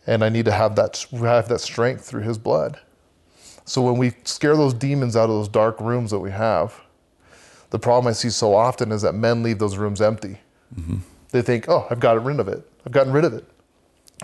And 0.07 0.24
I 0.24 0.28
need 0.28 0.47
to 0.47 0.53
have 0.53 0.74
that, 0.76 1.07
have 1.12 1.49
that 1.49 1.61
strength 1.61 2.05
through 2.05 2.22
his 2.22 2.39
blood. 2.39 2.80
So 3.64 3.82
when 3.82 3.99
we 3.99 4.12
scare 4.24 4.57
those 4.57 4.74
demons 4.74 5.14
out 5.14 5.24
of 5.24 5.36
those 5.36 5.49
dark 5.49 5.78
rooms 5.80 6.11
that 6.11 6.18
we 6.18 6.30
have, 6.30 6.80
the 7.71 7.79
problem 7.79 8.09
I 8.09 8.12
see 8.12 8.31
so 8.31 8.55
often 8.55 8.93
is 8.93 9.03
that 9.03 9.14
men 9.14 9.43
leave 9.43 9.59
those 9.59 9.77
rooms 9.77 10.01
empty. 10.01 10.39
Mm-hmm. 10.79 10.97
They 11.31 11.43
think, 11.43 11.69
oh, 11.69 11.87
I've 11.91 12.01
gotten 12.01 12.25
rid 12.25 12.41
of 12.41 12.49
it. 12.49 12.69
I've 12.87 12.93
gotten 12.93 13.12
rid 13.12 13.25
of 13.25 13.35
it. 13.35 13.45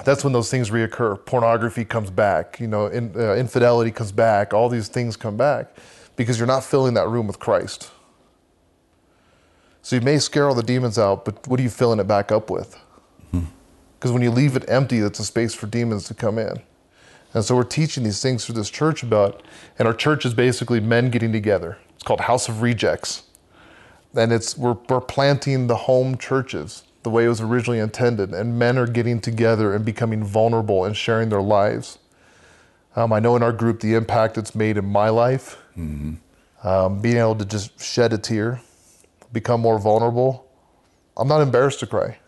That's 0.05 0.25
when 0.25 0.33
those 0.33 0.51
things 0.51 0.71
reoccur. 0.71 1.25
Pornography 1.25 1.85
comes 1.85 2.11
back, 2.11 2.59
you 2.59 2.67
know, 2.67 2.87
in, 2.87 3.13
uh, 3.17 3.35
infidelity 3.35 3.91
comes 3.91 4.11
back, 4.11 4.53
all 4.53 4.69
these 4.69 4.89
things 4.89 5.17
come 5.17 5.37
back 5.37 5.77
because 6.17 6.39
you're 6.39 6.49
not 6.49 6.65
filling 6.65 6.95
that 6.95 7.09
room 7.09 7.27
with 7.27 7.39
Christ. 7.39 7.91
So 9.83 9.97
you 9.97 10.03
may 10.03 10.19
scare 10.19 10.49
all 10.49 10.55
the 10.55 10.63
demons 10.63 10.99
out, 10.99 11.25
but 11.25 11.47
what 11.47 11.61
are 11.61 11.63
you 11.63 11.71
filling 11.71 12.01
it 12.01 12.09
back 12.09 12.33
up 12.33 12.51
with? 12.51 12.79
Because 14.05 14.13
when 14.13 14.23
you 14.23 14.31
leave 14.31 14.57
it 14.57 14.65
empty, 14.69 15.01
that's 15.01 15.19
a 15.19 15.25
space 15.25 15.55
for 15.55 15.67
demons 15.67 16.05
to 16.05 16.15
come 16.15 16.39
in. 16.39 16.61
And 17.33 17.45
so 17.45 17.57
we're 17.57 17.65
teaching 17.65 18.05
these 18.05 18.21
things 18.23 18.45
through 18.45 18.55
this 18.55 18.71
church 18.71 19.03
about, 19.03 19.43
and 19.79 19.89
our 19.89 19.95
church 19.95 20.25
is 20.25 20.35
basically 20.35 20.81
men 20.81 21.11
getting 21.11 21.33
together. 21.33 21.79
It's 21.95 22.03
called 22.03 22.21
House 22.21 22.49
of 22.49 22.63
Rejects 22.63 23.25
and 24.15 24.33
it's 24.33 24.57
we're, 24.57 24.77
we're 24.89 25.01
planting 25.01 25.67
the 25.67 25.77
home 25.77 26.17
churches 26.17 26.85
the 27.03 27.11
way 27.11 27.27
it 27.27 27.29
was 27.29 27.41
originally 27.41 27.79
intended, 27.79 28.33
and 28.33 28.59
men 28.59 28.79
are 28.79 28.87
getting 28.87 29.21
together 29.21 29.75
and 29.75 29.85
becoming 29.85 30.25
vulnerable 30.25 30.85
and 30.85 30.97
sharing 30.97 31.29
their 31.29 31.43
lives. 31.43 31.99
Um, 32.97 33.13
I 33.13 33.21
know 33.21 33.37
in 33.37 33.43
our 33.43 33.53
group 33.53 33.81
the 33.81 33.95
impact 33.95 34.39
it's 34.39 34.55
made 34.55 34.79
in 34.79 34.87
my 34.87 35.11
life, 35.11 35.59
mm-hmm. 35.77 36.15
um, 36.67 37.01
being 37.03 37.19
able 37.19 37.37
to 37.37 37.45
just 37.45 37.79
shed 37.79 38.13
a 38.13 38.19
tear, 38.19 38.63
become 39.33 39.61
more 39.61 39.79
vulnerable. 39.79 40.51
I'm 41.17 41.29
not 41.29 41.43
embarrassed 41.43 41.81
to 41.81 41.87
cry. 41.87 42.19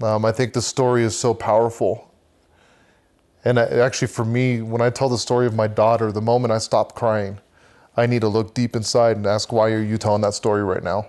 Um, 0.00 0.24
I 0.24 0.32
think 0.32 0.54
the 0.54 0.62
story 0.62 1.04
is 1.04 1.18
so 1.18 1.34
powerful. 1.34 2.10
And 3.44 3.58
I, 3.58 3.64
actually, 3.64 4.08
for 4.08 4.24
me, 4.24 4.62
when 4.62 4.80
I 4.80 4.88
tell 4.88 5.08
the 5.08 5.18
story 5.18 5.46
of 5.46 5.54
my 5.54 5.66
daughter, 5.66 6.12
the 6.12 6.22
moment 6.22 6.52
I 6.52 6.58
stop 6.58 6.94
crying, 6.94 7.40
I 7.96 8.06
need 8.06 8.20
to 8.20 8.28
look 8.28 8.54
deep 8.54 8.76
inside 8.76 9.16
and 9.16 9.26
ask, 9.26 9.52
why 9.52 9.70
are 9.70 9.82
you 9.82 9.98
telling 9.98 10.22
that 10.22 10.34
story 10.34 10.62
right 10.62 10.82
now? 10.82 11.06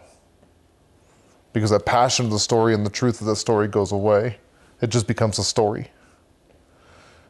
Because 1.53 1.69
that 1.69 1.85
passion 1.85 2.25
of 2.25 2.31
the 2.31 2.39
story 2.39 2.73
and 2.73 2.85
the 2.85 2.89
truth 2.89 3.21
of 3.21 3.27
the 3.27 3.35
story 3.35 3.67
goes 3.67 3.91
away. 3.91 4.37
It 4.81 4.89
just 4.89 5.07
becomes 5.07 5.37
a 5.37 5.43
story. 5.43 5.91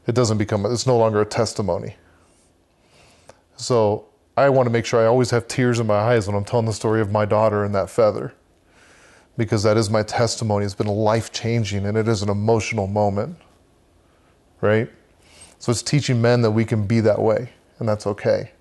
It 0.08 0.16
doesn't 0.16 0.38
become, 0.38 0.66
it's 0.66 0.88
no 0.88 0.98
longer 0.98 1.22
a 1.22 1.26
testimony. 1.26 1.96
So 3.58 4.06
I 4.38 4.50
want 4.50 4.68
to 4.68 4.72
make 4.72 4.86
sure 4.86 5.02
I 5.02 5.06
always 5.06 5.32
have 5.32 5.48
tears 5.48 5.80
in 5.80 5.88
my 5.88 5.96
eyes 5.96 6.28
when 6.28 6.36
I'm 6.36 6.46
telling 6.46 6.66
the 6.66 6.74
story 6.74 7.02
of 7.02 7.12
my 7.12 7.26
daughter 7.26 7.64
and 7.64 7.76
that 7.76 7.90
feather. 7.90 8.34
Because 9.38 9.64
that 9.64 9.78
is 9.78 9.90
my 9.90 10.04
testimony. 10.04 10.66
It's 10.66 10.76
been 10.76 10.88
life 10.88 11.32
changing 11.32 11.86
and 11.86 11.98
it 11.98 12.08
is 12.08 12.22
an 12.22 12.30
emotional 12.30 12.88
moment. 12.88 13.38
Right? 14.62 14.90
So 15.60 15.72
it's 15.72 15.84
teaching 15.84 16.22
men 16.22 16.42
that 16.42 16.52
we 16.52 16.66
can 16.66 16.88
be 16.88 17.02
that 17.02 17.20
way, 17.20 17.50
and 17.78 17.88
that's 17.88 18.08
okay. 18.08 18.52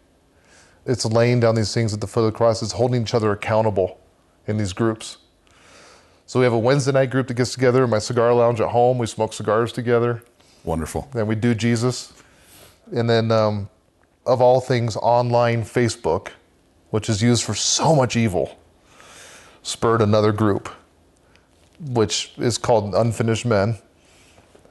It's 0.91 1.05
laying 1.05 1.39
down 1.39 1.55
these 1.55 1.73
things 1.73 1.95
at 1.95 2.01
the 2.01 2.09
foot 2.09 2.25
of 2.25 2.33
the 2.33 2.37
cross. 2.37 2.63
It's 2.63 2.73
holding 2.73 3.03
each 3.03 3.15
other 3.15 3.31
accountable 3.31 4.01
in 4.49 4.57
these 4.57 4.73
groups. 4.73 5.19
So 6.27 6.41
we 6.41 6.45
have 6.45 6.53
a 6.53 6.59
Wednesday 6.59 6.91
night 6.91 7.11
group 7.11 7.29
that 7.29 7.35
gets 7.35 7.53
together 7.53 7.85
in 7.85 7.91
my 7.91 8.01
cigar 8.01 8.35
lounge 8.35 8.61
at 8.61 8.71
home. 8.71 8.99
We 8.99 9.07
smoke 9.07 9.33
cigars 9.33 9.73
together. 9.73 10.25
Wonderful. 10.65 11.09
Then 11.13 11.29
we 11.29 11.37
do 11.37 11.55
Jesus. 11.55 12.13
And 12.93 13.09
then, 13.09 13.31
um, 13.31 13.69
of 14.27 14.41
all 14.41 14.61
things, 14.61 14.97
online 14.97 15.63
Facebook, 15.63 16.31
which 16.91 17.09
is 17.09 17.23
used 17.23 17.45
for 17.45 17.55
so 17.55 17.95
much 17.95 18.17
evil, 18.17 18.59
spurred 19.63 20.03
another 20.03 20.33
group, 20.33 20.69
which 21.79 22.33
is 22.37 22.59
called 22.59 22.97
Unfinished 22.97 23.47
Men. 23.47 23.79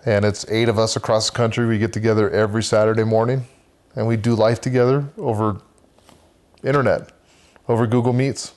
And 0.05 0.25
it's 0.25 0.45
eight 0.49 0.67
of 0.67 0.77
us 0.77 0.97
across 0.97 1.29
the 1.29 1.35
country. 1.37 1.65
We 1.65 1.77
get 1.77 1.93
together 1.93 2.29
every 2.29 2.63
Saturday 2.63 3.05
morning 3.05 3.47
and 3.95 4.05
we 4.05 4.17
do 4.17 4.35
life 4.35 4.59
together 4.59 5.07
over 5.17 5.61
internet, 6.63 7.11
over 7.67 7.87
Google 7.87 8.13
Meets. 8.13 8.53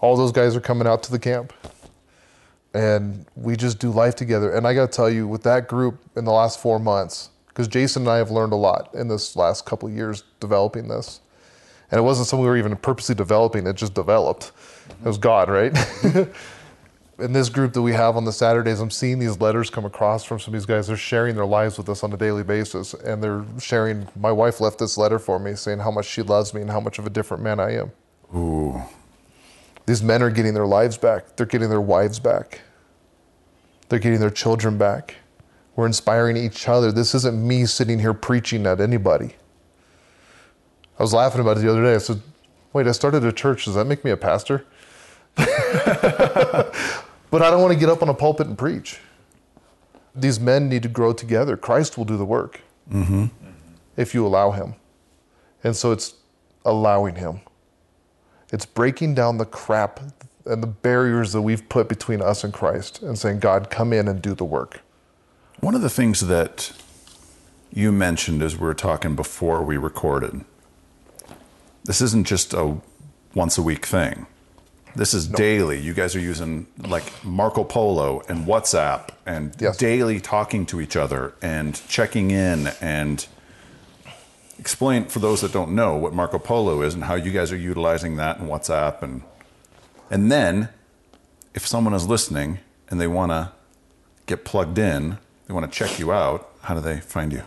All 0.00 0.16
those 0.16 0.32
guys 0.32 0.54
are 0.54 0.60
coming 0.60 0.86
out 0.86 1.02
to 1.04 1.10
the 1.10 1.18
camp. 1.18 1.52
And 2.74 3.26
we 3.34 3.56
just 3.56 3.78
do 3.78 3.90
life 3.90 4.14
together. 4.14 4.52
And 4.52 4.66
I 4.66 4.74
got 4.74 4.92
to 4.92 4.96
tell 4.96 5.10
you, 5.10 5.26
with 5.26 5.42
that 5.44 5.68
group 5.68 6.00
in 6.16 6.24
the 6.24 6.32
last 6.32 6.60
four 6.60 6.78
months, 6.78 7.30
because 7.48 7.66
Jason 7.66 8.02
and 8.02 8.10
I 8.10 8.18
have 8.18 8.30
learned 8.30 8.52
a 8.52 8.56
lot 8.56 8.90
in 8.94 9.08
this 9.08 9.34
last 9.34 9.66
couple 9.66 9.90
years 9.90 10.22
developing 10.38 10.86
this. 10.86 11.20
And 11.90 11.98
it 11.98 12.02
wasn't 12.02 12.28
something 12.28 12.44
we 12.44 12.48
were 12.48 12.56
even 12.56 12.76
purposely 12.76 13.14
developing, 13.14 13.66
it 13.66 13.74
just 13.74 13.94
developed. 13.94 14.52
It 14.90 15.06
was 15.06 15.18
God, 15.18 15.48
right? 15.48 15.72
in 17.18 17.32
this 17.32 17.48
group 17.48 17.72
that 17.72 17.82
we 17.82 17.92
have 17.92 18.16
on 18.16 18.24
the 18.24 18.32
Saturdays, 18.32 18.80
I'm 18.80 18.90
seeing 18.90 19.18
these 19.18 19.40
letters 19.40 19.70
come 19.70 19.84
across 19.84 20.24
from 20.24 20.38
some 20.38 20.54
of 20.54 20.60
these 20.60 20.66
guys. 20.66 20.86
They're 20.86 20.96
sharing 20.96 21.34
their 21.34 21.46
lives 21.46 21.76
with 21.76 21.88
us 21.88 22.04
on 22.04 22.12
a 22.12 22.16
daily 22.16 22.44
basis. 22.44 22.94
And 22.94 23.22
they're 23.22 23.44
sharing, 23.60 24.06
my 24.16 24.30
wife 24.30 24.60
left 24.60 24.78
this 24.78 24.96
letter 24.96 25.18
for 25.18 25.38
me 25.38 25.54
saying 25.56 25.80
how 25.80 25.90
much 25.90 26.06
she 26.06 26.22
loves 26.22 26.54
me 26.54 26.60
and 26.60 26.70
how 26.70 26.80
much 26.80 26.98
of 26.98 27.06
a 27.06 27.10
different 27.10 27.42
man 27.42 27.58
I 27.58 27.74
am. 27.76 27.90
Ooh. 28.36 28.82
These 29.86 30.02
men 30.02 30.22
are 30.22 30.30
getting 30.30 30.54
their 30.54 30.66
lives 30.66 30.98
back, 30.98 31.36
they're 31.36 31.46
getting 31.46 31.70
their 31.70 31.80
wives 31.80 32.18
back, 32.18 32.60
they're 33.88 33.98
getting 33.98 34.20
their 34.20 34.30
children 34.30 34.76
back. 34.76 35.16
We're 35.76 35.86
inspiring 35.86 36.36
each 36.36 36.68
other. 36.68 36.92
This 36.92 37.14
isn't 37.14 37.46
me 37.46 37.64
sitting 37.64 38.00
here 38.00 38.12
preaching 38.12 38.66
at 38.66 38.80
anybody. 38.80 39.36
I 40.98 41.02
was 41.02 41.14
laughing 41.14 41.40
about 41.40 41.56
it 41.56 41.60
the 41.60 41.70
other 41.70 41.84
day. 41.84 41.94
I 41.94 41.98
said, 41.98 42.20
Wait, 42.72 42.86
I 42.86 42.92
started 42.92 43.24
a 43.24 43.32
church. 43.32 43.64
Does 43.64 43.76
that 43.76 43.86
make 43.86 44.04
me 44.04 44.10
a 44.10 44.16
pastor? 44.16 44.66
but 47.30 47.42
I 47.42 47.50
don't 47.50 47.60
want 47.60 47.72
to 47.74 47.78
get 47.78 47.88
up 47.88 48.02
on 48.02 48.08
a 48.08 48.14
pulpit 48.14 48.46
and 48.46 48.56
preach. 48.56 48.98
These 50.14 50.40
men 50.40 50.68
need 50.68 50.82
to 50.82 50.88
grow 50.88 51.12
together. 51.12 51.56
Christ 51.56 51.96
will 51.98 52.04
do 52.04 52.16
the 52.16 52.24
work 52.24 52.60
Mm-hmm. 52.90 53.26
if 53.98 54.14
you 54.14 54.26
allow 54.26 54.50
Him. 54.52 54.74
And 55.62 55.76
so 55.76 55.92
it's 55.92 56.14
allowing 56.64 57.16
Him. 57.16 57.40
It's 58.50 58.64
breaking 58.64 59.14
down 59.14 59.36
the 59.36 59.44
crap 59.44 60.00
and 60.46 60.62
the 60.62 60.66
barriers 60.68 61.32
that 61.34 61.42
we've 61.42 61.68
put 61.68 61.86
between 61.88 62.22
us 62.22 62.42
and 62.44 62.52
Christ 62.52 63.02
and 63.02 63.18
saying, 63.18 63.40
God, 63.40 63.68
come 63.68 63.92
in 63.92 64.08
and 64.08 64.22
do 64.22 64.32
the 64.34 64.44
work. 64.46 64.80
One 65.60 65.74
of 65.74 65.82
the 65.82 65.90
things 65.90 66.20
that 66.28 66.72
you 67.70 67.92
mentioned 67.92 68.42
as 68.42 68.56
we 68.56 68.66
were 68.66 68.72
talking 68.72 69.14
before 69.14 69.62
we 69.62 69.76
recorded, 69.76 70.44
this 71.84 72.00
isn't 72.00 72.26
just 72.26 72.54
a 72.54 72.78
once 73.34 73.58
a 73.58 73.62
week 73.62 73.84
thing. 73.84 74.26
This 74.98 75.14
is 75.14 75.28
daily. 75.28 75.78
You 75.78 75.94
guys 75.94 76.16
are 76.16 76.20
using 76.20 76.66
like 76.76 77.04
Marco 77.24 77.62
Polo 77.62 78.20
and 78.28 78.46
WhatsApp 78.48 79.10
and 79.24 79.54
Yes. 79.60 79.76
daily 79.76 80.18
talking 80.18 80.66
to 80.66 80.80
each 80.80 80.96
other 80.96 81.34
and 81.40 81.80
checking 81.86 82.32
in 82.32 82.72
and 82.80 83.24
explain 84.58 85.04
for 85.04 85.20
those 85.20 85.40
that 85.42 85.52
don't 85.52 85.70
know 85.70 85.94
what 85.94 86.14
Marco 86.14 86.40
Polo 86.40 86.82
is 86.82 86.94
and 86.94 87.04
how 87.04 87.14
you 87.14 87.30
guys 87.30 87.52
are 87.52 87.56
utilizing 87.56 88.16
that 88.16 88.40
and 88.40 88.50
WhatsApp 88.50 89.00
and 89.00 89.22
and 90.10 90.32
then 90.32 90.68
if 91.54 91.64
someone 91.64 91.94
is 91.94 92.08
listening 92.08 92.58
and 92.90 93.00
they 93.00 93.06
want 93.06 93.30
to 93.30 93.52
get 94.26 94.44
plugged 94.44 94.78
in, 94.78 95.18
they 95.46 95.54
want 95.54 95.70
to 95.70 95.78
check 95.78 96.00
you 96.00 96.10
out, 96.10 96.50
how 96.62 96.74
do 96.74 96.80
they 96.80 96.98
find 96.98 97.32
you? 97.32 97.44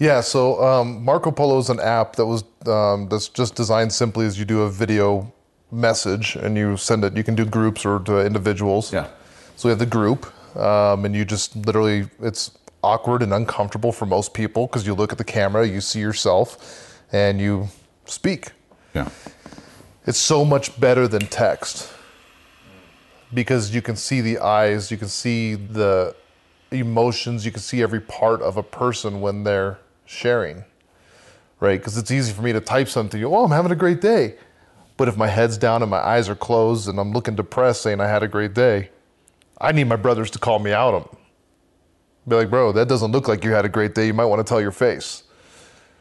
Yeah, 0.00 0.22
so 0.22 0.60
um, 0.60 1.04
Marco 1.04 1.30
Polo 1.30 1.58
is 1.58 1.70
an 1.70 1.78
app 1.78 2.16
that 2.16 2.26
was 2.26 2.42
um, 2.66 3.08
that's 3.08 3.28
just 3.28 3.54
designed 3.54 3.92
simply 3.92 4.26
as 4.26 4.40
you 4.40 4.44
do 4.44 4.62
a 4.62 4.70
video 4.70 5.32
message 5.70 6.36
and 6.36 6.56
you 6.56 6.76
send 6.76 7.04
it. 7.04 7.16
You 7.16 7.24
can 7.24 7.34
do 7.34 7.44
groups 7.44 7.84
or 7.84 8.00
to 8.00 8.24
individuals. 8.24 8.92
Yeah. 8.92 9.08
So 9.56 9.68
we 9.68 9.70
have 9.70 9.78
the 9.78 9.86
group, 9.86 10.26
um, 10.56 11.04
and 11.04 11.14
you 11.14 11.24
just 11.24 11.56
literally 11.56 12.08
it's 12.20 12.52
awkward 12.82 13.22
and 13.22 13.34
uncomfortable 13.34 13.92
for 13.92 14.06
most 14.06 14.32
people 14.34 14.66
because 14.66 14.86
you 14.86 14.94
look 14.94 15.12
at 15.12 15.18
the 15.18 15.24
camera, 15.24 15.66
you 15.66 15.80
see 15.80 16.00
yourself, 16.00 17.02
and 17.12 17.40
you 17.40 17.68
speak. 18.06 18.52
Yeah. 18.94 19.08
It's 20.06 20.18
so 20.18 20.44
much 20.44 20.78
better 20.80 21.06
than 21.06 21.26
text 21.26 21.92
because 23.34 23.74
you 23.74 23.82
can 23.82 23.96
see 23.96 24.20
the 24.20 24.38
eyes, 24.38 24.90
you 24.90 24.96
can 24.96 25.08
see 25.08 25.54
the 25.54 26.14
emotions, 26.70 27.44
you 27.44 27.52
can 27.52 27.60
see 27.60 27.82
every 27.82 28.00
part 28.00 28.40
of 28.40 28.56
a 28.56 28.62
person 28.62 29.20
when 29.20 29.44
they're 29.44 29.78
sharing, 30.06 30.64
right? 31.60 31.78
Because 31.78 31.98
it's 31.98 32.10
easy 32.10 32.32
for 32.32 32.42
me 32.42 32.52
to 32.52 32.60
type 32.60 32.88
something, 32.88 33.22
oh, 33.24 33.44
I'm 33.44 33.50
having 33.50 33.72
a 33.72 33.76
great 33.76 34.00
day. 34.00 34.36
But 34.98 35.08
if 35.08 35.16
my 35.16 35.28
head's 35.28 35.56
down 35.56 35.80
and 35.80 35.90
my 35.90 36.00
eyes 36.00 36.28
are 36.28 36.34
closed 36.34 36.88
and 36.88 36.98
I'm 36.98 37.12
looking 37.12 37.36
depressed 37.36 37.80
saying 37.80 38.00
I 38.00 38.08
had 38.08 38.22
a 38.22 38.28
great 38.28 38.52
day, 38.52 38.90
I 39.58 39.72
need 39.72 39.84
my 39.84 39.96
brothers 39.96 40.30
to 40.32 40.38
call 40.38 40.58
me 40.58 40.72
out 40.72 40.92
on. 40.92 41.16
Be 42.26 42.36
like, 42.36 42.50
bro, 42.50 42.72
that 42.72 42.88
doesn't 42.88 43.12
look 43.12 43.28
like 43.28 43.44
you 43.44 43.52
had 43.52 43.64
a 43.64 43.68
great 43.68 43.94
day. 43.94 44.08
You 44.08 44.12
might 44.12 44.26
want 44.26 44.44
to 44.44 44.48
tell 44.48 44.60
your 44.60 44.72
face. 44.72 45.22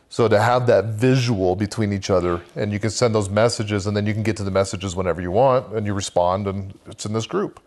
So 0.09 0.27
to 0.27 0.41
have 0.41 0.67
that 0.67 0.85
visual 0.85 1.55
between 1.55 1.93
each 1.93 2.09
other, 2.09 2.41
and 2.55 2.71
you 2.73 2.79
can 2.79 2.89
send 2.89 3.13
those 3.13 3.29
messages, 3.29 3.87
and 3.87 3.95
then 3.95 4.05
you 4.07 4.13
can 4.13 4.23
get 4.23 4.35
to 4.37 4.43
the 4.43 4.51
messages 4.51 4.95
whenever 4.95 5.21
you 5.21 5.31
want, 5.31 5.73
and 5.73 5.85
you 5.85 5.93
respond, 5.93 6.47
and 6.47 6.77
it's 6.87 7.05
in 7.05 7.13
this 7.13 7.27
group. 7.27 7.61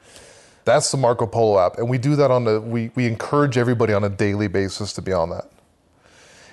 That's 0.64 0.90
the 0.90 0.96
Marco 0.96 1.26
Polo 1.26 1.58
app, 1.58 1.78
and 1.78 1.88
we 1.88 1.98
do 1.98 2.16
that 2.16 2.30
on 2.30 2.44
the. 2.44 2.60
We 2.60 2.90
we 2.94 3.06
encourage 3.06 3.56
everybody 3.56 3.92
on 3.92 4.04
a 4.04 4.08
daily 4.08 4.48
basis 4.48 4.92
to 4.94 5.02
be 5.02 5.12
on 5.12 5.30
that. 5.30 5.50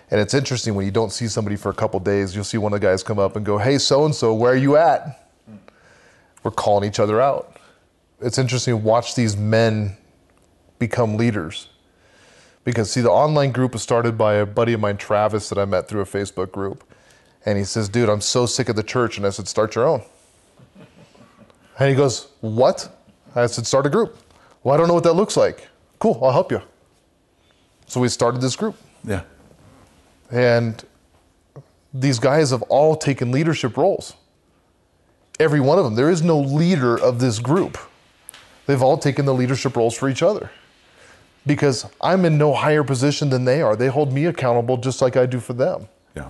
And 0.09 0.21
it's 0.21 0.33
interesting 0.33 0.73
when 0.73 0.85
you 0.85 0.91
don't 0.91 1.11
see 1.11 1.27
somebody 1.27 1.57
for 1.57 1.69
a 1.69 1.73
couple 1.73 1.99
days, 1.99 2.33
you'll 2.33 2.45
see 2.45 2.57
one 2.57 2.73
of 2.73 2.79
the 2.79 2.87
guys 2.87 3.03
come 3.03 3.19
up 3.19 3.35
and 3.35 3.45
go, 3.45 3.57
"Hey, 3.57 3.77
so 3.77 4.05
and 4.05 4.15
so, 4.15 4.33
where 4.33 4.53
are 4.53 4.55
you 4.55 4.77
at?" 4.77 5.27
We're 6.43 6.51
calling 6.51 6.87
each 6.87 6.99
other 6.99 7.19
out. 7.19 7.57
It's 8.21 8.37
interesting 8.37 8.73
to 8.73 8.77
watch 8.77 9.15
these 9.15 9.35
men 9.35 9.97
become 10.79 11.17
leaders. 11.17 11.69
Because 12.63 12.91
see 12.91 13.01
the 13.01 13.11
online 13.11 13.51
group 13.51 13.73
was 13.73 13.81
started 13.81 14.17
by 14.17 14.35
a 14.35 14.45
buddy 14.45 14.73
of 14.73 14.79
mine 14.79 14.97
travis 14.97 15.49
that 15.49 15.57
i 15.57 15.65
met 15.65 15.87
through 15.87 16.01
a 16.01 16.05
facebook 16.05 16.51
group. 16.51 16.83
And 17.45 17.57
he 17.57 17.63
says 17.63 17.87
dude 17.87 18.09
i'm 18.09 18.21
so 18.21 18.45
sick 18.45 18.69
of 18.69 18.75
the 18.75 18.83
church. 18.83 19.17
And 19.17 19.25
i 19.25 19.29
said 19.29 19.47
start 19.47 19.75
your 19.75 19.87
own. 19.87 20.03
And 21.79 21.89
he 21.89 21.95
goes 21.95 22.27
what? 22.41 22.89
I 23.35 23.45
said 23.45 23.65
start 23.65 23.85
a 23.85 23.89
group. 23.89 24.17
Well 24.63 24.73
i 24.73 24.77
don't 24.77 24.87
know 24.87 24.93
what 24.93 25.03
that 25.03 25.13
looks 25.13 25.37
like. 25.37 25.67
Cool 25.99 26.19
i'll 26.21 26.31
help 26.31 26.51
you. 26.51 26.61
So 27.87 28.01
we 28.01 28.09
started 28.09 28.41
this 28.41 28.55
group. 28.55 28.75
Yeah. 29.03 29.21
And 30.31 30.85
these 31.93 32.19
guys 32.19 32.51
have 32.51 32.61
all 32.63 32.95
taken 32.95 33.31
leadership 33.31 33.77
roles 33.77 34.15
every 35.39 35.59
one 35.59 35.77
of 35.77 35.83
them 35.83 35.95
there 35.95 36.09
is 36.09 36.21
no 36.21 36.39
leader 36.39 36.99
of 36.99 37.19
this 37.19 37.39
group 37.39 37.77
they've 38.65 38.81
all 38.81 38.97
taken 38.97 39.25
the 39.25 39.33
leadership 39.33 39.75
roles 39.75 39.95
for 39.95 40.09
each 40.09 40.21
other 40.21 40.49
because 41.47 41.85
I'm 42.01 42.25
in 42.25 42.37
no 42.37 42.53
higher 42.53 42.83
position 42.83 43.29
than 43.29 43.45
they 43.45 43.61
are. 43.61 43.75
They 43.75 43.87
hold 43.87 44.11
me 44.11 44.25
accountable 44.25 44.77
just 44.77 45.01
like 45.01 45.15
I 45.15 45.25
do 45.25 45.39
for 45.39 45.53
them. 45.53 45.87
Yeah. 46.15 46.29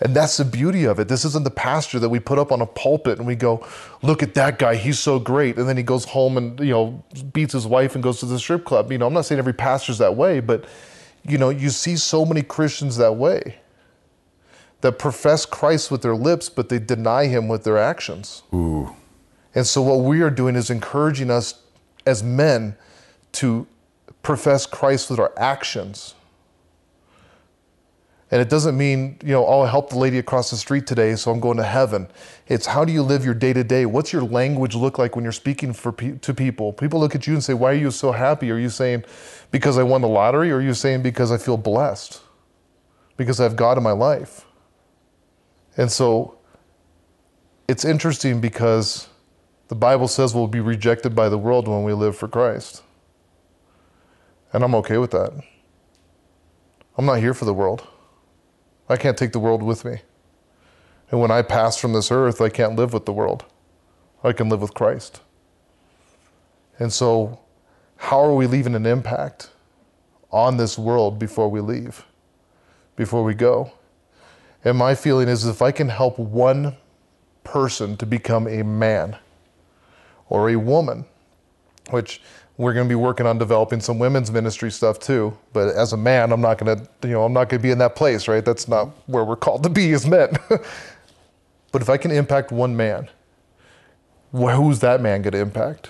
And 0.00 0.16
that's 0.16 0.38
the 0.38 0.44
beauty 0.44 0.84
of 0.84 0.98
it. 0.98 1.06
This 1.06 1.24
isn't 1.26 1.44
the 1.44 1.50
pastor 1.50 1.98
that 2.00 2.08
we 2.08 2.18
put 2.18 2.38
up 2.38 2.50
on 2.50 2.62
a 2.62 2.66
pulpit 2.66 3.18
and 3.18 3.26
we 3.26 3.36
go, 3.36 3.64
look 4.02 4.22
at 4.22 4.34
that 4.34 4.58
guy, 4.58 4.74
he's 4.74 4.98
so 4.98 5.18
great. 5.18 5.58
And 5.58 5.68
then 5.68 5.76
he 5.76 5.82
goes 5.82 6.06
home 6.06 6.36
and, 6.38 6.58
you 6.58 6.70
know, 6.70 7.04
beats 7.32 7.52
his 7.52 7.66
wife 7.66 7.94
and 7.94 8.02
goes 8.02 8.18
to 8.20 8.26
the 8.26 8.38
strip 8.38 8.64
club. 8.64 8.90
You 8.90 8.98
know, 8.98 9.06
I'm 9.06 9.12
not 9.12 9.26
saying 9.26 9.38
every 9.38 9.52
pastor's 9.52 9.98
that 9.98 10.16
way, 10.16 10.40
but, 10.40 10.64
you 11.26 11.38
know, 11.38 11.48
you 11.48 11.70
see 11.70 11.96
so 11.96 12.24
many 12.24 12.42
Christians 12.42 12.96
that 12.96 13.16
way 13.16 13.58
that 14.82 14.98
profess 14.98 15.46
Christ 15.46 15.90
with 15.90 16.02
their 16.02 16.14
lips, 16.14 16.50
but 16.50 16.68
they 16.68 16.78
deny 16.78 17.26
him 17.26 17.48
with 17.48 17.64
their 17.64 17.78
actions. 17.78 18.42
Ooh. 18.52 18.94
And 19.54 19.66
so 19.66 19.80
what 19.80 20.00
we 20.00 20.20
are 20.20 20.28
doing 20.28 20.56
is 20.56 20.68
encouraging 20.68 21.30
us 21.30 21.54
as 22.04 22.22
men 22.22 22.76
to 23.32 23.66
profess 24.22 24.66
Christ 24.66 25.08
with 25.08 25.18
our 25.18 25.32
actions. 25.38 26.14
And 28.30 28.42
it 28.42 28.48
doesn't 28.48 28.76
mean, 28.76 29.18
you 29.22 29.32
know, 29.32 29.46
oh, 29.46 29.60
I'll 29.60 29.66
help 29.66 29.90
the 29.90 29.98
lady 29.98 30.18
across 30.18 30.50
the 30.50 30.56
street 30.56 30.86
today, 30.86 31.14
so 31.14 31.30
I'm 31.30 31.40
going 31.40 31.56
to 31.58 31.62
heaven. 31.64 32.08
It's 32.48 32.66
how 32.66 32.84
do 32.84 32.92
you 32.92 33.02
live 33.02 33.24
your 33.24 33.32
day 33.34 33.52
to 33.52 33.62
day? 33.62 33.86
What's 33.86 34.12
your 34.12 34.22
language 34.22 34.74
look 34.74 34.98
like 34.98 35.14
when 35.14 35.24
you're 35.24 35.32
speaking 35.32 35.72
for 35.72 35.92
pe- 35.92 36.18
to 36.18 36.34
people? 36.34 36.72
People 36.72 36.98
look 36.98 37.14
at 37.14 37.26
you 37.26 37.34
and 37.34 37.44
say, 37.44 37.54
"Why 37.54 37.70
are 37.70 37.74
you 37.74 37.90
so 37.90 38.12
happy?" 38.12 38.50
Are 38.50 38.58
you 38.58 38.70
saying 38.70 39.04
because 39.54 39.78
I 39.78 39.84
won 39.84 40.00
the 40.00 40.08
lottery, 40.08 40.50
or 40.50 40.56
are 40.56 40.60
you 40.60 40.74
saying 40.74 41.02
because 41.02 41.30
I 41.30 41.36
feel 41.36 41.56
blessed, 41.56 42.20
because 43.16 43.38
I 43.38 43.44
have 43.44 43.54
God 43.54 43.78
in 43.78 43.84
my 43.84 43.92
life? 43.92 44.46
And 45.76 45.92
so, 45.92 46.38
it's 47.68 47.84
interesting 47.84 48.40
because 48.40 49.06
the 49.68 49.76
Bible 49.76 50.08
says 50.08 50.34
we'll 50.34 50.48
be 50.48 50.58
rejected 50.58 51.14
by 51.14 51.28
the 51.28 51.38
world 51.38 51.68
when 51.68 51.84
we 51.84 51.92
live 51.92 52.16
for 52.16 52.26
Christ. 52.26 52.82
And 54.52 54.64
I'm 54.64 54.74
okay 54.74 54.98
with 54.98 55.12
that. 55.12 55.30
I'm 56.98 57.06
not 57.06 57.20
here 57.20 57.32
for 57.32 57.44
the 57.44 57.54
world. 57.54 57.86
I 58.88 58.96
can't 58.96 59.16
take 59.16 59.30
the 59.30 59.38
world 59.38 59.62
with 59.62 59.84
me. 59.84 60.00
And 61.12 61.20
when 61.20 61.30
I 61.30 61.42
pass 61.42 61.76
from 61.76 61.92
this 61.92 62.10
earth, 62.10 62.40
I 62.40 62.48
can't 62.48 62.74
live 62.74 62.92
with 62.92 63.06
the 63.06 63.12
world. 63.12 63.44
I 64.24 64.32
can 64.32 64.48
live 64.48 64.62
with 64.62 64.74
Christ. 64.74 65.20
And 66.76 66.92
so, 66.92 67.38
how 68.04 68.22
are 68.22 68.34
we 68.34 68.46
leaving 68.46 68.74
an 68.74 68.84
impact 68.84 69.48
on 70.30 70.58
this 70.58 70.78
world 70.78 71.18
before 71.18 71.48
we 71.48 71.60
leave, 71.60 72.04
before 72.96 73.24
we 73.24 73.32
go? 73.32 73.72
And 74.62 74.76
my 74.76 74.94
feeling 74.94 75.26
is 75.26 75.46
if 75.46 75.62
I 75.62 75.72
can 75.72 75.88
help 75.88 76.18
one 76.18 76.76
person 77.44 77.96
to 77.96 78.04
become 78.04 78.46
a 78.46 78.62
man 78.62 79.16
or 80.28 80.50
a 80.50 80.56
woman, 80.56 81.06
which 81.88 82.20
we're 82.58 82.74
going 82.74 82.86
to 82.86 82.88
be 82.90 82.94
working 82.94 83.26
on 83.26 83.38
developing 83.38 83.80
some 83.80 83.98
women's 83.98 84.30
ministry 84.30 84.70
stuff 84.70 84.98
too. 84.98 85.34
But 85.54 85.74
as 85.74 85.94
a 85.94 85.96
man, 85.96 86.30
I'm 86.30 86.42
not 86.42 86.58
going 86.58 86.78
to, 86.78 87.08
you 87.08 87.14
know, 87.14 87.24
I'm 87.24 87.32
not 87.32 87.48
going 87.48 87.58
to 87.58 87.62
be 87.62 87.70
in 87.70 87.78
that 87.78 87.96
place, 87.96 88.28
right? 88.28 88.44
That's 88.44 88.68
not 88.68 88.88
where 89.06 89.24
we're 89.24 89.34
called 89.34 89.62
to 89.62 89.70
be 89.70 89.92
as 89.92 90.06
men. 90.06 90.36
but 91.72 91.80
if 91.80 91.88
I 91.88 91.96
can 91.96 92.10
impact 92.10 92.52
one 92.52 92.76
man, 92.76 93.08
who's 94.30 94.80
that 94.80 95.00
man 95.00 95.22
going 95.22 95.32
to 95.32 95.40
impact? 95.40 95.88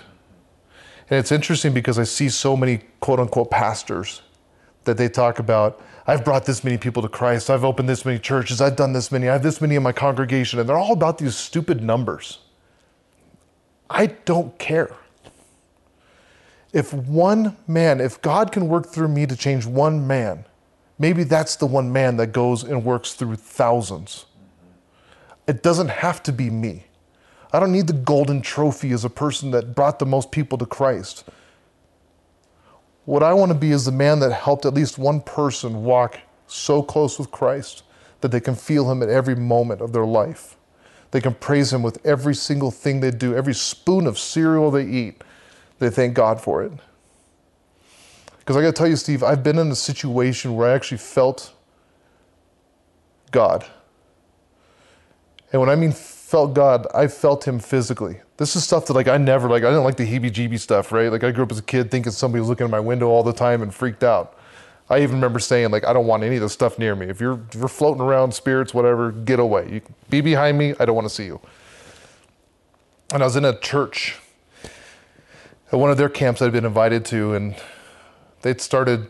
And 1.09 1.19
it's 1.19 1.31
interesting 1.31 1.73
because 1.73 1.99
I 1.99 2.03
see 2.03 2.29
so 2.29 2.57
many 2.57 2.81
quote 2.99 3.19
unquote 3.19 3.51
pastors 3.51 4.21
that 4.85 4.97
they 4.97 5.09
talk 5.09 5.39
about, 5.39 5.81
I've 6.07 6.23
brought 6.23 6.45
this 6.45 6.63
many 6.63 6.77
people 6.77 7.01
to 7.01 7.09
Christ, 7.09 7.49
I've 7.49 7.63
opened 7.63 7.89
this 7.89 8.05
many 8.05 8.19
churches, 8.19 8.61
I've 8.61 8.75
done 8.75 8.93
this 8.93 9.11
many, 9.11 9.27
I 9.27 9.33
have 9.33 9.43
this 9.43 9.59
many 9.59 9.75
in 9.75 9.83
my 9.83 9.91
congregation, 9.91 10.59
and 10.59 10.69
they're 10.69 10.77
all 10.77 10.93
about 10.93 11.17
these 11.17 11.35
stupid 11.35 11.83
numbers. 11.83 12.39
I 13.89 14.07
don't 14.25 14.57
care. 14.59 14.95
If 16.73 16.93
one 16.93 17.55
man, 17.67 18.01
if 18.01 18.21
God 18.21 18.51
can 18.51 18.67
work 18.67 18.87
through 18.87 19.07
me 19.07 19.25
to 19.25 19.35
change 19.35 19.65
one 19.65 20.05
man, 20.05 20.45
maybe 20.99 21.23
that's 21.23 21.55
the 21.55 21.65
one 21.65 21.91
man 21.91 22.17
that 22.17 22.27
goes 22.27 22.63
and 22.63 22.83
works 22.83 23.13
through 23.13 23.35
thousands. 23.37 24.25
It 25.47 25.63
doesn't 25.63 25.89
have 25.89 26.21
to 26.23 26.31
be 26.31 26.49
me. 26.49 26.84
I 27.55 27.59
don't 27.59 27.71
need 27.71 27.87
the 27.87 27.93
golden 27.93 28.41
trophy 28.41 28.91
as 28.91 29.05
a 29.05 29.09
person 29.09 29.51
that 29.51 29.75
brought 29.75 29.97
the 29.99 30.05
most 30.05 30.29
people 30.29 30.57
to 30.57 30.65
Christ. 30.65 31.23
What 33.05 33.23
I 33.23 33.31
want 33.31 33.49
to 33.53 33.57
be 33.57 33.71
is 33.71 33.85
the 33.85 33.93
man 33.93 34.19
that 34.19 34.33
helped 34.33 34.65
at 34.65 34.73
least 34.73 34.97
one 34.97 35.21
person 35.21 35.85
walk 35.85 36.19
so 36.47 36.83
close 36.83 37.17
with 37.17 37.31
Christ 37.31 37.83
that 38.19 38.31
they 38.31 38.41
can 38.41 38.55
feel 38.55 38.91
him 38.91 39.01
at 39.01 39.07
every 39.07 39.35
moment 39.35 39.79
of 39.79 39.93
their 39.93 40.05
life. 40.05 40.57
They 41.11 41.21
can 41.21 41.33
praise 41.33 41.71
him 41.71 41.81
with 41.81 42.05
every 42.05 42.35
single 42.35 42.71
thing 42.71 42.99
they 42.99 43.11
do, 43.11 43.33
every 43.33 43.53
spoon 43.53 44.05
of 44.05 44.19
cereal 44.19 44.69
they 44.69 44.85
eat. 44.85 45.23
They 45.79 45.89
thank 45.89 46.13
God 46.13 46.41
for 46.41 46.61
it. 46.61 46.73
Because 48.39 48.57
I 48.57 48.63
got 48.63 48.67
to 48.67 48.73
tell 48.73 48.87
you, 48.87 48.97
Steve, 48.97 49.23
I've 49.23 49.43
been 49.43 49.59
in 49.59 49.71
a 49.71 49.75
situation 49.75 50.57
where 50.57 50.69
I 50.71 50.73
actually 50.73 50.97
felt 50.97 51.53
God. 53.31 53.65
And 55.53 55.61
when 55.61 55.69
I 55.69 55.75
mean 55.75 55.93
felt 56.35 56.53
God, 56.53 56.85
I 56.93 57.07
felt 57.07 57.47
Him 57.47 57.59
physically. 57.59 58.19
This 58.35 58.57
is 58.57 58.65
stuff 58.65 58.87
that 58.87 58.93
like 58.93 59.07
I 59.07 59.15
never 59.15 59.47
like. 59.47 59.63
I 59.63 59.67
didn't 59.67 59.85
like 59.85 59.95
the 59.95 60.05
heebie-jeebie 60.05 60.59
stuff, 60.59 60.91
right? 60.91 61.09
Like 61.09 61.23
I 61.23 61.31
grew 61.31 61.45
up 61.45 61.51
as 61.53 61.59
a 61.59 61.63
kid 61.63 61.89
thinking 61.89 62.11
somebody 62.11 62.41
was 62.41 62.49
looking 62.49 62.65
at 62.65 62.69
my 62.69 62.79
window 62.81 63.07
all 63.07 63.23
the 63.23 63.31
time 63.31 63.61
and 63.61 63.73
freaked 63.73 64.03
out. 64.03 64.37
I 64.89 65.01
even 65.01 65.15
remember 65.15 65.39
saying 65.39 65.71
like 65.71 65.85
I 65.85 65.93
don't 65.93 66.07
want 66.07 66.23
any 66.23 66.35
of 66.35 66.41
this 66.41 66.51
stuff 66.51 66.77
near 66.77 66.93
me. 66.93 67.05
If 67.05 67.21
you're 67.21 67.39
if 67.47 67.55
you're 67.55 67.69
floating 67.69 68.01
around 68.01 68.33
spirits, 68.33 68.73
whatever, 68.73 69.13
get 69.13 69.39
away. 69.39 69.75
You 69.75 69.81
be 70.09 70.19
behind 70.19 70.57
me. 70.57 70.73
I 70.77 70.83
don't 70.83 70.93
want 70.93 71.07
to 71.07 71.13
see 71.13 71.23
you. 71.23 71.39
And 73.13 73.23
I 73.23 73.25
was 73.25 73.37
in 73.37 73.45
a 73.45 73.57
church 73.57 74.19
at 75.71 75.79
one 75.79 75.89
of 75.89 75.95
their 75.95 76.09
camps 76.09 76.41
I'd 76.41 76.51
been 76.51 76.65
invited 76.65 77.05
to, 77.05 77.33
and 77.33 77.55
they'd 78.41 78.59
started. 78.59 79.07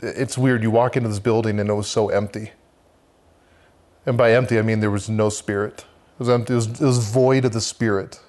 It's 0.00 0.36
weird. 0.36 0.62
You 0.62 0.70
walk 0.70 0.94
into 0.98 1.08
this 1.08 1.20
building 1.20 1.58
and 1.58 1.70
it 1.70 1.72
was 1.72 1.88
so 1.88 2.10
empty. 2.10 2.52
And 4.04 4.18
by 4.18 4.34
empty, 4.34 4.58
I 4.58 4.62
mean 4.62 4.80
there 4.80 4.90
was 4.90 5.08
no 5.08 5.30
spirit. 5.30 5.86
It 6.16 6.20
was 6.20 6.28
empty. 6.28 6.52
It 6.52 6.56
was, 6.56 6.66
it 6.66 6.84
was 6.84 7.10
void 7.10 7.44
of 7.44 7.52
the 7.52 7.60
spirit. 7.60 8.20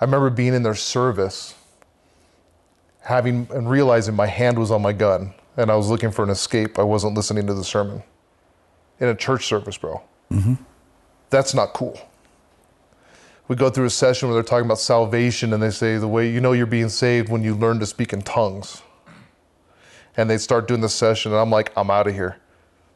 I 0.00 0.04
remember 0.04 0.30
being 0.30 0.54
in 0.54 0.62
their 0.62 0.74
service, 0.74 1.54
having 3.00 3.48
and 3.50 3.70
realizing 3.70 4.14
my 4.14 4.26
hand 4.26 4.58
was 4.58 4.70
on 4.70 4.82
my 4.82 4.92
gun 4.92 5.34
and 5.56 5.70
I 5.70 5.76
was 5.76 5.88
looking 5.88 6.10
for 6.10 6.24
an 6.24 6.30
escape. 6.30 6.78
I 6.78 6.82
wasn't 6.82 7.14
listening 7.14 7.46
to 7.46 7.54
the 7.54 7.64
sermon 7.64 8.02
in 9.00 9.08
a 9.08 9.14
church 9.14 9.46
service, 9.46 9.76
bro. 9.76 10.02
Mm-hmm. 10.30 10.54
That's 11.30 11.54
not 11.54 11.72
cool. 11.72 12.00
We 13.46 13.56
go 13.56 13.68
through 13.68 13.84
a 13.86 13.90
session 13.90 14.28
where 14.28 14.34
they're 14.34 14.42
talking 14.42 14.64
about 14.64 14.78
salvation, 14.78 15.52
and 15.52 15.62
they 15.62 15.70
say 15.70 15.98
the 15.98 16.08
way 16.08 16.30
you 16.30 16.40
know 16.40 16.52
you're 16.52 16.66
being 16.66 16.88
saved 16.88 17.28
when 17.28 17.42
you 17.42 17.54
learn 17.54 17.78
to 17.80 17.86
speak 17.86 18.12
in 18.12 18.22
tongues. 18.22 18.82
And 20.16 20.30
they 20.30 20.38
start 20.38 20.66
doing 20.66 20.80
the 20.80 20.88
session, 20.88 21.32
and 21.32 21.40
I'm 21.40 21.50
like, 21.50 21.72
I'm 21.76 21.90
out 21.90 22.06
of 22.06 22.14
here. 22.14 22.38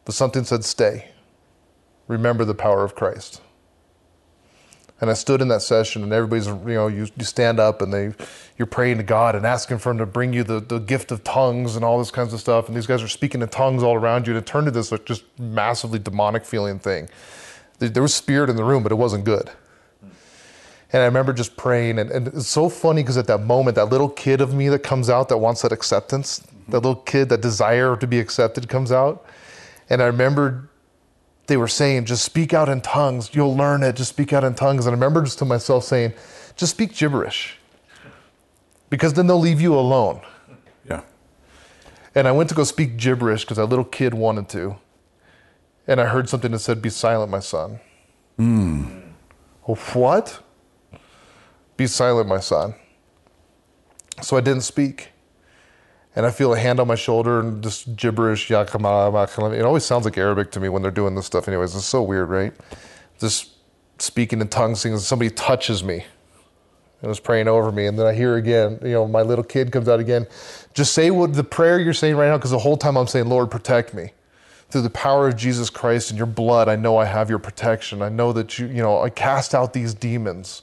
But 0.05 0.15
something 0.15 0.45
said, 0.45 0.65
stay. 0.65 1.11
Remember 2.07 2.45
the 2.47 2.55
power 2.55 2.83
of 2.83 2.95
Christ. 2.95 3.43
And 5.01 5.11
I 5.11 5.15
stood 5.15 5.41
in 5.41 5.49
that 5.49 5.63
session, 5.63 6.03
and 6.03 6.13
everybody's, 6.13 6.47
you 6.47 6.75
know, 6.75 6.89
you, 6.89 7.07
you 7.17 7.25
stand 7.25 7.61
up 7.61 7.83
and 7.83 7.93
they, 7.93 8.13
you're 8.57 8.67
praying 8.67 8.97
to 8.97 9.05
God 9.05 9.37
and 9.37 9.47
asking 9.47 9.79
for 9.79 9.93
Him 9.93 9.99
to 9.99 10.07
bring 10.07 10.33
you 10.33 10.43
the, 10.43 10.59
the 10.59 10.81
gift 10.81 11.13
of 11.13 11.23
tongues 11.23 11.77
and 11.77 11.85
all 11.85 11.99
this 11.99 12.11
kinds 12.11 12.33
of 12.33 12.41
stuff. 12.41 12.67
And 12.67 12.77
these 12.77 12.87
guys 12.87 13.03
are 13.03 13.09
speaking 13.09 13.41
in 13.41 13.49
tongues 13.49 13.85
all 13.85 13.95
around 13.95 14.27
you. 14.27 14.33
And 14.33 14.43
it 14.43 14.47
turned 14.47 14.67
to 14.67 14.73
this 14.73 14.91
like, 14.91 15.05
just 15.05 15.23
massively 15.39 16.01
demonic 16.01 16.45
feeling 16.45 16.81
thing. 16.81 17.09
There, 17.79 18.03
was 18.03 18.13
spirit 18.13 18.51
in 18.51 18.57
the 18.57 18.65
room, 18.65 18.83
but 18.83 18.91
it 18.91 18.97
wasn't 18.97 19.25
good. 19.25 19.53
And 20.93 21.03
I 21.03 21.05
remember 21.05 21.33
just 21.33 21.57
praying. 21.57 22.01
And, 22.01 22.11
and 22.11 22.27
it's 22.29 22.49
so 22.49 22.69
funny 22.69 23.03
because 23.03 23.19
at 23.19 23.29
that 23.29 23.43
moment, 23.43 23.77
that 23.77 23.91
little 23.91 24.09
kid 24.09 24.41
of 24.41 24.53
me 24.53 24.69
that 24.69 24.81
comes 24.81 25.09
out 25.09 25.29
that 25.29 25.39
wants 25.39 25.63
that 25.63 25.71
acceptance, 25.71 26.43
that 26.69 26.81
little 26.81 26.97
kid, 26.97 27.29
that 27.29 27.41
desire 27.41 27.95
to 27.97 28.07
be 28.09 28.19
accepted 28.19 28.69
comes 28.69 28.91
out. 28.91 29.25
And 29.91 30.03
I 30.03 30.07
remember 30.07 30.68
they 31.49 31.57
were 31.57 31.69
saying, 31.69 32.05
just 32.05 32.25
speak 32.25 32.55
out 32.55 32.69
in 32.69 32.81
tongues. 32.81 33.31
You'll 33.33 33.57
learn 33.57 33.83
it. 33.83 33.97
Just 33.97 34.11
speak 34.11 34.33
out 34.33 34.45
in 34.45 34.55
tongues. 34.55 34.87
And 34.87 34.95
I 34.95 34.97
remember 34.97 35.23
just 35.23 35.39
to 35.39 35.45
myself 35.45 35.85
saying, 35.85 36.13
just 36.57 36.73
speak 36.73 36.95
gibberish 36.95 37.57
because 38.91 39.15
then 39.15 39.27
they'll 39.27 39.41
leave 39.41 39.61
you 39.61 39.75
alone. 39.75 40.21
Yeah. 40.89 41.03
And 42.15 42.29
I 42.29 42.33
went 42.33 42.49
to 42.51 42.55
go 42.55 42.65
speak 42.65 42.99
gibberish 42.99 43.45
because 43.45 43.57
that 43.57 43.67
little 43.67 43.85
kid 43.85 44.15
wanted 44.15 44.49
to. 44.51 44.77
And 45.87 46.01
I 46.01 46.07
heard 46.07 46.29
something 46.29 46.53
that 46.53 46.59
said, 46.59 46.83
Be 46.83 46.91
silent, 46.91 47.31
my 47.31 47.41
son. 47.41 47.81
Hmm. 48.37 49.01
Oh, 49.67 49.75
what? 49.75 50.41
Be 51.79 51.87
silent, 51.87 52.29
my 52.29 52.41
son. 52.41 52.75
So 54.21 54.37
I 54.37 54.41
didn't 54.41 54.63
speak. 54.63 55.13
And 56.17 56.27
I 56.27 56.31
feel 56.31 56.53
a 56.53 56.59
hand 56.59 56.81
on 56.81 56.89
my 56.89 56.97
shoulder 56.97 57.41
and 57.41 57.63
just 57.63 57.95
gibberish. 57.95 58.51
It 58.51 58.55
always 58.55 59.85
sounds 59.85 60.05
like 60.05 60.19
Arabic 60.19 60.51
to 60.53 60.61
me 60.61 60.69
when 60.69 60.83
they're 60.83 60.91
doing 60.91 61.15
this 61.15 61.27
stuff, 61.27 61.47
anyways. 61.47 61.77
It's 61.77 61.85
so 61.85 62.03
weird, 62.03 62.29
right? 62.29 62.53
Just 63.21 63.51
speaking 63.99 64.41
in 64.41 64.49
tongues, 64.49 64.81
singing, 64.81 64.99
somebody 64.99 65.31
touches 65.31 65.85
me 65.85 66.05
and 67.01 67.09
was 67.09 67.21
praying 67.21 67.47
over 67.47 67.71
me. 67.71 67.87
And 67.87 67.97
then 67.97 68.07
I 68.07 68.15
hear 68.15 68.37
again, 68.37 68.81
you 68.83 68.93
know, 68.93 69.07
my 69.07 69.23
little 69.23 69.45
kid 69.45 69.71
comes 69.71 69.89
out 69.89 70.01
again. 70.01 70.27
Just 70.75 70.93
say 70.93 71.13
what 71.13 71.35
the 71.35 71.45
prayer 71.45 71.79
you're 71.79 71.93
saying 71.93 72.17
right 72.17 72.29
now, 72.29 72.37
because 72.37 72.51
the 72.51 72.59
whole 72.59 72.77
time 72.77 72.97
I'm 72.97 73.07
saying, 73.07 73.29
Lord, 73.29 73.51
protect 73.51 73.95
me. 73.95 74.11
Through 74.71 74.83
the 74.83 74.91
power 74.91 75.29
of 75.29 75.37
Jesus 75.37 75.71
Christ 75.71 76.11
and 76.11 76.19
your 76.19 76.27
blood, 76.27 76.69
I 76.69 76.77
know 76.77 76.99
I 76.99 77.05
have 77.05 77.31
your 77.31 77.39
protection. 77.39 78.03
I 78.03 78.09
know 78.09 78.33
that 78.33 78.59
you, 78.59 78.67
you 78.67 78.83
know, 78.83 79.01
I 79.01 79.11
cast 79.11 79.55
out 79.55 79.73
these 79.73 79.95
demons. 79.95 80.63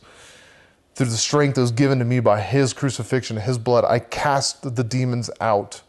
Through 0.95 1.07
the 1.07 1.17
strength 1.17 1.55
that 1.55 1.61
was 1.61 1.71
given 1.71 1.99
to 1.99 2.05
me 2.05 2.21
by 2.21 2.39
his 2.39 2.71
crucifixion, 2.71 3.35
his 3.35 3.57
blood, 3.57 3.83
I 3.83 3.99
cast 3.99 4.75
the 4.75 4.83
demons 4.83 5.29
out. 5.41 5.81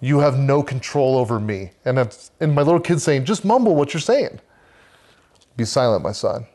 You 0.00 0.20
have 0.20 0.38
no 0.38 0.62
control 0.62 1.18
over 1.18 1.40
me. 1.40 1.72
And, 1.84 1.98
and 2.38 2.54
my 2.54 2.62
little 2.62 2.80
kid 2.80 3.00
saying, 3.00 3.24
just 3.24 3.44
mumble 3.44 3.74
what 3.74 3.92
you're 3.92 4.00
saying. 4.00 4.38
Be 5.56 5.64
silent, 5.64 6.04
my 6.04 6.12
son. 6.12 6.46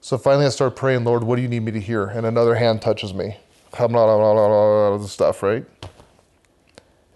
So 0.00 0.16
finally, 0.16 0.46
I 0.46 0.50
start 0.50 0.76
praying, 0.76 1.02
Lord, 1.02 1.24
what 1.24 1.34
do 1.34 1.42
you 1.42 1.48
need 1.48 1.64
me 1.64 1.72
to 1.72 1.80
hear? 1.80 2.06
And 2.06 2.24
another 2.24 2.54
hand 2.54 2.80
touches 2.80 3.12
me. 3.12 3.38
All 3.76 4.98
The 4.98 5.08
stuff, 5.08 5.42
right? 5.42 5.64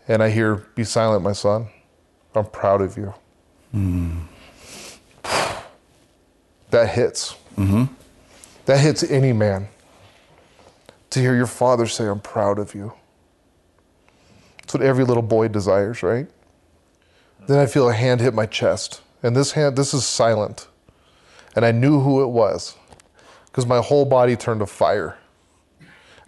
And 0.09 0.25
I 0.25 0.31
hear, 0.31 0.57
Be 0.75 0.83
silent, 0.83 1.23
my 1.23 1.33
son. 1.33 1.69
I'm 2.35 2.47
proud 2.47 2.83
of 2.83 2.97
you. 2.97 3.15
Mm. 3.73 4.23
That 6.71 6.89
hits. 6.89 7.37
Mm-hmm. 7.57 7.85
That 8.71 8.79
hits 8.79 9.03
any 9.03 9.33
man. 9.33 9.67
To 11.11 11.19
hear 11.19 11.35
your 11.35 11.49
father 11.49 11.89
say, 11.89 12.07
I'm 12.07 12.21
proud 12.21 12.61
of 12.61 12.73
you. 12.73 12.93
That's 14.59 14.75
what 14.75 14.83
every 14.85 15.03
little 15.03 15.25
boy 15.25 15.49
desires, 15.49 16.05
right? 16.05 16.29
Then 17.49 17.59
I 17.59 17.67
feel 17.67 17.89
a 17.89 17.93
hand 17.93 18.21
hit 18.21 18.33
my 18.33 18.47
chest. 18.47 19.03
And 19.25 19.35
this 19.35 19.51
hand, 19.51 19.75
this 19.75 19.93
is 19.93 20.07
silent. 20.07 20.69
And 21.57 21.65
I 21.65 21.73
knew 21.73 21.99
who 21.99 22.23
it 22.23 22.29
was 22.29 22.77
because 23.47 23.67
my 23.67 23.83
whole 23.83 24.05
body 24.05 24.37
turned 24.37 24.61
to 24.61 24.67
fire. 24.67 25.19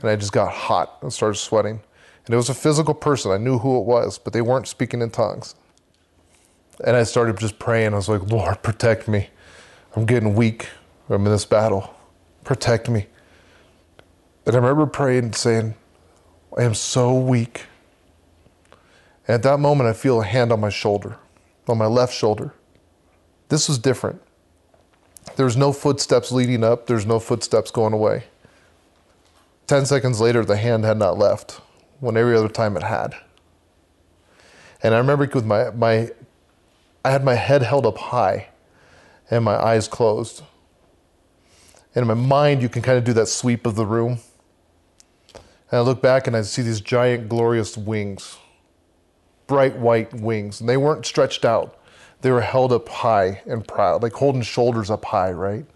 And 0.00 0.10
I 0.10 0.16
just 0.16 0.32
got 0.32 0.50
hot 0.52 0.98
and 1.00 1.12
started 1.12 1.36
sweating. 1.36 1.80
And 2.26 2.34
it 2.34 2.36
was 2.36 2.48
a 2.48 2.54
physical 2.54 2.94
person. 2.94 3.30
I 3.30 3.38
knew 3.38 3.58
who 3.58 3.78
it 3.78 3.84
was, 3.84 4.18
but 4.18 4.32
they 4.32 4.42
weren't 4.42 4.66
speaking 4.66 5.00
in 5.00 5.10
tongues. 5.10 5.54
And 6.84 6.96
I 6.96 7.04
started 7.04 7.38
just 7.38 7.60
praying. 7.60 7.92
I 7.92 7.98
was 7.98 8.08
like, 8.08 8.22
Lord, 8.22 8.64
protect 8.64 9.06
me. 9.06 9.28
I'm 9.94 10.06
getting 10.06 10.34
weak. 10.34 10.70
I'm 11.08 11.24
in 11.24 11.30
this 11.30 11.44
battle. 11.44 11.94
Protect 12.44 12.88
me. 12.88 13.06
And 14.46 14.56
I 14.56 14.58
remember 14.58 14.86
praying 14.86 15.24
and 15.24 15.34
saying, 15.34 15.74
I 16.56 16.62
am 16.62 16.74
so 16.74 17.14
weak. 17.14 17.66
And 19.26 19.36
at 19.36 19.42
that 19.44 19.58
moment, 19.58 19.88
I 19.88 19.92
feel 19.92 20.20
a 20.20 20.24
hand 20.24 20.52
on 20.52 20.60
my 20.60 20.68
shoulder, 20.68 21.16
on 21.68 21.78
my 21.78 21.86
left 21.86 22.14
shoulder. 22.14 22.52
This 23.48 23.68
was 23.68 23.78
different. 23.78 24.20
There's 25.36 25.56
no 25.56 25.72
footsteps 25.72 26.32
leading 26.32 26.64
up, 26.64 26.86
there's 26.86 27.06
no 27.06 27.20
footsteps 27.20 27.70
going 27.70 27.92
away. 27.92 28.24
10 29.68 29.86
seconds 29.86 30.20
later, 30.20 30.44
the 30.44 30.56
hand 30.56 30.84
had 30.84 30.98
not 30.98 31.16
left, 31.16 31.60
when 32.00 32.16
every 32.16 32.36
other 32.36 32.48
time 32.48 32.76
it 32.76 32.82
had. 32.82 33.14
And 34.82 34.94
I 34.94 34.98
remember 34.98 35.28
with 35.32 35.46
my, 35.46 35.70
my 35.70 36.10
I 37.04 37.10
had 37.10 37.24
my 37.24 37.34
head 37.34 37.62
held 37.62 37.86
up 37.86 37.98
high 37.98 38.48
and 39.30 39.44
my 39.44 39.54
eyes 39.54 39.88
closed. 39.88 40.42
In 41.94 42.06
my 42.06 42.14
mind, 42.14 42.62
you 42.62 42.68
can 42.68 42.82
kind 42.82 42.98
of 42.98 43.04
do 43.04 43.12
that 43.14 43.26
sweep 43.26 43.66
of 43.66 43.74
the 43.74 43.86
room. 43.86 44.18
And 45.34 45.78
I 45.78 45.80
look 45.80 46.00
back 46.00 46.26
and 46.26 46.36
I 46.36 46.42
see 46.42 46.62
these 46.62 46.80
giant, 46.80 47.28
glorious 47.28 47.76
wings, 47.76 48.38
bright 49.46 49.76
white 49.76 50.12
wings, 50.14 50.60
and 50.60 50.68
they 50.68 50.76
weren't 50.76 51.04
stretched 51.06 51.44
out 51.44 51.78
they 52.22 52.30
were 52.30 52.40
held 52.40 52.72
up 52.72 52.88
high 52.88 53.42
and 53.46 53.66
proud, 53.66 54.02
like 54.02 54.12
holding 54.12 54.42
shoulders 54.42 54.90
up 54.90 55.04
high, 55.04 55.32
right? 55.32 55.66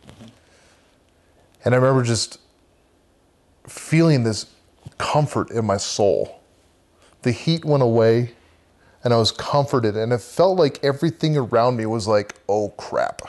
And 1.64 1.74
I 1.74 1.78
remember 1.78 2.04
just 2.04 2.38
feeling 3.66 4.22
this 4.22 4.46
comfort 4.96 5.50
in 5.50 5.66
my 5.66 5.76
soul. 5.76 6.40
The 7.22 7.32
heat 7.32 7.64
went 7.64 7.82
away. 7.82 8.32
and 9.04 9.14
I 9.14 9.18
was 9.18 9.30
comforted, 9.30 9.96
and 9.96 10.12
it 10.12 10.20
felt 10.20 10.58
like 10.58 10.82
everything 10.82 11.36
around 11.36 11.76
me 11.76 11.86
was 11.86 12.08
like, 12.08 12.34
oh 12.48 12.70
crap. 12.70 13.22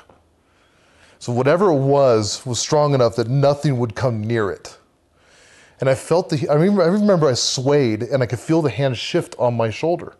So 1.19 1.31
whatever 1.33 1.69
it 1.71 1.79
was 1.79 2.45
was 2.45 2.59
strong 2.59 2.93
enough 2.93 3.15
that 3.15 3.27
nothing 3.27 3.77
would 3.79 3.95
come 3.95 4.21
near 4.21 4.51
it. 4.51 4.77
And 5.79 5.89
I 5.89 5.95
felt 5.95 6.29
the, 6.29 6.47
I 6.49 6.53
remember, 6.53 6.83
I 6.83 6.87
remember 6.87 7.27
I 7.27 7.33
swayed 7.33 8.03
and 8.03 8.23
I 8.23 8.25
could 8.25 8.39
feel 8.39 8.61
the 8.61 8.69
hand 8.69 8.97
shift 8.97 9.35
on 9.37 9.55
my 9.55 9.69
shoulder 9.69 10.13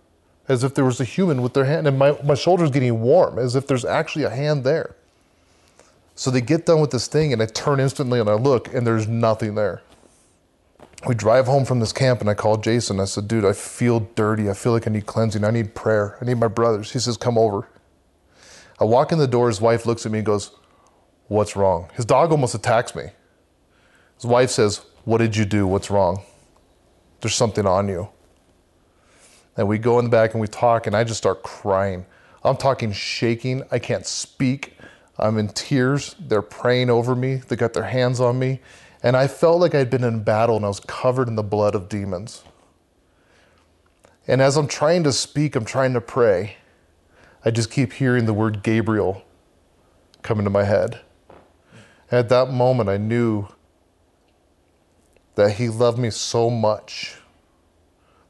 as 0.48 0.64
if 0.64 0.74
there 0.74 0.86
was 0.86 1.00
a 1.00 1.04
human 1.04 1.42
with 1.42 1.54
their 1.54 1.66
hand, 1.66 1.88
and 1.88 1.98
my, 1.98 2.18
my 2.24 2.36
shoulder's 2.36 2.72
getting 2.72 3.02
warm, 3.02 3.38
as 3.38 3.56
if 3.56 3.68
there's 3.68 3.84
actually 3.84 4.24
a 4.24 4.30
hand 4.30 4.64
there. 4.64 4.96
So 6.16 6.32
they 6.32 6.42
get 6.42 6.66
done 6.66 6.80
with 6.80 6.92
this 6.92 7.08
thing, 7.08 7.34
and 7.34 7.42
I 7.42 7.46
turn 7.46 7.80
instantly 7.80 8.20
and 8.20 8.30
I 8.30 8.34
look, 8.34 8.74
and 8.74 8.88
there's 8.88 9.08
nothing 9.08 9.56
there. 9.56 9.82
We 11.08 11.14
drive 11.14 11.46
home 11.46 11.66
from 11.66 11.80
this 11.80 11.92
camp, 11.92 12.22
and 12.22 12.30
I 12.30 12.34
called 12.34 12.64
Jason. 12.64 13.00
I 13.00 13.06
said, 13.06 13.28
Dude, 13.28 13.46
I 13.46 13.54
feel 13.54 14.00
dirty. 14.00 14.50
I 14.50 14.54
feel 14.54 14.72
like 14.72 14.88
I 14.88 14.92
need 14.92 15.06
cleansing. 15.06 15.44
I 15.44 15.52
need 15.52 15.76
prayer. 15.76 16.18
I 16.20 16.26
need 16.26 16.40
my 16.40 16.48
brothers. 16.48 16.92
He 16.92 17.00
says, 17.00 17.18
Come 17.18 17.38
over. 17.38 17.68
I 18.80 18.84
walk 18.84 19.12
in 19.12 19.20
the 19.20 19.28
door. 19.28 19.48
His 19.48 19.62
wife 19.62 19.86
looks 19.86 20.08
at 20.08 20.12
me 20.12 20.20
and 20.20 20.26
goes, 20.26 20.52
What's 21.28 21.56
wrong? 21.56 21.90
His 21.94 22.06
dog 22.06 22.32
almost 22.32 22.56
attacks 22.56 22.96
me. 22.96 23.12
His 24.16 24.26
wife 24.26 24.50
says, 24.50 24.82
What 25.04 25.18
did 25.18 25.36
you 25.36 25.46
do? 25.46 25.68
What's 25.68 25.92
wrong? 25.92 26.24
There's 27.22 27.36
something 27.36 27.66
on 27.66 27.88
you. 27.88 28.10
And 29.56 29.68
we 29.68 29.78
go 29.80 30.00
in 30.00 30.06
the 30.06 30.12
back 30.12 30.34
and 30.34 30.42
we 30.42 30.48
talk, 30.48 30.88
and 30.88 30.96
I 30.96 31.04
just 31.04 31.18
start 31.18 31.44
crying. 31.44 32.06
I'm 32.44 32.58
talking 32.58 32.92
shaking. 32.92 33.64
I 33.72 33.80
can't 33.80 34.06
speak. 34.06 34.78
I'm 35.18 35.38
in 35.38 35.50
tears. 35.50 36.16
They're 36.20 36.44
praying 36.44 36.90
over 36.90 37.16
me. 37.16 37.36
They 37.36 37.56
got 37.56 37.74
their 37.74 37.84
hands 37.84 38.22
on 38.22 38.38
me. 38.38 38.62
And 39.02 39.18
I 39.18 39.28
felt 39.28 39.60
like 39.60 39.74
I'd 39.74 39.90
been 39.90 40.04
in 40.04 40.24
battle 40.24 40.56
and 40.56 40.66
I 40.66 40.68
was 40.68 40.80
covered 40.80 41.28
in 41.28 41.36
the 41.36 41.44
blood 41.44 41.76
of 41.76 41.90
demons. 41.90 42.44
And 44.28 44.42
as 44.42 44.58
I'm 44.58 44.68
trying 44.68 45.04
to 45.04 45.14
speak, 45.14 45.56
I'm 45.56 45.66
trying 45.66 45.94
to 45.94 46.02
pray, 46.02 46.58
I 47.44 47.52
just 47.52 47.72
keep 47.72 47.94
hearing 47.94 48.26
the 48.26 48.34
word 48.34 48.62
Gabriel 48.62 49.24
come 50.22 50.40
into 50.40 50.52
my 50.52 50.66
head. 50.66 51.00
At 52.12 52.30
that 52.30 52.52
moment, 52.52 52.90
I 52.90 52.98
knew 52.98 53.48
that 55.36 55.52
he 55.52 55.70
loved 55.70 56.00
me 56.00 56.10
so 56.10 56.50
much 56.50 57.16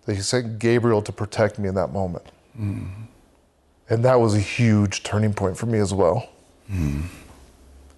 that 0.06 0.16
he 0.16 0.22
sent 0.22 0.60
Gabriel 0.60 1.02
to 1.02 1.12
protect 1.12 1.60
me 1.60 1.70
in 1.70 1.76
that 1.76 1.91
moment. 1.91 2.26
Mm. 2.60 3.08
And 3.90 4.04
that 4.04 4.20
was 4.20 4.36
a 4.36 4.40
huge 4.40 5.04
turning 5.04 5.34
point 5.34 5.58
for 5.58 5.66
me 5.68 5.80
as 5.80 5.94
well. 5.94 6.30
Mm. 6.72 7.04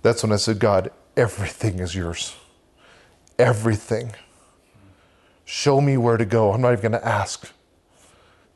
That's 0.02 0.22
when 0.24 0.32
I 0.32 0.36
said, 0.36 0.60
God, 0.60 0.92
everything 1.16 1.80
is 1.80 1.96
yours. 1.96 2.36
Everything. 3.38 4.12
Show 5.46 5.82
me 5.82 5.98
where 5.98 6.18
to 6.18 6.26
go. 6.26 6.52
I'm 6.52 6.62
not 6.62 6.74
even 6.74 6.92
going 6.92 7.02
to 7.02 7.08
ask. 7.08 7.52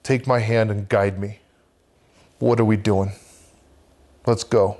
Take 0.04 0.28
my 0.28 0.40
hand 0.40 0.70
and 0.70 0.88
guide 0.90 1.20
me. 1.20 1.40
What 2.40 2.60
are 2.60 2.66
we 2.66 2.78
doing? 2.78 3.14
Let's 4.28 4.44
go. 4.44 4.78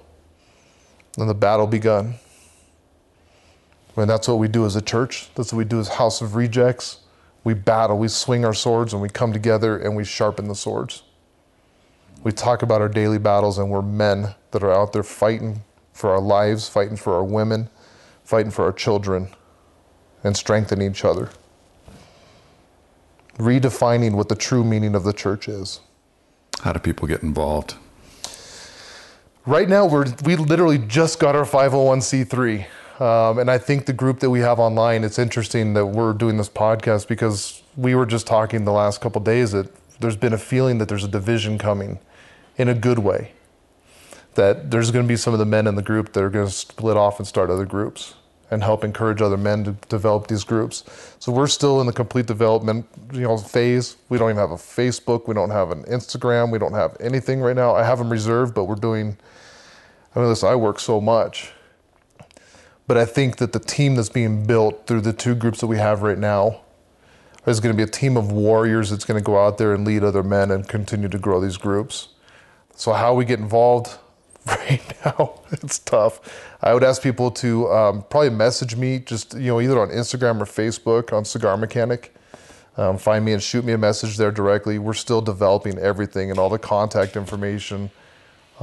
And 1.18 1.30
the 1.30 1.34
battle 1.34 1.68
begun. 1.68 2.16
And 3.96 4.10
that's 4.10 4.28
what 4.28 4.40
we 4.40 4.48
do 4.48 4.66
as 4.66 4.76
a 4.76 4.82
church. 4.82 5.30
That's 5.36 5.54
what 5.54 5.60
we 5.60 5.66
do 5.66 5.80
as 5.80 5.88
House 5.88 6.22
of 6.22 6.36
Rejects. 6.36 7.00
We 7.44 7.54
battle, 7.54 7.98
we 7.98 8.08
swing 8.08 8.46
our 8.46 8.54
swords, 8.54 8.94
and 8.94 9.02
we 9.02 9.10
come 9.10 9.34
together 9.34 9.78
and 9.78 9.96
we 9.96 10.04
sharpen 10.06 10.48
the 10.48 10.56
swords. 10.56 11.04
We 12.24 12.32
talk 12.32 12.64
about 12.64 12.82
our 12.82 12.88
daily 12.88 13.18
battles, 13.18 13.58
and 13.58 13.70
we're 13.70 13.82
men 13.82 14.34
that 14.52 14.64
are 14.64 14.72
out 14.72 14.94
there 14.94 15.04
fighting 15.04 15.62
for 15.92 16.10
our 16.10 16.22
lives, 16.22 16.70
fighting 16.70 16.96
for 16.96 17.14
our 17.14 17.24
women, 17.24 17.70
fighting 18.24 18.52
for 18.52 18.64
our 18.64 18.72
children, 18.72 19.28
and 20.24 20.36
strengthening 20.36 20.90
each 20.90 21.04
other. 21.04 21.30
Redefining 23.38 24.14
what 24.14 24.30
the 24.30 24.36
true 24.36 24.64
meaning 24.64 24.96
of 24.96 25.04
the 25.04 25.14
church 25.14 25.50
is. 25.50 25.82
How 26.62 26.72
do 26.72 26.80
people 26.80 27.08
get 27.08 27.24
involved? 27.24 27.76
Right 29.46 29.68
now, 29.68 29.86
we're, 29.86 30.06
we 30.24 30.38
literally 30.38 30.78
just 30.78 31.20
got 31.20 31.36
our 31.36 31.44
501c3. 31.44 32.66
Um, 33.00 33.40
and 33.40 33.50
I 33.50 33.58
think 33.58 33.86
the 33.86 33.94
group 33.94 34.20
that 34.20 34.30
we 34.30 34.42
have 34.42 34.60
online, 34.60 35.04
it's 35.04 35.18
interesting 35.18 35.74
that 35.74 35.88
we're 35.88 36.14
doing 36.14 36.38
this 36.38 36.50
podcast 36.50 37.08
because 37.08 37.64
we 37.76 37.96
were 37.96 38.06
just 38.06 38.28
talking 38.28 38.66
the 38.66 38.72
last 38.72 39.02
couple 39.02 39.20
days 39.22 39.52
that 39.52 39.72
there's 40.00 40.16
been 40.16 40.34
a 40.34 40.38
feeling 40.38 40.78
that 40.78 40.90
there's 40.90 41.04
a 41.04 41.08
division 41.08 41.58
coming 41.58 42.00
in 42.58 42.70
a 42.70 42.76
good 42.76 43.00
way. 43.00 43.32
That 44.36 44.70
there's 44.70 44.92
going 44.92 45.06
to 45.06 45.08
be 45.08 45.16
some 45.16 45.34
of 45.34 45.40
the 45.40 45.46
men 45.46 45.66
in 45.66 45.76
the 45.76 45.82
group 45.82 46.14
that 46.14 46.24
are 46.24 46.30
going 46.30 46.46
to 46.46 46.52
split 46.52 46.96
off 46.96 47.20
and 47.20 47.28
start 47.28 47.50
other 47.50 47.66
groups 47.66 48.14
and 48.52 48.64
help 48.64 48.84
encourage 48.84 49.22
other 49.22 49.38
men 49.38 49.64
to 49.64 49.72
develop 49.90 50.28
these 50.28 50.44
groups. 50.44 50.84
So 51.18 51.32
we're 51.32 51.48
still 51.48 51.82
in 51.82 51.88
the 51.88 51.94
complete 51.94 52.28
development, 52.28 52.86
you 53.12 53.22
know, 53.22 53.38
phase. 53.38 53.98
We 54.10 54.20
don't 54.20 54.30
even 54.30 54.40
have 54.40 54.52
a 54.52 54.56
Facebook, 54.56 55.28
we 55.28 55.34
don't 55.34 55.50
have 55.50 55.72
an 55.72 55.84
Instagram, 55.86 56.52
we 56.52 56.60
don't 56.60 56.74
have 56.74 56.96
anything 57.00 57.42
right 57.42 57.56
now. 57.56 57.74
I 57.76 57.84
have 57.84 57.98
them 57.98 58.12
reserved, 58.12 58.54
but 58.54 58.66
we're 58.66 58.76
doing 58.76 59.18
I 60.16 60.20
mean, 60.20 60.28
listen, 60.28 60.50
I 60.50 60.56
work 60.56 60.80
so 60.80 61.02
much 61.02 61.52
but 62.88 62.98
I 62.98 63.06
think 63.06 63.38
that 63.38 63.54
the 63.54 63.60
team 63.60 63.96
that's 63.96 64.10
being 64.10 64.46
built 64.46 64.88
through 64.88 65.02
the 65.02 65.14
two 65.14 65.36
groups 65.36 65.62
that 65.62 65.68
we 65.68 65.78
have 65.78 66.02
right 66.02 66.18
now 66.18 66.62
is 67.46 67.60
going 67.60 67.74
to 67.74 67.78
be 67.78 67.84
a 67.84 67.92
team 67.92 68.18
of 68.18 68.32
warriors 68.32 68.90
that's 68.90 69.06
going 69.06 69.20
to 69.20 69.24
go 69.24 69.44
out 69.44 69.58
there 69.58 69.74
and 69.74 69.86
lead 69.86 70.04
other 70.04 70.24
men 70.24 70.52
and 70.52 70.68
continue 70.68 71.10
to 71.10 71.18
grow 71.18 71.40
these 71.40 71.58
groups. 71.58 72.10
So, 72.76 72.94
how 72.94 73.14
we 73.14 73.26
get 73.26 73.40
involved 73.40 73.98
right 74.46 74.82
now, 75.06 75.40
it's 75.52 75.80
tough. 75.80 76.20
I 76.62 76.74
would 76.74 76.84
ask 76.84 77.02
people 77.02 77.32
to 77.32 77.70
um, 77.70 78.06
probably 78.10 78.32
message 78.32 78.76
me 78.76 79.00
just, 79.00 79.34
you 79.36 79.48
know, 79.48 79.62
either 79.62 79.80
on 79.80 79.90
Instagram 79.90 80.42
or 80.42 80.46
Facebook 80.46 81.14
on 81.14 81.26
Cigar 81.26 81.58
Mechanic. 81.58 82.14
Um, 82.76 82.98
find 82.98 83.24
me 83.24 83.34
and 83.34 83.44
shoot 83.44 83.64
me 83.64 83.74
a 83.74 83.78
message 83.78 84.18
there 84.18 84.32
directly. 84.32 84.80
We're 84.80 84.94
still 84.94 85.22
developing 85.22 85.78
everything 85.78 86.32
and 86.32 86.40
all 86.40 86.50
the 86.50 86.58
contact 86.58 87.16
information 87.16 87.92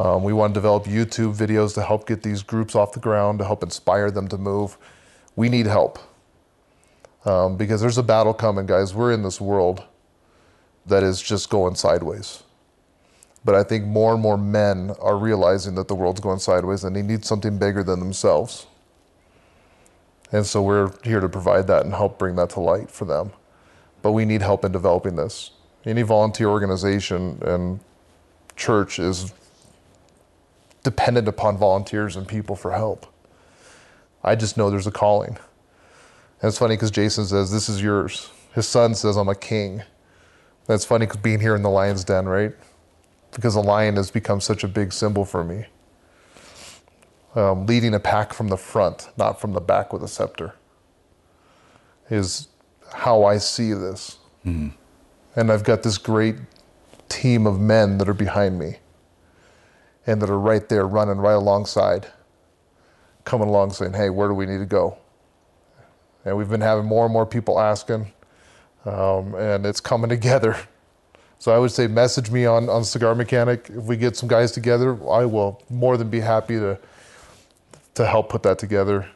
um, 0.01 0.23
we 0.23 0.33
want 0.33 0.55
to 0.55 0.59
develop 0.59 0.85
YouTube 0.85 1.37
videos 1.37 1.75
to 1.75 1.83
help 1.83 2.07
get 2.07 2.23
these 2.23 2.43
groups 2.43 2.75
off 2.75 2.93
the 2.93 3.01
ground, 3.01 3.39
to 3.39 3.45
help 3.45 3.63
inspire 3.63 4.11
them 4.11 4.29
to 4.29 4.39
move. 4.39 4.79
We 5.37 5.51
need 5.51 5.67
help 5.67 5.99
um, 7.27 7.59
because 7.59 7.83
there's 7.83 7.99
a 7.99 8.03
battle 8.03 8.33
coming, 8.33 8.65
guys. 8.65 8.95
We're 8.95 9.13
in 9.13 9.23
this 9.23 9.43
world 9.43 9.85
that 10.87 11.03
is 11.03 11.21
just 11.21 11.51
going 11.51 11.75
sideways. 11.75 12.43
But 13.45 13.55
I 13.55 13.63
think 13.63 13.85
more 13.85 14.15
and 14.15 14.23
more 14.23 14.39
men 14.39 14.95
are 15.01 15.19
realizing 15.19 15.75
that 15.75 15.89
the 15.89 15.95
world's 15.95 16.21
going 16.21 16.39
sideways 16.39 16.83
and 16.83 16.97
they 16.97 17.03
need 17.03 17.27
something 17.27 17.59
bigger 17.59 17.83
than 17.83 18.01
themselves. 18.01 18.67
And 20.33 20.47
so 20.47 20.63
we're 20.63 20.93
here 21.05 21.21
to 21.21 21.29
provide 21.29 21.67
that 21.67 21.85
and 21.85 21.93
help 21.93 22.19
bring 22.19 22.37
that 22.37 22.49
to 22.51 22.61
light 22.61 22.91
for 22.91 23.05
them. 23.05 23.33
But 24.01 24.13
we 24.13 24.25
need 24.25 24.41
help 24.41 24.65
in 24.65 24.73
developing 24.73 25.17
this. 25.17 25.51
Any 25.85 26.01
volunteer 26.01 26.49
organization 26.49 27.39
and 27.43 27.81
church 28.57 28.99
is 28.99 29.35
dependent 30.83 31.29
upon 31.29 31.59
volunteers 31.59 32.17
and 32.17 32.27
people 32.27 32.57
for 32.57 32.73
help. 32.73 33.07
I 34.23 34.35
just 34.35 34.57
know 34.57 34.71
there's 34.71 34.87
a 34.87 34.93
calling. 34.93 35.39
And 36.41 36.49
it's 36.49 36.59
funny 36.59 36.77
because 36.77 36.91
Jason 36.91 37.27
says, 37.27 37.51
This 37.51 37.69
is 37.69 37.83
yours. 37.83 38.31
His 38.55 38.67
son 38.67 38.95
says, 38.95 39.17
I'm 39.17 39.29
a 39.29 39.35
king. 39.35 39.83
That's 40.67 40.85
funny 40.85 41.07
because 41.07 41.21
being 41.21 41.41
here 41.41 41.55
in 41.55 41.63
the 41.63 41.71
lion's 41.71 42.05
den, 42.05 42.27
right? 42.27 42.53
Because 43.33 43.55
a 43.55 43.61
lion 43.61 43.97
has 43.97 44.11
become 44.11 44.41
such 44.41 44.65
a 44.65 44.69
big 44.69 44.93
symbol 44.93 45.25
for 45.25 45.45
me. 45.45 45.67
Um, 47.35 47.67
leading 47.67 47.95
a 47.95 48.01
pack 48.01 48.33
from 48.33 48.49
the 48.49 48.57
front, 48.57 49.09
not 49.17 49.41
from 49.41 49.53
the 49.53 49.61
back 49.61 49.93
with 49.93 50.03
a 50.03 50.09
scepter, 50.09 50.55
is 52.09 52.49
how 52.93 53.25
I 53.25 53.39
see 53.39 53.73
this. 53.73 54.19
Mm. 54.45 54.73
And 55.37 55.53
I've 55.53 55.63
got 55.63 55.85
this 55.85 55.97
great 55.97 56.37
team 57.09 57.47
of 57.47 57.61
men 57.61 57.99
that 57.99 58.09
are 58.09 58.15
behind 58.15 58.59
me 58.59 58.79
and 60.07 60.21
that 60.23 60.31
are 60.31 60.39
right 60.39 60.69
there 60.69 60.87
running 60.87 61.19
right 61.19 61.35
alongside, 61.35 62.07
coming 63.25 63.49
along 63.49 63.73
saying, 63.73 63.93
hey, 63.93 64.11
where 64.11 64.29
do 64.29 64.35
we 64.35 64.47
need 64.47 64.59
to 64.59 64.67
go? 64.67 64.99
And 66.25 66.37
we've 66.37 66.49
been 66.49 66.61
having 66.61 66.85
more 66.85 67.05
and 67.05 67.13
more 67.13 67.27
people 67.27 67.59
asking, 67.59 68.13
um, 68.85 69.35
and 69.35 69.67
it's 69.67 69.81
coming 69.81 70.09
together. 70.11 70.57
So 71.39 71.53
I 71.53 71.59
would 71.59 71.71
say 71.71 71.87
message 71.87 72.31
me 72.31 72.45
on, 72.45 72.69
on 72.69 72.85
Cigar 72.85 73.15
Mechanic. 73.15 73.71
If 73.71 73.85
we 73.85 73.97
get 73.97 74.17
some 74.17 74.29
guys 74.29 74.53
together, 74.53 74.93
I 75.11 75.25
will 75.25 75.63
more 75.71 75.97
than 75.97 76.11
be 76.11 76.21
happy 76.21 76.59
to, 76.59 76.79
to 77.95 78.07
help 78.07 78.29
put 78.29 78.43
that 78.43 78.59
together. 78.59 79.09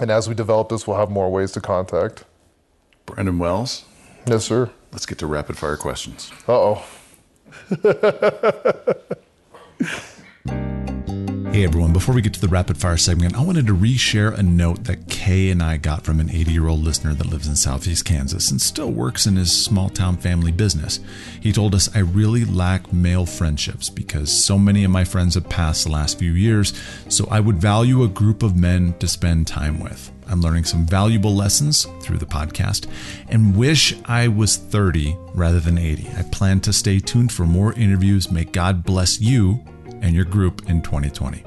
And 0.00 0.10
as 0.10 0.28
we 0.28 0.34
develop 0.34 0.68
this, 0.68 0.86
we'll 0.86 0.96
have 0.96 1.10
more 1.10 1.30
ways 1.30 1.52
to 1.52 1.60
contact. 1.60 2.24
Brandon 3.06 3.38
Wells? 3.38 3.84
Yes, 4.26 4.44
sir. 4.44 4.70
Let's 4.92 5.06
get 5.06 5.18
to 5.18 5.26
rapid 5.26 5.58
fire 5.58 5.76
questions. 5.76 6.32
Uh 6.48 6.76
oh. 6.82 7.70
Hey 11.52 11.64
everyone, 11.64 11.92
before 11.92 12.14
we 12.14 12.22
get 12.22 12.32
to 12.34 12.40
the 12.40 12.46
rapid 12.46 12.76
fire 12.76 12.96
segment, 12.96 13.36
I 13.36 13.42
wanted 13.42 13.66
to 13.66 13.76
reshare 13.76 14.38
a 14.38 14.42
note 14.42 14.84
that 14.84 15.08
Kay 15.08 15.50
and 15.50 15.60
I 15.60 15.78
got 15.78 16.04
from 16.04 16.20
an 16.20 16.30
80 16.30 16.52
year 16.52 16.68
old 16.68 16.78
listener 16.78 17.12
that 17.12 17.26
lives 17.26 17.48
in 17.48 17.56
southeast 17.56 18.04
Kansas 18.04 18.52
and 18.52 18.62
still 18.62 18.92
works 18.92 19.26
in 19.26 19.34
his 19.34 19.50
small 19.50 19.88
town 19.88 20.16
family 20.16 20.52
business. 20.52 21.00
He 21.40 21.52
told 21.52 21.74
us, 21.74 21.92
I 21.92 21.98
really 21.98 22.44
lack 22.44 22.92
male 22.92 23.26
friendships 23.26 23.90
because 23.90 24.30
so 24.30 24.58
many 24.58 24.84
of 24.84 24.92
my 24.92 25.02
friends 25.02 25.34
have 25.34 25.48
passed 25.48 25.84
the 25.84 25.90
last 25.90 26.20
few 26.20 26.30
years, 26.30 26.72
so 27.08 27.26
I 27.28 27.40
would 27.40 27.56
value 27.56 28.04
a 28.04 28.08
group 28.08 28.44
of 28.44 28.56
men 28.56 28.94
to 29.00 29.08
spend 29.08 29.48
time 29.48 29.80
with. 29.80 30.12
I'm 30.28 30.42
learning 30.42 30.66
some 30.66 30.86
valuable 30.86 31.34
lessons 31.34 31.84
through 32.00 32.18
the 32.18 32.26
podcast 32.26 32.86
and 33.28 33.56
wish 33.56 33.92
I 34.04 34.28
was 34.28 34.56
30 34.56 35.16
rather 35.34 35.58
than 35.58 35.78
80. 35.78 36.10
I 36.16 36.22
plan 36.30 36.60
to 36.60 36.72
stay 36.72 37.00
tuned 37.00 37.32
for 37.32 37.44
more 37.44 37.72
interviews. 37.72 38.30
May 38.30 38.44
God 38.44 38.84
bless 38.84 39.20
you 39.20 39.64
and 40.02 40.14
your 40.14 40.24
group 40.24 40.68
in 40.68 40.82
2020. 40.82 41.44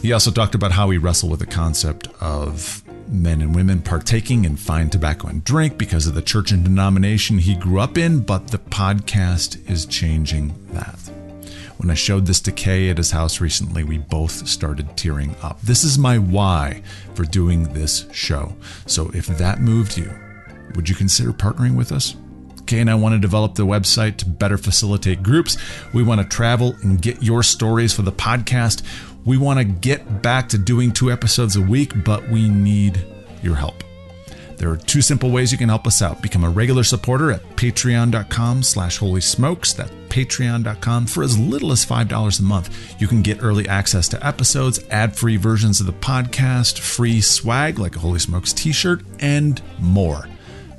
He 0.00 0.12
also 0.12 0.30
talked 0.30 0.54
about 0.54 0.72
how 0.72 0.88
we 0.88 0.98
wrestle 0.98 1.28
with 1.28 1.40
the 1.40 1.46
concept 1.46 2.08
of 2.20 2.82
men 3.08 3.42
and 3.42 3.54
women 3.54 3.82
partaking 3.82 4.44
in 4.44 4.56
fine 4.56 4.88
tobacco 4.90 5.28
and 5.28 5.44
drink 5.44 5.78
because 5.78 6.06
of 6.06 6.14
the 6.14 6.22
church 6.22 6.50
and 6.50 6.64
denomination 6.64 7.38
he 7.38 7.54
grew 7.54 7.78
up 7.78 7.98
in, 7.98 8.20
but 8.20 8.48
the 8.48 8.58
podcast 8.58 9.70
is 9.70 9.86
changing 9.86 10.54
that. 10.72 10.98
When 11.76 11.90
I 11.90 11.94
showed 11.94 12.26
this 12.26 12.40
to 12.42 12.52
Kay 12.52 12.90
at 12.90 12.98
his 12.98 13.10
house 13.10 13.40
recently, 13.40 13.82
we 13.82 13.98
both 13.98 14.46
started 14.46 14.96
tearing 14.96 15.34
up. 15.42 15.60
This 15.62 15.84
is 15.84 15.98
my 15.98 16.16
why 16.16 16.82
for 17.14 17.24
doing 17.24 17.72
this 17.72 18.06
show. 18.12 18.54
So 18.86 19.10
if 19.14 19.26
that 19.26 19.60
moved 19.60 19.98
you, 19.98 20.10
would 20.74 20.88
you 20.88 20.94
consider 20.94 21.32
partnering 21.32 21.76
with 21.76 21.90
us? 21.90 22.14
And 22.72 22.90
I 22.90 22.94
want 22.94 23.14
to 23.14 23.18
develop 23.18 23.54
the 23.54 23.66
website 23.66 24.16
to 24.18 24.26
better 24.26 24.56
facilitate 24.56 25.22
groups. 25.22 25.56
We 25.92 26.02
want 26.02 26.20
to 26.20 26.26
travel 26.26 26.74
and 26.82 27.00
get 27.00 27.22
your 27.22 27.42
stories 27.42 27.92
for 27.92 28.02
the 28.02 28.12
podcast. 28.12 28.82
We 29.24 29.36
want 29.36 29.58
to 29.58 29.64
get 29.64 30.22
back 30.22 30.48
to 30.50 30.58
doing 30.58 30.92
two 30.92 31.12
episodes 31.12 31.56
a 31.56 31.60
week, 31.60 31.92
but 32.04 32.28
we 32.28 32.48
need 32.48 33.04
your 33.42 33.56
help. 33.56 33.84
There 34.56 34.70
are 34.70 34.76
two 34.76 35.02
simple 35.02 35.30
ways 35.30 35.50
you 35.50 35.58
can 35.58 35.68
help 35.68 35.86
us 35.88 36.02
out. 36.02 36.22
Become 36.22 36.44
a 36.44 36.50
regular 36.50 36.84
supporter 36.84 37.32
at 37.32 37.42
patreon.com 37.56 38.62
slash 38.62 38.98
holy 38.98 39.20
smokes. 39.20 39.72
That's 39.72 39.90
patreon.com 40.08 41.06
for 41.06 41.22
as 41.22 41.38
little 41.38 41.72
as 41.72 41.84
$5 41.84 42.38
a 42.38 42.42
month. 42.42 43.00
You 43.00 43.08
can 43.08 43.22
get 43.22 43.42
early 43.42 43.68
access 43.68 44.08
to 44.08 44.24
episodes, 44.24 44.78
ad-free 44.90 45.36
versions 45.36 45.80
of 45.80 45.86
the 45.86 45.92
podcast, 45.92 46.78
free 46.78 47.20
swag 47.20 47.78
like 47.78 47.96
a 47.96 47.98
Holy 47.98 48.18
Smokes 48.18 48.52
t-shirt, 48.52 49.02
and 49.18 49.60
more. 49.80 50.28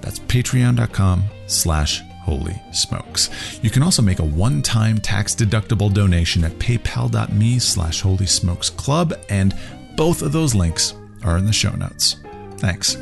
That's 0.02 0.20
patreon.com 0.20 1.24
slash 1.54 2.02
holy 2.22 2.62
smokes. 2.72 3.30
You 3.62 3.70
can 3.70 3.84
also 3.84 4.02
make 4.02 4.20
a 4.20 4.24
one-time 4.26 4.98
tax-deductible 5.00 5.94
donation 5.94 6.44
at 6.44 6.54
paypal.me 6.54 7.60
slash 7.60 8.02
holy 8.02 8.26
smokes 8.26 8.70
club, 8.70 9.14
and 9.30 9.54
both 9.96 10.22
of 10.22 10.32
those 10.32 10.56
links 10.56 10.94
are 11.24 11.38
in 11.38 11.46
the 11.46 11.54
show 11.54 11.72
notes. 11.76 12.16
Thanks. 12.58 12.98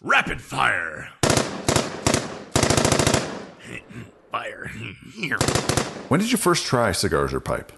Rapid 0.00 0.40
fire. 0.40 1.10
Fire. 4.30 4.70
Here. 5.14 5.38
When 6.08 6.20
did 6.20 6.30
you 6.30 6.38
first 6.38 6.66
try 6.66 6.92
cigars 6.92 7.32
or 7.32 7.40
pipe? 7.40 7.72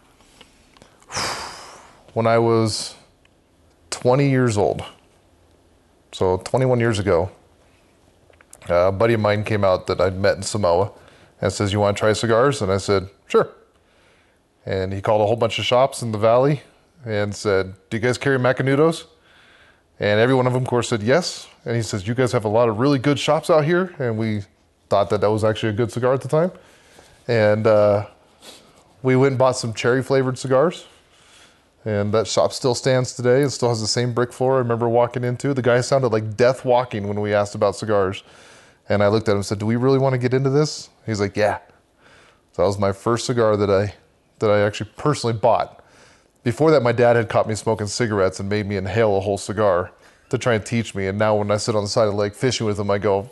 When 2.12 2.26
I 2.26 2.38
was 2.38 2.94
20 3.90 4.28
years 4.28 4.58
old, 4.58 4.84
so 6.12 6.38
21 6.38 6.80
years 6.80 6.98
ago, 6.98 7.30
a 8.68 8.92
buddy 8.92 9.14
of 9.14 9.20
mine 9.20 9.44
came 9.44 9.64
out 9.64 9.86
that 9.86 10.00
I'd 10.00 10.16
met 10.16 10.36
in 10.36 10.42
Samoa 10.42 10.92
and 11.40 11.52
says, 11.52 11.72
You 11.72 11.80
want 11.80 11.96
to 11.96 12.00
try 12.00 12.12
cigars? 12.12 12.62
And 12.62 12.72
I 12.72 12.78
said, 12.78 13.08
Sure. 13.28 13.48
And 14.64 14.92
he 14.92 15.00
called 15.00 15.20
a 15.20 15.26
whole 15.26 15.36
bunch 15.36 15.58
of 15.58 15.64
shops 15.64 16.02
in 16.02 16.12
the 16.12 16.18
valley 16.18 16.62
and 17.04 17.34
said, 17.34 17.74
Do 17.90 17.96
you 17.96 18.02
guys 18.02 18.18
carry 18.18 18.38
Macanudos? 18.38 19.04
And 19.98 20.20
every 20.20 20.34
one 20.34 20.46
of 20.46 20.52
them, 20.52 20.62
of 20.62 20.68
course, 20.68 20.88
said 20.88 21.02
yes. 21.02 21.48
And 21.64 21.76
he 21.76 21.82
says, 21.82 22.06
You 22.06 22.14
guys 22.14 22.32
have 22.32 22.44
a 22.44 22.48
lot 22.48 22.68
of 22.68 22.78
really 22.78 22.98
good 22.98 23.18
shops 23.18 23.50
out 23.50 23.64
here. 23.64 23.94
And 23.98 24.18
we 24.18 24.42
thought 24.88 25.10
that 25.10 25.20
that 25.20 25.30
was 25.30 25.44
actually 25.44 25.70
a 25.70 25.74
good 25.74 25.92
cigar 25.92 26.14
at 26.14 26.20
the 26.20 26.28
time. 26.28 26.52
And 27.28 27.66
uh, 27.66 28.06
we 29.02 29.16
went 29.16 29.32
and 29.32 29.38
bought 29.38 29.56
some 29.56 29.72
cherry 29.72 30.02
flavored 30.02 30.38
cigars. 30.38 30.86
And 31.86 32.12
that 32.14 32.26
shop 32.26 32.52
still 32.52 32.74
stands 32.74 33.12
today. 33.12 33.42
It 33.42 33.50
still 33.50 33.68
has 33.68 33.80
the 33.80 33.86
same 33.86 34.12
brick 34.12 34.32
floor 34.32 34.56
I 34.56 34.58
remember 34.58 34.88
walking 34.88 35.22
into. 35.22 35.54
The 35.54 35.62
guy 35.62 35.80
sounded 35.82 36.08
like 36.08 36.36
death 36.36 36.64
walking 36.64 37.06
when 37.06 37.20
we 37.20 37.32
asked 37.32 37.54
about 37.54 37.76
cigars. 37.76 38.24
And 38.88 39.04
I 39.04 39.08
looked 39.08 39.28
at 39.28 39.32
him 39.32 39.38
and 39.38 39.46
said, 39.46 39.60
Do 39.60 39.66
we 39.66 39.76
really 39.76 40.00
want 40.00 40.12
to 40.12 40.18
get 40.18 40.34
into 40.34 40.50
this? 40.50 40.90
He's 41.06 41.20
like, 41.20 41.36
Yeah. 41.36 41.58
So 42.52 42.62
that 42.62 42.66
was 42.66 42.76
my 42.76 42.90
first 42.90 43.24
cigar 43.26 43.56
that 43.56 43.70
I 43.70 43.94
that 44.40 44.50
I 44.50 44.62
actually 44.62 44.90
personally 44.96 45.34
bought. 45.34 45.84
Before 46.42 46.72
that, 46.72 46.82
my 46.82 46.90
dad 46.90 47.14
had 47.14 47.28
caught 47.28 47.48
me 47.48 47.54
smoking 47.54 47.86
cigarettes 47.86 48.40
and 48.40 48.48
made 48.48 48.66
me 48.66 48.76
inhale 48.76 49.16
a 49.16 49.20
whole 49.20 49.38
cigar 49.38 49.92
to 50.30 50.38
try 50.38 50.54
and 50.54 50.66
teach 50.66 50.92
me. 50.92 51.06
And 51.06 51.16
now 51.16 51.36
when 51.36 51.52
I 51.52 51.56
sit 51.56 51.76
on 51.76 51.84
the 51.84 51.88
side 51.88 52.08
of 52.08 52.14
the 52.14 52.18
lake 52.18 52.34
fishing 52.34 52.66
with 52.66 52.80
him, 52.80 52.90
I 52.90 52.98
go, 52.98 53.30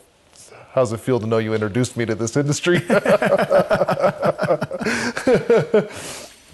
How's 0.71 0.93
it 0.93 1.01
feel 1.01 1.19
to 1.19 1.27
know 1.27 1.39
you 1.39 1.55
introduced 1.55 1.97
me 1.97 2.07
to 2.07 2.15
this 2.15 2.37
industry? 2.37 2.79
but 2.89 3.01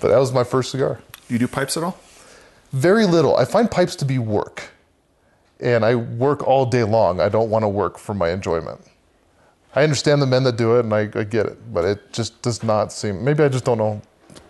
that 0.01 0.19
was 0.19 0.33
my 0.33 0.45
first 0.45 0.71
cigar. 0.71 0.99
Do 1.31 1.35
you 1.35 1.39
do 1.39 1.47
pipes 1.47 1.77
at 1.77 1.85
all? 1.85 1.97
Very 2.73 3.07
little. 3.07 3.37
I 3.37 3.45
find 3.45 3.71
pipes 3.71 3.95
to 3.95 4.05
be 4.05 4.19
work. 4.19 4.73
And 5.61 5.85
I 5.85 5.95
work 5.95 6.43
all 6.45 6.67
day 6.67 6.83
long. 6.83 7.21
I 7.21 7.29
don't 7.29 7.51
want 7.51 7.63
to 7.63 7.69
work 7.69 7.99
for 7.99 8.15
my 8.15 8.31
enjoyment. 8.31 8.81
I 9.77 9.85
understand 9.85 10.21
the 10.21 10.27
men 10.27 10.43
that 10.43 10.57
do 10.57 10.77
it 10.77 10.81
and 10.81 10.93
I, 10.93 11.03
I 11.15 11.23
get 11.23 11.47
it, 11.47 11.73
but 11.73 11.85
it 11.85 12.13
just 12.13 12.43
does 12.43 12.65
not 12.65 12.93
seem. 12.93 13.23
Maybe 13.23 13.45
I 13.45 13.49
just 13.49 13.65
don't 13.65 13.79
know 13.79 14.03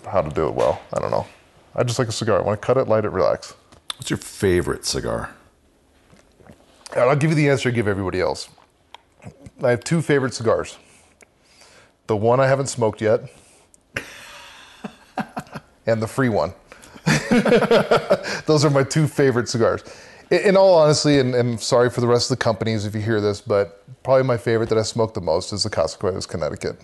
how 0.06 0.22
to 0.22 0.30
do 0.30 0.48
it 0.48 0.54
well. 0.54 0.80
I 0.94 1.00
don't 1.00 1.10
know. 1.10 1.26
I 1.74 1.82
just 1.82 1.98
like 1.98 2.08
a 2.08 2.12
cigar. 2.12 2.38
I 2.38 2.42
want 2.42 2.58
to 2.58 2.66
cut 2.66 2.78
it, 2.78 2.88
light 2.88 3.04
it, 3.04 3.10
relax. 3.10 3.52
What's 3.98 4.08
your 4.08 4.16
favorite 4.16 4.86
cigar? 4.86 5.34
And 6.92 7.00
I'll 7.00 7.14
give 7.14 7.28
you 7.28 7.36
the 7.36 7.50
answer 7.50 7.68
I 7.68 7.72
give 7.72 7.88
everybody 7.88 8.22
else. 8.22 8.48
I 9.62 9.68
have 9.68 9.84
two 9.84 10.00
favorite 10.00 10.32
cigars. 10.32 10.78
The 12.06 12.16
one 12.16 12.40
I 12.40 12.46
haven't 12.46 12.68
smoked 12.68 13.02
yet, 13.02 13.30
and 15.86 16.00
the 16.00 16.08
free 16.08 16.30
one. 16.30 16.54
Those 18.46 18.64
are 18.64 18.70
my 18.70 18.84
two 18.84 19.06
favorite 19.06 19.48
cigars. 19.48 19.82
In, 20.30 20.40
in 20.40 20.56
all 20.56 20.74
honesty, 20.74 21.18
and, 21.18 21.34
and 21.34 21.60
sorry 21.60 21.90
for 21.90 22.00
the 22.00 22.06
rest 22.06 22.30
of 22.30 22.38
the 22.38 22.42
companies 22.42 22.84
if 22.86 22.94
you 22.94 23.00
hear 23.00 23.20
this, 23.20 23.40
but 23.40 23.84
probably 24.02 24.24
my 24.24 24.36
favorite 24.36 24.68
that 24.68 24.78
I 24.78 24.82
smoke 24.82 25.14
the 25.14 25.20
most 25.20 25.52
is 25.52 25.62
the 25.62 25.70
Casa 25.70 25.98
Cuevas 25.98 26.26
Connecticut. 26.26 26.78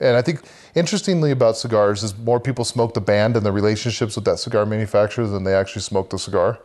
And 0.00 0.16
I 0.16 0.22
think 0.22 0.42
interestingly 0.74 1.30
about 1.30 1.56
cigars 1.56 2.02
is 2.02 2.16
more 2.18 2.40
people 2.40 2.64
smoke 2.64 2.92
the 2.92 3.00
band 3.00 3.36
and 3.36 3.46
the 3.46 3.52
relationships 3.52 4.16
with 4.16 4.24
that 4.24 4.40
cigar 4.40 4.66
manufacturer 4.66 5.26
than 5.26 5.44
they 5.44 5.54
actually 5.54 5.82
smoke 5.82 6.10
the 6.10 6.18
cigar. 6.18 6.58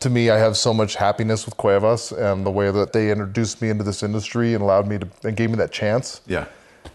To 0.00 0.10
me, 0.10 0.30
I 0.30 0.38
have 0.38 0.56
so 0.56 0.72
much 0.72 0.96
happiness 0.96 1.46
with 1.46 1.56
Cuevas 1.56 2.12
and 2.12 2.44
the 2.44 2.50
way 2.50 2.70
that 2.70 2.92
they 2.92 3.10
introduced 3.10 3.60
me 3.62 3.70
into 3.70 3.84
this 3.84 4.02
industry 4.02 4.54
and 4.54 4.62
allowed 4.62 4.86
me 4.86 4.98
to 4.98 5.08
and 5.24 5.36
gave 5.36 5.50
me 5.50 5.56
that 5.56 5.72
chance. 5.72 6.20
Yeah. 6.26 6.46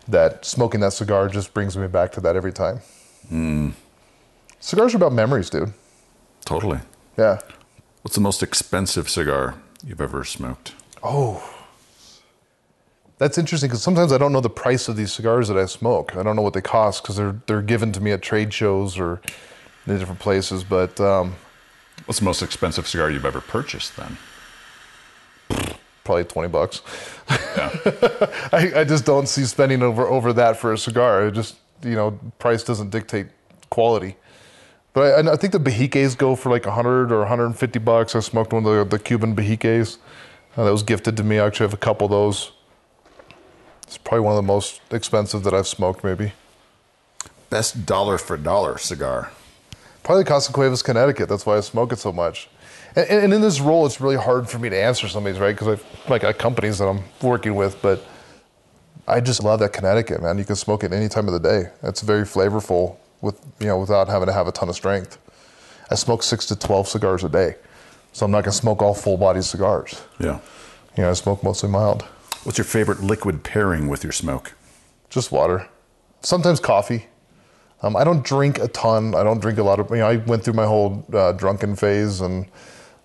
That 0.08 0.46
smoking 0.46 0.82
that 0.82 0.94
cigar 0.94 1.28
just 1.30 1.54
brings 1.54 1.76
me 1.78 1.88
back 1.88 2.12
to 2.14 2.22
that 2.22 2.36
every 2.36 2.54
time. 2.54 2.82
Hmm. 3.28 3.70
Cigars 4.60 4.94
are 4.94 4.98
about 4.98 5.14
memories, 5.14 5.50
dude. 5.50 5.74
Totally. 6.46 6.80
Yeah. 7.18 7.40
What's 8.02 8.16
the 8.16 8.22
most 8.22 8.44
expensive 8.44 9.10
cigar 9.10 9.56
you've 9.86 10.02
ever 10.02 10.24
smoked? 10.24 10.74
Oh. 11.04 11.56
That's 13.18 13.38
interesting 13.38 13.70
because 13.70 13.82
sometimes 13.84 14.14
I 14.14 14.18
don't 14.18 14.32
know 14.32 14.40
the 14.42 14.50
price 14.50 14.88
of 14.88 14.96
these 14.96 15.12
cigars 15.12 15.50
that 15.50 15.58
I 15.58 15.66
smoke. 15.66 16.16
I 16.16 16.24
don't 16.24 16.36
know 16.36 16.42
what 16.42 16.54
they 16.54 16.62
cost 16.62 17.04
because 17.04 17.18
they're 17.18 17.42
they're 17.48 17.62
given 17.62 17.92
to 17.92 18.02
me 18.02 18.12
at 18.12 18.22
trade 18.22 18.54
shows 18.54 18.98
or 18.98 19.22
in 19.86 19.98
different 19.98 20.22
places. 20.22 20.64
But 20.64 21.00
um, 21.02 21.36
What's 22.06 22.20
the 22.20 22.26
most 22.26 22.42
expensive 22.42 22.88
cigar 22.88 23.12
you've 23.12 23.26
ever 23.26 23.42
purchased 23.42 23.98
then? 23.98 24.18
probably 26.06 26.24
twenty 26.24 26.48
bucks. 26.48 26.82
Yeah. 27.30 27.70
I, 28.52 28.72
I 28.78 28.84
just 28.84 29.06
don't 29.06 29.28
see 29.28 29.44
spending 29.44 29.84
over 29.84 30.08
over 30.08 30.32
that 30.34 30.58
for 30.58 30.74
a 30.74 30.78
cigar. 30.78 31.28
It 31.28 31.34
just 31.34 31.58
you 31.84 31.96
know 31.96 32.18
price 32.40 32.64
doesn't 32.64 32.90
dictate 32.90 33.28
quality. 33.70 34.16
But 34.94 35.26
I, 35.26 35.34
I 35.34 35.36
think 35.36 35.54
the 35.54 35.60
Behikes 35.60 36.18
go 36.18 36.36
for 36.36 36.50
like 36.50 36.66
100 36.66 37.12
or 37.12 37.20
150 37.20 37.80
bucks. 37.80 38.16
I 38.16 38.20
smoked 38.20 38.54
one 38.54 38.66
of 38.66 38.90
the, 38.90 38.98
the 38.98 39.02
Cuban 39.02 39.36
Behikes 39.36 39.98
uh, 40.58 40.66
that 40.66 40.72
was 40.72 40.84
gifted 40.84 41.16
to 41.18 41.24
me. 41.24 41.40
I 41.40 41.46
actually 41.46 41.66
have 41.66 41.74
a 41.74 41.78
couple 41.78 42.06
of 42.06 42.12
those. 42.12 42.52
It's 43.84 43.98
probably 43.98 44.22
one 44.22 44.34
of 44.34 44.38
the 44.38 44.48
most 44.48 44.82
expensive 44.92 45.44
that 45.44 45.54
I've 45.54 45.68
smoked, 45.68 46.04
maybe. 46.04 46.34
Best 47.50 47.86
dollar 47.86 48.18
for 48.18 48.38
dollar 48.38 48.78
cigar. 48.78 49.32
Probably 50.04 50.24
Casa 50.24 50.52
Cuevas, 50.52 50.82
Connecticut. 50.82 51.30
That's 51.30 51.46
why 51.46 51.58
I 51.58 51.62
smoke 51.62 51.92
it 51.92 52.00
so 52.00 52.12
much. 52.12 52.50
And, 52.96 53.08
and 53.10 53.34
in 53.34 53.42
this 53.42 53.60
role, 53.60 53.86
it's 53.86 54.02
really 54.02 54.16
hard 54.16 54.50
for 54.50 54.60
me 54.60 54.70
to 54.70 54.78
answer 54.80 55.08
some 55.08 55.26
of 55.26 55.34
these, 55.34 55.40
right? 55.40 55.56
Because 55.56 55.68
I've 55.68 56.10
like 56.10 56.24
got 56.24 56.38
companies 56.38 56.80
that 56.80 56.88
I'm 56.88 57.04
working 57.22 57.56
with, 57.56 57.82
but 57.82 58.04
I 59.08 59.22
just 59.22 59.44
love 59.44 59.60
that 59.60 59.74
Connecticut, 59.74 60.22
man. 60.22 60.38
You 60.38 60.46
can 60.46 60.56
smoke 60.56 60.84
it 60.84 60.94
any 60.94 61.10
time 61.10 61.28
of 61.28 61.34
the 61.34 61.40
day. 61.40 61.70
It's 61.84 62.02
very 62.02 62.24
flavorful 62.24 62.98
with 63.22 63.40
you 63.60 63.68
know 63.68 63.78
without 63.80 64.08
having 64.08 64.28
to 64.28 64.34
have 64.34 64.48
a 64.48 64.52
ton 64.52 64.70
of 64.70 64.76
strength. 64.76 65.18
I 65.92 65.96
smoke 65.96 66.24
six 66.24 66.46
to 66.48 66.56
twelve 66.56 66.88
cigars 66.88 67.24
a 67.24 67.30
day, 67.30 67.56
so 68.14 68.26
I'm 68.26 68.32
not 68.32 68.44
gonna 68.44 68.52
smoke 68.54 68.82
all 68.82 68.94
full 68.94 69.18
body 69.18 69.42
cigars. 69.42 70.02
Yeah. 70.20 70.40
You 70.98 71.04
know, 71.04 71.10
I 71.12 71.14
smoke 71.14 71.44
mostly 71.44 71.70
mild, 71.70 72.04
What's 72.44 72.58
your 72.58 72.66
favorite 72.66 73.02
liquid 73.02 73.44
pairing 73.44 73.88
with 73.88 74.04
your 74.04 74.14
smoke? 74.14 74.54
just 75.10 75.32
water. 75.32 75.68
Sometimes 76.22 76.60
coffee. 76.60 77.08
Um, 77.82 77.96
I 77.96 78.04
don't 78.04 78.24
drink 78.24 78.60
a 78.60 78.68
ton. 78.68 79.16
I 79.16 79.24
don't 79.24 79.40
drink 79.42 79.58
a 79.58 79.64
lot 79.64 79.80
of. 79.80 79.90
You 79.90 79.98
know, 79.98 80.08
I 80.08 80.18
went 80.18 80.44
through 80.44 80.54
my 80.54 80.66
whole 80.66 81.06
uh, 81.14 81.32
drunken 81.32 81.76
phase, 81.76 82.22
and 82.22 82.46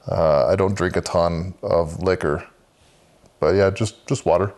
uh, 0.07 0.47
I 0.47 0.57
don't 0.57 0.75
drink 0.75 0.97
a 0.97 1.01
ton 1.01 1.55
of 1.63 2.03
liquor. 2.03 2.47
But 3.41 3.55
yeah, 3.55 3.71
just 3.71 4.07
just 4.07 4.27
water. 4.27 4.53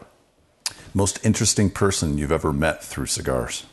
Most 0.94 1.24
interesting 1.24 1.70
person 1.70 2.18
you've 2.18 2.32
ever 2.32 2.52
met 2.52 2.82
through 2.82 3.06
cigars? 3.06 3.64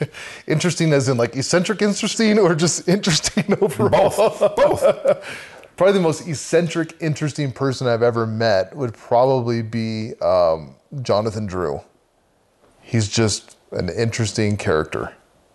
interesting 0.46 0.92
as 0.92 1.08
in 1.08 1.16
like 1.16 1.36
eccentric 1.36 1.82
interesting 1.82 2.38
or 2.38 2.54
just 2.54 2.88
interesting 2.88 3.56
overall? 3.60 4.10
Both. 4.10 4.56
Both. 4.56 5.44
Probably 5.76 5.92
the 5.94 6.00
most 6.00 6.26
eccentric, 6.26 6.96
interesting 7.00 7.52
person 7.52 7.86
I've 7.86 8.02
ever 8.02 8.26
met 8.26 8.74
would 8.74 8.94
probably 8.94 9.62
be 9.62 10.14
um, 10.20 10.74
Jonathan 11.02 11.46
Drew. 11.46 11.80
He's 12.80 13.08
just 13.08 13.56
an 13.70 13.88
interesting 13.88 14.56
character, 14.56 15.12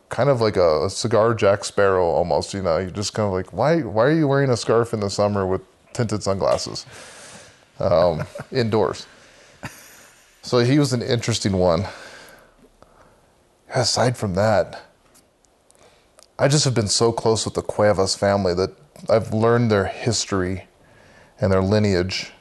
kind 0.08 0.30
of 0.30 0.40
like 0.40 0.56
a, 0.56 0.86
a 0.86 0.90
cigar 0.90 1.34
Jack 1.34 1.66
Sparrow 1.66 2.06
almost. 2.06 2.54
You 2.54 2.62
know, 2.62 2.78
you're 2.78 2.90
just 2.90 3.14
kind 3.14 3.28
of 3.28 3.34
like, 3.34 3.52
why? 3.52 3.82
Why 3.82 4.06
are 4.06 4.14
you 4.14 4.28
wearing 4.30 4.50
a 4.50 4.56
scarf 4.56 4.94
in 4.94 5.02
the 5.02 5.10
summer 5.10 5.46
with 5.46 5.62
tinted 5.92 6.24
sunglasses 6.24 6.86
um, 7.80 8.24
indoors? 8.50 9.08
So 10.42 10.60
he 10.60 10.78
was 10.78 10.94
an 10.94 11.02
interesting 11.02 11.54
one. 11.54 11.86
Aside 13.74 14.18
from 14.18 14.36
that, 14.36 14.84
I 16.38 16.48
just 16.48 16.64
have 16.66 16.76
been 16.76 16.88
so 16.88 17.12
close 17.12 17.44
with 17.44 17.56
the 17.56 17.64
Cuevas 17.64 18.16
family 18.16 18.54
that 18.54 18.72
I've 19.10 19.34
learned 19.34 19.72
their 19.72 19.86
history 19.86 20.68
and 21.42 21.52
their 21.52 21.62
lineage 21.62 22.32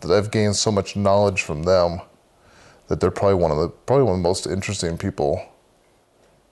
that 0.00 0.10
I've 0.10 0.30
gained 0.30 0.56
so 0.56 0.70
much 0.70 0.94
knowledge 0.94 1.40
from 1.40 1.62
them 1.62 2.02
that 2.88 3.00
they're 3.00 3.10
probably 3.10 3.36
one 3.36 3.50
of 3.50 3.56
the 3.56 3.68
probably 3.68 4.04
one 4.04 4.16
of 4.16 4.18
the 4.18 4.28
most 4.28 4.46
interesting 4.46 4.98
people. 4.98 5.42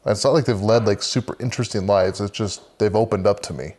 And 0.04 0.12
it's 0.12 0.24
not 0.24 0.32
like 0.32 0.46
they've 0.46 0.58
led 0.58 0.86
like 0.86 1.02
super 1.02 1.36
interesting 1.38 1.86
lives. 1.86 2.20
It's 2.20 2.30
just 2.30 2.78
they've 2.78 2.96
opened 2.96 3.26
up 3.26 3.40
to 3.40 3.52
me, 3.52 3.74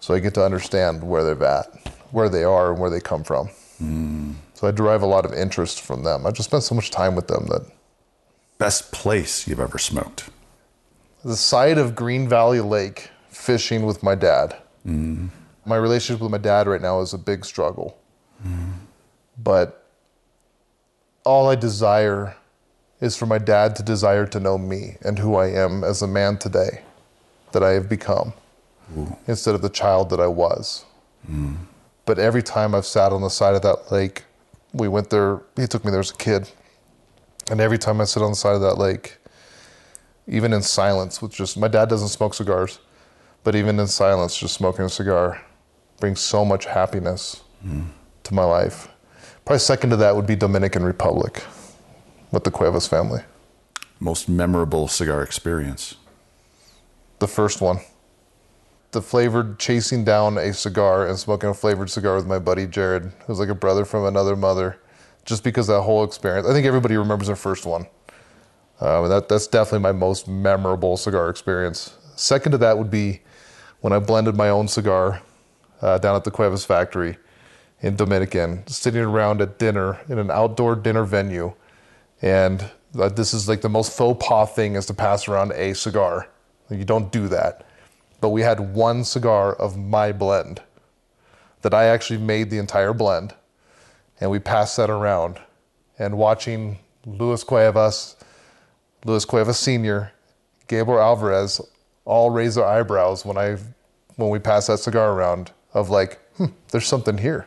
so 0.00 0.14
I 0.14 0.18
get 0.18 0.34
to 0.34 0.44
understand 0.44 1.04
where 1.04 1.22
they're 1.22 1.44
at, 1.44 1.66
where 2.10 2.28
they 2.28 2.42
are, 2.42 2.72
and 2.72 2.80
where 2.80 2.90
they 2.90 2.98
come 2.98 3.22
from. 3.22 3.48
Hmm. 3.78 4.32
So 4.54 4.66
I 4.66 4.72
derive 4.72 5.02
a 5.02 5.06
lot 5.06 5.24
of 5.24 5.32
interest 5.32 5.82
from 5.82 6.02
them. 6.02 6.26
I 6.26 6.32
just 6.32 6.48
spent 6.48 6.64
so 6.64 6.74
much 6.74 6.90
time 6.90 7.14
with 7.14 7.28
them 7.28 7.46
that 7.50 7.70
Best 8.58 8.90
place 8.92 9.46
you've 9.46 9.60
ever 9.60 9.78
smoked. 9.78 10.30
the 11.24 11.36
side 11.36 11.76
of 11.76 11.94
Green 11.96 12.28
Valley 12.28 12.60
Lake 12.60 13.10
fishing 13.28 13.84
with 13.84 14.02
my 14.02 14.14
dad. 14.14 14.56
Mm-hmm. 14.86 15.26
My 15.64 15.76
relationship 15.76 16.22
with 16.22 16.30
my 16.30 16.38
dad 16.38 16.68
right 16.68 16.80
now 16.80 17.00
is 17.00 17.12
a 17.12 17.18
big 17.18 17.44
struggle. 17.44 17.98
Mm-hmm. 18.46 18.72
But 19.42 19.84
all 21.24 21.48
I 21.50 21.56
desire 21.56 22.36
is 23.00 23.16
for 23.16 23.26
my 23.26 23.38
dad 23.38 23.74
to 23.76 23.82
desire 23.82 24.26
to 24.28 24.38
know 24.40 24.56
me 24.56 24.96
and 25.02 25.18
who 25.18 25.34
I 25.34 25.48
am 25.48 25.82
as 25.82 26.00
a 26.00 26.06
man 26.06 26.38
today 26.38 26.82
that 27.52 27.62
I 27.62 27.70
have 27.70 27.88
become 27.88 28.32
instead 29.26 29.54
of 29.56 29.62
the 29.62 29.68
child 29.68 30.10
that 30.10 30.20
I 30.20 30.28
was. 30.28 30.84
Mm-hmm. 31.28 31.54
But 32.04 32.20
every 32.20 32.42
time 32.42 32.72
I've 32.74 32.86
sat 32.86 33.12
on 33.12 33.20
the 33.20 33.28
side 33.28 33.56
of 33.56 33.62
that 33.62 33.90
lake, 33.90 34.22
we 34.72 34.86
went 34.86 35.10
there, 35.10 35.40
he 35.56 35.66
took 35.66 35.84
me 35.84 35.90
there 35.90 36.00
as 36.00 36.12
a 36.12 36.16
kid. 36.16 36.48
And 37.50 37.60
every 37.60 37.78
time 37.78 38.00
I 38.00 38.04
sit 38.04 38.22
on 38.22 38.30
the 38.30 38.36
side 38.36 38.54
of 38.54 38.60
that 38.62 38.76
lake, 38.76 39.18
even 40.26 40.52
in 40.52 40.62
silence, 40.62 41.22
with 41.22 41.32
just 41.32 41.56
my 41.56 41.68
dad 41.68 41.88
doesn't 41.88 42.08
smoke 42.08 42.34
cigars, 42.34 42.80
but 43.44 43.54
even 43.54 43.78
in 43.78 43.86
silence, 43.86 44.36
just 44.36 44.54
smoking 44.54 44.84
a 44.84 44.88
cigar 44.88 45.40
brings 46.00 46.20
so 46.20 46.44
much 46.44 46.66
happiness 46.66 47.42
to 48.24 48.34
my 48.34 48.44
life. 48.44 48.88
Probably 49.44 49.60
second 49.60 49.90
to 49.90 49.96
that 49.96 50.16
would 50.16 50.26
be 50.26 50.34
Dominican 50.36 50.84
Republic 50.84 51.44
with 52.32 52.42
the 52.44 52.50
Cuevas 52.50 52.88
family. 52.88 53.22
Most 54.00 54.28
memorable 54.28 54.88
cigar 54.88 55.22
experience. 55.22 55.94
The 57.20 57.28
first 57.28 57.60
one. 57.60 57.78
The 58.90 59.00
flavored 59.00 59.58
chasing 59.58 60.04
down 60.04 60.38
a 60.38 60.52
cigar 60.52 61.06
and 61.06 61.18
smoking 61.18 61.50
a 61.50 61.54
flavored 61.54 61.90
cigar 61.90 62.16
with 62.16 62.26
my 62.26 62.38
buddy 62.38 62.66
Jared, 62.66 63.12
who's 63.26 63.38
like 63.38 63.48
a 63.48 63.54
brother 63.54 63.84
from 63.84 64.04
another 64.04 64.36
mother, 64.36 64.80
just 65.26 65.44
because 65.44 65.66
that 65.66 65.82
whole 65.82 66.04
experience. 66.04 66.46
I 66.46 66.52
think 66.52 66.66
everybody 66.66 66.96
remembers 66.96 67.26
their 67.26 67.36
first 67.36 67.66
one. 67.66 67.86
Um, 68.80 69.04
and 69.04 69.12
that, 69.12 69.28
that's 69.28 69.46
definitely 69.46 69.80
my 69.80 69.92
most 69.92 70.28
memorable 70.28 70.96
cigar 70.96 71.28
experience. 71.28 71.96
Second 72.14 72.52
to 72.52 72.58
that 72.58 72.78
would 72.78 72.90
be 72.90 73.20
when 73.80 73.92
I 73.92 73.98
blended 73.98 74.36
my 74.36 74.48
own 74.48 74.68
cigar 74.68 75.20
uh, 75.82 75.98
down 75.98 76.16
at 76.16 76.24
the 76.24 76.30
Cuevas 76.30 76.64
factory 76.64 77.18
in 77.82 77.96
Dominican, 77.96 78.66
sitting 78.66 79.02
around 79.02 79.42
at 79.42 79.58
dinner 79.58 80.00
in 80.08 80.18
an 80.18 80.30
outdoor 80.30 80.76
dinner 80.76 81.04
venue. 81.04 81.52
And 82.22 82.70
uh, 82.98 83.08
this 83.08 83.34
is 83.34 83.48
like 83.48 83.60
the 83.60 83.68
most 83.68 83.96
faux 83.96 84.24
pas 84.26 84.50
thing 84.54 84.76
is 84.76 84.86
to 84.86 84.94
pass 84.94 85.28
around 85.28 85.52
a 85.52 85.74
cigar. 85.74 86.28
You 86.70 86.84
don't 86.84 87.12
do 87.12 87.28
that. 87.28 87.66
But 88.20 88.30
we 88.30 88.42
had 88.42 88.74
one 88.74 89.04
cigar 89.04 89.52
of 89.54 89.76
my 89.76 90.12
blend 90.12 90.62
that 91.62 91.74
I 91.74 91.84
actually 91.86 92.18
made 92.18 92.50
the 92.50 92.58
entire 92.58 92.92
blend. 92.92 93.34
And 94.20 94.30
we 94.30 94.38
passed 94.38 94.76
that 94.76 94.90
around. 94.90 95.38
And 95.98 96.18
watching 96.18 96.78
Luis 97.04 97.44
Cuevas, 97.44 98.16
Luis 99.04 99.24
Cuevas 99.24 99.58
Sr., 99.58 100.12
Gabriel 100.68 101.00
Alvarez 101.00 101.60
all 102.04 102.30
raise 102.30 102.56
their 102.56 102.64
eyebrows 102.64 103.24
when 103.24 103.36
I 103.36 103.56
when 104.16 104.30
we 104.30 104.38
passed 104.38 104.68
that 104.68 104.78
cigar 104.78 105.12
around 105.12 105.52
of 105.74 105.90
like, 105.90 106.18
hmm, 106.36 106.46
there's 106.70 106.86
something 106.86 107.18
here. 107.18 107.46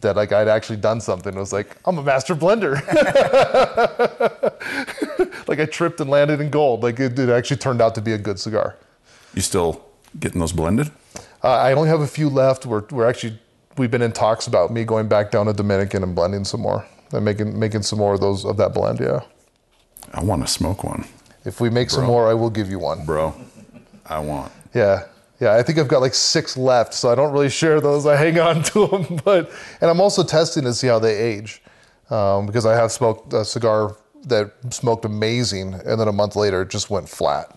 That 0.00 0.16
like 0.16 0.32
I'd 0.32 0.48
actually 0.48 0.78
done 0.78 1.00
something. 1.00 1.34
It 1.34 1.38
was 1.38 1.52
like, 1.52 1.76
I'm 1.84 1.98
a 1.98 2.02
master 2.02 2.34
blender. 2.34 2.74
like 5.48 5.60
I 5.60 5.66
tripped 5.66 6.00
and 6.00 6.08
landed 6.08 6.40
in 6.40 6.48
gold. 6.48 6.82
Like 6.82 6.98
it, 7.00 7.18
it 7.18 7.28
actually 7.28 7.58
turned 7.58 7.82
out 7.82 7.94
to 7.96 8.00
be 8.00 8.12
a 8.12 8.18
good 8.18 8.38
cigar. 8.38 8.76
You 9.34 9.42
still 9.42 9.84
getting 10.18 10.40
those 10.40 10.52
blended? 10.52 10.90
Uh, 11.42 11.48
I 11.48 11.72
only 11.72 11.88
have 11.88 12.00
a 12.00 12.06
few 12.06 12.28
left. 12.28 12.64
We're, 12.64 12.84
we're 12.90 13.08
actually 13.08 13.38
we've 13.76 13.90
been 13.90 14.02
in 14.02 14.12
talks 14.12 14.46
about 14.46 14.72
me 14.72 14.84
going 14.84 15.08
back 15.08 15.30
down 15.30 15.46
to 15.46 15.52
Dominican 15.52 16.02
and 16.02 16.14
blending 16.14 16.44
some 16.44 16.60
more 16.60 16.86
and 17.12 17.24
making 17.24 17.58
making 17.58 17.82
some 17.82 17.98
more 17.98 18.14
of 18.14 18.20
those 18.20 18.44
of 18.44 18.56
that 18.58 18.74
blend. 18.74 19.00
Yeah. 19.00 19.20
I 20.12 20.22
want 20.24 20.44
to 20.44 20.52
smoke 20.52 20.82
one, 20.82 21.06
If 21.44 21.60
we 21.60 21.70
make 21.70 21.88
some 21.90 22.04
more, 22.04 22.28
I 22.28 22.34
will 22.34 22.50
give 22.50 22.68
you 22.70 22.78
one. 22.80 23.04
bro. 23.04 23.34
I 24.06 24.18
want. 24.18 24.50
Yeah. 24.74 25.04
Yeah, 25.38 25.54
I 25.54 25.62
think 25.62 25.78
I've 25.78 25.88
got 25.88 26.02
like 26.02 26.12
six 26.14 26.56
left, 26.56 26.92
so 26.92 27.10
I 27.10 27.14
don't 27.14 27.32
really 27.32 27.48
share 27.48 27.80
those. 27.80 28.04
I 28.06 28.14
hang 28.16 28.38
on 28.38 28.62
to 28.74 28.86
them, 28.88 29.20
but 29.24 29.50
and 29.80 29.90
I'm 29.90 30.00
also 30.00 30.22
testing 30.22 30.64
to 30.64 30.74
see 30.74 30.86
how 30.86 30.98
they 30.98 31.16
age, 31.16 31.62
um, 32.10 32.44
because 32.44 32.66
I 32.66 32.74
have 32.74 32.92
smoked 32.92 33.32
a 33.32 33.42
cigar 33.44 33.96
that 34.24 34.52
smoked 34.70 35.06
amazing, 35.06 35.72
and 35.72 35.98
then 35.98 36.08
a 36.08 36.12
month 36.12 36.36
later 36.36 36.60
it 36.62 36.68
just 36.68 36.90
went 36.90 37.08
flat. 37.08 37.56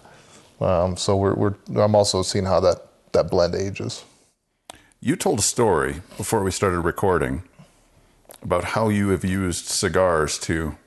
Um, 0.62 0.96
so 0.96 1.18
we're, 1.18 1.34
we're 1.34 1.56
I'm 1.76 1.94
also 1.94 2.22
seeing 2.22 2.46
how 2.46 2.62
that 2.62 2.86
that 3.12 3.30
blend 3.30 3.54
ages. 3.54 4.06
You 5.06 5.18
told 5.18 5.40
a 5.40 5.42
story 5.42 5.96
before 6.16 6.44
we 6.44 6.52
started 6.52 6.80
recording 6.80 7.44
about 8.42 8.64
how 8.64 8.88
you 8.88 9.10
have 9.10 9.26
used 9.26 9.66
cigars 9.66 10.40
to 10.40 10.78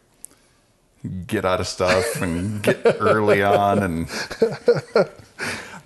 get 1.27 1.45
out 1.45 1.61
of 1.61 1.69
stuff 1.69 2.23
and 2.23 2.63
get 2.63 2.81
early 2.99 3.43
on 3.43 3.83
and 3.83 4.09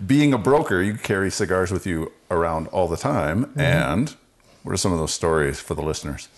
being 0.06 0.32
a 0.32 0.38
broker 0.38 0.80
you 0.80 0.94
carry 0.94 1.28
cigars 1.28 1.72
with 1.72 1.88
you 1.88 2.12
around 2.30 2.68
all 2.68 2.86
the 2.86 2.96
time 2.96 3.52
and 3.56 4.14
what 4.62 4.72
are 4.72 4.76
some 4.76 4.92
of 4.92 5.00
those 5.00 5.12
stories 5.12 5.58
for 5.58 5.74
the 5.74 5.82
listeners 5.82 6.28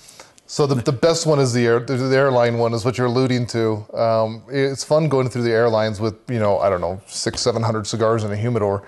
So 0.46 0.66
the, 0.66 0.76
the 0.76 0.92
best 0.92 1.26
one 1.26 1.40
is 1.40 1.52
the 1.52 1.66
air, 1.66 1.78
the 1.78 1.96
the 1.96 2.16
airline 2.16 2.56
one 2.56 2.72
is 2.72 2.86
what 2.86 2.96
you're 2.96 3.06
alluding 3.06 3.46
to. 3.48 3.84
Um, 3.94 4.42
it's 4.48 4.82
fun 4.82 5.08
going 5.10 5.28
through 5.28 5.42
the 5.42 5.52
airlines 5.52 6.00
with 6.00 6.14
you 6.30 6.38
know 6.38 6.58
I 6.58 6.70
don't 6.70 6.80
know 6.80 7.02
six 7.06 7.42
seven 7.42 7.62
hundred 7.62 7.86
cigars 7.86 8.24
in 8.24 8.32
a 8.32 8.36
humidor. 8.36 8.82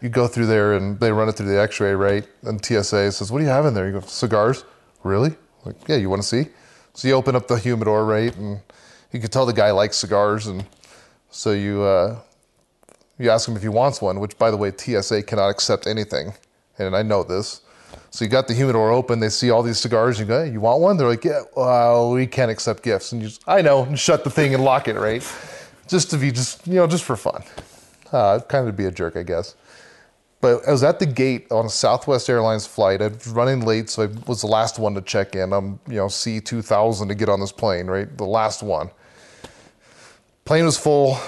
You 0.00 0.08
go 0.08 0.26
through 0.26 0.46
there 0.46 0.74
and 0.74 0.98
they 0.98 1.12
run 1.12 1.28
it 1.28 1.32
through 1.32 1.48
the 1.48 1.60
X-ray 1.60 1.94
right, 1.94 2.26
and 2.42 2.64
TSA 2.64 3.12
says, 3.12 3.30
"What 3.30 3.38
do 3.38 3.44
you 3.44 3.50
have 3.50 3.66
in 3.66 3.74
there?" 3.74 3.86
You 3.86 4.00
go, 4.00 4.00
"Cigars." 4.00 4.64
Really? 5.02 5.34
Like, 5.64 5.76
yeah. 5.88 5.96
You 5.96 6.10
want 6.10 6.22
to 6.22 6.28
see? 6.28 6.48
So 6.94 7.08
you 7.08 7.14
open 7.14 7.36
up 7.36 7.48
the 7.48 7.56
humidor 7.56 8.04
right, 8.04 8.34
and 8.36 8.60
you 9.12 9.20
can 9.20 9.30
tell 9.30 9.46
the 9.46 9.52
guy 9.52 9.70
likes 9.70 9.96
cigars, 9.96 10.46
and 10.46 10.64
so 11.30 11.52
you 11.52 11.82
uh, 11.82 12.18
you 13.18 13.30
ask 13.30 13.48
him 13.48 13.56
if 13.56 13.62
he 13.62 13.68
wants 13.68 14.00
one. 14.00 14.20
Which, 14.20 14.38
by 14.38 14.50
the 14.50 14.56
way, 14.56 14.72
TSA 14.76 15.22
cannot 15.24 15.48
accept 15.48 15.86
anything, 15.86 16.34
and 16.78 16.96
I 16.96 17.02
know 17.02 17.22
this. 17.22 17.60
So 18.10 18.24
you 18.24 18.30
got 18.30 18.48
the 18.48 18.54
humidor 18.54 18.90
open. 18.90 19.20
They 19.20 19.28
see 19.28 19.50
all 19.50 19.62
these 19.62 19.78
cigars. 19.78 20.18
You 20.18 20.24
go, 20.24 20.44
hey, 20.44 20.50
you 20.50 20.60
want 20.60 20.80
one? 20.80 20.96
They're 20.96 21.08
like, 21.08 21.24
yeah. 21.24 21.42
Well, 21.56 22.10
we 22.10 22.26
can't 22.26 22.50
accept 22.50 22.82
gifts. 22.82 23.12
And 23.12 23.22
you, 23.22 23.28
just, 23.28 23.42
I 23.46 23.62
know, 23.62 23.84
and 23.84 23.98
shut 23.98 24.24
the 24.24 24.30
thing 24.30 24.52
and 24.54 24.64
lock 24.64 24.88
it, 24.88 24.96
right? 24.96 25.22
Just 25.86 26.10
to 26.10 26.16
be, 26.16 26.32
just 26.32 26.66
you 26.66 26.74
know, 26.74 26.86
just 26.86 27.04
for 27.04 27.16
fun. 27.16 27.42
Uh, 28.12 28.40
kind 28.40 28.68
of 28.68 28.76
be 28.76 28.86
a 28.86 28.90
jerk, 28.90 29.16
I 29.16 29.22
guess. 29.22 29.54
But 30.40 30.66
I 30.66 30.72
was 30.72 30.82
at 30.82 30.98
the 30.98 31.06
gate 31.06 31.46
on 31.50 31.66
a 31.66 31.70
Southwest 31.70 32.28
Airlines 32.30 32.66
flight. 32.66 33.02
I 33.02 33.08
was 33.08 33.28
running 33.28 33.60
late, 33.60 33.90
so 33.90 34.04
I 34.04 34.06
was 34.26 34.40
the 34.40 34.46
last 34.46 34.78
one 34.78 34.94
to 34.94 35.02
check 35.02 35.34
in. 35.34 35.52
I'm, 35.52 35.78
you 35.86 35.96
know, 35.96 36.08
C 36.08 36.40
two 36.40 36.62
thousand 36.62 37.08
to 37.08 37.14
get 37.14 37.28
on 37.28 37.40
this 37.40 37.52
plane, 37.52 37.86
right? 37.86 38.16
The 38.16 38.24
last 38.24 38.62
one. 38.62 38.90
Plane 40.46 40.64
was 40.64 40.78
full. 40.78 41.18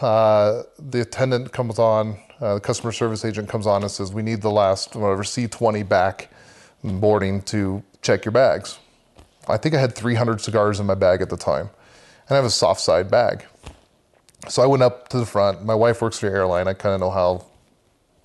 Uh, 0.00 0.64
the 0.78 1.02
attendant 1.02 1.52
comes 1.52 1.78
on, 1.78 2.18
uh, 2.40 2.54
the 2.54 2.60
customer 2.60 2.92
service 2.92 3.24
agent 3.24 3.48
comes 3.48 3.66
on 3.66 3.82
and 3.82 3.90
says, 3.90 4.12
"We 4.12 4.22
need 4.22 4.42
the 4.42 4.50
last 4.50 4.96
whatever 4.96 5.22
C20 5.22 5.88
back 5.88 6.28
boarding 6.82 7.42
to 7.42 7.82
check 8.02 8.24
your 8.24 8.32
bags." 8.32 8.78
I 9.48 9.56
think 9.56 9.74
I 9.74 9.80
had 9.80 9.94
300 9.94 10.40
cigars 10.40 10.78
in 10.80 10.86
my 10.86 10.94
bag 10.94 11.22
at 11.22 11.30
the 11.30 11.36
time, 11.36 11.70
and 12.28 12.30
I 12.30 12.34
have 12.34 12.44
a 12.44 12.50
soft 12.50 12.80
side 12.80 13.10
bag. 13.10 13.44
So 14.48 14.62
I 14.62 14.66
went 14.66 14.82
up 14.82 15.08
to 15.08 15.18
the 15.18 15.26
front. 15.26 15.64
My 15.64 15.74
wife 15.74 16.02
works 16.02 16.18
for 16.18 16.28
the 16.28 16.36
airline. 16.36 16.68
I 16.68 16.74
kind 16.74 16.94
of 16.94 17.00
know 17.00 17.10
how 17.10 17.44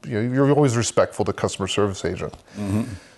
you 0.06 0.22
know, 0.22 0.34
you're 0.34 0.52
always 0.52 0.76
respectful 0.78 1.26
to 1.26 1.34
customer 1.34 1.68
service 1.68 2.04
agent. 2.06 2.34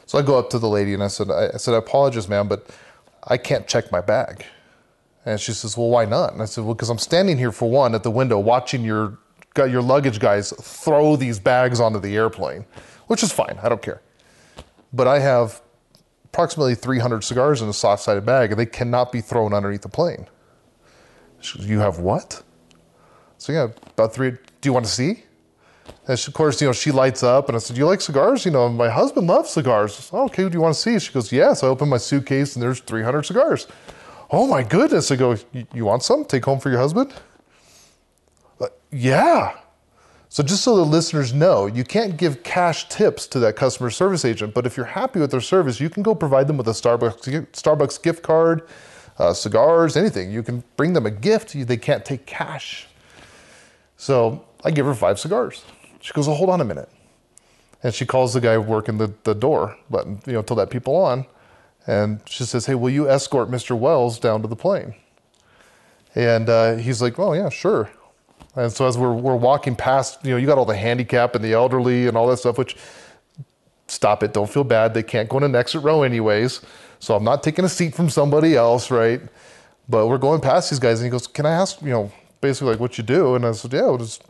So 0.06 0.20
I 0.20 0.22
go 0.22 0.38
up 0.38 0.50
to 0.52 0.60
the 0.60 0.70
lady 0.70 0.94
and 0.94 1.04
I 1.04 1.08
said, 1.08 1.30
I, 1.32 1.50
I 1.54 1.58
said, 1.58 1.74
I 1.74 1.78
apologize, 1.78 2.28
ma'am, 2.30 2.48
but 2.48 2.70
I 3.24 3.38
can't 3.38 3.68
check 3.68 3.92
my 3.92 4.02
bag. 4.02 4.46
And 5.26 5.40
she 5.40 5.54
says, 5.54 5.76
Well, 5.76 5.90
why 5.90 6.06
not? 6.06 6.34
And 6.34 6.42
I 6.42 6.46
said, 6.46 6.64
Well, 6.64 6.76
because 6.76 6.90
I'm 6.90 7.00
standing 7.00 7.38
here 7.38 7.52
for 7.52 7.70
one 7.70 7.96
at 7.96 8.04
the 8.04 8.12
window 8.12 8.38
watching 8.38 8.84
your, 8.84 9.18
your 9.58 9.82
luggage 9.82 10.20
guys 10.20 10.52
throw 10.62 11.16
these 11.16 11.40
bags 11.40 11.80
onto 11.80 12.00
the 12.00 12.16
airplane, 12.16 12.66
which 13.08 13.24
is 13.24 13.32
fine. 13.32 13.58
I 13.64 13.70
don't 13.70 13.82
care. 13.82 14.02
But 14.94 15.08
I 15.08 15.20
have 15.20 15.62
approximately 16.26 16.76
300 16.76 17.24
cigars 17.24 17.62
in 17.62 17.70
a 17.70 17.74
soft 17.74 18.04
sided 18.04 18.26
bag 18.26 18.52
and 18.52 18.60
they 18.60 18.66
cannot 18.68 19.12
be 19.12 19.22
thrown 19.22 19.54
underneath 19.54 19.82
the 19.82 19.90
plane. 19.90 20.28
She 21.42 21.58
goes, 21.58 21.68
You 21.68 21.80
have 21.80 21.98
what? 22.00 22.44
So, 23.38 23.52
yeah, 23.52 23.68
about 23.90 24.14
three. 24.14 24.32
Do 24.32 24.38
you 24.64 24.74
want 24.74 24.86
to 24.86 24.92
see? 24.92 25.24
And 26.08 26.18
she, 26.20 26.30
of 26.30 26.34
course, 26.34 26.62
you 26.62 26.68
know, 26.68 26.74
she 26.74 26.92
lights 26.92 27.24
up 27.24 27.48
and 27.48 27.56
I 27.56 27.60
said, 27.60 27.76
Do 27.76 27.80
you 27.80 27.86
like 27.88 28.02
cigars? 28.02 28.46
You 28.46 28.52
know, 28.52 28.70
my 28.70 28.90
husband 28.90 29.28
loves 29.28 29.50
cigars. 29.50 30.10
Oh, 30.14 30.26
okay, 30.26 30.48
do 30.48 30.54
you 30.54 30.62
want 30.62 30.76
to 30.76 30.80
see? 30.80 31.00
She 31.00 31.12
goes, 31.12 31.32
Yes. 31.32 31.64
I 31.64 31.68
open 31.68 31.90
my 31.90 31.98
suitcase 31.98 32.56
and 32.56 32.64
there's 32.64 32.80
300 32.80 33.24
cigars. 33.24 33.68
Oh 34.32 34.48
my 34.48 34.64
goodness. 34.64 35.12
I 35.12 35.16
go, 35.16 35.36
"You- 35.74 35.86
want 35.86 36.04
some? 36.04 36.26
Take 36.26 36.46
home 36.46 36.60
for 36.60 36.70
your 36.70 36.80
husband? 36.80 37.14
"Uh, 38.60 38.68
yeah. 38.92 39.54
So 40.30 40.44
just 40.44 40.64
so 40.64 40.76
the 40.76 40.86
listeners 40.86 41.34
know, 41.34 41.68
you 41.68 41.84
can't 41.84 42.18
give 42.18 42.44
cash 42.44 42.90
tips 42.90 43.28
to 43.28 43.40
that 43.40 43.56
customer 43.56 43.90
service 43.90 44.26
agent, 44.26 44.54
but 44.54 44.66
if 44.66 44.76
you're 44.76 44.88
happy 44.88 45.20
with 45.20 45.32
their 45.32 45.42
service, 45.42 45.80
you 45.80 45.90
can 45.90 46.04
go 46.04 46.14
provide 46.14 46.48
them 46.48 46.58
with 46.58 46.68
a 46.68 46.72
Starbucks 46.72 47.48
Starbucks 47.54 48.02
gift 48.02 48.24
card, 48.24 48.64
uh, 49.20 49.32
cigars, 49.34 49.96
anything. 49.96 50.32
You 50.32 50.44
can 50.44 50.64
bring 50.76 50.94
them 50.94 51.06
a 51.06 51.12
gift. 51.12 51.54
They 51.56 51.78
can't 51.78 52.04
take 52.04 52.26
cash. 52.26 52.88
So 53.96 54.44
I 54.64 54.72
give 54.72 54.86
her 54.86 54.96
five 54.96 55.20
cigars. 55.20 55.64
She 56.06 56.14
goes, 56.14 56.28
"Well, 56.28 56.38
hold 56.38 56.52
on 56.52 56.62
a 56.62 56.64
minute," 56.64 56.88
and 57.82 57.92
she 57.92 58.06
calls 58.06 58.36
the 58.36 58.40
guy 58.40 58.60
working 58.60 59.00
the, 59.00 59.12
the 59.24 59.34
door, 59.34 59.76
letting 59.90 60.22
you 60.28 60.34
know, 60.34 60.44
till 60.44 60.56
that 60.58 60.70
people 60.70 60.96
on, 60.96 61.26
and 61.88 62.20
she 62.26 62.44
says, 62.44 62.68
"Hey, 62.68 62.76
will 62.76 62.92
you 62.92 63.10
escort 63.10 63.50
Mr. 63.50 63.76
Wells 63.76 64.20
down 64.20 64.44
to 64.44 64.48
the 64.48 64.56
plane?" 64.56 64.94
And 66.14 66.48
uh, 66.48 66.76
he's 66.76 67.02
like, 67.02 67.18
"Oh 67.18 67.34
yeah, 67.34 67.50
sure." 67.50 67.90
And 68.56 68.72
so 68.72 68.86
as 68.86 69.00
we're 69.00 69.16
we're 69.16 69.36
walking 69.36 69.76
past, 69.76 70.24
you 70.24 70.30
know, 70.30 70.38
you 70.38 70.46
got 70.46 70.60
all 70.60 70.66
the 70.66 70.78
handicap 70.78 71.34
and 71.34 71.44
the 71.44 71.54
elderly 71.54 72.06
and 72.06 72.16
all 72.16 72.28
that 72.28 72.38
stuff, 72.38 72.60
which 72.60 72.78
stop 73.88 74.22
it, 74.22 74.32
don't 74.32 74.50
feel 74.50 74.64
bad. 74.64 74.94
They 74.94 75.02
can't 75.02 75.28
go 75.28 75.38
in 75.38 75.44
an 75.44 75.56
exit 75.56 75.82
row 75.82 76.04
anyways. 76.04 76.62
So 77.00 77.16
I'm 77.16 77.24
not 77.24 77.42
taking 77.42 77.66
a 77.66 77.70
seat 77.70 77.96
from 77.96 78.12
somebody 78.12 78.56
else, 78.56 78.92
right? 78.92 79.22
But 79.90 80.06
we're 80.06 80.20
going 80.20 80.40
past 80.40 80.70
these 80.70 80.78
guys, 80.80 81.00
and 81.00 81.08
he 81.08 81.10
goes, 81.10 81.26
"Can 81.26 81.48
I 81.48 81.52
ask, 81.54 81.82
you 81.82 81.90
know, 81.90 82.12
basically 82.42 82.74
like 82.74 82.80
what 82.80 83.00
you 83.00 83.04
do?" 83.04 83.34
And 83.34 83.44
I 83.44 83.54
said, 83.54 83.74
"Yeah, 83.74 83.88
well, 83.88 83.98
just 83.98 84.22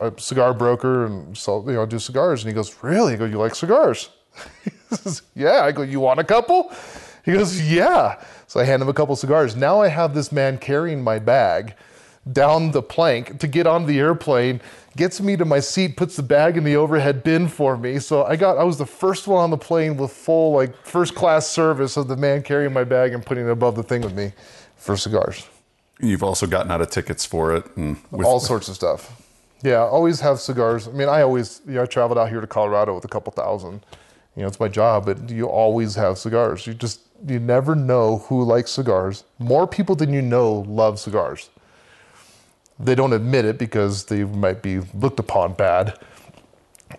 a 0.00 0.12
cigar 0.18 0.54
broker 0.54 1.06
and 1.06 1.36
sell, 1.36 1.64
you 1.66 1.74
know, 1.74 1.86
do 1.86 1.98
cigars." 1.98 2.42
And 2.42 2.50
he 2.50 2.54
goes, 2.54 2.74
"Really?" 2.82 3.14
I 3.14 3.16
go, 3.16 3.24
"You 3.24 3.38
like 3.38 3.54
cigars?" 3.54 4.10
he 4.64 4.70
says, 4.90 5.22
"Yeah." 5.34 5.64
I 5.64 5.72
go, 5.72 5.82
"You 5.82 6.00
want 6.00 6.20
a 6.20 6.24
couple?" 6.24 6.72
He 7.24 7.32
goes, 7.32 7.60
"Yeah." 7.70 8.22
So 8.46 8.60
I 8.60 8.64
hand 8.64 8.82
him 8.82 8.88
a 8.88 8.94
couple 8.94 9.14
cigars. 9.16 9.54
Now 9.54 9.80
I 9.80 9.88
have 9.88 10.14
this 10.14 10.32
man 10.32 10.58
carrying 10.58 11.02
my 11.02 11.18
bag 11.18 11.74
down 12.32 12.70
the 12.70 12.82
plank 12.82 13.38
to 13.40 13.46
get 13.46 13.66
on 13.66 13.86
the 13.86 13.98
airplane, 13.98 14.60
gets 14.96 15.20
me 15.20 15.36
to 15.36 15.44
my 15.44 15.60
seat, 15.60 15.96
puts 15.96 16.16
the 16.16 16.22
bag 16.22 16.56
in 16.56 16.64
the 16.64 16.76
overhead 16.76 17.22
bin 17.22 17.48
for 17.48 17.76
me. 17.76 17.98
So 17.98 18.24
I 18.24 18.36
got 18.36 18.58
I 18.58 18.64
was 18.64 18.78
the 18.78 18.86
first 18.86 19.26
one 19.26 19.42
on 19.42 19.50
the 19.50 19.58
plane 19.58 19.96
with 19.96 20.12
full 20.12 20.52
like 20.52 20.74
first 20.84 21.14
class 21.14 21.46
service 21.46 21.96
of 21.96 22.08
the 22.08 22.16
man 22.16 22.42
carrying 22.42 22.72
my 22.72 22.84
bag 22.84 23.12
and 23.12 23.24
putting 23.24 23.46
it 23.46 23.50
above 23.50 23.76
the 23.76 23.82
thing 23.82 24.02
with 24.02 24.14
me 24.14 24.32
for 24.76 24.96
cigars. 24.96 25.46
You've 26.00 26.22
also 26.22 26.46
gotten 26.46 26.70
out 26.70 26.80
of 26.80 26.90
tickets 26.90 27.26
for 27.26 27.54
it, 27.54 27.76
and 27.76 27.98
with, 28.10 28.26
All 28.26 28.40
sorts 28.40 28.68
of 28.68 28.74
stuff. 28.74 29.19
Yeah, 29.62 29.80
always 29.80 30.20
have 30.20 30.40
cigars. 30.40 30.88
I 30.88 30.92
mean, 30.92 31.08
I 31.08 31.22
always 31.22 31.60
you 31.66 31.74
know 31.74 31.82
I 31.82 31.86
traveled 31.86 32.18
out 32.18 32.30
here 32.30 32.40
to 32.40 32.46
Colorado 32.46 32.94
with 32.94 33.04
a 33.04 33.08
couple 33.08 33.32
thousand. 33.32 33.84
You 34.36 34.42
know, 34.42 34.48
it's 34.48 34.60
my 34.60 34.68
job, 34.68 35.06
but 35.06 35.28
you 35.28 35.46
always 35.46 35.94
have 35.96 36.18
cigars. 36.18 36.66
You 36.66 36.74
just 36.74 37.00
you 37.26 37.38
never 37.38 37.74
know 37.74 38.18
who 38.18 38.42
likes 38.44 38.70
cigars. 38.70 39.24
More 39.38 39.66
people 39.66 39.94
than 39.94 40.12
you 40.12 40.22
know 40.22 40.64
love 40.66 40.98
cigars. 40.98 41.50
They 42.78 42.94
don't 42.94 43.12
admit 43.12 43.44
it 43.44 43.58
because 43.58 44.06
they 44.06 44.24
might 44.24 44.62
be 44.62 44.80
looked 44.94 45.20
upon 45.20 45.52
bad, 45.52 45.98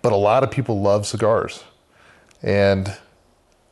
but 0.04 0.14
a 0.14 0.18
lot 0.18 0.44
of 0.44 0.52
people 0.52 0.80
love 0.80 1.08
cigars. 1.08 1.64
And 2.44 2.96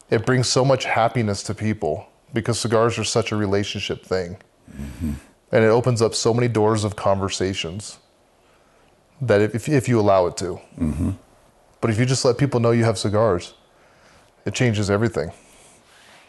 it 0.09 0.25
brings 0.25 0.47
so 0.47 0.65
much 0.65 0.85
happiness 0.85 1.43
to 1.43 1.53
people 1.53 2.07
because 2.33 2.59
cigars 2.59 2.97
are 2.97 3.03
such 3.03 3.31
a 3.31 3.35
relationship 3.35 4.03
thing. 4.03 4.37
Mm-hmm. 4.71 5.13
And 5.51 5.63
it 5.63 5.67
opens 5.67 6.01
up 6.01 6.15
so 6.15 6.33
many 6.33 6.47
doors 6.47 6.83
of 6.83 6.95
conversations 6.95 7.99
that 9.21 9.41
if, 9.41 9.67
if 9.67 9.87
you 9.87 9.99
allow 9.99 10.27
it 10.27 10.37
to. 10.37 10.59
Mm-hmm. 10.79 11.11
But 11.81 11.89
if 11.89 11.99
you 11.99 12.05
just 12.05 12.25
let 12.25 12.37
people 12.37 12.59
know 12.59 12.71
you 12.71 12.83
have 12.83 12.97
cigars, 12.97 13.53
it 14.45 14.53
changes 14.53 14.89
everything. 14.89 15.31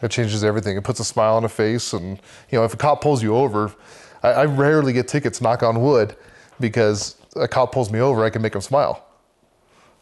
It 0.01 0.09
changes 0.09 0.43
everything. 0.43 0.77
It 0.77 0.83
puts 0.83 0.99
a 0.99 1.05
smile 1.05 1.35
on 1.35 1.43
a 1.43 1.49
face. 1.49 1.93
And, 1.93 2.19
you 2.49 2.57
know, 2.57 2.63
if 2.63 2.73
a 2.73 2.77
cop 2.77 3.01
pulls 3.01 3.21
you 3.21 3.35
over, 3.35 3.73
I, 4.23 4.29
I 4.29 4.45
rarely 4.45 4.93
get 4.93 5.07
tickets, 5.07 5.41
knock 5.41 5.63
on 5.63 5.81
wood, 5.81 6.15
because 6.59 7.17
a 7.35 7.47
cop 7.47 7.71
pulls 7.71 7.91
me 7.91 7.99
over, 7.99 8.23
I 8.23 8.29
can 8.29 8.41
make 8.41 8.53
them 8.53 8.61
smile. 8.61 9.05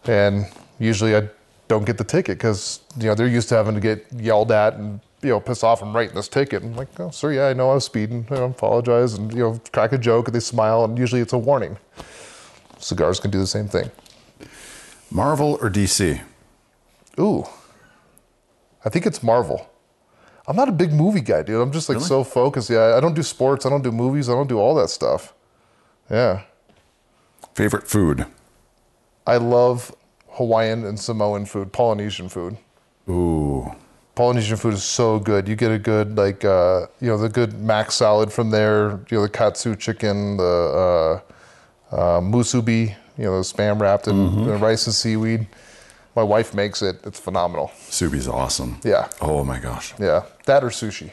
And 0.05 0.45
usually 0.79 1.15
I 1.15 1.29
don't 1.67 1.85
get 1.85 1.97
the 1.97 2.03
ticket 2.03 2.37
because, 2.37 2.81
you 2.97 3.07
know, 3.07 3.15
they're 3.15 3.27
used 3.27 3.49
to 3.49 3.55
having 3.55 3.75
to 3.75 3.81
get 3.81 4.05
yelled 4.13 4.51
at 4.51 4.75
and, 4.75 5.01
you 5.21 5.29
know, 5.29 5.39
piss 5.39 5.63
off 5.63 5.81
and 5.81 5.93
writing 5.93 6.15
this 6.15 6.29
ticket. 6.29 6.63
I'm 6.63 6.75
like, 6.75 6.97
oh, 6.99 7.09
sir, 7.09 7.33
yeah, 7.33 7.47
I 7.47 7.53
know 7.53 7.71
I 7.71 7.75
was 7.75 7.85
speeding. 7.85 8.25
I 8.31 8.35
apologize. 8.35 9.15
And, 9.15 9.33
you 9.33 9.39
know, 9.39 9.61
crack 9.73 9.91
a 9.91 9.97
joke 9.97 10.27
and 10.27 10.35
they 10.35 10.39
smile. 10.39 10.85
And 10.85 10.97
usually 10.97 11.21
it's 11.21 11.33
a 11.33 11.37
warning. 11.37 11.77
Cigars 12.79 13.19
can 13.19 13.29
do 13.31 13.39
the 13.39 13.47
same 13.47 13.67
thing. 13.67 13.91
Marvel 15.11 15.57
or 15.61 15.69
DC? 15.69 16.21
Ooh. 17.19 17.45
I 18.85 18.89
think 18.89 19.05
it's 19.05 19.21
Marvel. 19.21 19.69
I'm 20.47 20.55
not 20.55 20.69
a 20.69 20.71
big 20.71 20.91
movie 20.93 21.21
guy, 21.21 21.43
dude. 21.43 21.61
I'm 21.61 21.71
just 21.71 21.89
like 21.89 21.97
Really? 21.97 22.07
so 22.07 22.23
focused. 22.23 22.69
Yeah, 22.69 22.95
I 22.95 22.99
don't 22.99 23.13
do 23.13 23.21
sports. 23.23 23.65
I 23.65 23.69
don't 23.69 23.83
do 23.83 23.91
movies. 23.91 24.29
I 24.29 24.33
don't 24.33 24.47
do 24.47 24.57
all 24.57 24.73
that 24.75 24.89
stuff. 24.89 25.33
Yeah. 26.09 26.41
Favorite 27.53 27.87
food? 27.87 28.25
I 29.27 29.37
love 29.37 29.93
Hawaiian 30.29 30.85
and 30.85 30.99
Samoan 30.99 31.45
food, 31.45 31.71
Polynesian 31.71 32.29
food. 32.29 32.57
Ooh, 33.07 33.71
Polynesian 34.15 34.57
food 34.57 34.73
is 34.73 34.83
so 34.83 35.19
good. 35.19 35.47
You 35.47 35.55
get 35.55 35.71
a 35.71 35.77
good 35.77 36.17
like 36.17 36.43
uh, 36.45 36.87
you 36.99 37.07
know 37.09 37.17
the 37.17 37.29
good 37.29 37.59
mac 37.59 37.91
salad 37.91 38.31
from 38.31 38.49
there. 38.49 39.01
You 39.11 39.17
know 39.17 39.21
the 39.23 39.29
katsu 39.29 39.75
chicken, 39.75 40.37
the 40.37 40.43
uh, 40.43 41.33
uh, 41.91 42.19
musubi. 42.19 42.95
You 43.17 43.25
know 43.25 43.37
the 43.37 43.43
spam 43.43 43.79
wrapped 43.81 44.07
in, 44.07 44.15
in 44.15 44.59
rice 44.59 44.85
and 44.85 44.95
seaweed. 44.95 45.47
My 46.15 46.23
wife 46.23 46.53
makes 46.53 46.81
it. 46.81 46.97
It's 47.03 47.19
phenomenal. 47.19 47.71
Subi's 47.89 48.27
awesome. 48.27 48.79
Yeah. 48.83 49.09
Oh 49.21 49.43
my 49.43 49.59
gosh. 49.59 49.93
Yeah, 49.99 50.23
that 50.45 50.63
or 50.63 50.69
sushi. 50.69 51.11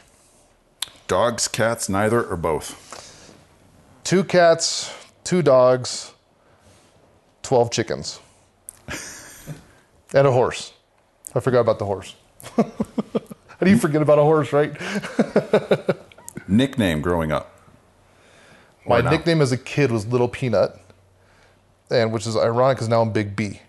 Dogs, 1.08 1.48
cats, 1.48 1.88
neither 1.88 2.22
or 2.22 2.36
both? 2.36 3.32
Two 4.04 4.24
cats, 4.24 4.92
two 5.24 5.42
dogs, 5.42 6.12
twelve 7.42 7.70
chickens, 7.70 8.20
and 10.14 10.26
a 10.26 10.32
horse. 10.32 10.72
I 11.34 11.40
forgot 11.40 11.60
about 11.60 11.78
the 11.78 11.86
horse. 11.86 12.14
How 12.56 13.64
do 13.64 13.70
you 13.70 13.78
forget 13.78 14.02
about 14.02 14.18
a 14.18 14.22
horse, 14.22 14.52
right? 14.52 14.72
Nickname 16.48 17.00
growing 17.00 17.32
up? 17.32 17.55
My 18.86 19.00
now? 19.00 19.10
nickname 19.10 19.40
as 19.40 19.52
a 19.52 19.58
kid 19.58 19.90
was 19.90 20.06
Little 20.06 20.28
Peanut, 20.28 20.78
and 21.90 22.12
which 22.12 22.26
is 22.26 22.36
ironic 22.36 22.76
because 22.76 22.88
now 22.88 23.02
I'm 23.02 23.12
Big 23.12 23.34
B. 23.34 23.60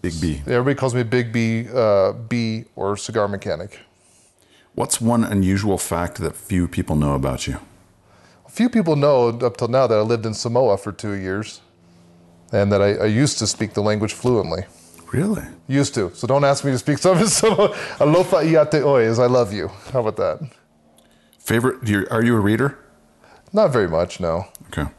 Big 0.00 0.20
B. 0.20 0.42
Everybody 0.46 0.74
calls 0.74 0.94
me 0.94 1.04
Big 1.04 1.32
B, 1.32 1.68
uh, 1.72 2.12
B, 2.12 2.64
or 2.74 2.96
cigar 2.96 3.28
mechanic. 3.28 3.78
What's 4.74 5.00
one 5.00 5.22
unusual 5.22 5.78
fact 5.78 6.18
that 6.18 6.34
few 6.34 6.66
people 6.66 6.96
know 6.96 7.14
about 7.14 7.46
you? 7.46 7.58
Few 8.48 8.68
people 8.68 8.96
know 8.96 9.28
up 9.28 9.56
till 9.56 9.68
now 9.68 9.86
that 9.86 9.96
I 9.96 10.00
lived 10.00 10.26
in 10.26 10.34
Samoa 10.34 10.76
for 10.76 10.92
two 10.92 11.12
years, 11.12 11.60
and 12.52 12.72
that 12.72 12.82
I, 12.82 12.94
I 12.94 13.06
used 13.06 13.38
to 13.38 13.46
speak 13.46 13.74
the 13.74 13.80
language 13.80 14.12
fluently. 14.12 14.64
Really? 15.12 15.44
Used 15.68 15.94
to. 15.94 16.10
So 16.14 16.26
don't 16.26 16.44
ask 16.44 16.64
me 16.64 16.72
to 16.72 16.78
speak 16.78 16.98
some 17.06 17.24
Samoa. 17.26 17.68
Alofa 17.98 18.42
iate 18.44 18.84
oi 18.84 19.02
is 19.02 19.18
I 19.18 19.26
love 19.26 19.52
you. 19.52 19.68
How 19.92 20.00
about 20.00 20.16
that? 20.16 20.50
Favorite? 21.38 21.84
Do 21.84 21.92
you, 21.92 22.06
are 22.10 22.24
you 22.24 22.34
a 22.36 22.40
reader? 22.40 22.78
Not 23.52 23.72
very 23.72 23.88
much, 23.88 24.20
no. 24.20 24.46
Okay. 24.68 24.90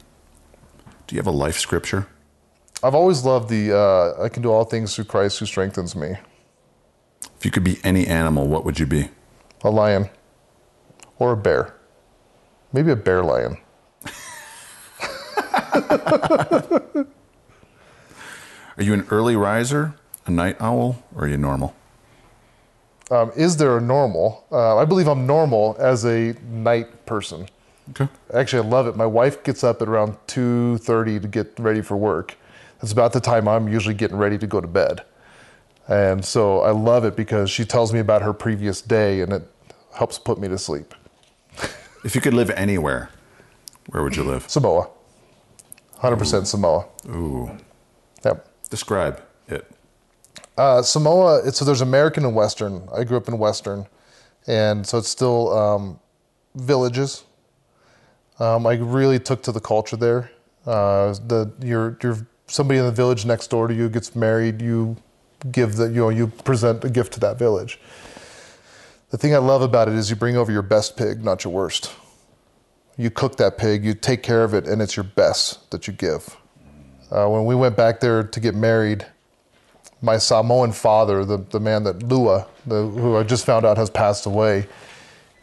Do 1.08 1.16
you 1.16 1.20
have 1.20 1.28
a 1.28 1.32
life 1.32 1.58
scripture? 1.58 2.08
I've 2.84 2.96
always 2.96 3.24
loved 3.24 3.50
the 3.50 3.76
uh, 3.76 4.24
I 4.24 4.30
can 4.30 4.44
do 4.44 4.52
all 4.52 4.66
things 4.66 4.96
through 4.96 5.06
Christ 5.06 5.40
who 5.40 5.46
strengthens 5.46 5.96
me. 5.96 6.16
If 7.38 7.46
you 7.46 7.52
could 7.52 7.64
be 7.64 7.80
any 7.84 8.06
animal, 8.08 8.48
what 8.48 8.66
would 8.66 8.80
you 8.80 8.86
be? 8.86 9.10
A 9.64 9.70
lion 9.70 10.10
or 11.18 11.32
a 11.32 11.38
bear. 11.38 11.74
Maybe 12.74 12.92
a 12.92 12.96
bear 12.96 13.24
lion. 13.24 13.58
Are 18.76 18.84
you 18.84 18.94
an 18.94 19.06
early 19.10 19.36
riser, 19.36 19.96
a 20.26 20.32
night 20.32 20.58
owl, 20.60 21.04
or 21.16 21.26
are 21.26 21.28
you 21.28 21.38
normal? 21.38 21.76
Um, 23.12 23.32
is 23.36 23.58
there 23.58 23.78
a 23.78 23.82
normal? 23.82 24.46
Uh, 24.52 24.78
I 24.78 24.86
believe 24.86 25.08
I'm 25.08 25.28
normal 25.28 25.76
as 25.80 26.06
a 26.06 26.36
night 26.50 27.06
person. 27.06 27.48
Okay. 27.92 28.08
Actually, 28.34 28.68
I 28.68 28.70
love 28.70 28.88
it. 28.88 28.96
My 28.96 29.06
wife 29.06 29.44
gets 29.44 29.64
up 29.64 29.82
at 29.82 29.88
around 29.88 30.18
2:30 30.28 31.22
to 31.22 31.28
get 31.28 31.60
ready 31.60 31.82
for 31.82 31.98
work. 31.98 32.38
That's 32.80 32.92
about 32.92 33.14
the 33.14 33.20
time 33.20 33.48
I'm 33.48 33.68
usually 33.68 33.94
getting 33.94 34.18
ready 34.18 34.38
to 34.38 34.48
go 34.48 34.62
to 34.62 34.68
bed. 34.68 35.04
And 35.88 36.24
so 36.24 36.62
I 36.62 36.72
love 36.72 37.04
it 37.06 37.16
because 37.16 37.50
she 37.50 37.66
tells 37.66 37.94
me 37.94 38.00
about 38.00 38.22
her 38.22 38.34
previous 38.34 38.82
day 38.82 39.22
and 39.22 39.34
it 39.34 39.44
helps 39.94 40.18
put 40.18 40.40
me 40.40 40.48
to 40.48 40.58
sleep. 40.58 40.94
If 42.04 42.16
you 42.16 42.22
could 42.22 42.34
live 42.34 42.50
anywhere, 42.52 43.10
where 43.88 44.04
would 44.04 44.16
you 44.16 44.24
live? 44.24 44.50
Samoa. 44.50 44.90
100% 46.00 46.46
Samoa. 46.46 46.86
Ooh. 47.08 47.58
Yep. 48.26 48.50
Describe 48.70 49.22
it. 49.48 49.70
Uh, 50.58 50.82
Samoa, 50.82 51.42
it's, 51.46 51.58
so 51.58 51.66
there's 51.66 51.82
American 51.82 52.26
and 52.26 52.36
Western. 52.36 52.88
I 52.94 53.04
grew 53.04 53.18
up 53.18 53.28
in 53.28 53.38
Western. 53.38 53.88
And 54.48 54.86
so 54.86 54.98
it's 54.98 55.08
still 55.08 55.58
um, 55.58 56.00
villages. 56.56 57.24
Um, 58.44 58.68
I 58.68 58.74
really 58.74 59.20
took 59.20 59.42
to 59.44 59.54
the 59.54 59.62
culture 59.62 59.96
there. 59.96 60.30
Uh, 60.66 61.14
the 61.28 61.50
you're, 61.62 61.98
you're 62.04 62.28
somebody 62.48 62.78
in 62.78 62.86
the 62.86 62.92
village 62.92 63.26
next 63.26 63.48
door 63.48 63.70
to 63.70 63.74
you 63.74 63.88
gets 63.88 64.18
married, 64.18 64.62
you 64.62 64.98
give 65.50 65.78
the 65.78 65.86
you 65.86 66.02
know 66.02 66.10
you 66.10 66.28
present 66.28 66.84
a 66.84 66.90
gift 66.90 67.14
to 67.14 67.22
that 67.22 67.40
village. 67.40 67.80
The 69.12 69.18
thing 69.18 69.34
I 69.34 69.38
love 69.38 69.62
about 69.62 69.88
it 69.88 69.94
is 69.94 70.10
you 70.10 70.18
bring 70.18 70.36
over 70.36 70.52
your 70.52 70.62
best 70.62 70.98
pig, 70.98 71.24
not 71.24 71.46
your 71.46 71.54
worst. 71.54 71.94
You 72.98 73.10
cook 73.10 73.38
that 73.38 73.58
pig, 73.58 73.86
you 73.86 73.94
take 73.94 74.24
care 74.24 74.44
of 74.44 74.54
it, 74.54 74.68
and 74.68 74.82
it's 74.82 74.98
your 74.98 75.06
best 75.06 75.72
that 75.72 75.88
you 75.88 75.94
give. 75.94 76.36
Uh, 77.12 77.30
when 77.30 77.46
we 77.46 77.56
went 77.56 77.78
back 77.78 78.02
there 78.02 78.24
to 78.24 78.40
get 78.42 78.56
married, 78.56 79.06
my 80.02 80.18
Samoan 80.18 80.74
father, 80.74 81.24
the, 81.24 81.38
the 81.38 81.60
man 81.62 81.84
that 81.86 82.04
Lua, 82.04 82.46
the, 82.66 82.88
who 82.88 83.16
I 83.16 83.24
just 83.24 83.46
found 83.46 83.66
out 83.66 83.78
has 83.78 83.90
passed 83.90 84.26
away, 84.26 84.68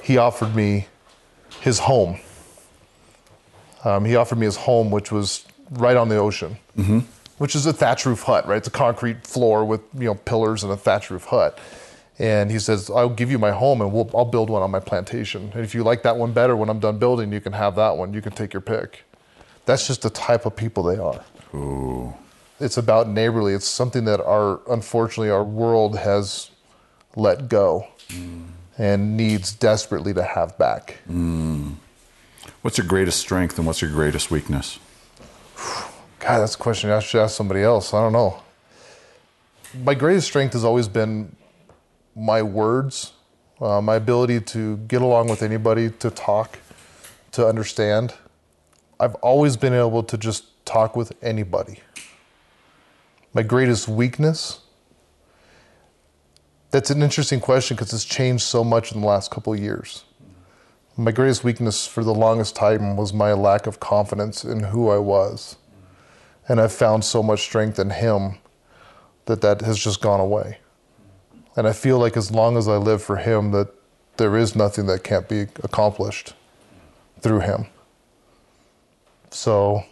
he 0.03 0.19
offered 0.19 0.55
me 0.55 0.87
his 1.61 1.79
home. 1.79 2.21
Um, 3.85 4.05
he 4.05 4.17
offered 4.17 4.39
me 4.39 4.47
his 4.47 4.57
home, 4.57 4.91
which 4.91 5.11
was 5.11 5.45
right 5.71 5.97
on 5.97 6.09
the 6.09 6.17
ocean, 6.17 6.57
mm-hmm. 6.77 7.01
which 7.39 7.55
is 7.55 7.67
a 7.67 7.73
thatch 7.73 8.05
roof 8.07 8.23
hut, 8.23 8.47
right? 8.47 8.59
It's 8.59 8.69
a 8.69 8.73
concrete 8.73 9.27
floor 9.27 9.65
with 9.65 9.81
you 9.95 10.07
know 10.07 10.15
pillars 10.15 10.65
and 10.65 10.73
a 10.73 10.77
thatch 10.77 11.11
roof 11.11 11.25
hut. 11.25 11.59
And 12.19 12.51
he 12.51 12.59
says, 12.59 12.91
"I'll 12.91 13.09
give 13.09 13.31
you 13.31 13.39
my 13.39 13.51
home, 13.51 13.81
and 13.81 13.93
we'll, 13.93 14.11
I'll 14.15 14.27
build 14.27 14.51
one 14.51 14.63
on 14.63 14.71
my 14.71 14.81
plantation. 14.81 15.51
And 15.55 15.65
if 15.65 15.75
you 15.75 15.83
like 15.83 16.03
that 16.03 16.17
one 16.17 16.33
better, 16.33 16.55
when 16.55 16.69
I'm 16.69 16.81
done 16.81 16.99
building, 16.99 17.33
you 17.33 17.41
can 17.41 17.55
have 17.55 17.77
that 17.77 17.97
one. 17.97 18.13
You 18.13 18.21
can 18.21 18.33
take 18.33 18.53
your 18.53 18.61
pick." 18.61 19.05
That's 19.67 19.87
just 19.87 20.03
the 20.03 20.11
type 20.11 20.47
of 20.47 20.57
people 20.57 20.83
they 20.83 20.99
are. 20.99 21.25
Ooh. 21.55 22.15
It's 22.59 22.77
about 22.77 23.09
neighborly. 23.09 23.55
It's 23.55 23.67
something 23.67 24.05
that 24.05 24.21
our 24.21 24.61
unfortunately 24.71 25.31
our 25.31 25.45
world 25.45 25.97
has 25.99 26.51
let 27.17 27.49
go 27.49 27.87
mm. 28.09 28.47
and 28.77 29.17
needs 29.17 29.53
desperately 29.53 30.13
to 30.15 30.23
have 30.23 30.57
back. 30.59 30.99
Mm. 31.09 31.77
What's 32.63 32.77
your 32.77 32.87
greatest 32.87 33.19
strength 33.19 33.57
and 33.57 33.67
what's 33.67 33.81
your 33.81 33.91
greatest 33.91 34.31
weakness? 34.31 34.79
God, 36.19 36.41
that's 36.41 36.55
a 36.55 36.59
question 36.59 36.91
I 36.91 37.01
should 37.01 37.23
ask 37.23 37.35
somebody 37.35 37.63
else. 37.63 37.95
I 37.95 38.03
don't 38.03 38.13
know. 38.13 38.43
My 39.83 39.95
greatest 39.95 40.27
strength 40.27 40.53
has 40.53 40.63
always 40.63 40.87
been 40.87 41.35
my 42.15 42.43
words, 42.43 43.13
uh, 43.63 43.81
my 43.81 43.97
ability 43.97 44.41
to 44.41 44.77
get 44.77 45.01
along 45.01 45.29
with 45.29 45.43
anybody, 45.43 45.89
to 45.91 46.11
talk, 46.11 46.59
to 47.33 47.47
understand. 47.47 48.13
I've 48.99 49.15
always 49.17 49.57
been 49.57 49.73
able 49.73 50.03
to 50.03 50.19
just 50.19 50.45
talk 50.67 50.97
with 50.97 51.13
anybody. 51.23 51.81
My 53.33 53.43
greatest 53.43 53.89
weakness? 53.89 54.61
That's 56.73 56.91
an 56.91 57.03
interesting 57.03 57.41
question 57.41 57.75
because 57.77 57.95
it's 57.95 58.05
changed 58.05 58.43
so 58.43 58.63
much 58.63 58.93
in 58.93 59.01
the 59.01 59.07
last 59.07 59.31
couple 59.31 59.55
of 59.55 59.59
years. 59.59 60.05
My 61.01 61.13
greatest 61.13 61.45
weakness 61.45 61.87
for 61.87 62.05
the 62.05 62.13
longest 62.13 62.55
time 62.55 62.95
was 62.95 63.15
my 63.15 63.33
lack 63.33 63.67
of 63.67 63.81
confidence 63.81 64.45
in 64.45 64.65
who 64.65 64.91
I 64.91 64.99
was. 64.99 65.57
And 66.47 66.61
I've 66.61 66.75
found 66.75 67.07
so 67.07 67.23
much 67.23 67.41
strength 67.41 67.79
in 67.79 67.89
Him 67.89 68.35
that 69.25 69.41
that 69.41 69.63
has 69.63 69.79
just 69.79 70.03
gone 70.03 70.21
away. 70.21 70.59
And 71.57 71.67
I 71.67 71.73
feel 71.73 71.99
like 71.99 72.19
as 72.19 72.31
long 72.31 72.59
as 72.59 72.69
I 72.69 72.77
live 72.77 73.03
for 73.03 73.17
Him, 73.17 73.51
that 73.53 73.69
there 74.19 74.37
is 74.37 74.55
nothing 74.55 74.85
that 74.89 75.03
can't 75.03 75.27
be 75.27 75.47
accomplished 75.65 76.35
through 77.23 77.41
Him. 77.41 77.65
So 79.31 79.85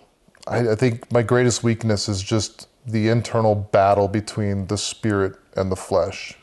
I, 0.47 0.73
I 0.73 0.75
think 0.75 1.11
my 1.11 1.23
greatest 1.23 1.65
weakness 1.65 2.07
is 2.11 2.23
just 2.23 2.69
the 2.85 3.09
internal 3.09 3.55
battle 3.55 4.09
between 4.09 4.67
the 4.67 4.77
spirit 4.77 5.37
and 5.57 5.73
the 5.73 5.77
flesh. 5.77 6.38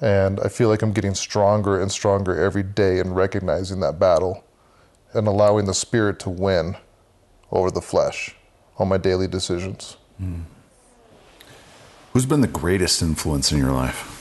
And 0.00 0.40
I 0.40 0.48
feel 0.48 0.68
like 0.68 0.82
I'm 0.82 0.92
getting 0.92 1.14
stronger 1.14 1.80
and 1.80 1.90
stronger 1.90 2.38
every 2.38 2.62
day 2.62 2.98
in 2.98 3.14
recognizing 3.14 3.80
that 3.80 3.98
battle 3.98 4.44
and 5.14 5.26
allowing 5.26 5.66
the 5.66 5.74
spirit 5.74 6.18
to 6.20 6.30
win 6.30 6.76
over 7.50 7.70
the 7.70 7.80
flesh 7.80 8.34
on 8.78 8.88
my 8.88 8.98
daily 8.98 9.26
decisions. 9.26 9.96
Mm. 10.20 10.42
Who's 12.12 12.26
been 12.26 12.40
the 12.40 12.46
greatest 12.46 13.02
influence 13.02 13.52
in 13.52 13.58
your 13.58 13.72
life? 13.72 14.12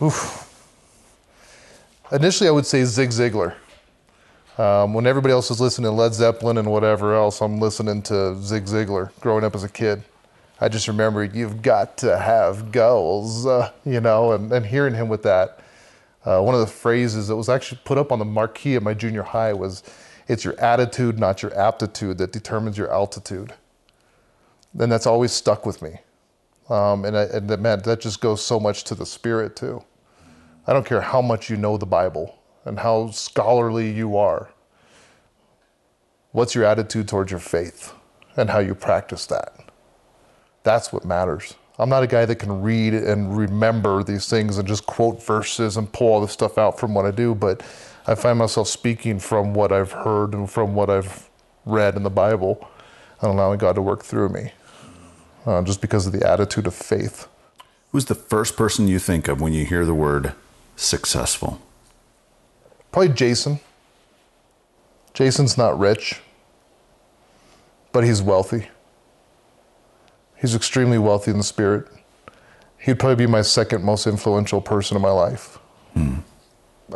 Oof. 0.00 0.42
Initially, 2.12 2.48
I 2.48 2.52
would 2.52 2.66
say 2.66 2.84
Zig 2.84 3.10
Ziglar. 3.10 3.54
Um, 4.58 4.94
when 4.94 5.06
everybody 5.06 5.32
else 5.32 5.50
is 5.50 5.60
listening 5.60 5.86
to 5.86 5.90
Led 5.90 6.14
Zeppelin 6.14 6.58
and 6.58 6.70
whatever 6.70 7.14
else, 7.14 7.40
I'm 7.40 7.58
listening 7.58 8.02
to 8.02 8.36
Zig 8.40 8.64
Ziglar 8.64 9.10
growing 9.20 9.44
up 9.44 9.54
as 9.54 9.64
a 9.64 9.68
kid. 9.68 10.02
I 10.60 10.68
just 10.68 10.88
remember 10.88 11.22
you've 11.22 11.60
got 11.60 11.98
to 11.98 12.16
have 12.16 12.72
goals, 12.72 13.46
uh, 13.46 13.70
you 13.84 14.00
know, 14.00 14.32
and, 14.32 14.50
and, 14.52 14.64
hearing 14.64 14.94
him 14.94 15.08
with 15.08 15.22
that. 15.24 15.60
Uh, 16.24 16.40
one 16.40 16.54
of 16.54 16.60
the 16.60 16.66
phrases 16.66 17.28
that 17.28 17.36
was 17.36 17.50
actually 17.50 17.80
put 17.84 17.98
up 17.98 18.10
on 18.10 18.18
the 18.18 18.24
marquee 18.24 18.74
at 18.74 18.82
my 18.82 18.94
junior 18.94 19.22
high 19.22 19.52
was, 19.52 19.82
It's 20.28 20.44
your 20.44 20.58
attitude, 20.58 21.18
not 21.18 21.42
your 21.42 21.54
aptitude, 21.54 22.18
that 22.18 22.32
determines 22.32 22.78
your 22.78 22.90
altitude. 22.90 23.52
And 24.78 24.90
that's 24.90 25.06
always 25.06 25.32
stuck 25.32 25.66
with 25.66 25.82
me. 25.82 25.98
Um, 26.70 27.04
and, 27.04 27.16
I, 27.16 27.24
and 27.24 27.46
man, 27.60 27.82
that 27.82 28.00
just 28.00 28.20
goes 28.20 28.42
so 28.42 28.58
much 28.58 28.84
to 28.84 28.94
the 28.94 29.06
spirit, 29.06 29.56
too. 29.56 29.84
I 30.66 30.72
don't 30.72 30.86
care 30.86 31.02
how 31.02 31.20
much 31.20 31.50
you 31.50 31.56
know 31.56 31.76
the 31.76 31.86
Bible 31.86 32.38
and 32.64 32.80
how 32.80 33.10
scholarly 33.10 33.90
you 33.90 34.16
are. 34.16 34.50
What's 36.32 36.54
your 36.54 36.64
attitude 36.64 37.08
towards 37.08 37.30
your 37.30 37.40
faith 37.40 37.92
and 38.36 38.50
how 38.50 38.58
you 38.58 38.74
practice 38.74 39.26
that? 39.26 39.65
That's 40.66 40.92
what 40.92 41.04
matters. 41.04 41.54
I'm 41.78 41.88
not 41.88 42.02
a 42.02 42.08
guy 42.08 42.24
that 42.24 42.36
can 42.40 42.60
read 42.60 42.92
and 42.92 43.38
remember 43.38 44.02
these 44.02 44.28
things 44.28 44.58
and 44.58 44.66
just 44.66 44.84
quote 44.84 45.22
verses 45.22 45.76
and 45.76 45.92
pull 45.92 46.08
all 46.08 46.20
this 46.20 46.32
stuff 46.32 46.58
out 46.58 46.80
from 46.80 46.92
what 46.92 47.06
I 47.06 47.12
do, 47.12 47.36
but 47.36 47.62
I 48.08 48.16
find 48.16 48.36
myself 48.36 48.66
speaking 48.66 49.20
from 49.20 49.54
what 49.54 49.70
I've 49.70 49.92
heard 49.92 50.34
and 50.34 50.50
from 50.50 50.74
what 50.74 50.90
I've 50.90 51.30
read 51.66 51.94
in 51.94 52.02
the 52.02 52.10
Bible 52.10 52.68
and 53.20 53.30
allowing 53.30 53.58
God 53.60 53.76
to 53.76 53.82
work 53.82 54.02
through 54.02 54.30
me 54.30 54.54
uh, 55.46 55.62
just 55.62 55.80
because 55.80 56.04
of 56.04 56.12
the 56.12 56.28
attitude 56.28 56.66
of 56.66 56.74
faith. 56.74 57.28
Who's 57.92 58.06
the 58.06 58.16
first 58.16 58.56
person 58.56 58.88
you 58.88 58.98
think 58.98 59.28
of 59.28 59.40
when 59.40 59.52
you 59.52 59.64
hear 59.64 59.84
the 59.84 59.94
word 59.94 60.32
successful? 60.74 61.60
Probably 62.90 63.14
Jason. 63.14 63.60
Jason's 65.14 65.56
not 65.56 65.78
rich, 65.78 66.22
but 67.92 68.02
he's 68.02 68.20
wealthy. 68.20 68.66
He's 70.38 70.54
extremely 70.54 70.98
wealthy 70.98 71.30
in 71.30 71.38
the 71.38 71.44
spirit. 71.44 71.88
He'd 72.78 72.98
probably 72.98 73.26
be 73.26 73.30
my 73.30 73.42
second 73.42 73.84
most 73.84 74.06
influential 74.06 74.60
person 74.60 74.96
in 74.96 75.02
my 75.02 75.10
life. 75.10 75.58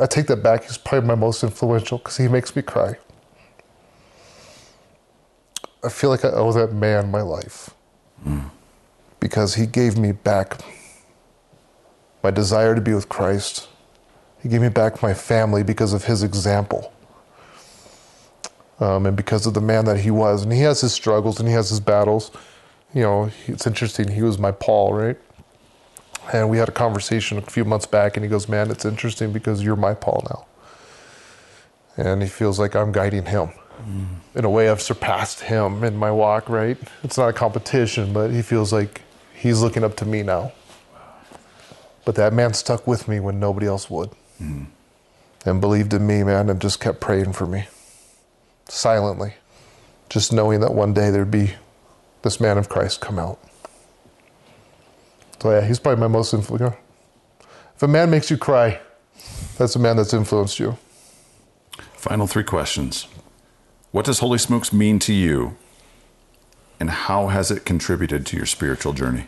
I 0.00 0.06
take 0.06 0.26
that 0.26 0.42
back. 0.42 0.64
He's 0.64 0.78
probably 0.78 1.08
my 1.08 1.14
most 1.14 1.42
influential 1.42 1.98
because 1.98 2.16
he 2.16 2.28
makes 2.28 2.54
me 2.54 2.62
cry. 2.62 2.94
I 5.82 5.88
feel 5.88 6.10
like 6.10 6.24
I 6.24 6.30
owe 6.30 6.52
that 6.52 6.72
man 6.72 7.10
my 7.10 7.22
life 7.22 7.70
because 9.18 9.54
he 9.54 9.66
gave 9.66 9.98
me 9.98 10.12
back 10.12 10.60
my 12.22 12.30
desire 12.30 12.74
to 12.74 12.80
be 12.80 12.92
with 12.92 13.08
Christ. 13.08 13.68
He 14.42 14.48
gave 14.48 14.60
me 14.60 14.68
back 14.68 15.02
my 15.02 15.14
family 15.14 15.62
because 15.62 15.92
of 15.92 16.04
his 16.04 16.22
example. 16.22 16.92
Um, 18.78 19.06
and 19.06 19.16
because 19.16 19.46
of 19.46 19.54
the 19.54 19.60
man 19.60 19.86
that 19.86 20.00
he 20.00 20.10
was. 20.10 20.42
And 20.42 20.52
he 20.52 20.60
has 20.60 20.80
his 20.82 20.92
struggles 20.92 21.38
and 21.38 21.48
he 21.48 21.54
has 21.54 21.70
his 21.70 21.80
battles 21.80 22.30
you 22.94 23.02
know, 23.02 23.30
it's 23.46 23.66
interesting. 23.66 24.08
He 24.08 24.22
was 24.22 24.38
my 24.38 24.52
Paul, 24.52 24.92
right? 24.94 25.18
And 26.32 26.50
we 26.50 26.58
had 26.58 26.68
a 26.68 26.72
conversation 26.72 27.38
a 27.38 27.42
few 27.42 27.64
months 27.64 27.86
back, 27.86 28.16
and 28.16 28.24
he 28.24 28.30
goes, 28.30 28.48
Man, 28.48 28.70
it's 28.70 28.84
interesting 28.84 29.32
because 29.32 29.62
you're 29.62 29.76
my 29.76 29.94
Paul 29.94 30.26
now. 30.28 30.46
And 31.96 32.22
he 32.22 32.28
feels 32.28 32.58
like 32.58 32.74
I'm 32.74 32.92
guiding 32.92 33.26
him. 33.26 33.50
Mm. 33.80 34.06
In 34.34 34.44
a 34.44 34.50
way, 34.50 34.68
I've 34.68 34.82
surpassed 34.82 35.40
him 35.40 35.82
in 35.82 35.96
my 35.96 36.10
walk, 36.10 36.48
right? 36.48 36.78
It's 37.02 37.18
not 37.18 37.28
a 37.28 37.32
competition, 37.32 38.12
but 38.12 38.30
he 38.30 38.42
feels 38.42 38.72
like 38.72 39.02
he's 39.34 39.60
looking 39.60 39.84
up 39.84 39.96
to 39.96 40.06
me 40.06 40.22
now. 40.22 40.52
But 42.04 42.14
that 42.14 42.32
man 42.32 42.54
stuck 42.54 42.86
with 42.86 43.08
me 43.08 43.20
when 43.20 43.40
nobody 43.40 43.66
else 43.66 43.90
would. 43.90 44.10
Mm. 44.40 44.66
And 45.44 45.60
believed 45.60 45.94
in 45.94 46.06
me, 46.06 46.22
man, 46.22 46.50
and 46.50 46.60
just 46.60 46.80
kept 46.80 47.00
praying 47.00 47.32
for 47.32 47.46
me 47.46 47.66
silently. 48.68 49.34
Just 50.08 50.32
knowing 50.32 50.60
that 50.60 50.74
one 50.74 50.92
day 50.92 51.10
there'd 51.10 51.30
be 51.30 51.54
this 52.22 52.40
man 52.40 52.58
of 52.58 52.68
Christ 52.68 53.00
come 53.00 53.18
out. 53.18 53.38
So 55.40 55.50
yeah, 55.50 55.64
he's 55.66 55.78
probably 55.78 56.00
my 56.00 56.08
most 56.08 56.34
influential. 56.34 56.76
If 57.74 57.82
a 57.82 57.88
man 57.88 58.10
makes 58.10 58.30
you 58.30 58.36
cry, 58.36 58.80
that's 59.56 59.74
a 59.74 59.78
man 59.78 59.96
that's 59.96 60.12
influenced 60.12 60.58
you. 60.58 60.76
Final 61.94 62.26
three 62.26 62.44
questions. 62.44 63.06
What 63.90 64.04
does 64.04 64.18
Holy 64.18 64.38
Smokes 64.38 64.72
mean 64.72 64.98
to 65.00 65.12
you? 65.12 65.56
And 66.78 66.90
how 66.90 67.28
has 67.28 67.50
it 67.50 67.64
contributed 67.64 68.24
to 68.26 68.36
your 68.36 68.46
spiritual 68.46 68.92
journey? 68.92 69.26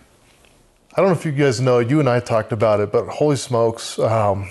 I 0.95 1.01
don't 1.01 1.07
know 1.07 1.17
if 1.17 1.25
you 1.25 1.33
guys 1.33 1.61
know, 1.61 1.79
you 1.79 2.01
and 2.01 2.09
I 2.09 2.21
talked 2.21 2.53
about 2.53 2.81
it, 2.81 2.93
but 2.93 3.09
Holy 3.09 3.37
Smokes, 3.37 3.99
um, 3.99 4.49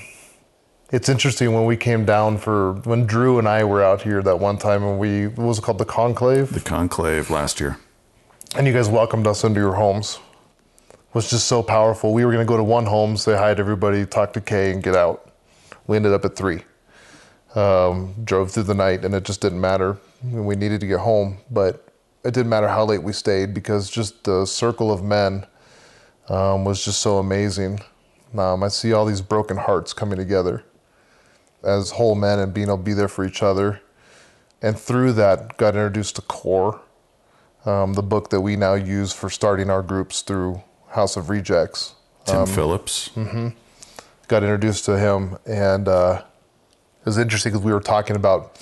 It's 0.91 1.07
interesting 1.07 1.53
when 1.53 1.65
we 1.65 1.77
came 1.77 2.03
down 2.03 2.37
for 2.37 2.73
when 2.83 3.05
Drew 3.05 3.39
and 3.39 3.47
I 3.47 3.63
were 3.63 3.81
out 3.81 4.01
here 4.01 4.21
that 4.23 4.39
one 4.39 4.57
time 4.57 4.83
and 4.83 4.99
we 4.99 5.27
what 5.27 5.47
was 5.47 5.59
it 5.59 5.61
called 5.61 5.77
the 5.77 5.85
conclave 5.85 6.51
The 6.53 6.59
conclave 6.59 7.29
last 7.29 7.61
year. 7.61 7.77
And 8.55 8.67
you 8.67 8.73
guys 8.73 8.89
welcomed 8.89 9.27
us 9.27 9.43
into 9.43 9.59
your 9.59 9.75
homes. 9.75 10.19
Was 11.13 11.29
just 11.29 11.47
so 11.47 11.63
powerful. 11.63 12.13
We 12.13 12.25
were 12.25 12.31
going 12.31 12.45
to 12.45 12.49
go 12.49 12.57
to 12.57 12.63
one 12.63 12.85
home, 12.85 13.15
say 13.17 13.37
hi 13.37 13.53
to 13.53 13.59
everybody, 13.59 14.05
talk 14.05 14.33
to 14.33 14.41
Kay, 14.41 14.71
and 14.71 14.83
get 14.83 14.95
out. 14.95 15.31
We 15.87 15.97
ended 15.97 16.13
up 16.13 16.25
at 16.25 16.35
three. 16.35 16.63
Um, 17.55 18.13
drove 18.23 18.51
through 18.51 18.63
the 18.63 18.73
night, 18.73 19.03
and 19.03 19.13
it 19.13 19.23
just 19.23 19.41
didn't 19.41 19.59
matter. 19.59 19.97
We 20.23 20.55
needed 20.55 20.79
to 20.81 20.87
get 20.87 20.99
home, 20.99 21.37
but 21.49 21.87
it 22.23 22.33
didn't 22.33 22.49
matter 22.49 22.67
how 22.67 22.85
late 22.85 23.03
we 23.03 23.13
stayed 23.13 23.53
because 23.53 23.89
just 23.89 24.23
the 24.23 24.45
circle 24.45 24.91
of 24.91 25.03
men 25.03 25.45
um, 26.29 26.63
was 26.63 26.83
just 26.83 27.01
so 27.01 27.17
amazing. 27.17 27.79
Um, 28.37 28.63
I 28.63 28.69
see 28.69 28.93
all 28.93 29.05
these 29.05 29.21
broken 29.21 29.57
hearts 29.57 29.91
coming 29.93 30.17
together 30.17 30.63
as 31.63 31.91
whole 31.91 32.15
men 32.15 32.39
and 32.39 32.53
being 32.53 32.67
able 32.67 32.77
to 32.77 32.83
be 32.83 32.93
there 32.93 33.09
for 33.09 33.25
each 33.25 33.43
other. 33.43 33.81
And 34.61 34.77
through 34.79 35.13
that, 35.13 35.57
got 35.57 35.75
introduced 35.75 36.15
to 36.17 36.21
CORE, 36.21 36.79
um, 37.65 37.93
the 37.93 38.03
book 38.03 38.29
that 38.29 38.41
we 38.41 38.55
now 38.55 38.73
use 38.73 39.13
for 39.13 39.29
starting 39.29 39.69
our 39.69 39.81
groups 39.81 40.21
through 40.21 40.61
House 40.89 41.17
of 41.17 41.29
Rejects. 41.29 41.95
Tim 42.25 42.45
Phillips. 42.45 43.09
Got 44.27 44.43
introduced 44.43 44.85
to 44.85 44.97
him, 44.97 45.37
and 45.45 45.87
uh, 45.87 46.21
it 46.99 47.05
was 47.05 47.17
interesting 47.17 47.51
because 47.51 47.65
we 47.65 47.73
were 47.73 47.81
talking 47.81 48.15
about, 48.15 48.59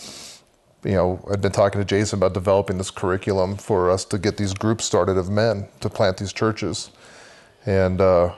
you 0.83 0.93
know, 0.93 1.23
I'd 1.31 1.41
been 1.41 1.51
talking 1.51 1.79
to 1.79 1.85
Jason 1.85 2.17
about 2.17 2.33
developing 2.33 2.77
this 2.77 2.89
curriculum 2.89 3.57
for 3.57 3.91
us 3.91 4.05
to 4.05 4.17
get 4.17 4.37
these 4.37 4.53
groups 4.53 4.85
started 4.85 5.17
of 5.17 5.29
men 5.29 5.67
to 5.81 5.89
plant 5.89 6.17
these 6.17 6.33
churches. 6.33 6.89
And 7.65 8.01
uh, 8.01 8.33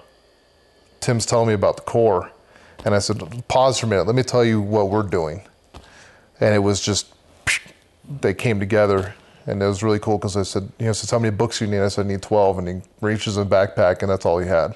Tim's 0.99 1.25
telling 1.25 1.47
me 1.47 1.53
about 1.53 1.77
the 1.77 1.83
core. 1.83 2.31
And 2.83 2.95
I 2.95 2.99
said, 2.99 3.21
pause 3.47 3.79
for 3.79 3.85
a 3.85 3.89
minute. 3.89 4.07
Let 4.07 4.15
me 4.15 4.23
tell 4.23 4.43
you 4.43 4.59
what 4.59 4.89
we're 4.89 5.03
doing. 5.03 5.43
And 6.39 6.55
it 6.55 6.59
was 6.59 6.81
just, 6.81 7.13
they 8.21 8.33
came 8.33 8.59
together. 8.59 9.13
And 9.45 9.61
it 9.61 9.65
was 9.65 9.81
really 9.81 9.99
cool 9.99 10.17
because 10.17 10.37
I 10.37 10.43
said, 10.43 10.71
you 10.79 10.85
know, 10.85 10.93
says, 10.93 11.09
how 11.09 11.19
many 11.19 11.35
books 11.35 11.61
you 11.61 11.67
need? 11.67 11.79
I 11.79 11.87
said, 11.87 12.05
I 12.05 12.09
need 12.09 12.21
12. 12.21 12.57
And 12.59 12.67
he 12.67 12.81
reaches 13.01 13.37
in 13.37 13.47
the 13.47 13.55
backpack, 13.55 14.01
and 14.01 14.11
that's 14.11 14.25
all 14.25 14.37
he 14.37 14.47
had. 14.47 14.75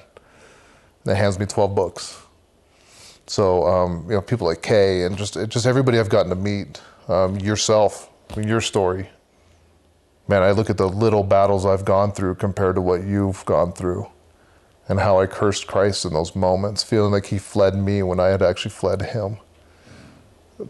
And 1.04 1.14
he 1.16 1.20
hands 1.20 1.38
me 1.38 1.46
12 1.46 1.74
books. 1.74 2.20
So, 3.26 3.66
um, 3.66 4.04
you 4.08 4.14
know, 4.14 4.20
people 4.20 4.46
like 4.46 4.62
Kay 4.62 5.04
and 5.04 5.16
just, 5.16 5.34
just 5.48 5.66
everybody 5.66 5.98
I've 5.98 6.08
gotten 6.08 6.30
to 6.30 6.36
meet, 6.36 6.80
um, 7.08 7.36
yourself, 7.38 8.10
your 8.36 8.60
story. 8.60 9.08
Man, 10.28 10.42
I 10.42 10.50
look 10.50 10.70
at 10.70 10.76
the 10.76 10.88
little 10.88 11.22
battles 11.22 11.64
I've 11.64 11.84
gone 11.84 12.12
through 12.12 12.36
compared 12.36 12.74
to 12.74 12.80
what 12.80 13.04
you've 13.04 13.44
gone 13.44 13.72
through 13.72 14.08
and 14.88 15.00
how 15.00 15.20
I 15.20 15.26
cursed 15.26 15.66
Christ 15.66 16.04
in 16.04 16.12
those 16.12 16.34
moments, 16.36 16.82
feeling 16.82 17.12
like 17.12 17.26
he 17.26 17.38
fled 17.38 17.76
me 17.76 18.02
when 18.02 18.20
I 18.20 18.28
had 18.28 18.42
actually 18.42 18.70
fled 18.70 19.02
him. 19.02 19.38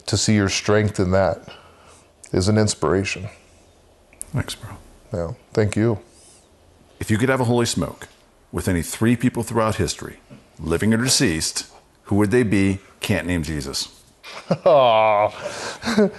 To 0.07 0.17
see 0.17 0.35
your 0.35 0.49
strength 0.49 0.99
in 0.99 1.13
that 1.13 1.55
is 2.33 2.49
an 2.49 2.59
inspiration. 2.59 3.29
Thanks, 4.33 4.55
bro. 4.55 4.71
Yeah, 5.13 5.33
thank 5.53 5.77
you. 5.77 5.99
If 6.99 7.11
you 7.11 7.19
could 7.19 7.29
have 7.29 7.41
a 7.41 7.45
holy 7.45 7.67
smoke 7.67 8.09
with 8.53 8.69
any 8.69 8.83
three 8.83 9.17
people 9.17 9.43
throughout 9.43 9.77
history, 9.77 10.19
living 10.59 10.93
or 10.95 10.99
deceased, 10.99 11.71
who 12.05 12.17
would 12.17 12.31
they 12.31 12.43
be? 12.43 12.79
Can't 13.01 13.27
name 13.27 13.43
Jesus. 13.43 14.03
Oh, 14.65 15.33
can 15.95 16.11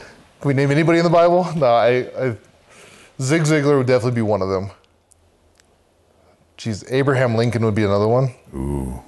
we 0.43 0.53
name 0.53 0.71
anybody 0.71 0.99
in 0.99 1.03
the 1.03 1.09
Bible? 1.09 1.47
No, 1.55 1.65
I, 1.65 1.89
I 2.17 2.38
Zig 3.21 3.43
Ziglar 3.43 3.77
would 3.77 3.88
definitely 3.88 4.15
be 4.15 4.21
one 4.21 4.41
of 4.41 4.49
them. 4.49 4.71
Geez, 6.55 6.84
Abraham 6.91 7.35
Lincoln 7.35 7.63
would 7.65 7.75
be 7.75 7.84
another 7.84 8.07
one. 8.07 8.34
Ooh. 8.53 9.03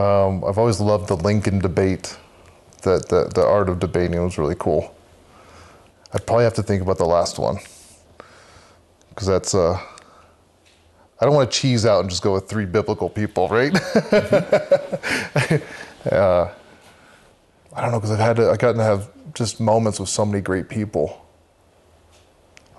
Um, 0.00 0.44
I've 0.44 0.58
always 0.58 0.80
loved 0.80 1.08
the 1.08 1.16
Lincoln 1.16 1.58
debate. 1.58 2.16
That 2.82 3.08
the, 3.08 3.30
the 3.34 3.44
art 3.44 3.68
of 3.68 3.78
debating 3.80 4.22
was 4.22 4.36
really 4.36 4.56
cool. 4.58 4.94
I'd 6.12 6.26
probably 6.26 6.44
have 6.44 6.54
to 6.54 6.62
think 6.62 6.82
about 6.82 6.98
the 6.98 7.06
last 7.06 7.38
one 7.38 7.58
because 9.14 9.28
that's 9.28 9.54
uh, 9.54 9.80
I 11.20 11.24
don't 11.24 11.34
want 11.34 11.50
to 11.50 11.58
cheese 11.58 11.86
out 11.86 12.00
and 12.00 12.10
just 12.10 12.22
go 12.22 12.34
with 12.34 12.48
three 12.48 12.66
biblical 12.66 13.08
people, 13.08 13.48
right? 13.48 13.72
uh, 16.12 16.50
I 17.72 17.80
don't 17.80 17.92
know 17.92 18.00
because 18.00 18.10
I've 18.10 18.18
had 18.18 18.36
to, 18.36 18.50
I've 18.50 18.58
gotten 18.58 18.78
to 18.78 18.84
have 18.84 19.10
just 19.32 19.60
moments 19.60 20.00
with 20.00 20.08
so 20.08 20.26
many 20.26 20.40
great 20.40 20.68
people. 20.68 21.24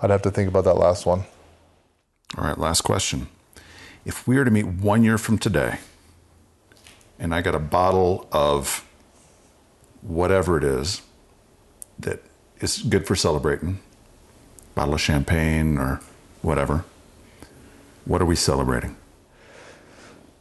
I'd 0.00 0.10
have 0.10 0.22
to 0.22 0.30
think 0.30 0.48
about 0.48 0.64
that 0.64 0.74
last 0.74 1.06
one. 1.06 1.24
All 2.36 2.44
right, 2.44 2.58
last 2.58 2.82
question. 2.82 3.28
If 4.04 4.28
we 4.28 4.36
were 4.36 4.44
to 4.44 4.50
meet 4.50 4.66
one 4.66 5.02
year 5.02 5.16
from 5.18 5.38
today, 5.38 5.78
and 7.18 7.34
I 7.34 7.40
got 7.40 7.54
a 7.54 7.58
bottle 7.58 8.28
of 8.30 8.86
whatever 10.02 10.58
it 10.58 10.64
is 10.64 11.00
that 11.98 12.22
is 12.60 12.82
good 12.82 13.06
for 13.06 13.16
celebrating, 13.16 13.80
bottle 14.74 14.94
of 14.94 15.00
champagne 15.00 15.78
or 15.78 16.00
whatever, 16.46 16.84
what 18.04 18.22
are 18.22 18.24
we 18.24 18.36
celebrating? 18.36 18.96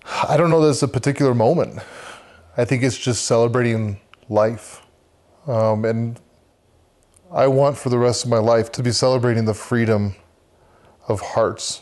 I 0.05 0.37
don't 0.37 0.51
know 0.51 0.61
that 0.61 0.69
it's 0.69 0.83
a 0.83 0.87
particular 0.87 1.33
moment. 1.33 1.79
I 2.55 2.63
think 2.63 2.83
it's 2.83 2.97
just 2.97 3.25
celebrating 3.25 3.99
life. 4.29 4.83
Um, 5.47 5.83
and 5.83 6.19
I 7.31 7.47
want 7.47 7.75
for 7.75 7.89
the 7.89 7.97
rest 7.97 8.23
of 8.23 8.29
my 8.29 8.37
life 8.37 8.71
to 8.73 8.83
be 8.83 8.91
celebrating 8.91 9.45
the 9.45 9.55
freedom 9.55 10.15
of 11.07 11.21
hearts 11.21 11.81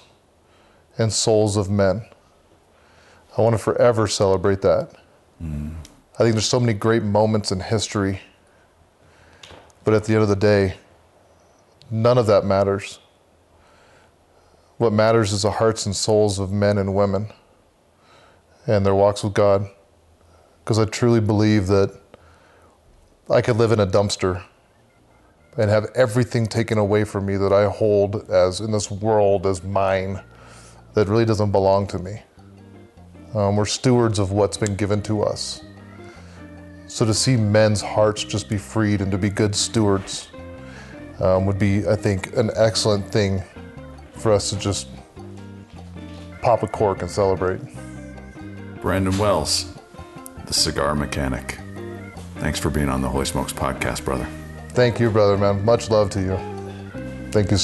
and 0.98 1.12
souls 1.12 1.58
of 1.58 1.70
men. 1.70 2.06
I 3.38 3.42
want 3.42 3.56
to 3.56 3.60
forever 3.60 4.08
celebrate 4.08 4.62
that. 4.62 4.92
I 6.16 6.18
think 6.20 6.34
there's 6.34 6.46
so 6.46 6.60
many 6.62 6.74
great 6.74 7.04
moments 7.04 7.52
in 7.52 7.60
history, 7.60 8.22
but 9.84 9.94
at 9.94 10.06
the 10.06 10.14
end 10.14 10.24
of 10.24 10.30
the 10.30 10.36
day, 10.36 10.76
none 11.92 12.18
of 12.18 12.28
that 12.28 12.46
matters. 12.46 13.00
What 14.78 14.92
matters 14.92 15.32
is 15.32 15.44
the 15.44 15.52
hearts 15.52 15.86
and 15.86 15.96
souls 15.96 16.40
of 16.40 16.52
men 16.52 16.78
and 16.78 16.96
women 16.96 17.32
and 18.66 18.86
their 18.86 18.96
walks 18.96 19.24
with 19.24 19.34
God. 19.34 19.70
Because 20.64 20.80
I 20.80 20.86
truly 20.86 21.20
believe 21.20 21.68
that 21.68 22.00
I 23.30 23.42
could 23.42 23.58
live 23.58 23.72
in 23.72 23.80
a 23.80 23.88
dumpster 23.88 24.44
and 25.58 25.70
have 25.70 25.86
everything 25.96 26.48
taken 26.48 26.78
away 26.78 27.04
from 27.04 27.26
me 27.26 27.38
that 27.38 27.54
I 27.54 27.70
hold 27.70 28.30
as 28.30 28.60
in 28.60 28.72
this 28.72 28.90
world 28.90 29.46
as 29.46 29.64
mine 29.64 30.22
that 30.94 31.08
really 31.08 31.26
doesn't 31.26 31.52
belong 31.52 31.88
to 31.88 32.00
me. 32.00 32.22
Um, 33.34 33.56
we're 33.56 33.66
stewards 33.66 34.20
of 34.20 34.32
what's 34.32 34.58
been 34.58 34.76
given 34.76 35.02
to 35.04 35.24
us. 35.24 35.64
So 36.88 37.06
to 37.06 37.14
see 37.14 37.36
men's 37.36 37.82
hearts 37.82 38.24
just 38.24 38.50
be 38.50 38.58
freed 38.58 39.02
and 39.02 39.12
to 39.12 39.18
be 39.18 39.30
good 39.30 39.56
stewards 39.56 40.30
um, 41.20 41.46
would 41.46 41.58
be, 41.58 41.88
I 41.88 41.96
think, 41.96 42.36
an 42.38 42.52
excellent 42.56 43.12
thing 43.12 43.44
for 44.24 44.32
us 44.32 44.50
to 44.50 44.58
just 44.58 44.88
pop 46.42 46.64
a 46.64 46.68
cork 46.68 47.02
and 47.02 47.12
celebrate. 47.12 47.60
Brandon 48.82 49.18
Wells, 49.18 49.78
the 50.46 50.54
cigar 50.54 50.96
mechanic. 50.96 51.60
Thanks 52.38 52.60
for 52.60 52.70
being 52.70 52.90
on 52.90 53.02
the 53.02 53.10
Holy 53.10 53.26
Smokes 53.26 53.54
podcast, 53.54 54.04
brother. 54.04 54.28
Thank 54.70 55.00
you, 55.00 55.10
brother, 55.12 55.38
man. 55.38 55.64
Much 55.64 55.90
love 55.90 56.10
to 56.12 56.22
you. 56.22 56.38
Thank 57.32 57.52
you 57.52 57.58
so 57.58 57.62